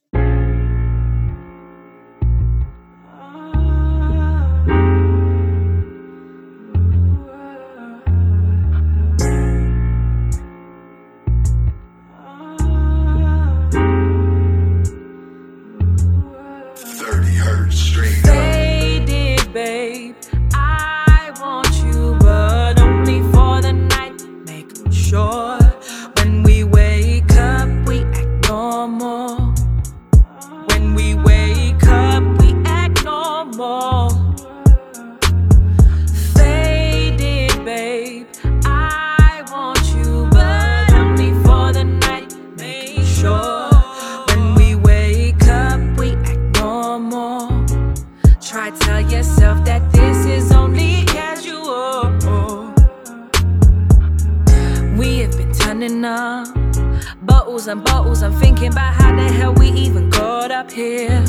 I'm 58.24 58.34
thinking 58.34 58.72
about 58.72 58.94
how 58.94 59.16
the 59.16 59.24
hell 59.24 59.54
we 59.54 59.72
even 59.72 60.10
got 60.10 60.52
up 60.52 60.72
here. 60.72 61.24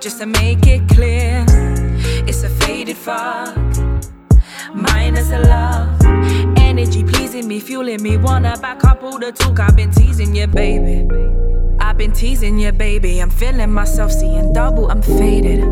Just 0.00 0.18
to 0.18 0.26
make 0.26 0.66
it 0.66 0.88
clear, 0.88 1.44
it's 2.26 2.42
a 2.42 2.48
faded 2.48 2.96
fuck. 2.96 3.56
Minus 4.74 5.28
the 5.28 5.40
love, 5.40 6.00
energy 6.58 7.04
pleasing 7.04 7.46
me, 7.46 7.60
fueling 7.60 8.02
me. 8.02 8.16
Wanna 8.16 8.56
back 8.58 8.84
up 8.84 9.02
all 9.02 9.18
the 9.18 9.32
talk. 9.32 9.60
I've 9.60 9.76
been 9.76 9.90
teasing 9.90 10.34
you, 10.34 10.46
baby. 10.46 11.08
I've 11.80 11.96
been 11.96 12.12
teasing 12.12 12.58
you, 12.58 12.72
baby. 12.72 13.20
I'm 13.20 13.30
feeling 13.30 13.72
myself 13.72 14.10
seeing 14.10 14.52
double. 14.52 14.90
I'm 14.90 15.02
faded. 15.02 15.64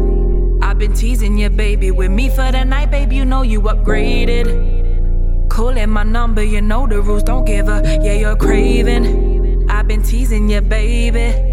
I've 0.63 0.79
been 0.79 0.95
teasing 0.95 1.37
you, 1.37 1.51
baby. 1.51 1.91
With 1.91 2.11
me 2.11 2.29
for 2.29 2.51
the 2.53 2.65
night, 2.65 2.91
babe. 2.91 3.13
You 3.13 3.25
know 3.25 3.43
you 3.43 3.61
upgraded. 3.63 5.49
Calling 5.49 5.91
my 5.91 6.05
number, 6.05 6.43
you 6.43 6.61
know 6.61 6.87
the 6.87 7.03
rules. 7.03 7.23
Don't 7.23 7.45
give 7.45 7.69
a 7.69 7.83
yeah, 8.03 8.15
you're 8.15 8.37
craving. 8.37 9.28
Been 9.89 10.03
teasing 10.03 10.51
you, 10.51 10.61
baby. 10.61 11.48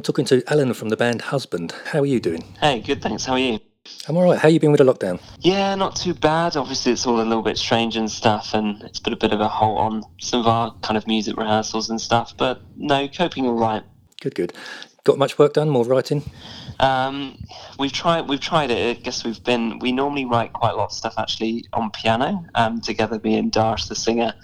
I'm 0.00 0.04
back, 0.04 0.18
and 0.18 0.24
I'm 0.24 0.36
talking 0.40 0.42
to 0.44 0.52
Alan 0.52 0.72
from 0.74 0.88
the 0.88 0.96
band 0.96 1.20
Husband. 1.20 1.74
How 1.92 2.00
are 2.00 2.06
you 2.06 2.20
doing? 2.20 2.42
Hey, 2.58 2.80
good, 2.80 3.02
thanks. 3.02 3.26
How 3.26 3.34
are 3.34 3.38
you? 3.38 3.58
I'm 4.08 4.16
all 4.16 4.24
right. 4.24 4.38
How 4.38 4.48
you 4.48 4.58
been 4.58 4.72
with 4.72 4.78
the 4.78 4.84
lockdown? 4.84 5.20
Yeah, 5.40 5.74
not 5.74 5.96
too 5.96 6.14
bad. 6.14 6.56
Obviously, 6.56 6.92
it's 6.92 7.06
all 7.06 7.20
a 7.20 7.22
little 7.22 7.42
bit 7.42 7.58
strange 7.58 7.96
and 7.96 8.10
stuff, 8.10 8.54
and 8.54 8.82
it's 8.82 8.98
put 8.98 9.12
a 9.12 9.16
bit 9.16 9.32
of 9.32 9.40
a 9.40 9.48
halt 9.48 9.78
on 9.78 10.02
some 10.18 10.40
of 10.40 10.46
our 10.46 10.74
kind 10.82 10.96
of 10.96 11.06
music 11.06 11.36
rehearsals 11.36 11.90
and 11.90 12.00
stuff. 12.00 12.34
But 12.36 12.62
no, 12.76 13.08
coping 13.08 13.46
all 13.46 13.54
right. 13.54 13.82
Good, 14.20 14.34
good. 14.34 14.52
Got 15.04 15.18
much 15.18 15.38
work 15.38 15.52
done? 15.52 15.68
More 15.68 15.84
writing? 15.84 16.22
Um, 16.78 17.42
we've 17.78 17.92
tried. 17.92 18.28
We've 18.28 18.40
tried 18.40 18.70
it. 18.70 18.98
I 18.98 19.00
guess 19.00 19.24
we've 19.24 19.42
been. 19.44 19.80
We 19.80 19.92
normally 19.92 20.24
write 20.24 20.52
quite 20.52 20.72
a 20.72 20.76
lot 20.76 20.86
of 20.86 20.92
stuff 20.92 21.14
actually 21.18 21.66
on 21.72 21.90
piano. 21.90 22.44
Um, 22.54 22.80
together, 22.80 23.20
me 23.22 23.36
and 23.36 23.52
Darsh, 23.52 23.88
the 23.88 23.94
singer. 23.94 24.34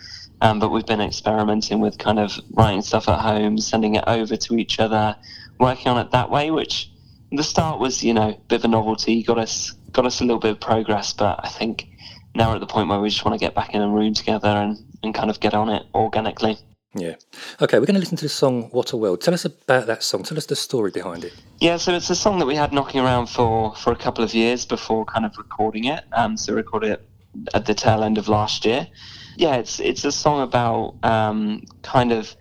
Um, 0.40 0.58
but 0.58 0.70
we've 0.70 0.86
been 0.86 1.00
experimenting 1.00 1.80
with 1.80 1.98
kind 1.98 2.18
of 2.18 2.38
writing 2.52 2.82
stuff 2.82 3.08
at 3.08 3.20
home, 3.20 3.58
sending 3.58 3.94
it 3.94 4.04
over 4.06 4.36
to 4.36 4.56
each 4.56 4.78
other, 4.78 5.16
working 5.58 5.88
on 5.88 5.98
it 5.98 6.10
that 6.12 6.30
way. 6.30 6.50
Which 6.50 6.90
the 7.32 7.44
start 7.44 7.80
was, 7.80 8.02
you 8.02 8.14
know, 8.14 8.30
a 8.30 8.38
bit 8.48 8.56
of 8.56 8.64
a 8.64 8.68
novelty. 8.68 9.22
Got 9.22 9.38
us 9.38 9.72
got 9.92 10.06
us 10.06 10.20
a 10.20 10.24
little 10.24 10.40
bit 10.40 10.52
of 10.52 10.60
progress. 10.60 11.12
But 11.12 11.40
I 11.42 11.48
think 11.48 11.88
now 12.34 12.50
we're 12.50 12.56
at 12.56 12.60
the 12.60 12.66
point 12.66 12.88
where 12.88 13.00
we 13.00 13.08
just 13.08 13.24
want 13.24 13.38
to 13.38 13.44
get 13.44 13.54
back 13.54 13.74
in 13.74 13.82
a 13.82 13.88
room 13.88 14.14
together 14.14 14.48
and, 14.48 14.78
and 15.02 15.14
kind 15.14 15.30
of 15.30 15.40
get 15.40 15.54
on 15.54 15.68
it 15.68 15.84
organically. 15.94 16.58
Yeah. 16.94 17.16
Okay, 17.60 17.78
we're 17.78 17.84
going 17.84 17.94
to 17.94 18.00
listen 18.00 18.16
to 18.16 18.24
the 18.24 18.30
song 18.30 18.70
What 18.70 18.92
a 18.92 18.96
World. 18.96 19.20
Tell 19.20 19.34
us 19.34 19.44
about 19.44 19.86
that 19.86 20.02
song. 20.02 20.22
Tell 20.22 20.38
us 20.38 20.46
the 20.46 20.56
story 20.56 20.90
behind 20.90 21.24
it. 21.24 21.34
Yeah, 21.60 21.76
so 21.76 21.92
it's 21.92 22.08
a 22.08 22.16
song 22.16 22.38
that 22.38 22.46
we 22.46 22.54
had 22.54 22.72
knocking 22.72 23.00
around 23.00 23.26
for, 23.26 23.74
for 23.74 23.92
a 23.92 23.96
couple 23.96 24.24
of 24.24 24.34
years 24.34 24.64
before 24.64 25.04
kind 25.04 25.26
of 25.26 25.36
recording 25.36 25.84
it. 25.84 26.04
Um, 26.12 26.36
so 26.38 26.52
we 26.52 26.56
recorded 26.56 26.92
it 26.92 27.08
at 27.52 27.66
the 27.66 27.74
tail 27.74 28.02
end 28.02 28.16
of 28.16 28.28
last 28.28 28.64
year. 28.64 28.88
Yeah, 29.36 29.56
it's 29.56 29.80
it's 29.80 30.04
a 30.04 30.12
song 30.12 30.40
about 30.40 30.96
um, 31.02 31.64
kind 31.82 32.12
of 32.12 32.34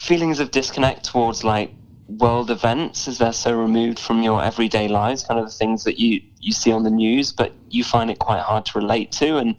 feelings 0.00 0.40
of 0.40 0.50
disconnect 0.50 1.04
towards 1.04 1.44
like 1.44 1.72
world 2.18 2.50
events 2.50 3.06
as 3.08 3.18
they're 3.18 3.32
so 3.32 3.56
removed 3.56 3.98
from 3.98 4.22
your 4.22 4.42
everyday 4.42 4.88
lives, 4.88 5.24
kind 5.24 5.38
of 5.38 5.46
the 5.46 5.52
things 5.52 5.84
that 5.84 5.98
you 5.98 6.20
you 6.40 6.52
see 6.52 6.72
on 6.72 6.82
the 6.82 6.90
news, 6.90 7.32
but 7.32 7.52
you 7.68 7.84
find 7.84 8.10
it 8.10 8.18
quite 8.18 8.40
hard 8.40 8.64
to 8.66 8.78
relate 8.78 9.12
to, 9.12 9.36
and 9.36 9.56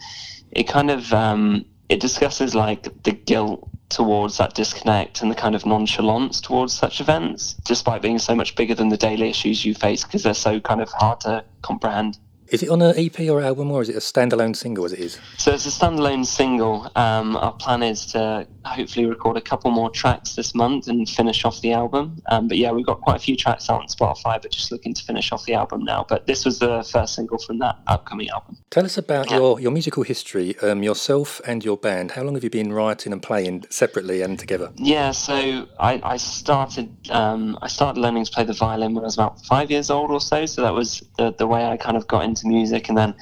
it 0.51 0.63
kind 0.67 0.91
of 0.91 1.13
um, 1.13 1.65
it 1.89 1.99
discusses 1.99 2.55
like 2.55 3.03
the 3.03 3.11
guilt 3.11 3.67
towards 3.89 4.37
that 4.37 4.53
disconnect 4.53 5.21
and 5.21 5.29
the 5.29 5.35
kind 5.35 5.53
of 5.53 5.65
nonchalance 5.65 6.39
towards 6.41 6.73
such 6.73 7.01
events, 7.01 7.55
despite 7.65 8.01
being 8.01 8.19
so 8.19 8.33
much 8.33 8.55
bigger 8.55 8.73
than 8.73 8.89
the 8.89 8.97
daily 8.97 9.29
issues 9.29 9.65
you 9.65 9.73
face 9.73 10.03
because 10.03 10.23
they're 10.23 10.33
so 10.33 10.59
kind 10.59 10.81
of 10.81 10.89
hard 10.89 11.19
to 11.19 11.43
comprehend. 11.61 12.17
Is 12.51 12.61
it 12.61 12.69
on 12.69 12.81
an 12.81 12.93
EP 12.97 13.17
or 13.29 13.41
album, 13.41 13.71
or 13.71 13.81
is 13.81 13.87
it 13.87 13.95
a 13.95 13.99
standalone 13.99 14.53
single 14.53 14.83
as 14.83 14.91
it 14.91 14.99
is? 14.99 15.17
So 15.37 15.53
it's 15.53 15.65
a 15.65 15.69
standalone 15.69 16.25
single. 16.25 16.91
Um, 16.97 17.37
our 17.37 17.53
plan 17.53 17.81
is 17.81 18.05
to 18.07 18.45
hopefully 18.65 19.05
record 19.05 19.37
a 19.37 19.41
couple 19.41 19.71
more 19.71 19.89
tracks 19.89 20.35
this 20.35 20.53
month 20.53 20.89
and 20.89 21.07
finish 21.07 21.45
off 21.45 21.61
the 21.61 21.71
album. 21.71 22.21
Um, 22.27 22.49
but 22.49 22.57
yeah, 22.57 22.73
we've 22.73 22.85
got 22.85 22.99
quite 22.99 23.15
a 23.15 23.19
few 23.19 23.37
tracks 23.37 23.69
out 23.69 23.79
on 23.79 23.87
Spotify, 23.87 24.41
but 24.41 24.51
just 24.51 24.69
looking 24.69 24.93
to 24.93 25.01
finish 25.01 25.31
off 25.31 25.45
the 25.45 25.53
album 25.53 25.85
now. 25.85 26.05
But 26.07 26.27
this 26.27 26.43
was 26.43 26.59
the 26.59 26.83
first 26.83 27.15
single 27.15 27.37
from 27.37 27.59
that 27.59 27.79
upcoming 27.87 28.27
album. 28.27 28.57
Tell 28.69 28.83
us 28.83 28.97
about 28.97 29.31
your, 29.31 29.57
your 29.61 29.71
musical 29.71 30.03
history, 30.03 30.57
um, 30.59 30.83
yourself 30.83 31.39
and 31.47 31.63
your 31.63 31.77
band. 31.77 32.11
How 32.11 32.23
long 32.23 32.35
have 32.35 32.43
you 32.43 32.49
been 32.49 32.73
writing 32.73 33.13
and 33.13 33.23
playing 33.23 33.63
separately 33.69 34.21
and 34.21 34.37
together? 34.37 34.73
Yeah, 34.75 35.11
so 35.11 35.67
I, 35.79 36.01
I 36.03 36.17
started 36.17 36.93
um, 37.11 37.57
I 37.61 37.69
started 37.69 37.99
learning 37.99 38.25
to 38.25 38.31
play 38.31 38.43
the 38.43 38.53
violin 38.53 38.93
when 38.93 39.05
I 39.05 39.07
was 39.07 39.15
about 39.15 39.45
five 39.45 39.71
years 39.71 39.89
old 39.89 40.11
or 40.11 40.19
so. 40.19 40.45
So 40.45 40.61
that 40.63 40.73
was 40.73 41.01
the, 41.17 41.31
the 41.31 41.47
way 41.47 41.65
I 41.65 41.77
kind 41.77 41.95
of 41.95 42.07
got 42.07 42.25
into 42.25 42.40
music, 42.45 42.89
and 42.89 42.97
then 42.97 43.13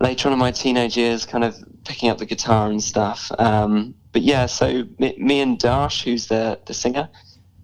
later 0.00 0.28
on 0.28 0.32
in 0.32 0.38
my 0.38 0.50
teenage 0.50 0.96
years, 0.96 1.24
kind 1.24 1.44
of 1.44 1.56
picking 1.84 2.10
up 2.10 2.18
the 2.18 2.26
guitar 2.26 2.70
and 2.70 2.82
stuff. 2.82 3.30
Um, 3.38 3.94
but 4.12 4.22
yeah, 4.22 4.46
so 4.46 4.84
me, 4.98 5.14
me 5.18 5.40
and 5.40 5.58
Dash, 5.58 6.04
who's 6.04 6.26
the 6.26 6.58
the 6.66 6.74
singer, 6.74 7.08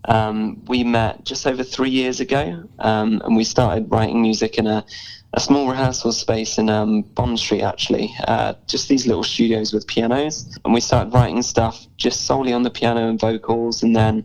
um, 0.06 0.62
we 0.66 0.84
met 0.84 1.24
just 1.24 1.46
over 1.46 1.62
three 1.62 1.90
years 1.90 2.20
ago, 2.20 2.64
um, 2.78 3.22
and 3.24 3.36
we 3.36 3.44
started 3.44 3.90
writing 3.90 4.20
music 4.20 4.58
in 4.58 4.66
a, 4.66 4.84
a 5.32 5.40
small 5.40 5.68
rehearsal 5.68 6.12
space 6.12 6.58
in 6.58 6.68
um, 6.68 7.02
Bond 7.02 7.38
Street, 7.38 7.62
actually. 7.62 8.14
Uh, 8.28 8.54
just 8.66 8.88
these 8.88 9.06
little 9.06 9.24
studios 9.24 9.72
with 9.72 9.86
pianos, 9.86 10.58
and 10.64 10.74
we 10.74 10.80
started 10.80 11.14
writing 11.14 11.42
stuff 11.42 11.86
just 11.96 12.26
solely 12.26 12.52
on 12.52 12.62
the 12.62 12.70
piano 12.70 13.08
and 13.08 13.18
vocals, 13.18 13.82
and 13.82 13.96
then 13.96 14.24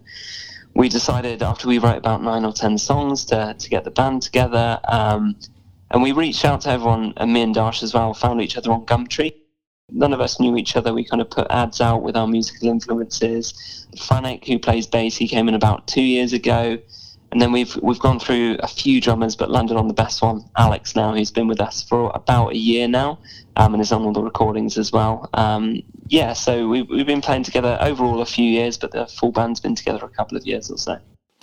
we 0.75 0.89
decided 0.89 1.41
after 1.41 1.67
we 1.67 1.77
wrote 1.77 1.97
about 1.97 2.21
nine 2.23 2.45
or 2.45 2.53
ten 2.53 2.77
songs 2.77 3.25
to, 3.25 3.55
to 3.57 3.69
get 3.69 3.83
the 3.83 3.91
band 3.91 4.21
together. 4.21 4.79
Um, 4.87 5.35
and 5.91 6.01
we 6.03 6.11
reached 6.11 6.45
out 6.45 6.61
to 6.61 6.69
everyone, 6.69 7.13
and 7.17 7.33
me 7.33 7.41
and 7.41 7.53
Dash 7.53 7.83
as 7.83 7.93
well, 7.93 8.13
found 8.13 8.41
each 8.41 8.57
other 8.57 8.71
on 8.71 8.85
Gumtree. 8.85 9.33
None 9.91 10.13
of 10.13 10.21
us 10.21 10.39
knew 10.39 10.55
each 10.55 10.75
other. 10.75 10.93
We 10.93 11.03
kind 11.03 11.21
of 11.21 11.29
put 11.29 11.47
ads 11.49 11.81
out 11.81 12.03
with 12.03 12.15
our 12.15 12.27
musical 12.27 12.69
influences. 12.69 13.87
Fanek, 13.95 14.45
who 14.45 14.59
plays 14.59 14.85
bass, 14.85 15.17
he 15.17 15.27
came 15.27 15.49
in 15.49 15.55
about 15.55 15.87
two 15.87 16.01
years 16.01 16.33
ago. 16.33 16.77
And 17.31 17.39
then 17.39 17.51
we've 17.51 17.75
we've 17.77 17.99
gone 17.99 18.19
through 18.19 18.57
a 18.59 18.67
few 18.67 18.99
drummers, 18.99 19.35
but 19.35 19.51
landed 19.51 19.77
on 19.77 19.87
the 19.87 19.93
best 19.93 20.21
one, 20.21 20.43
Alex. 20.57 20.95
Now 20.95 21.13
who's 21.13 21.29
been 21.29 21.47
with 21.47 21.61
us 21.61 21.83
for 21.83 22.11
about 22.15 22.53
a 22.53 22.57
year 22.57 22.87
now, 22.87 23.19
um, 23.55 23.73
and 23.75 23.81
is 23.81 23.91
on 23.91 24.01
all 24.01 24.13
the 24.13 24.23
recordings 24.23 24.79
as 24.79 24.91
well. 24.91 25.29
Um, 25.35 25.83
yeah, 26.07 26.33
so 26.33 26.67
we've 26.67 26.89
we've 26.89 27.05
been 27.05 27.21
playing 27.21 27.43
together 27.43 27.77
overall 27.81 28.21
a 28.21 28.25
few 28.25 28.45
years, 28.45 28.79
but 28.79 28.93
the 28.93 29.05
full 29.05 29.31
band's 29.31 29.59
been 29.59 29.75
together 29.75 30.03
a 30.05 30.09
couple 30.09 30.37
of 30.37 30.47
years 30.47 30.71
or 30.71 30.77
so. 30.79 30.97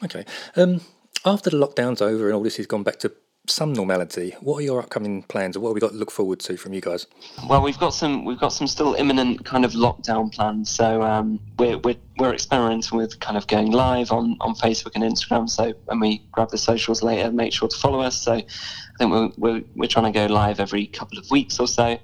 Okay. 0.04 0.24
Um, 0.56 0.80
after 1.24 1.50
the 1.50 1.56
lockdown's 1.56 2.02
over 2.02 2.26
and 2.26 2.34
all 2.34 2.42
this 2.42 2.56
has 2.56 2.66
gone 2.66 2.82
back 2.82 2.98
to 3.00 3.12
some 3.48 3.72
normality, 3.72 4.34
what 4.40 4.58
are 4.58 4.62
your 4.62 4.80
upcoming 4.80 5.22
plans? 5.22 5.56
Or 5.56 5.60
what 5.60 5.70
have 5.70 5.74
we 5.74 5.80
got 5.80 5.92
to 5.92 5.96
look 5.96 6.10
forward 6.10 6.40
to 6.40 6.56
from 6.56 6.72
you 6.72 6.80
guys? 6.80 7.06
Well, 7.48 7.62
we've 7.62 7.78
got 7.78 7.90
some 7.90 8.24
we've 8.24 8.38
got 8.38 8.52
some 8.52 8.66
still 8.66 8.94
imminent 8.94 9.44
kind 9.44 9.64
of 9.64 9.72
lockdown 9.72 10.32
plans. 10.32 10.70
So 10.70 11.02
um, 11.02 11.40
we're, 11.58 11.78
we're 11.78 11.96
we're 12.18 12.32
experimenting 12.34 12.96
with 12.96 13.18
kind 13.20 13.36
of 13.36 13.46
going 13.46 13.70
live 13.72 14.12
on, 14.12 14.36
on 14.40 14.54
Facebook 14.54 14.92
and 14.94 15.04
Instagram. 15.04 15.48
So 15.48 15.74
when 15.84 16.00
we 16.00 16.26
grab 16.32 16.50
the 16.50 16.58
socials 16.58 17.02
later, 17.02 17.30
make 17.30 17.52
sure 17.52 17.68
to 17.68 17.76
follow 17.76 18.00
us. 18.00 18.20
So 18.20 18.32
I 18.34 18.44
think 18.98 19.10
we're 19.10 19.30
we're, 19.36 19.62
we're 19.74 19.88
trying 19.88 20.12
to 20.12 20.18
go 20.18 20.26
live 20.32 20.60
every 20.60 20.86
couple 20.86 21.18
of 21.18 21.30
weeks 21.30 21.58
or 21.58 21.68
so. 21.68 21.98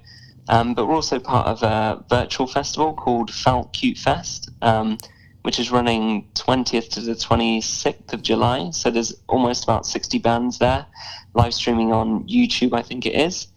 Um, 0.49 0.73
but 0.73 0.87
we're 0.87 0.95
also 0.95 1.19
part 1.19 1.47
of 1.47 1.63
a 1.63 2.03
virtual 2.09 2.47
festival 2.47 2.93
called 2.93 3.33
Felt 3.33 3.71
Cute 3.73 3.97
Fest. 3.97 4.49
Um, 4.61 4.97
which 5.43 5.59
is 5.59 5.71
running 5.71 6.27
20th 6.35 6.89
to 6.89 7.01
the 7.01 7.13
26th 7.13 8.13
of 8.13 8.23
July. 8.23 8.71
So 8.71 8.89
there's 8.89 9.13
almost 9.27 9.63
about 9.63 9.85
60 9.85 10.17
bands 10.19 10.57
there, 10.57 10.85
live 11.33 11.53
streaming 11.53 11.91
on 11.91 12.27
YouTube, 12.27 12.73
I 12.73 12.81
think 12.81 13.05
it 13.05 13.15
is. 13.15 13.47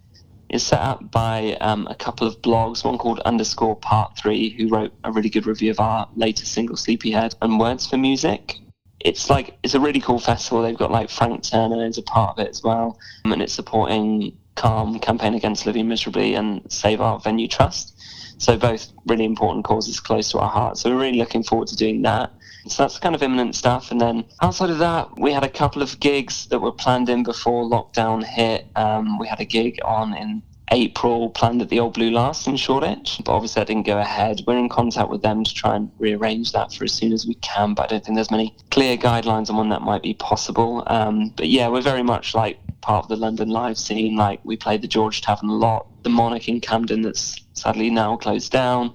It's 0.49 0.65
set 0.65 0.81
up 0.81 1.11
by 1.11 1.57
um, 1.61 1.87
a 1.89 1.95
couple 1.95 2.27
of 2.27 2.41
blogs, 2.41 2.85
one 2.85 2.99
called 2.99 3.21
Underscore 3.21 3.77
Part 3.77 4.17
3, 4.17 4.51
who 4.51 4.69
wrote 4.69 4.93
a 5.03 5.11
really 5.11 5.29
good 5.29 5.47
review 5.47 5.73
of 5.73 5.81
our 5.81 6.09
latest 6.15 6.53
single, 6.53 6.77
Sleepyhead, 6.77 7.35
and 7.43 7.59
Words 7.59 7.87
for 7.87 7.97
Music. 7.97 8.59
It's 9.01 9.29
like, 9.29 9.59
it's 9.63 9.75
a 9.75 9.81
really 9.81 10.01
cool 10.01 10.21
festival. 10.21 10.63
They've 10.63 10.77
got 10.77 10.93
like 10.93 11.11
Frank 11.11 11.43
Turner 11.43 11.85
is 11.85 11.99
a 11.99 12.03
part 12.03 12.39
of 12.39 12.47
it 12.47 12.51
as 12.51 12.63
well. 12.63 12.99
And 13.25 13.43
it's 13.43 13.53
supporting 13.53 14.37
Calm, 14.55 14.99
Campaign 15.01 15.35
Against 15.35 15.67
Living 15.67 15.89
Miserably, 15.89 16.35
and 16.35 16.63
Save 16.71 17.01
Our 17.01 17.19
Venue 17.19 17.49
Trust. 17.49 17.95
So 18.39 18.57
both 18.57 18.93
really 19.07 19.25
important 19.25 19.65
causes 19.65 19.99
close 19.99 20.31
to 20.31 20.39
our 20.39 20.51
hearts. 20.51 20.83
So 20.83 20.91
we're 20.91 21.01
really 21.01 21.19
looking 21.19 21.43
forward 21.43 21.69
to 21.69 21.77
doing 21.77 22.03
that. 22.03 22.33
So 22.69 22.83
that's 22.83 22.99
kind 22.99 23.15
of 23.15 23.23
imminent 23.23 23.55
stuff. 23.55 23.91
And 23.91 24.01
then 24.01 24.25
outside 24.43 24.71
of 24.71 24.79
that, 24.79 25.19
we 25.19 25.33
had 25.33 25.45
a 25.45 25.49
couple 25.49 25.83
of 25.83 25.99
gigs 26.01 26.47
that 26.47 26.59
were 26.59 26.73
planned 26.73 27.09
in 27.09 27.23
before 27.23 27.65
lockdown 27.65 28.25
hit. 28.25 28.67
Um, 28.77 29.19
we 29.19 29.29
had 29.29 29.41
a 29.41 29.45
gig 29.45 29.79
on 29.85 30.15
in 30.15 30.43
April 30.73 31.31
planned 31.31 31.63
at 31.63 31.69
the 31.69 31.79
Old 31.79 31.95
Blue 31.95 32.11
Last 32.11 32.49
in 32.49 32.57
Shoreditch, 32.57 33.21
but 33.25 33.33
obviously 33.33 33.61
that 33.61 33.69
didn't 33.69 33.87
go 33.87 33.99
ahead. 33.99 34.43
We're 34.47 34.59
in 34.59 34.69
contact 34.69 35.11
with 35.11 35.23
them 35.23 35.45
to 35.45 35.55
try 35.55 35.77
and 35.77 35.91
rearrange 35.99 36.53
that 36.53 36.73
for 36.73 36.85
as 36.85 36.93
soon 36.93 37.13
as 37.13 37.27
we 37.27 37.35
can, 37.35 37.75
but 37.75 37.85
I 37.85 37.87
don't 37.87 38.05
think 38.05 38.17
there's 38.17 38.33
many 38.33 38.57
clear 38.71 38.97
guidelines 38.97 39.49
on 39.49 39.57
when 39.57 39.69
that 39.69 39.83
might 39.83 40.03
be 40.03 40.15
possible. 40.15 40.83
Um, 40.89 41.33
but 41.37 41.49
yeah, 41.49 41.69
we're 41.69 41.83
very 41.83 42.03
much 42.03 42.35
like 42.35 42.59
part 42.81 43.05
of 43.05 43.09
the 43.09 43.17
London 43.17 43.49
live 43.49 43.79
scene. 43.79 44.17
Like 44.17 44.41
we 44.43 44.57
played 44.57 44.83
the 44.83 44.89
George 44.89 45.21
Tavern 45.21 45.51
a 45.51 45.55
lot, 45.55 45.87
the 46.03 46.11
Monarch 46.11 46.49
in 46.49 46.61
Camden 46.61 47.03
that's 47.03 47.41
sadly 47.53 47.91
now 47.91 48.17
closed 48.17 48.51
down. 48.51 48.93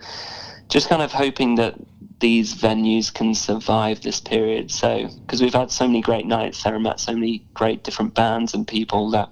Just 0.67 0.89
kind 0.89 1.01
of 1.01 1.11
hoping 1.13 1.55
that 1.55 1.75
these 2.21 2.55
venues 2.55 3.13
can 3.13 3.35
survive 3.35 4.01
this 4.01 4.21
period. 4.21 4.71
So, 4.71 5.09
because 5.21 5.41
we've 5.41 5.53
had 5.53 5.71
so 5.71 5.87
many 5.87 6.01
great 6.01 6.25
nights 6.25 6.63
there 6.63 6.75
and 6.75 6.83
met 6.83 6.99
so 6.99 7.13
many 7.13 7.45
great 7.53 7.83
different 7.83 8.13
bands 8.13 8.53
and 8.53 8.67
people 8.67 9.09
that 9.11 9.29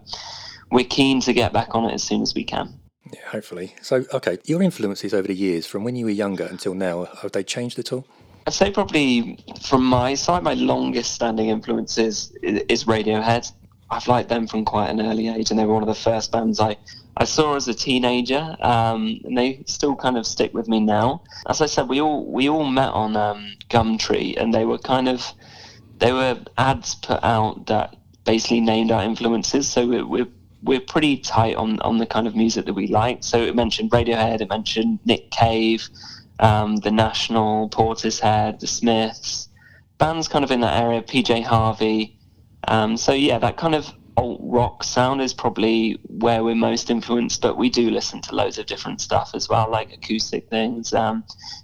we're 0.72 0.86
keen 0.86 1.22
to 1.22 1.34
get 1.34 1.54
back 1.54 1.74
on 1.76 1.86
it 1.86 1.94
as 1.94 2.04
soon 2.04 2.22
as 2.22 2.36
we 2.36 2.44
can. 2.44 2.80
Yeah, 3.12 3.22
hopefully. 3.28 3.76
So, 3.82 4.06
okay, 4.14 4.38
your 4.46 4.62
influences 4.62 5.14
over 5.14 5.28
the 5.28 5.36
years, 5.36 5.66
from 5.66 5.84
when 5.84 5.96
you 5.96 6.06
were 6.06 6.12
younger 6.12 6.46
until 6.46 6.74
now, 6.74 7.06
have 7.22 7.32
they 7.32 7.44
changed 7.44 7.80
at 7.80 7.92
all? 7.94 8.06
I'd 8.46 8.54
say 8.54 8.72
probably 8.72 9.38
from 9.62 9.86
my 9.86 10.16
side, 10.16 10.44
my 10.44 10.54
longest 10.54 11.14
standing 11.14 11.50
influences 11.50 12.32
is, 12.42 12.62
is 12.70 12.84
Radiohead. 12.86 13.52
I've 13.92 14.08
liked 14.08 14.30
them 14.30 14.48
from 14.48 14.66
quite 14.66 14.90
an 14.90 15.02
early 15.02 15.28
age, 15.28 15.50
and 15.50 15.60
they 15.60 15.66
were 15.66 15.74
one 15.74 15.84
of 15.84 15.88
the 15.88 15.96
first 15.96 16.32
bands 16.32 16.60
I, 16.60 16.78
I 17.20 17.26
saw 17.26 17.56
as 17.56 17.68
a 17.68 17.74
teenager, 17.74 18.56
um, 18.62 19.20
and 19.26 19.38
they 19.38 19.62
still 19.66 19.94
kind 19.94 20.18
of 20.18 20.26
stick 20.26 20.54
with 20.54 20.70
me 20.70 20.80
now. 20.80 21.22
As 21.48 21.62
I 21.62 21.66
said, 21.66 21.90
we 21.90 22.00
all 22.00 22.26
we 22.26 22.48
all 22.48 22.66
met 22.66 22.92
on 22.92 23.18
um, 23.18 23.56
Gumtree, 23.70 24.42
and 24.42 24.54
they 24.54 24.66
were 24.66 24.78
kind 24.78 25.10
of 25.10 25.34
they 25.98 26.14
were 26.14 26.40
ads 26.58 26.96
put 26.96 27.22
out 27.22 27.66
that 27.68 27.98
basically 28.24 28.62
named 28.62 28.92
our 28.92 29.04
influences. 29.04 29.70
So 29.70 29.86
we're, 29.86 30.06
we're 30.06 30.28
we're 30.64 30.80
pretty 30.80 31.18
tight 31.18 31.56
on 31.56 31.82
on 31.82 31.98
the 31.98 32.06
kind 32.06 32.26
of 32.26 32.38
music 32.38 32.66
that 32.66 32.74
we 32.74 32.88
like. 32.88 33.22
So 33.22 33.38
it 33.42 33.54
mentioned 33.54 33.92
Radiohead, 33.92 34.40
it 34.40 34.50
mentioned 34.50 35.00
Nick 35.04 35.30
Cave, 35.30 35.90
um, 36.40 36.78
The 36.78 36.92
National, 36.92 37.70
Portishead, 37.70 38.62
The 38.62 38.68
Smiths, 38.68 39.50
bands 39.98 40.30
kind 40.30 40.46
of 40.46 40.52
in 40.52 40.62
that 40.62 40.82
area, 40.82 41.02
PJ 41.02 41.44
Harvey. 41.44 42.18
Um, 42.66 42.96
so 42.96 43.12
yeah, 43.12 43.40
that 43.40 43.58
kind 43.58 43.76
of 43.76 43.92
alt 44.20 44.40
rock 44.44 44.84
sound 44.84 45.22
is 45.22 45.34
probably 45.34 46.00
where 46.04 46.44
we're 46.44 46.56
most 46.56 46.90
influenced, 46.90 47.42
but 47.42 47.58
we 47.58 47.70
do 47.70 47.90
listen 47.90 48.22
to 48.22 48.36
loads 48.36 48.58
of 48.58 48.66
different 48.66 49.00
stuff 49.02 49.32
as 49.34 49.48
well, 49.50 49.70
like 49.72 49.94
acoustic 49.94 50.50
things, 50.50 50.94
um, 50.94 51.24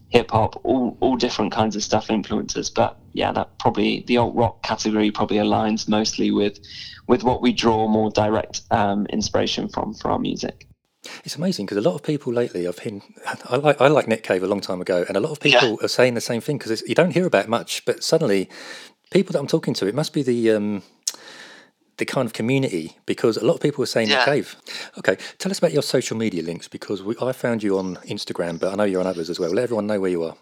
hip 0.10 0.32
hop, 0.32 0.60
all 0.64 0.98
all 1.02 1.18
different 1.18 1.52
kinds 1.52 1.76
of 1.76 1.84
stuff 1.84 2.10
influences. 2.10 2.70
But 2.70 2.98
yeah, 3.14 3.32
that 3.34 3.58
probably 3.60 4.04
the 4.08 4.18
alt 4.18 4.36
rock 4.36 4.64
category 4.64 5.12
probably 5.12 5.38
aligns 5.38 5.88
mostly 5.88 6.32
with 6.32 6.60
with 7.08 7.24
what 7.24 7.42
we 7.42 7.52
draw 7.54 7.88
more 7.88 8.10
direct 8.10 8.62
um, 8.72 9.06
inspiration 9.08 9.68
from 9.70 9.94
for 9.94 10.10
our 10.12 10.20
music. 10.20 10.68
It's 11.24 11.36
amazing 11.36 11.66
because 11.68 11.78
a 11.78 11.88
lot 11.88 11.94
of 11.96 12.02
people 12.02 12.34
lately, 12.34 12.68
I've 12.68 12.82
been, 12.84 13.04
I 13.48 13.58
like, 13.58 13.80
I 13.80 13.88
like 13.90 14.08
Nick 14.08 14.24
Cave 14.24 14.42
a 14.42 14.48
long 14.48 14.62
time 14.62 14.82
ago, 14.82 15.06
and 15.08 15.16
a 15.16 15.20
lot 15.20 15.32
of 15.32 15.40
people 15.40 15.78
Yeah. 15.80 15.86
are 15.86 15.88
saying 15.88 16.16
the 16.16 16.22
same 16.22 16.42
thing 16.42 16.58
because 16.58 16.82
you 16.88 16.96
don't 16.96 17.12
hear 17.12 17.28
about 17.28 17.46
it 17.46 17.50
much, 17.50 17.86
but 17.86 18.04
suddenly, 18.04 18.50
people 19.12 19.34
that 19.34 19.40
I'm 19.40 19.46
talking 19.46 19.76
to, 19.76 19.88
it 19.88 19.94
must 19.94 20.14
be 20.14 20.24
the 20.24 20.50
um, 20.52 20.82
the 21.98 22.06
kind 22.06 22.26
of 22.26 22.34
community 22.34 22.98
because 23.06 23.38
a 23.38 23.46
lot 23.46 23.54
of 23.56 23.62
people 23.62 23.84
are 23.84 23.88
saying 23.88 24.10
Yeah. 24.10 24.18
Nick 24.18 24.26
Cave. 24.26 24.56
Okay, 24.98 25.18
tell 25.38 25.52
us 25.52 25.60
about 25.60 25.72
your 25.74 25.82
social 25.84 26.18
media 26.18 26.44
links 26.44 26.68
because 26.68 27.02
we, 27.02 27.16
I 27.22 27.32
found 27.32 27.64
you 27.64 27.78
on 27.78 27.96
Instagram, 28.08 28.60
but 28.60 28.74
I 28.74 28.76
know 28.76 28.84
you're 28.84 29.02
on 29.02 29.08
others 29.08 29.30
as 29.30 29.40
well. 29.40 29.52
Let 29.52 29.64
everyone 29.64 29.88
know 29.88 30.00
where 30.00 30.12
you 30.12 30.24
are. 30.24 30.36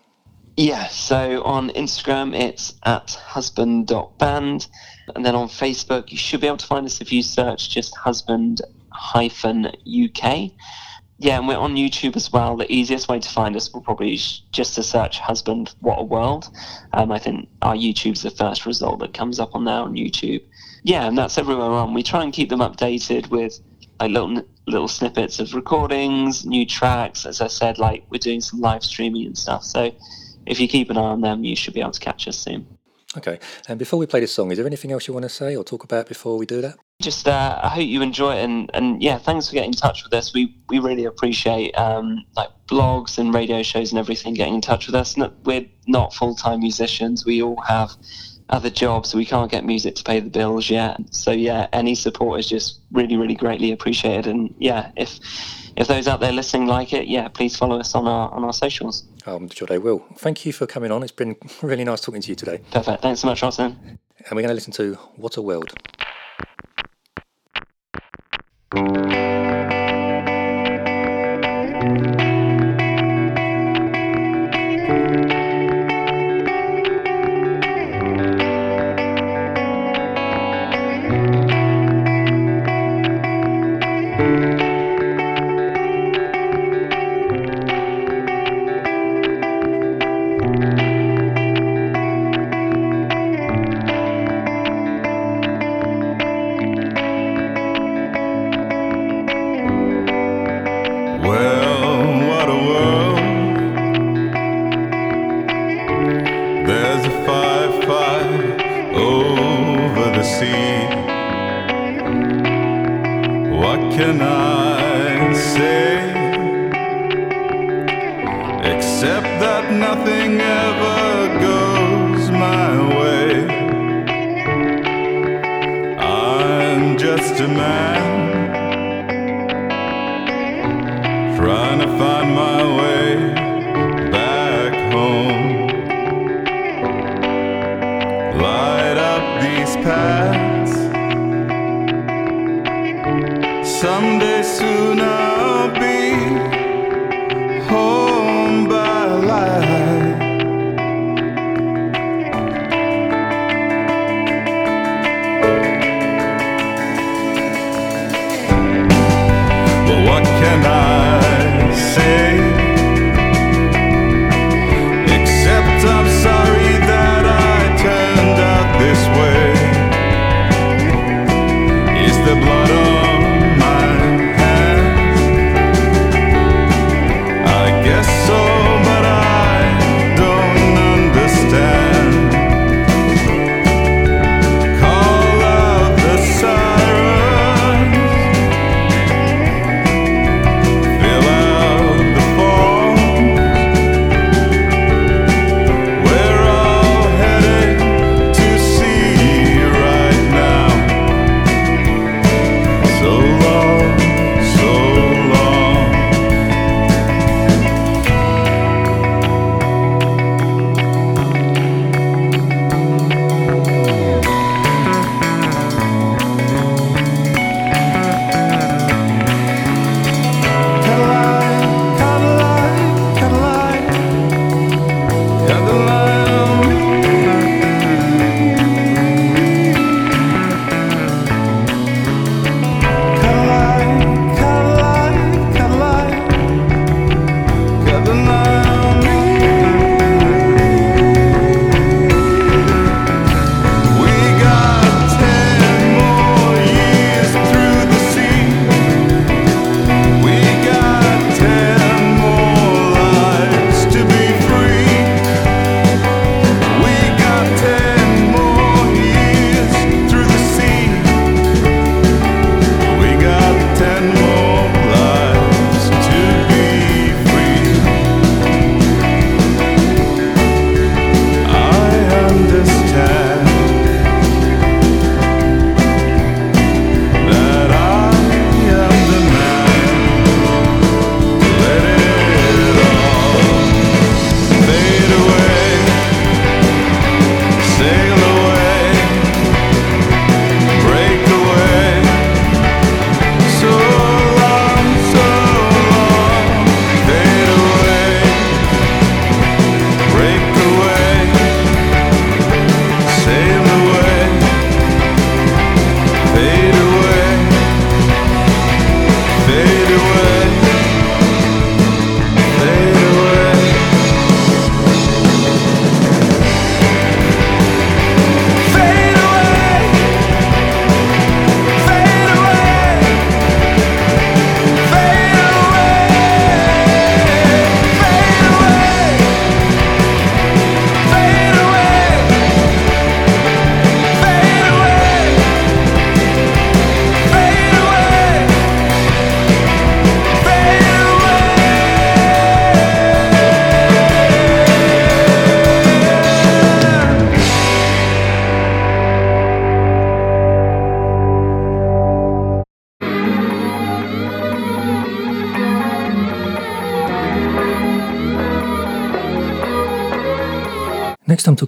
Yeah, 0.57 0.87
so 0.87 1.41
on 1.43 1.69
Instagram 1.71 2.35
it's 2.39 2.75
at 2.83 3.11
husband.band. 3.13 4.67
And 5.15 5.25
then 5.25 5.35
on 5.35 5.47
Facebook, 5.47 6.11
you 6.11 6.17
should 6.17 6.41
be 6.41 6.47
able 6.47 6.57
to 6.57 6.65
find 6.65 6.85
us 6.85 7.01
if 7.01 7.11
you 7.11 7.23
search 7.23 7.69
just 7.69 7.95
husband 7.97 8.61
hyphen 8.91 9.65
UK. 9.67 10.51
Yeah, 11.19 11.37
and 11.37 11.47
we're 11.47 11.57
on 11.57 11.75
YouTube 11.75 12.15
as 12.15 12.31
well. 12.31 12.57
The 12.57 12.71
easiest 12.71 13.07
way 13.07 13.19
to 13.19 13.29
find 13.29 13.55
us 13.55 13.71
will 13.73 13.81
probably 13.81 14.17
sh- 14.17 14.41
just 14.51 14.75
to 14.75 14.83
search 14.83 15.19
husband 15.19 15.73
what 15.79 15.99
a 15.99 16.03
world. 16.03 16.49
Um, 16.93 17.11
I 17.11 17.19
think 17.19 17.49
our 17.61 17.75
YouTube's 17.75 18.23
the 18.23 18.31
first 18.31 18.65
result 18.65 18.99
that 18.99 19.13
comes 19.13 19.39
up 19.39 19.55
on 19.55 19.65
there 19.65 19.75
on 19.75 19.93
YouTube. 19.95 20.41
Yeah, 20.83 21.07
and 21.07 21.17
that's 21.17 21.37
everywhere 21.37 21.69
we're 21.69 21.75
on. 21.75 21.93
We 21.93 22.03
try 22.03 22.23
and 22.23 22.33
keep 22.33 22.49
them 22.49 22.59
updated 22.59 23.29
with 23.29 23.59
like 23.99 24.11
little 24.11 24.43
little 24.67 24.87
snippets 24.87 25.39
of 25.39 25.53
recordings, 25.53 26.45
new 26.45 26.65
tracks. 26.65 27.25
As 27.25 27.41
I 27.41 27.47
said, 27.47 27.79
like 27.79 28.05
we're 28.09 28.19
doing 28.19 28.41
some 28.41 28.59
live 28.59 28.83
streaming 28.83 29.25
and 29.25 29.37
stuff. 29.37 29.63
So 29.63 29.91
if 30.45 30.59
you 30.59 30.67
keep 30.67 30.89
an 30.89 30.97
eye 30.97 31.01
on 31.01 31.21
them, 31.21 31.43
you 31.43 31.55
should 31.55 31.73
be 31.73 31.81
able 31.81 31.91
to 31.91 31.99
catch 31.99 32.27
us 32.27 32.37
soon. 32.37 32.67
Okay. 33.15 33.39
And 33.67 33.77
before 33.77 33.99
we 33.99 34.07
play 34.07 34.21
this 34.21 34.33
song, 34.33 34.51
is 34.51 34.57
there 34.57 34.65
anything 34.65 34.91
else 34.91 35.07
you 35.07 35.13
want 35.13 35.23
to 35.23 35.29
say 35.29 35.55
or 35.55 35.63
talk 35.63 35.83
about 35.83 36.07
before 36.07 36.37
we 36.37 36.47
do 36.47 36.61
that? 36.61 36.77
Just, 36.99 37.27
uh, 37.27 37.59
I 37.61 37.69
hope 37.69 37.85
you 37.85 38.01
enjoy 38.01 38.37
it, 38.37 38.43
and, 38.43 38.71
and 38.73 39.03
yeah, 39.03 39.17
thanks 39.19 39.47
for 39.47 39.53
getting 39.53 39.69
in 39.69 39.75
touch 39.75 40.03
with 40.03 40.13
us. 40.13 40.33
We 40.33 40.55
we 40.69 40.79
really 40.79 41.05
appreciate 41.05 41.77
um, 41.77 42.25
like 42.35 42.49
blogs 42.67 43.17
and 43.17 43.33
radio 43.33 43.61
shows 43.61 43.91
and 43.91 43.99
everything 43.99 44.33
getting 44.33 44.55
in 44.55 44.61
touch 44.61 44.87
with 44.87 44.95
us. 44.95 45.15
We're 45.43 45.65
not 45.85 46.13
full 46.13 46.35
time 46.35 46.59
musicians. 46.59 47.25
We 47.25 47.41
all 47.43 47.61
have 47.61 47.91
other 48.49 48.69
jobs, 48.69 49.15
we 49.15 49.25
can't 49.25 49.51
get 49.51 49.65
music 49.65 49.95
to 49.95 50.03
pay 50.03 50.19
the 50.19 50.29
bills 50.29 50.69
yet. 50.69 50.99
So 51.11 51.31
yeah, 51.31 51.67
any 51.73 51.95
support 51.95 52.39
is 52.39 52.47
just 52.47 52.79
really 52.91 53.17
really 53.17 53.35
greatly 53.35 53.71
appreciated. 53.71 54.27
And 54.27 54.53
yeah, 54.57 54.91
if 54.95 55.19
if 55.75 55.87
those 55.87 56.07
out 56.07 56.19
there 56.19 56.31
listening 56.31 56.67
like 56.67 56.93
it, 56.93 57.07
yeah, 57.07 57.27
please 57.27 57.55
follow 57.55 57.79
us 57.79 57.95
on 57.95 58.07
our 58.07 58.29
on 58.31 58.43
our 58.43 58.53
socials. 58.53 59.03
I'm 59.25 59.49
sure 59.49 59.67
they 59.67 59.77
will. 59.79 60.05
Thank 60.17 60.45
you 60.45 60.53
for 60.53 60.67
coming 60.67 60.91
on. 60.91 61.03
It's 61.03 61.11
been 61.11 61.35
really 61.61 61.83
nice 61.83 62.01
talking 62.01 62.21
to 62.21 62.29
you 62.29 62.35
today. 62.35 62.59
Perfect. 62.71 63.01
Thanks 63.01 63.21
so 63.21 63.27
much, 63.27 63.41
Roslyn. 63.41 63.77
And 64.25 64.31
we're 64.31 64.41
going 64.41 64.49
to 64.49 64.53
listen 64.53 64.73
to 64.73 64.93
What 65.15 65.37
a 65.37 65.41
World. 65.41 65.73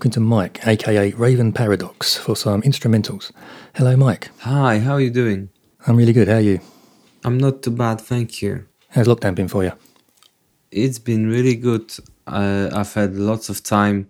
Talking 0.06 0.12
to 0.12 0.20
Mike, 0.20 0.60
aka 0.68 1.12
Raven 1.14 1.52
Paradox, 1.52 2.16
for 2.16 2.36
some 2.36 2.62
instrumentals. 2.62 3.32
Hello, 3.74 3.98
Mike. 3.98 4.30
Hi, 4.42 4.78
how 4.78 4.94
are 4.94 5.02
you 5.02 5.10
doing? 5.10 5.50
I'm 5.88 5.96
really 5.98 6.14
good. 6.14 6.28
How 6.28 6.36
are 6.36 6.42
you? 6.42 6.60
I'm 7.24 7.40
not 7.40 7.64
too 7.64 7.72
bad, 7.72 8.02
thank 8.02 8.40
you. 8.44 8.68
How's 8.90 9.08
lockdown 9.08 9.34
been 9.34 9.48
for 9.48 9.64
you? 9.64 9.72
It's 10.70 11.00
been 11.00 11.28
really 11.28 11.56
good. 11.56 11.92
Uh, 12.28 12.70
I've 12.72 12.94
had 12.94 13.16
lots 13.16 13.50
of 13.50 13.64
time 13.64 14.08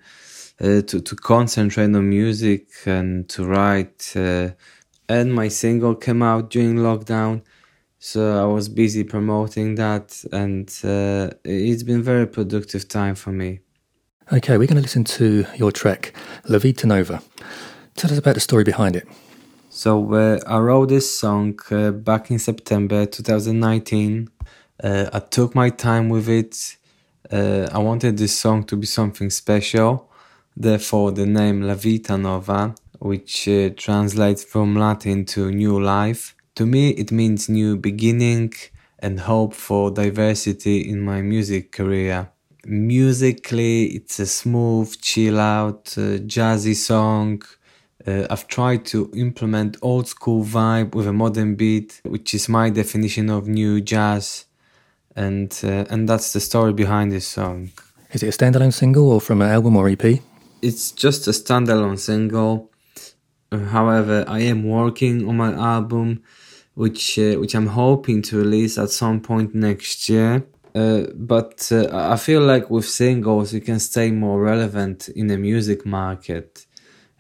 uh, 0.60 0.82
to, 0.82 1.00
to 1.00 1.16
concentrate 1.16 1.96
on 1.96 2.10
music 2.10 2.68
and 2.86 3.30
to 3.30 3.46
write. 3.46 4.12
Uh, 4.18 4.50
and 5.08 5.34
my 5.34 5.48
single 5.48 5.96
came 5.96 6.22
out 6.22 6.50
during 6.50 6.76
lockdown, 6.76 7.42
so 8.00 8.44
I 8.44 8.54
was 8.54 8.68
busy 8.68 9.06
promoting 9.06 9.76
that, 9.76 10.26
and 10.34 10.68
uh, 10.84 11.30
it's 11.46 11.84
been 11.84 12.04
very 12.04 12.28
productive 12.28 12.90
time 12.90 13.16
for 13.16 13.32
me. 13.32 13.62
Okay, 14.36 14.58
we're 14.58 14.68
going 14.68 14.76
to 14.76 14.82
listen 14.82 15.06
to 15.06 15.46
your 15.56 15.72
track, 15.72 16.14
La 16.50 16.58
Vita 16.58 16.86
Nova. 16.86 17.22
Tell 17.96 18.12
us 18.12 18.18
about 18.18 18.34
the 18.34 18.42
story 18.42 18.66
behind 18.66 18.98
it. 18.98 19.08
So 19.70 20.14
uh, 20.14 20.40
I 20.46 20.60
wrote 20.60 20.90
this 20.90 21.18
song 21.18 21.58
uh, 21.72 21.92
back 21.92 22.30
in 22.32 22.38
September 22.38 23.06
2019. 23.06 24.30
Uh, 24.84 25.10
I 25.14 25.20
took 25.20 25.56
my 25.56 25.70
time 25.70 26.10
with 26.10 26.28
it. 26.28 26.76
Uh, 27.32 27.70
I 27.72 27.78
wanted 27.78 28.18
this 28.18 28.38
song 28.38 28.66
to 28.66 28.76
be 28.76 28.86
something 28.86 29.30
special. 29.30 30.12
Therefore, 30.58 31.14
the 31.14 31.26
name 31.26 31.62
La 31.62 31.76
Vita 31.76 32.18
Nova, 32.18 32.76
which 33.00 33.48
uh, 33.48 33.70
translates 33.78 34.44
from 34.44 34.76
Latin 34.76 35.24
to 35.28 35.50
new 35.50 35.82
life. 35.82 36.36
To 36.56 36.66
me, 36.66 36.90
it 36.90 37.10
means 37.10 37.48
new 37.48 37.78
beginning 37.78 38.52
and 39.00 39.22
hope 39.22 39.54
for 39.54 39.92
diversity 39.92 40.82
in 40.82 41.00
my 41.00 41.22
music 41.22 41.72
career. 41.72 42.32
Musically, 42.66 43.86
it's 43.98 44.20
a 44.20 44.26
smooth, 44.26 45.00
chill 45.00 45.40
out, 45.40 45.94
uh, 45.98 46.18
jazzy 46.26 46.76
song. 46.76 47.44
Uh, 48.08 48.26
I've 48.30 48.48
tried 48.48 48.86
to 48.88 49.12
implement 49.16 49.78
old 49.84 50.08
school 50.08 50.44
vibe 50.44 50.96
with 50.96 51.06
a 51.08 51.14
modern 51.14 51.56
beat, 51.56 52.02
which 52.04 52.34
is 52.34 52.50
my 52.50 52.72
definition 52.72 53.30
of 53.30 53.48
new 53.48 53.82
jazz, 53.82 54.46
and 55.16 55.52
uh, 55.64 55.86
and 55.92 56.10
that's 56.10 56.34
the 56.34 56.40
story 56.40 56.74
behind 56.74 57.12
this 57.12 57.28
song. 57.28 57.70
Is 58.12 58.24
it 58.24 58.34
a 58.34 58.38
standalone 58.38 58.74
single 58.74 59.12
or 59.12 59.22
from 59.22 59.42
an 59.42 59.50
album 59.50 59.76
or 59.78 59.88
EP? 59.88 60.20
It's 60.62 60.92
just 60.92 61.28
a 61.28 61.32
standalone 61.32 62.00
single. 62.00 62.72
Uh, 63.52 63.60
However, 63.60 64.26
I 64.28 64.40
am 64.40 64.64
working 64.68 65.28
on 65.30 65.38
my 65.38 65.54
album, 65.54 66.24
which 66.74 67.20
uh, 67.20 67.36
which 67.36 67.54
I'm 67.54 67.68
hoping 67.68 68.24
to 68.24 68.38
release 68.38 68.80
at 68.80 68.90
some 68.90 69.22
point 69.22 69.54
next 69.54 70.10
year. 70.10 70.48
Uh, 70.76 71.06
but 71.16 71.70
uh, 71.72 71.88
I 71.94 72.18
feel 72.18 72.42
like 72.42 72.70
with 72.70 72.86
singles 72.86 73.54
you 73.54 73.62
can 73.62 73.80
stay 73.80 74.12
more 74.12 74.42
relevant 74.42 75.08
in 75.10 75.28
the 75.28 75.38
music 75.38 75.86
market, 75.86 76.66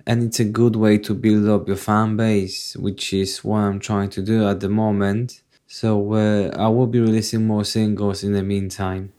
and 0.05 0.23
it's 0.23 0.41
a 0.41 0.45
good 0.45 0.75
way 0.75 0.97
to 0.97 1.13
build 1.13 1.47
up 1.47 1.67
your 1.67 1.77
fan 1.77 2.17
base, 2.17 2.75
which 2.75 3.13
is 3.13 3.45
what 3.45 3.59
I'm 3.59 3.79
trying 3.79 4.09
to 4.09 4.21
do 4.21 4.45
at 4.45 4.59
the 4.59 4.67
moment. 4.67 5.41
So 5.67 6.13
uh, 6.13 6.51
I 6.57 6.67
will 6.67 6.87
be 6.87 6.99
releasing 6.99 7.47
more 7.47 7.63
singles 7.63 8.23
in 8.23 8.33
the 8.33 8.43
meantime. 8.43 9.13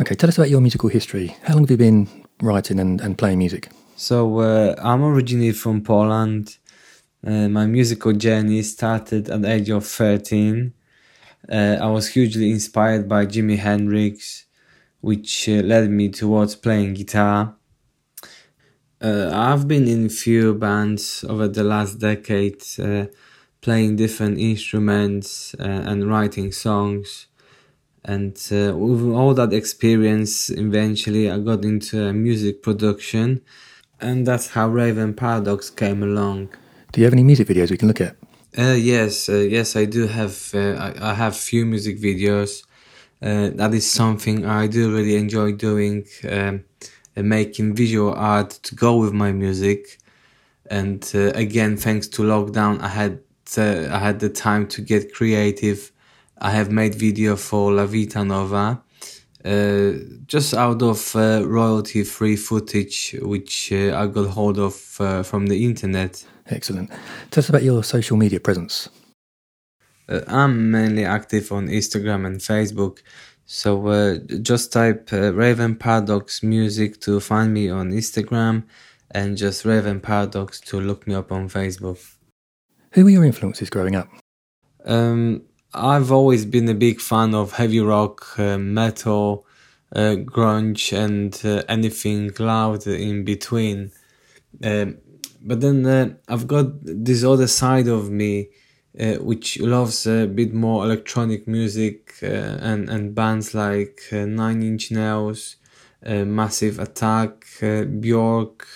Okay, 0.00 0.14
tell 0.14 0.28
us 0.28 0.38
about 0.38 0.50
your 0.50 0.60
musical 0.62 0.88
history. 0.88 1.36
How 1.42 1.54
long 1.54 1.64
have 1.64 1.70
you 1.70 1.76
been 1.76 2.08
writing 2.40 2.80
and, 2.80 3.00
and 3.00 3.18
playing 3.18 3.38
music? 3.38 3.68
So 3.96 4.40
uh, 4.40 4.74
I'm 4.78 5.04
originally 5.04 5.52
from 5.52 5.82
Poland. 5.82 6.56
Uh, 7.24 7.48
my 7.48 7.66
musical 7.66 8.12
journey 8.12 8.62
started 8.62 9.28
at 9.28 9.42
the 9.42 9.52
age 9.52 9.70
of 9.70 9.86
13. 9.86 10.72
Uh, 11.50 11.76
I 11.80 11.86
was 11.86 12.08
hugely 12.08 12.50
inspired 12.50 13.08
by 13.08 13.26
Jimi 13.26 13.58
Hendrix, 13.58 14.46
which 15.00 15.48
uh, 15.48 15.62
led 15.62 15.90
me 15.90 16.08
towards 16.08 16.56
playing 16.56 16.94
guitar. 16.94 17.56
Uh, 19.00 19.30
I've 19.32 19.68
been 19.68 19.86
in 19.86 20.08
few 20.08 20.54
bands 20.54 21.24
over 21.28 21.46
the 21.46 21.64
last 21.64 21.98
decade, 21.98 22.62
uh, 22.78 23.06
playing 23.60 23.96
different 23.96 24.38
instruments 24.38 25.54
uh, 25.60 25.62
and 25.62 26.08
writing 26.08 26.52
songs. 26.52 27.26
And 28.02 28.36
uh, 28.50 28.74
with 28.76 29.02
all 29.12 29.34
that 29.34 29.52
experience, 29.52 30.50
eventually 30.50 31.30
I 31.30 31.38
got 31.38 31.64
into 31.64 32.12
music 32.12 32.62
production, 32.62 33.42
and 34.00 34.26
that's 34.26 34.50
how 34.50 34.68
Raven 34.68 35.14
Paradox 35.14 35.70
came 35.70 36.02
along. 36.02 36.50
Do 36.92 37.00
you 37.00 37.04
have 37.04 37.14
any 37.14 37.24
music 37.24 37.48
videos 37.48 37.70
we 37.70 37.76
can 37.76 37.88
look 37.88 38.00
at? 38.00 38.16
Uh, 38.56 38.76
yes, 38.78 39.28
uh, 39.28 39.32
yes, 39.32 39.74
I 39.74 39.84
do 39.84 40.06
have. 40.06 40.54
Uh, 40.54 40.74
I, 40.74 41.10
I 41.10 41.14
have 41.14 41.36
few 41.36 41.66
music 41.66 41.98
videos. 41.98 42.62
Uh, 43.20 43.50
that 43.54 43.74
is 43.74 43.90
something 43.90 44.46
I 44.46 44.68
do 44.68 44.94
really 44.94 45.16
enjoy 45.16 45.52
doing, 45.52 46.04
um, 46.30 46.64
making 47.16 47.74
visual 47.74 48.14
art 48.14 48.50
to 48.50 48.76
go 48.76 48.96
with 48.96 49.12
my 49.12 49.32
music. 49.32 49.98
And 50.70 51.02
uh, 51.16 51.32
again, 51.34 51.76
thanks 51.76 52.06
to 52.08 52.22
lockdown, 52.22 52.80
I 52.80 52.88
had 52.88 53.20
uh, 53.58 53.88
I 53.90 53.98
had 53.98 54.20
the 54.20 54.28
time 54.28 54.68
to 54.68 54.82
get 54.82 55.12
creative. 55.12 55.90
I 56.38 56.52
have 56.52 56.70
made 56.70 56.94
video 56.94 57.34
for 57.34 57.72
La 57.72 57.86
Vita 57.86 58.24
Nova, 58.24 58.80
just 60.26 60.54
out 60.54 60.80
of 60.82 61.14
royalty-free 61.14 62.36
footage, 62.36 63.16
which 63.20 63.72
I 63.72 64.06
got 64.06 64.28
hold 64.28 64.58
of 64.58 64.74
from 64.74 65.46
the 65.46 65.64
internet. 65.64 66.24
Excellent. 66.46 66.90
Tell 67.30 67.42
us 67.42 67.48
about 67.48 67.62
your 67.62 67.82
social 67.82 68.16
media 68.16 68.40
presence. 68.40 68.88
Uh, 70.08 70.20
I'm 70.26 70.70
mainly 70.70 71.04
active 71.04 71.50
on 71.52 71.68
Instagram 71.68 72.26
and 72.26 72.38
Facebook, 72.38 72.98
so 73.46 73.86
uh, 73.86 74.18
just 74.42 74.72
type 74.72 75.10
uh, 75.12 75.32
Raven 75.32 75.76
Paradox 75.76 76.42
Music 76.42 77.00
to 77.00 77.20
find 77.20 77.54
me 77.54 77.70
on 77.70 77.92
Instagram, 77.92 78.64
and 79.10 79.38
just 79.38 79.64
Raven 79.64 80.00
Paradox 80.00 80.60
to 80.60 80.80
look 80.80 81.06
me 81.06 81.14
up 81.14 81.32
on 81.32 81.48
Facebook. 81.48 81.98
Who 82.92 83.04
were 83.04 83.10
your 83.10 83.24
influences 83.24 83.70
growing 83.70 83.96
up? 83.96 84.08
Um, 84.84 85.42
I've 85.72 86.12
always 86.12 86.44
been 86.44 86.68
a 86.68 86.74
big 86.74 87.00
fan 87.00 87.34
of 87.34 87.52
heavy 87.52 87.80
rock, 87.80 88.38
uh, 88.38 88.58
metal, 88.58 89.46
uh, 89.96 90.16
grunge, 90.16 90.92
and 90.96 91.40
uh, 91.44 91.64
anything 91.68 92.30
loud 92.38 92.86
in 92.86 93.24
between. 93.24 93.90
Um, 94.62 94.98
but 95.44 95.60
then 95.60 95.84
uh, 95.86 96.14
I've 96.26 96.46
got 96.46 96.66
this 96.82 97.22
other 97.22 97.46
side 97.46 97.86
of 97.86 98.10
me, 98.10 98.48
uh, 98.98 99.16
which 99.16 99.60
loves 99.60 100.06
a 100.06 100.26
bit 100.26 100.54
more 100.54 100.84
electronic 100.84 101.46
music 101.46 102.14
uh, 102.22 102.26
and 102.26 102.88
and 102.88 103.14
bands 103.14 103.54
like 103.54 104.00
uh, 104.12 104.24
Nine 104.24 104.62
Inch 104.62 104.90
Nails, 104.90 105.56
uh, 106.06 106.24
Massive 106.24 106.78
Attack, 106.78 107.44
uh, 107.62 107.84
Bjork, 107.84 108.66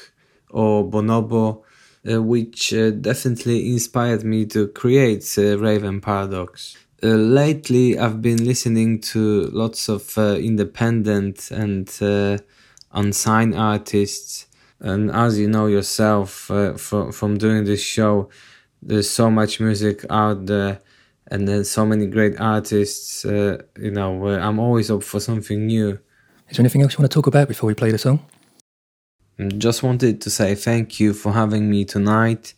or 0.51 0.85
Bonobo, 0.85 1.63
which 2.05 2.71
definitely 3.01 3.71
inspired 3.71 4.25
me 4.25 4.47
to 4.47 4.69
create 4.69 5.37
Raven 5.37 6.01
Paradox. 6.01 6.77
Lately, 7.03 7.99
I've 7.99 8.21
been 8.23 8.45
listening 8.45 9.01
to 9.13 9.51
lots 9.53 9.89
of 9.89 10.17
independent 10.19 11.51
and 11.51 11.89
unsigned 12.93 13.55
artists, 13.55 14.48
and 14.81 15.11
as 15.11 15.39
you 15.39 15.49
know 15.49 15.67
yourself 15.67 16.51
uh, 16.51 16.75
from 16.75 17.13
from 17.13 17.39
doing 17.39 17.65
this 17.65 17.83
show, 17.83 18.29
there's 18.83 19.11
so 19.11 19.31
much 19.31 19.61
music 19.61 20.05
out 20.11 20.47
there, 20.47 20.81
and 21.31 21.49
then 21.49 21.65
so 21.65 21.85
many 21.85 22.07
great 22.07 22.41
artists. 22.41 23.25
Uh, 23.25 23.63
you 23.79 23.91
know, 23.91 24.27
I'm 24.29 24.59
always 24.59 24.91
up 24.91 25.03
for 25.03 25.21
something 25.21 25.67
new. 25.67 25.99
Is 26.49 26.57
there 26.57 26.63
anything 26.63 26.83
else 26.83 26.95
you 26.95 26.99
want 27.01 27.11
to 27.11 27.15
talk 27.15 27.27
about 27.27 27.49
before 27.49 27.67
we 27.67 27.75
play 27.75 27.91
the 27.91 27.99
song? 27.99 28.21
Mm, 29.39 29.59
Just 29.59 29.83
wanted 29.83 30.21
to 30.23 30.31
say 30.31 30.55
thank 30.55 30.99
you 31.01 31.13
for 31.13 31.33
having 31.33 31.69
me 31.71 31.85
tonight. 31.85 32.55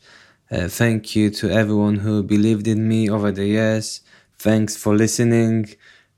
Uh, 0.51 0.68
thank 0.68 1.14
you 1.16 1.30
to 1.30 1.51
everyone 1.51 1.97
who 1.97 2.22
believed 2.22 2.66
in 2.66 2.88
me 2.88 3.09
over 3.09 3.30
the 3.32 3.47
years. 3.47 4.01
Thanks 4.38 4.76
for 4.76 4.94
listening. 4.97 5.68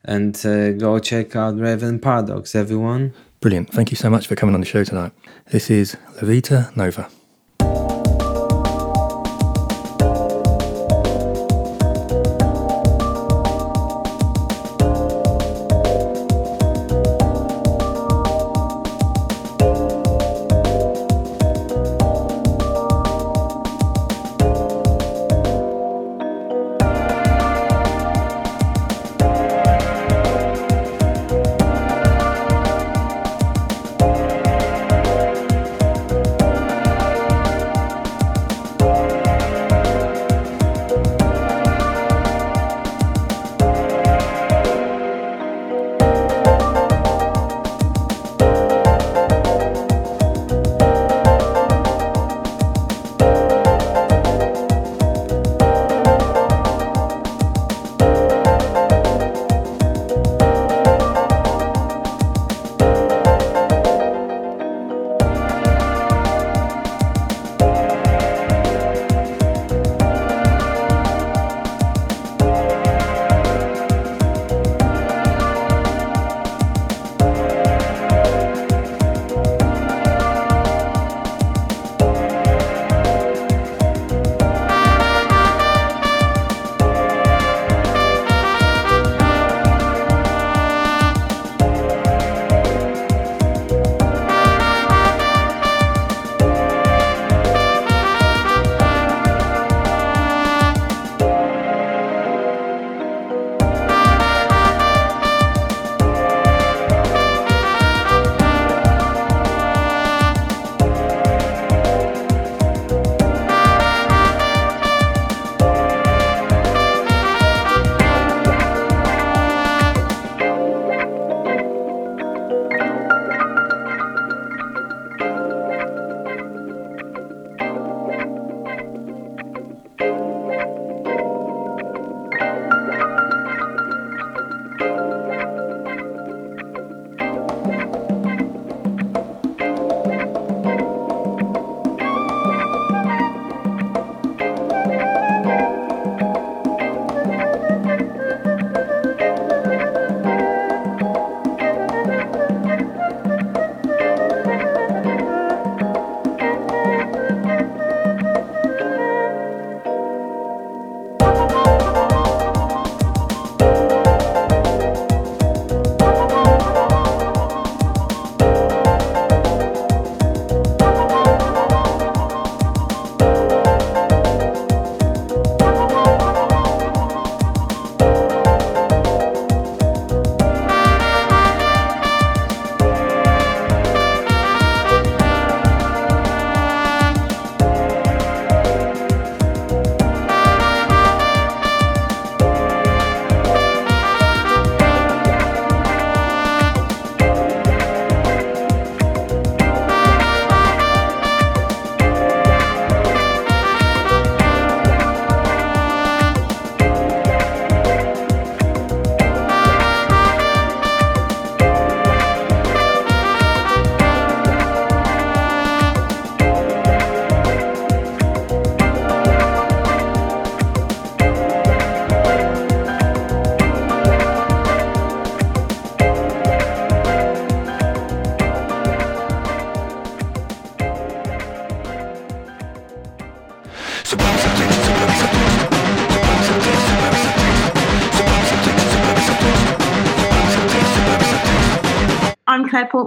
And 0.04 0.34
uh, 0.44 0.72
go 0.72 0.98
check 0.98 1.36
out 1.36 1.58
Raven 1.58 2.00
Paradox, 2.00 2.54
everyone. 2.54 3.12
Brilliant. 3.42 3.70
Thank 3.70 3.90
you 3.90 3.96
so 3.96 4.08
much 4.08 4.28
for 4.28 4.36
coming 4.36 4.54
on 4.54 4.60
the 4.60 4.66
show 4.66 4.84
tonight. 4.84 5.10
This 5.50 5.68
is 5.68 5.96
La 6.14 6.28
Vita 6.28 6.70
Nova. 6.76 7.10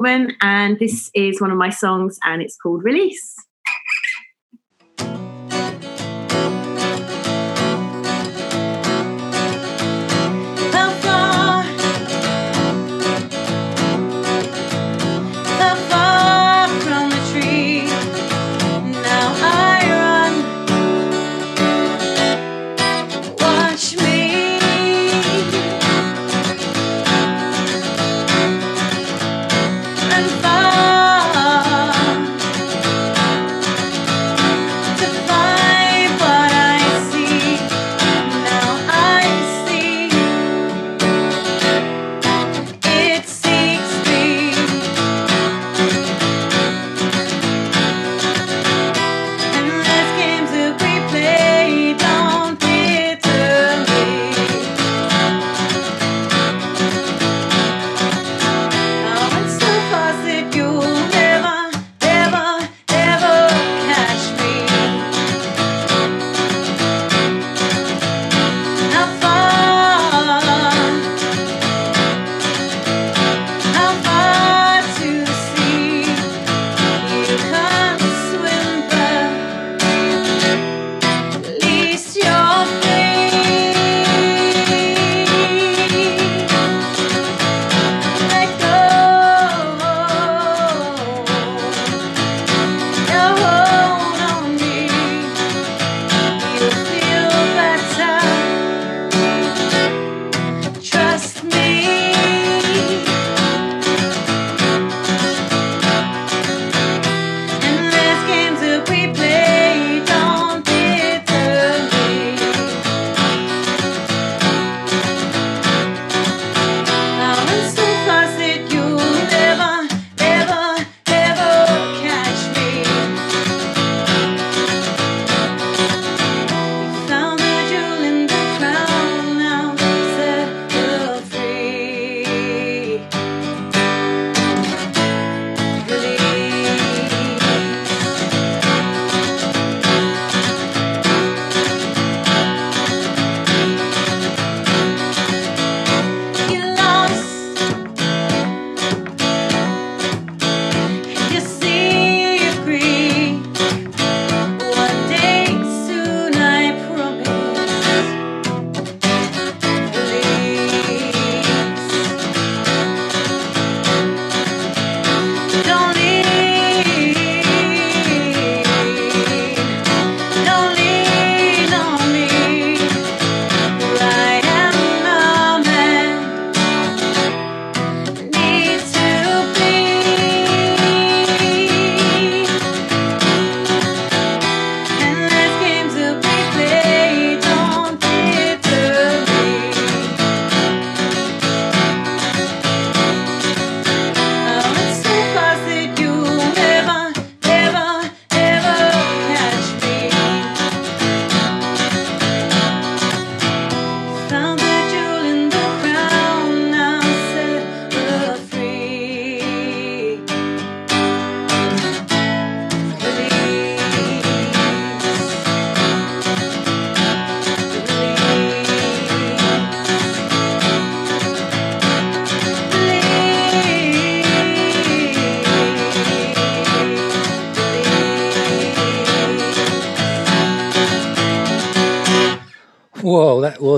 And 0.05 0.77
this 0.79 1.09
is 1.13 1.41
one 1.41 1.51
of 1.51 1.57
my 1.57 1.69
songs, 1.69 2.19
and 2.23 2.41
it's 2.41 2.57
called 2.57 2.83
Release. 2.83 3.24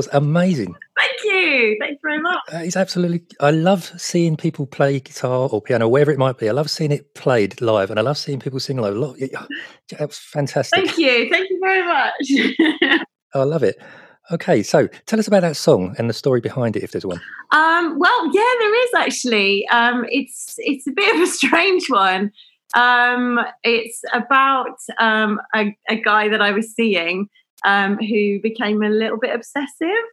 Was 0.07 0.15
amazing. 0.21 0.75
Thank 0.97 1.17
you. 1.23 1.77
Thanks 1.79 1.99
very 2.01 2.19
much. 2.21 2.39
That 2.51 2.65
is 2.65 2.75
absolutely. 2.75 3.23
I 3.39 3.51
love 3.51 3.91
seeing 3.97 4.38
people 4.38 4.65
play 4.65 4.99
guitar 4.99 5.49
or 5.51 5.61
piano, 5.61 5.88
wherever 5.88 6.11
it 6.11 6.17
might 6.17 6.38
be. 6.38 6.49
I 6.49 6.51
love 6.51 6.69
seeing 6.69 6.91
it 6.91 7.13
played 7.13 7.59
live, 7.61 7.89
and 7.89 7.99
I 7.99 8.03
love 8.03 8.17
seeing 8.17 8.39
people 8.39 8.59
sing 8.59 8.77
live. 8.77 8.95
A 8.95 8.99
lot. 8.99 9.15
yeah, 9.19 9.45
That 9.89 10.07
was 10.07 10.17
fantastic. 10.17 10.85
Thank 10.85 10.97
you. 10.97 11.29
Thank 11.29 11.49
you 11.49 11.59
very 11.61 11.85
much. 11.85 13.01
I 13.34 13.43
love 13.43 13.63
it. 13.63 13.77
Okay, 14.29 14.61
so 14.61 14.88
tell 15.05 15.19
us 15.19 15.27
about 15.27 15.41
that 15.41 15.55
song 15.55 15.95
and 15.97 16.09
the 16.09 16.13
story 16.13 16.41
behind 16.41 16.75
it, 16.75 16.84
if 16.84 16.91
there's 16.91 17.05
one. 17.05 17.21
Um, 17.51 17.97
well, 17.97 18.25
yeah, 18.34 18.53
there 18.59 18.84
is 18.84 18.89
actually. 18.97 19.67
Um, 19.69 20.05
it's 20.09 20.55
it's 20.57 20.88
a 20.88 20.91
bit 20.91 21.15
of 21.15 21.21
a 21.21 21.27
strange 21.27 21.89
one. 21.89 22.31
Um, 22.75 23.39
it's 23.63 24.01
about 24.13 24.77
um, 24.99 25.39
a, 25.55 25.75
a 25.89 25.95
guy 25.95 26.27
that 26.27 26.41
I 26.41 26.51
was 26.51 26.73
seeing 26.75 27.29
um, 27.68 27.98
who 27.98 28.39
became 28.41 28.81
a 28.81 28.89
little 28.89 29.18
bit 29.18 29.35
obsessive. 29.35 30.06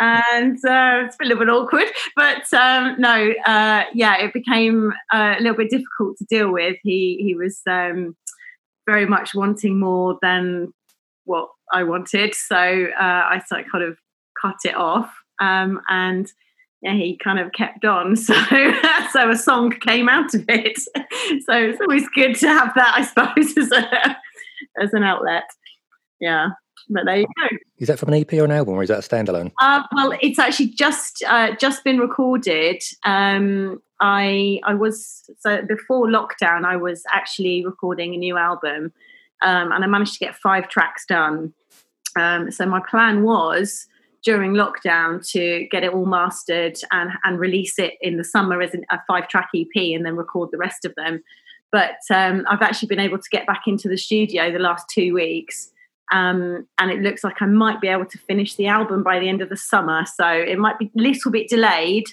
And 0.00 0.56
uh, 0.64 1.06
it's 1.06 1.16
a 1.20 1.24
little 1.24 1.38
bit 1.38 1.48
awkward, 1.48 1.88
but 2.14 2.52
um, 2.52 2.94
no, 2.98 3.32
uh, 3.46 3.84
yeah, 3.94 4.18
it 4.18 4.32
became 4.32 4.92
uh, 5.12 5.34
a 5.36 5.40
little 5.40 5.56
bit 5.56 5.70
difficult 5.70 6.18
to 6.18 6.24
deal 6.26 6.52
with. 6.52 6.76
He 6.84 7.18
he 7.20 7.34
was 7.34 7.60
um, 7.68 8.16
very 8.86 9.06
much 9.06 9.34
wanting 9.34 9.80
more 9.80 10.16
than 10.22 10.72
what 11.24 11.48
I 11.72 11.82
wanted, 11.82 12.36
so 12.36 12.56
uh, 12.56 13.02
I 13.02 13.42
sort 13.48 13.62
of 13.62 13.72
kind 13.72 13.84
of 13.84 13.98
cut 14.40 14.58
it 14.64 14.76
off. 14.76 15.12
Um, 15.40 15.80
and 15.88 16.30
yeah, 16.82 16.94
he 16.94 17.18
kind 17.22 17.38
of 17.38 17.52
kept 17.52 17.84
on. 17.84 18.16
So, 18.16 18.34
so 19.12 19.30
a 19.30 19.36
song 19.36 19.70
came 19.70 20.08
out 20.08 20.34
of 20.34 20.44
it. 20.48 20.78
So 21.46 21.54
it's 21.54 21.80
always 21.80 22.08
good 22.14 22.34
to 22.36 22.48
have 22.48 22.72
that, 22.74 22.94
I 22.94 23.04
suppose, 23.04 23.56
as 23.58 23.72
a 23.72 24.16
as 24.82 24.92
an 24.92 25.02
outlet. 25.02 25.44
Yeah, 26.20 26.50
but 26.88 27.04
there 27.04 27.18
you 27.18 27.26
go. 27.26 27.56
Is 27.78 27.88
that 27.88 27.98
from 27.98 28.12
an 28.12 28.20
EP 28.20 28.32
or 28.34 28.44
an 28.44 28.50
album, 28.50 28.74
or 28.74 28.82
is 28.82 28.88
that 28.88 29.04
a 29.04 29.08
standalone? 29.08 29.52
Uh, 29.60 29.82
well, 29.94 30.12
it's 30.20 30.38
actually 30.38 30.68
just 30.68 31.22
uh, 31.26 31.54
just 31.56 31.84
been 31.84 31.98
recorded, 31.98 32.82
um, 33.04 33.80
I 34.00 34.60
I 34.64 34.74
was 34.74 35.28
so 35.38 35.62
before 35.62 36.06
lockdown, 36.06 36.64
I 36.64 36.76
was 36.76 37.02
actually 37.12 37.64
recording 37.64 38.14
a 38.14 38.18
new 38.18 38.36
album, 38.36 38.92
um, 39.42 39.72
and 39.72 39.84
I 39.84 39.86
managed 39.86 40.14
to 40.14 40.18
get 40.18 40.36
five 40.36 40.68
tracks 40.68 41.04
done. 41.06 41.52
Um, 42.16 42.50
so 42.50 42.66
my 42.66 42.80
plan 42.88 43.22
was 43.22 43.86
during 44.24 44.52
lockdown 44.52 45.26
to 45.30 45.66
get 45.70 45.84
it 45.84 45.92
all 45.92 46.06
mastered 46.06 46.76
and 46.92 47.10
and 47.24 47.40
release 47.40 47.78
it 47.78 47.94
in 48.00 48.16
the 48.16 48.24
summer 48.24 48.60
as 48.62 48.74
an, 48.74 48.84
a 48.90 48.98
five 49.08 49.28
track 49.28 49.48
EP, 49.54 49.66
and 49.74 50.06
then 50.06 50.16
record 50.16 50.50
the 50.52 50.58
rest 50.58 50.84
of 50.84 50.94
them. 50.94 51.22
But 51.70 51.98
um, 52.10 52.46
I've 52.48 52.62
actually 52.62 52.88
been 52.88 53.00
able 53.00 53.18
to 53.18 53.30
get 53.30 53.46
back 53.46 53.62
into 53.66 53.88
the 53.88 53.98
studio 53.98 54.50
the 54.50 54.58
last 54.58 54.86
two 54.88 55.12
weeks. 55.12 55.70
Um, 56.12 56.66
and 56.78 56.90
it 56.90 57.00
looks 57.00 57.22
like 57.24 57.40
I 57.42 57.46
might 57.46 57.80
be 57.80 57.88
able 57.88 58.06
to 58.06 58.18
finish 58.18 58.54
the 58.56 58.66
album 58.66 59.02
by 59.02 59.18
the 59.18 59.28
end 59.28 59.42
of 59.42 59.48
the 59.48 59.56
summer. 59.56 60.04
So 60.06 60.26
it 60.26 60.58
might 60.58 60.78
be 60.78 60.86
a 60.86 60.90
little 61.00 61.30
bit 61.30 61.48
delayed, 61.48 62.04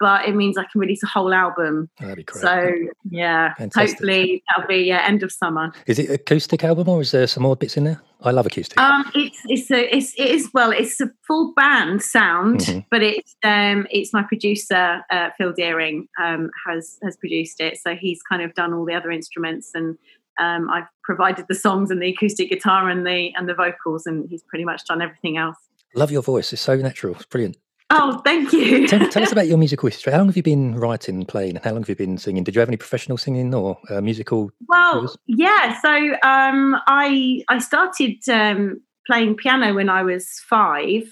but 0.00 0.28
it 0.28 0.34
means 0.36 0.56
I 0.58 0.64
can 0.70 0.80
release 0.80 1.02
a 1.02 1.06
whole 1.06 1.32
album. 1.34 1.88
That'd 1.98 2.16
be 2.16 2.22
great. 2.24 2.40
So 2.40 2.70
yeah, 3.10 3.54
Fantastic. 3.54 3.90
hopefully 3.98 4.42
that'll 4.48 4.68
be 4.68 4.84
yeah, 4.84 5.02
end 5.06 5.22
of 5.22 5.32
summer. 5.32 5.72
Is 5.86 5.98
it 5.98 6.10
acoustic 6.10 6.62
album 6.62 6.88
or 6.88 7.00
is 7.00 7.10
there 7.10 7.26
some 7.26 7.42
more 7.42 7.56
bits 7.56 7.76
in 7.76 7.84
there? 7.84 8.00
I 8.20 8.32
love 8.32 8.46
acoustic. 8.46 8.78
Um, 8.80 9.10
it's 9.14 9.38
it's 9.46 9.70
a 9.70 9.96
it's 9.96 10.12
it 10.18 10.28
is 10.28 10.50
well, 10.52 10.72
it's 10.72 11.00
a 11.00 11.10
full 11.26 11.52
band 11.54 12.02
sound, 12.02 12.60
Mhm. 12.60 12.84
but 12.90 13.02
it's 13.02 13.34
um 13.44 13.86
it's 13.90 14.12
my 14.12 14.22
producer 14.24 15.02
uh, 15.10 15.30
Phil 15.38 15.52
Deering 15.52 16.06
um 16.22 16.50
has 16.66 16.98
has 17.04 17.16
produced 17.16 17.60
it, 17.60 17.78
so 17.78 17.94
he's 17.94 18.20
kind 18.22 18.42
of 18.42 18.54
done 18.54 18.72
all 18.74 18.84
the 18.84 18.94
other 18.94 19.10
instruments 19.10 19.70
and. 19.74 19.96
Um, 20.38 20.70
I've 20.70 20.86
provided 21.02 21.46
the 21.48 21.54
songs 21.54 21.90
and 21.90 22.00
the 22.00 22.10
acoustic 22.10 22.50
guitar 22.50 22.88
and 22.88 23.06
the 23.06 23.32
and 23.36 23.48
the 23.48 23.54
vocals, 23.54 24.06
and 24.06 24.28
he's 24.28 24.42
pretty 24.42 24.64
much 24.64 24.84
done 24.86 25.02
everything 25.02 25.36
else. 25.36 25.56
Love 25.94 26.10
your 26.10 26.22
voice. 26.22 26.52
It's 26.52 26.62
so 26.62 26.76
natural. 26.76 27.14
It's 27.14 27.24
brilliant. 27.24 27.56
Oh, 27.90 28.20
thank 28.22 28.52
you. 28.52 28.86
Tell, 28.86 29.08
tell 29.08 29.22
us 29.22 29.32
about 29.32 29.46
your 29.46 29.56
musical 29.56 29.88
history. 29.88 30.12
How 30.12 30.18
long 30.18 30.26
have 30.26 30.36
you 30.36 30.42
been 30.42 30.76
writing 30.76 31.16
and 31.16 31.26
playing? 31.26 31.56
And 31.56 31.64
how 31.64 31.72
long 31.72 31.82
have 31.82 31.88
you 31.88 31.96
been 31.96 32.18
singing? 32.18 32.44
Did 32.44 32.54
you 32.54 32.60
have 32.60 32.68
any 32.68 32.76
professional 32.76 33.16
singing 33.16 33.54
or 33.54 33.78
uh, 33.88 34.02
musical? 34.02 34.50
Well, 34.68 35.14
yeah. 35.26 35.78
So 35.80 35.90
um, 36.22 36.76
I 36.86 37.42
I 37.48 37.58
started 37.58 38.16
um, 38.28 38.82
playing 39.06 39.36
piano 39.36 39.74
when 39.74 39.88
I 39.88 40.02
was 40.02 40.28
five. 40.48 41.04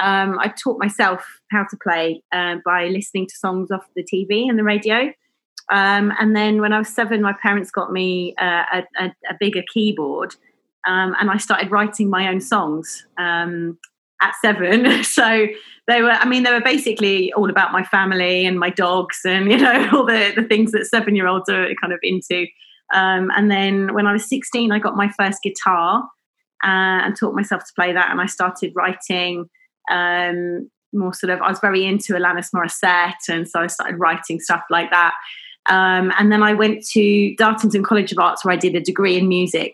Um, 0.00 0.38
I 0.38 0.48
taught 0.48 0.78
myself 0.78 1.24
how 1.50 1.64
to 1.68 1.76
play 1.82 2.22
uh, 2.32 2.56
by 2.64 2.86
listening 2.86 3.26
to 3.26 3.34
songs 3.36 3.70
off 3.70 3.84
the 3.94 4.04
TV 4.04 4.48
and 4.48 4.58
the 4.58 4.64
radio. 4.64 5.12
Um, 5.70 6.12
and 6.18 6.34
then 6.34 6.60
when 6.60 6.72
I 6.72 6.78
was 6.78 6.88
seven, 6.88 7.22
my 7.22 7.34
parents 7.42 7.70
got 7.70 7.92
me 7.92 8.34
uh, 8.40 8.64
a, 8.72 8.82
a, 8.98 9.04
a 9.30 9.34
bigger 9.38 9.62
keyboard, 9.72 10.34
um, 10.86 11.14
and 11.20 11.30
I 11.30 11.36
started 11.36 11.70
writing 11.70 12.10
my 12.10 12.28
own 12.28 12.40
songs 12.40 13.06
um, 13.18 13.78
at 14.20 14.32
seven. 14.42 15.04
so 15.04 15.46
they 15.86 16.02
were, 16.02 16.10
I 16.10 16.26
mean, 16.26 16.42
they 16.42 16.52
were 16.52 16.60
basically 16.60 17.32
all 17.32 17.50
about 17.50 17.72
my 17.72 17.84
family 17.84 18.44
and 18.44 18.58
my 18.58 18.70
dogs, 18.70 19.20
and 19.24 19.50
you 19.50 19.58
know 19.58 19.90
all 19.92 20.06
the 20.06 20.32
the 20.34 20.42
things 20.42 20.72
that 20.72 20.86
seven 20.86 21.14
year 21.16 21.26
olds 21.26 21.48
are 21.48 21.68
kind 21.80 21.92
of 21.92 22.00
into. 22.02 22.46
Um, 22.92 23.30
and 23.36 23.50
then 23.50 23.94
when 23.94 24.06
I 24.06 24.12
was 24.12 24.28
16, 24.28 24.70
I 24.70 24.78
got 24.78 24.96
my 24.96 25.10
first 25.18 25.42
guitar 25.42 26.02
uh, 26.64 27.00
and 27.04 27.16
taught 27.16 27.34
myself 27.34 27.62
to 27.62 27.72
play 27.74 27.92
that. 27.92 28.10
And 28.10 28.20
I 28.20 28.26
started 28.26 28.72
writing 28.76 29.46
um, 29.90 30.70
more 30.92 31.14
sort 31.14 31.30
of, 31.30 31.40
I 31.40 31.48
was 31.48 31.60
very 31.60 31.84
into 31.84 32.12
Alanis 32.12 32.50
Morissette. 32.54 33.28
And 33.28 33.48
so 33.48 33.60
I 33.60 33.66
started 33.66 33.96
writing 33.96 34.40
stuff 34.40 34.62
like 34.70 34.90
that. 34.90 35.14
Um, 35.68 36.12
and 36.18 36.32
then 36.32 36.42
I 36.42 36.54
went 36.54 36.84
to 36.88 37.34
Dartington 37.38 37.84
College 37.84 38.12
of 38.12 38.18
Arts 38.18 38.44
where 38.44 38.52
I 38.52 38.56
did 38.56 38.74
a 38.74 38.80
degree 38.80 39.16
in 39.16 39.28
music. 39.28 39.72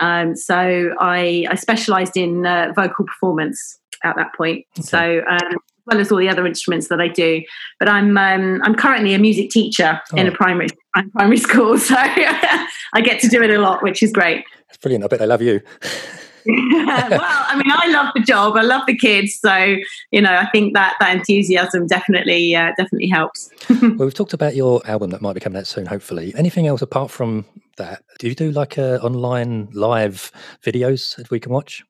Um, 0.00 0.34
so 0.34 0.94
I, 0.98 1.46
I 1.50 1.54
specialised 1.56 2.16
in 2.16 2.46
uh, 2.46 2.72
vocal 2.74 3.04
performance 3.04 3.78
at 4.02 4.16
that 4.16 4.34
point. 4.34 4.64
So 4.80 5.20
um, 5.28 5.38
as 5.52 5.58
well 5.86 6.00
as 6.00 6.10
all 6.12 6.18
the 6.18 6.28
other 6.28 6.46
instruments 6.46 6.88
that 6.88 7.00
I 7.00 7.08
do, 7.08 7.42
but 7.78 7.88
I'm 7.88 8.16
um, 8.16 8.60
I'm 8.64 8.74
currently 8.74 9.12
a 9.14 9.18
music 9.18 9.50
teacher 9.50 10.00
in 10.16 10.26
a 10.26 10.30
Oh. 10.30 10.34
primary 10.34 10.68
primary 11.12 11.36
school, 11.48 11.78
so 11.78 11.94
I 11.98 13.00
get 13.02 13.20
to 13.20 13.28
do 13.28 13.42
it 13.42 13.50
a 13.50 13.58
lot, 13.58 13.82
which 13.82 14.02
is 14.02 14.10
great. 14.12 14.44
It's 14.68 14.78
brilliant. 14.78 15.04
I 15.04 15.08
bet 15.08 15.18
they 15.18 15.26
love 15.26 15.42
you. 15.42 15.60
well, 16.46 17.20
I 17.22 17.54
mean, 17.56 17.72
I 17.74 17.88
love 17.90 18.12
the 18.14 18.22
job. 18.22 18.56
I 18.56 18.62
love 18.62 18.82
the 18.86 18.96
kids. 18.96 19.38
So, 19.40 19.76
you 20.10 20.20
know, 20.20 20.34
I 20.34 20.48
think 20.50 20.74
that 20.74 20.96
that 21.00 21.16
enthusiasm 21.16 21.86
definitely 21.86 22.54
uh, 22.54 22.72
definitely 22.76 23.08
helps. 23.08 23.50
well, 23.82 23.94
we've 23.98 24.14
talked 24.14 24.32
about 24.32 24.54
your 24.54 24.80
album 24.86 25.10
that 25.10 25.20
might 25.20 25.34
be 25.34 25.40
coming 25.40 25.58
out 25.58 25.66
soon, 25.66 25.86
hopefully. 25.86 26.32
Anything 26.36 26.66
else 26.66 26.82
apart 26.82 27.10
from 27.10 27.44
that? 27.76 28.02
Do 28.18 28.28
you 28.28 28.34
do 28.34 28.50
like 28.52 28.78
uh, 28.78 28.98
online 29.02 29.68
live 29.72 30.32
videos 30.64 31.16
that 31.16 31.30
we 31.30 31.40
can 31.40 31.52
watch? 31.52 31.82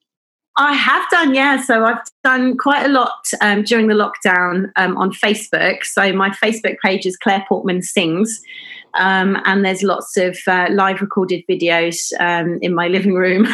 I 0.57 0.75
have 0.75 1.09
done, 1.11 1.35
yeah. 1.35 1.63
So 1.63 1.85
I've 1.85 2.03
done 2.23 2.59
quite 2.59 2.85
a 2.85 2.89
lot 2.89 3.25
um, 3.41 3.63
during 3.63 3.87
the 3.87 3.95
lockdown 3.95 4.71
um, 4.77 4.97
on 4.99 5.13
Facebook. 5.13 5.85
So 5.85 6.13
my 6.13 6.31
Facebook 6.31 6.77
page 6.85 7.07
is 7.07 7.17
Claire 7.17 7.45
Portman 7.49 7.83
Sings. 7.83 8.41
Um, 8.95 9.39
and 9.45 9.65
there's 9.65 9.83
lots 9.83 10.17
of 10.17 10.37
uh, 10.47 10.69
live 10.71 11.01
recorded 11.01 11.45
videos 11.49 12.13
um, 12.21 12.59
in 12.63 12.75
my 12.75 12.89
living 12.89 13.15
room 13.15 13.47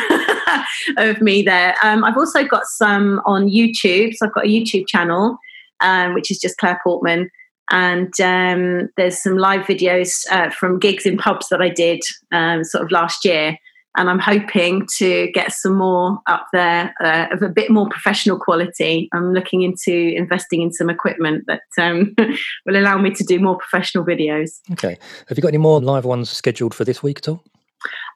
of 0.96 1.20
me 1.20 1.42
there. 1.42 1.74
Um, 1.82 2.04
I've 2.04 2.16
also 2.16 2.44
got 2.44 2.66
some 2.66 3.20
on 3.26 3.48
YouTube. 3.48 4.14
So 4.14 4.26
I've 4.26 4.34
got 4.34 4.46
a 4.46 4.48
YouTube 4.48 4.86
channel, 4.86 5.38
um, 5.80 6.14
which 6.14 6.30
is 6.30 6.38
just 6.38 6.58
Claire 6.58 6.80
Portman. 6.82 7.30
And 7.70 8.12
um, 8.20 8.90
there's 8.96 9.22
some 9.22 9.38
live 9.38 9.62
videos 9.62 10.24
uh, 10.30 10.50
from 10.50 10.78
gigs 10.78 11.04
in 11.04 11.18
pubs 11.18 11.48
that 11.48 11.60
I 11.60 11.68
did 11.68 12.00
um, 12.32 12.62
sort 12.62 12.84
of 12.84 12.92
last 12.92 13.24
year 13.24 13.58
and 13.96 14.10
I'm 14.10 14.18
hoping 14.18 14.86
to 14.98 15.30
get 15.32 15.52
some 15.52 15.76
more 15.76 16.18
up 16.26 16.46
there 16.52 16.94
uh, 17.02 17.26
of 17.32 17.42
a 17.42 17.48
bit 17.48 17.70
more 17.70 17.88
professional 17.88 18.38
quality. 18.38 19.08
I'm 19.12 19.32
looking 19.32 19.62
into 19.62 19.92
investing 19.92 20.62
in 20.62 20.72
some 20.72 20.90
equipment 20.90 21.44
that 21.46 21.62
um, 21.78 22.14
will 22.66 22.76
allow 22.76 22.98
me 22.98 23.10
to 23.12 23.24
do 23.24 23.40
more 23.40 23.56
professional 23.56 24.04
videos. 24.04 24.60
Okay. 24.72 24.98
Have 25.28 25.38
you 25.38 25.42
got 25.42 25.48
any 25.48 25.58
more 25.58 25.80
live 25.80 26.04
ones 26.04 26.30
scheduled 26.30 26.74
for 26.74 26.84
this 26.84 27.02
week 27.02 27.18
at 27.18 27.28
all? 27.28 27.42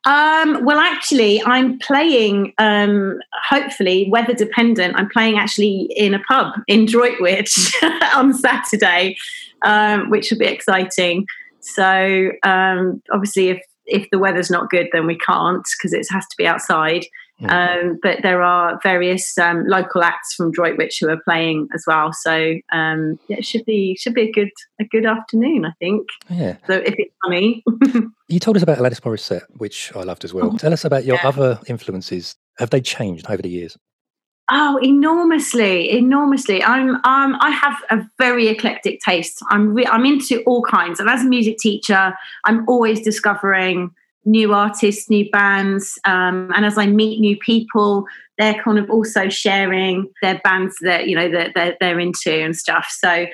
Um, 0.07 0.65
well, 0.65 0.79
actually, 0.79 1.43
I'm 1.43 1.79
playing, 1.79 2.55
um, 2.59 3.19
hopefully, 3.49 4.09
weather 4.11 4.33
dependent. 4.33 4.97
I'm 4.97 5.11
playing 5.11 5.39
actually 5.39 5.89
in 5.95 6.15
a 6.15 6.21
pub 6.21 6.55
in 6.67 6.87
Droitwich 6.87 7.75
on 8.15 8.33
Saturday, 8.33 9.17
um, 9.63 10.09
which 10.09 10.31
will 10.31 10.39
be 10.39 10.47
exciting. 10.47 11.27
So, 11.61 12.31
um, 12.43 13.03
obviously, 13.13 13.51
if 13.51 13.63
if 13.91 14.09
the 14.11 14.19
weather's 14.19 14.51
not 14.51 14.71
good, 14.71 14.89
then 14.93 15.07
we 15.07 15.19
can't 15.19 15.67
because 15.79 15.93
it 15.93 16.07
has 16.11 16.27
to 16.27 16.37
be 16.37 16.47
outside. 16.47 17.05
Um, 17.49 17.99
but 18.03 18.19
there 18.23 18.43
are 18.43 18.79
various 18.83 19.39
um, 19.39 19.65
local 19.67 20.03
acts 20.03 20.35
from 20.35 20.53
Droitwich 20.53 20.99
who 21.01 21.09
are 21.09 21.21
playing 21.25 21.69
as 21.75 21.85
well. 21.87 22.13
So 22.13 22.55
um, 22.73 23.19
yeah, 23.29 23.39
it 23.39 23.47
should 23.47 23.65
be 23.65 23.97
should 23.99 24.15
be 24.15 24.23
a 24.23 24.33
good 24.33 24.51
a 24.81 24.85
good 24.85 25.07
afternoon, 25.07 25.65
I 25.65 25.73
think. 25.79 26.07
Yeah. 26.29 26.57
So 26.67 26.75
if 26.75 26.95
it's 26.99 27.15
sunny. 27.25 27.65
You 28.31 28.39
told 28.39 28.57
us 28.57 28.63
about 28.63 28.79
Alanis 28.79 29.01
Morissette, 29.01 29.43
which 29.57 29.91
I 29.97 30.05
loved 30.05 30.25
as 30.25 30.33
well. 30.33 30.51
Oh, 30.55 30.57
Tell 30.57 30.73
us 30.73 30.85
about 30.85 31.05
your 31.05 31.17
yeah. 31.17 31.27
other 31.27 31.61
influences. 31.67 32.37
Have 32.59 32.71
they 32.71 32.81
changed 32.81 33.29
over 33.29 33.43
the 33.43 33.49
years? 33.49 33.77
Oh, 34.53 34.79
enormously, 34.83 35.93
enormously. 35.93 36.63
I'm 36.63 36.97
um 36.97 37.37
I 37.41 37.51
have 37.51 37.77
a 37.91 38.05
very 38.19 38.49
eclectic 38.49 39.01
taste. 39.01 39.43
I'm 39.49 39.75
re- 39.75 39.87
I'm 39.87 40.05
into 40.05 40.43
all 40.43 40.63
kinds. 40.63 40.99
And 40.99 41.09
as 41.09 41.23
a 41.23 41.29
music 41.29 41.59
teacher, 41.59 42.15
I'm 42.45 42.69
always 42.69 43.01
discovering 43.01 43.95
new 44.25 44.53
artists, 44.53 45.09
new 45.09 45.31
bands, 45.31 45.99
um, 46.05 46.51
and 46.55 46.67
as 46.67 46.77
I 46.77 46.87
meet 46.87 47.21
new 47.21 47.37
people, 47.39 48.07
they're 48.39 48.61
kind 48.63 48.79
of 48.79 48.91
also 48.91 49.29
sharing 49.29 50.11
their 50.21 50.41
bands 50.43 50.77
that 50.83 51.07
you 51.09 51.15
know 51.15 51.31
that 51.31 51.53
they're, 51.55 51.77
they're 51.79 52.01
into 52.01 52.33
and 52.33 52.57
stuff. 52.57 52.89
So 52.91 53.27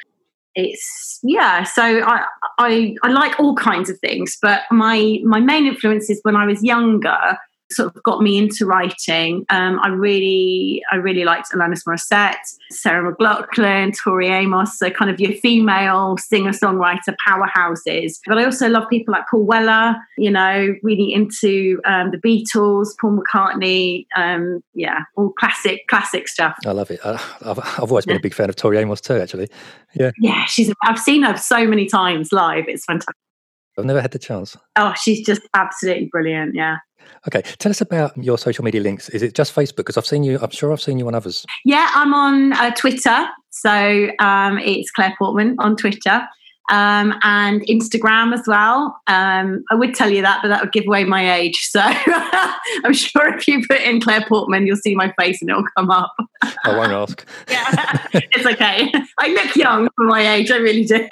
it's 0.55 1.19
yeah. 1.23 1.65
So 1.65 1.83
I, 1.83 2.27
I 2.59 2.95
I 3.03 3.09
like 3.09 3.41
all 3.41 3.55
kinds 3.55 3.89
of 3.89 3.99
things, 4.01 4.37
but 4.43 4.63
my 4.71 5.19
my 5.25 5.41
main 5.41 5.67
influences 5.67 6.21
when 6.25 6.37
I 6.37 6.45
was 6.45 6.63
younger 6.63 7.39
sort 7.71 7.95
of 7.95 8.03
got 8.03 8.23
me 8.23 8.39
into 8.39 8.65
writing. 8.65 9.45
Um, 9.51 9.81
I 9.83 9.89
really, 9.89 10.83
I 10.93 10.97
really 10.97 11.25
liked 11.25 11.51
Alanis 11.53 11.83
Morissette, 11.87 12.35
Sarah 12.71 13.13
McLachlan, 13.13 13.95
Tori 14.03 14.29
Amos, 14.29 14.79
so 14.79 14.91
kind 14.91 15.11
of 15.11 15.19
your 15.21 15.33
female 15.33 16.17
singer-songwriter 16.19 17.15
powerhouses. 17.27 18.19
But 18.27 18.39
I 18.39 18.45
also 18.45 18.69
love 18.69 18.89
people 18.89 19.13
like 19.13 19.25
Paul 19.31 19.45
Weller, 19.45 19.97
you 20.17 20.31
know, 20.31 20.75
really 20.83 21.13
into 21.13 21.81
um, 21.85 22.13
the 22.13 22.19
Beatles, 22.19 22.91
Paul 23.01 23.19
McCartney, 23.19 24.07
um, 24.17 24.63
yeah, 24.75 25.01
all 25.17 25.33
classic, 25.39 25.87
classic 25.89 26.29
stuff. 26.29 26.57
I 26.65 26.73
love 26.73 26.91
it. 26.91 27.01
I, 27.05 27.21
I've, 27.45 27.59
I've 27.59 27.91
always 27.91 28.07
been 28.07 28.17
a 28.17 28.21
big 28.21 28.35
fan 28.35 28.49
of 28.49 28.57
Tori 28.57 28.79
Amos 28.79 29.01
too, 29.01 29.17
actually. 29.17 29.49
Yeah. 29.95 30.11
Yeah, 30.21 30.45
she's. 30.47 30.73
I've 30.85 30.99
seen 30.99 31.23
her 31.23 31.37
so 31.37 31.67
many 31.67 31.87
times 31.87 32.33
live. 32.33 32.65
It's 32.69 32.85
fantastic. 32.85 33.15
I've 33.79 33.85
never 33.85 34.01
had 34.01 34.13
the 34.13 34.19
chance. 34.19 34.57
Oh, 34.77 34.95
she's 35.03 35.25
just 35.25 35.43
absolutely 35.55 36.09
brilliant. 36.11 36.55
Yeah. 36.55 36.79
Okay. 37.29 37.43
Tell 37.59 37.71
us 37.71 37.81
about 37.81 38.17
your 38.17 38.39
social 38.39 38.65
media 38.65 38.81
links. 38.81 39.09
Is 39.11 39.23
it 39.23 39.35
just 39.35 39.55
Facebook? 39.55 39.77
Because 39.77 39.97
I've 39.97 40.07
seen 40.07 40.25
you, 40.25 40.39
I'm 40.41 40.51
sure 40.51 40.73
I've 40.73 40.81
seen 40.81 40.99
you 40.99 41.07
on 41.07 41.15
others. 41.15 41.45
Yeah, 41.65 41.91
I'm 41.95 42.15
on 42.15 42.53
uh, 42.53 42.71
Twitter. 42.75 43.27
So 43.51 44.11
um, 44.19 44.59
it's 44.59 44.91
Claire 44.91 45.15
Portman 45.19 45.57
on 45.59 45.77
Twitter 45.77 46.27
um, 46.71 47.15
and 47.23 47.63
Instagram 47.63 48.35
as 48.35 48.43
well. 48.47 49.01
Um, 49.07 49.65
I 49.71 49.75
would 49.75 49.95
tell 49.95 50.11
you 50.11 50.23
that, 50.23 50.41
but 50.43 50.49
that 50.49 50.61
would 50.63 50.73
give 50.73 50.87
away 50.87 51.05
my 51.05 51.35
age. 51.35 51.69
So 51.71 51.81
I'm 51.85 52.93
sure 52.93 53.35
if 53.37 53.47
you 53.47 53.65
put 53.67 53.81
in 53.81 54.01
Claire 54.01 54.25
Portman, 54.29 54.67
you'll 54.67 54.77
see 54.77 54.95
my 54.95 55.13
face 55.19 55.41
and 55.41 55.51
it'll 55.51 55.65
come 55.77 55.91
up. 55.91 56.15
I 56.65 56.77
won't 56.77 56.93
ask. 56.93 57.27
Yeah, 57.49 58.07
it's 58.13 58.47
okay. 58.47 58.93
I 59.19 59.29
look 59.29 59.57
young 59.57 59.89
for 59.97 60.05
my 60.05 60.35
age. 60.35 60.51
I 60.51 60.57
really 60.57 60.85
do. 60.85 61.09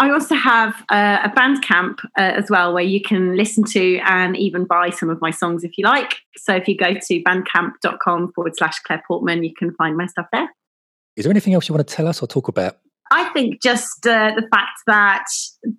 I 0.00 0.08
also 0.10 0.34
have 0.34 0.82
uh, 0.88 1.18
a 1.24 1.28
Bandcamp 1.28 2.02
uh, 2.18 2.22
as 2.22 2.48
well 2.48 2.72
where 2.72 2.82
you 2.82 3.02
can 3.02 3.36
listen 3.36 3.64
to 3.64 3.98
and 3.98 4.34
even 4.34 4.64
buy 4.64 4.88
some 4.88 5.10
of 5.10 5.20
my 5.20 5.30
songs 5.30 5.62
if 5.62 5.76
you 5.76 5.84
like. 5.84 6.16
So 6.38 6.56
if 6.56 6.66
you 6.66 6.74
go 6.74 6.94
to 6.94 7.22
bandcamp.com 7.22 8.32
forward 8.32 8.56
slash 8.56 8.78
Claire 8.80 9.02
Portman, 9.06 9.44
you 9.44 9.52
can 9.54 9.74
find 9.74 9.98
my 9.98 10.06
stuff 10.06 10.24
there. 10.32 10.48
Is 11.16 11.24
there 11.24 11.30
anything 11.30 11.52
else 11.52 11.68
you 11.68 11.74
want 11.74 11.86
to 11.86 11.94
tell 11.94 12.08
us 12.08 12.22
or 12.22 12.26
talk 12.26 12.48
about? 12.48 12.78
I 13.10 13.28
think 13.34 13.60
just 13.60 14.06
uh, 14.06 14.32
the 14.34 14.48
fact 14.50 14.80
that 14.86 15.26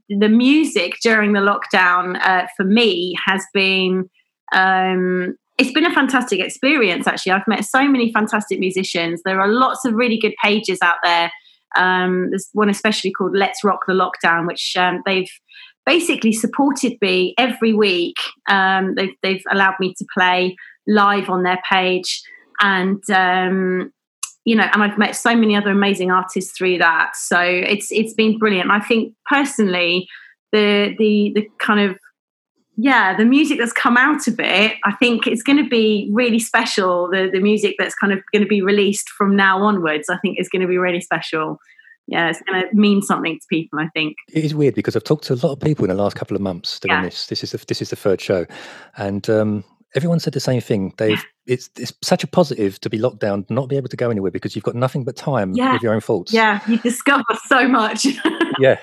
the 0.07 0.30
music 0.30 0.98
during 1.02 1.34
the 1.34 1.39
lockdown 1.39 2.22
uh, 2.22 2.45
for 2.56 2.64
me 2.64 3.15
has 3.26 3.43
been. 3.53 4.07
Um, 4.53 5.35
it's 5.57 5.72
been 5.72 5.85
a 5.85 5.93
fantastic 5.93 6.39
experience, 6.39 7.07
actually. 7.07 7.34
I've 7.34 7.48
met 7.48 7.64
so 7.65 7.88
many 7.88 8.11
fantastic 8.11 8.60
musicians. 8.60 9.22
There 9.23 9.39
are 9.39 9.48
lots 9.48 9.85
of 9.85 9.93
really 9.93 10.18
good 10.18 10.34
pages 10.41 10.80
out 10.81 10.98
there. 11.03 11.31
Um, 11.76 12.30
there's 12.30 12.49
one 12.53 12.69
especially 12.69 13.11
called 13.11 13.35
Let's 13.35 13.64
Rock 13.64 13.81
the 13.88 13.93
Lockdown, 13.93 14.48
which 14.48 14.73
um, 14.77 15.02
they've 15.06 15.31
basically 15.85 16.31
supported 16.31 16.98
me 17.02 17.34
every 17.38 17.73
week. 17.73 18.18
Um, 18.49 18.95
they've, 18.95 19.15
they've 19.23 19.43
allowed 19.52 19.76
me 19.80 19.93
to 19.98 20.06
play 20.14 20.56
live 20.88 21.30
on 21.30 21.43
their 21.43 21.60
page. 21.69 22.22
And 22.61 23.02
um, 23.10 23.91
you 24.45 24.56
know, 24.56 24.68
and 24.73 24.84
I've 24.84 24.98
met 24.98 25.15
so 25.15 25.35
many 25.35 25.56
other 25.56 25.69
amazing 25.69 26.11
artists 26.11 26.57
through 26.57 26.80
that. 26.80 27.15
So 27.15 27.39
it's 27.39 27.91
it's 27.91 28.14
been 28.14 28.39
brilliant. 28.39 28.72
I 28.72 28.80
think 28.80 29.14
personally, 29.26 30.07
the 30.52 30.95
the 30.98 31.31
the 31.35 31.48
kind 31.60 31.80
of 31.80 31.98
yeah, 32.77 33.15
the 33.15 33.26
music 33.26 33.57
that's 33.60 33.73
come 33.73 33.98
out 33.98 34.27
of 34.27 34.39
it, 34.39 34.76
I 34.85 34.93
think 34.93 35.27
it's 35.27 35.43
going 35.43 35.61
to 35.64 35.69
be 35.69 36.10
really 36.14 36.39
special. 36.39 37.10
The 37.11 37.30
the 37.31 37.39
music 37.41 37.76
that's 37.77 37.95
kind 37.95 38.14
of 38.14 38.19
going 38.31 38.43
to 38.43 38.48
be 38.48 38.61
released 38.61 39.10
from 39.10 39.35
now 39.35 39.61
onwards, 39.64 40.10
I 40.10 40.18
think 40.19 40.39
is 40.39 40.49
going 40.49 40.61
to 40.61 40.68
be 40.68 40.77
really 40.77 41.02
special. 41.02 41.57
Yeah, 42.07 42.30
it's 42.30 42.41
going 42.41 42.61
to 42.61 42.76
mean 42.76 43.02
something 43.02 43.35
to 43.35 43.45
people. 43.49 43.80
I 43.80 43.88
think. 43.93 44.15
It 44.34 44.43
is 44.43 44.56
weird 44.56 44.76
because 44.76 44.95
I've 44.95 45.03
talked 45.03 45.26
to 45.26 45.34
a 45.34 45.35
lot 45.35 45.52
of 45.53 45.60
people 45.60 45.85
in 45.85 45.95
the 45.95 46.02
last 46.02 46.15
couple 46.15 46.35
of 46.35 46.41
months 46.41 46.80
doing 46.80 46.91
Yeah. 46.98 47.03
this. 47.03 47.27
This 47.27 47.43
is 47.43 47.52
the, 47.52 47.64
this 47.68 47.81
is 47.81 47.89
the 47.89 47.95
third 47.95 48.19
show, 48.19 48.45
and 48.98 49.30
um, 49.30 49.64
everyone 49.95 50.19
said 50.19 50.34
the 50.34 50.39
same 50.39 50.61
thing. 50.61 50.93
They've 50.98 51.23
it's 51.45 51.69
it's 51.77 51.93
such 52.02 52.23
a 52.23 52.27
positive 52.27 52.80
to 52.81 52.89
be 52.89 52.98
locked 52.98 53.19
down, 53.19 53.45
not 53.49 53.68
be 53.69 53.77
able 53.77 53.89
to 53.89 53.98
go 53.98 54.10
anywhere 54.10 54.31
because 54.31 54.56
you've 54.56 54.64
got 54.65 54.76
nothing 54.76 55.03
but 55.03 55.15
time 55.15 55.53
Yeah. 55.53 55.73
with 55.73 55.84
your 55.84 55.93
own 55.93 56.02
thoughts. 56.02 56.34
Yeah, 56.34 56.60
you 56.68 56.77
discover 56.80 57.23
so 57.48 57.68
much. 57.68 58.06
yeah. 58.60 58.77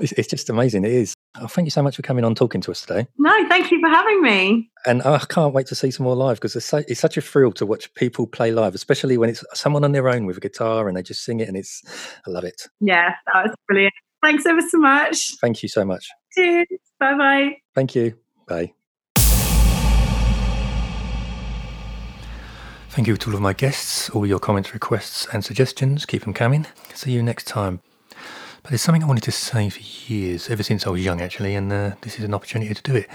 It's, 0.00 0.12
it's 0.12 0.28
just 0.28 0.48
amazing. 0.48 0.84
It 0.84 0.92
is. 0.92 1.14
Oh, 1.40 1.46
thank 1.46 1.66
you 1.66 1.70
so 1.70 1.82
much 1.82 1.96
for 1.96 2.02
coming 2.02 2.24
on 2.24 2.34
talking 2.34 2.60
to 2.62 2.70
us 2.70 2.80
today. 2.80 3.06
no, 3.18 3.48
thank 3.48 3.70
you 3.70 3.80
for 3.80 3.88
having 3.88 4.22
me. 4.22 4.70
And 4.86 5.02
oh, 5.04 5.14
I 5.14 5.24
can't 5.28 5.54
wait 5.54 5.66
to 5.68 5.74
see 5.74 5.90
some 5.90 6.04
more 6.04 6.16
live 6.16 6.36
because 6.36 6.56
it's, 6.56 6.66
so, 6.66 6.82
it's 6.88 7.00
such 7.00 7.16
a 7.16 7.20
thrill 7.20 7.52
to 7.52 7.66
watch 7.66 7.92
people 7.94 8.26
play 8.26 8.50
live, 8.50 8.74
especially 8.74 9.18
when 9.18 9.30
it's 9.30 9.44
someone 9.54 9.84
on 9.84 9.92
their 9.92 10.08
own 10.08 10.26
with 10.26 10.36
a 10.36 10.40
guitar 10.40 10.88
and 10.88 10.96
they 10.96 11.02
just 11.02 11.24
sing 11.24 11.40
it, 11.40 11.48
and 11.48 11.56
it's 11.56 11.82
I 12.26 12.30
love 12.30 12.44
it. 12.44 12.62
Yeah, 12.80 13.14
that 13.32 13.44
was 13.44 13.54
brilliant. 13.66 13.94
Thanks 14.22 14.46
ever 14.46 14.60
so 14.68 14.78
much. 14.78 15.36
Thank 15.40 15.62
you 15.62 15.68
so 15.68 15.84
much. 15.84 16.08
Cheers. 16.32 16.66
Bye 16.98 17.16
bye. 17.16 17.56
Thank 17.74 17.94
you. 17.94 18.14
Bye. 18.46 18.72
Thank 22.90 23.06
you 23.06 23.16
to 23.16 23.30
all 23.30 23.36
of 23.36 23.40
my 23.40 23.52
guests. 23.52 24.10
All 24.10 24.26
your 24.26 24.40
comments, 24.40 24.74
requests, 24.74 25.28
and 25.32 25.44
suggestions, 25.44 26.04
keep 26.04 26.24
them 26.24 26.34
coming. 26.34 26.66
See 26.94 27.12
you 27.12 27.22
next 27.22 27.46
time. 27.46 27.80
But 28.68 28.72
there's 28.72 28.82
something 28.82 29.02
I 29.02 29.06
wanted 29.06 29.22
to 29.22 29.32
say 29.32 29.70
for 29.70 29.80
years, 30.12 30.50
ever 30.50 30.62
since 30.62 30.86
I 30.86 30.90
was 30.90 31.02
young 31.02 31.22
actually, 31.22 31.54
and 31.54 31.72
uh, 31.72 31.92
this 32.02 32.18
is 32.18 32.24
an 32.26 32.34
opportunity 32.34 32.74
to 32.74 32.82
do 32.82 32.96
it. 32.96 33.08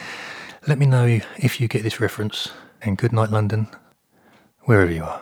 Let 0.68 0.80
me 0.80 0.88
know 0.88 1.20
if 1.38 1.62
you 1.62 1.68
get 1.68 1.84
this 1.84 2.00
reference, 2.00 2.50
and 2.82 2.98
good 2.98 3.14
night, 3.14 3.30
London, 3.30 3.68
wherever 4.62 4.92
you 4.92 5.04
are. 5.04 5.22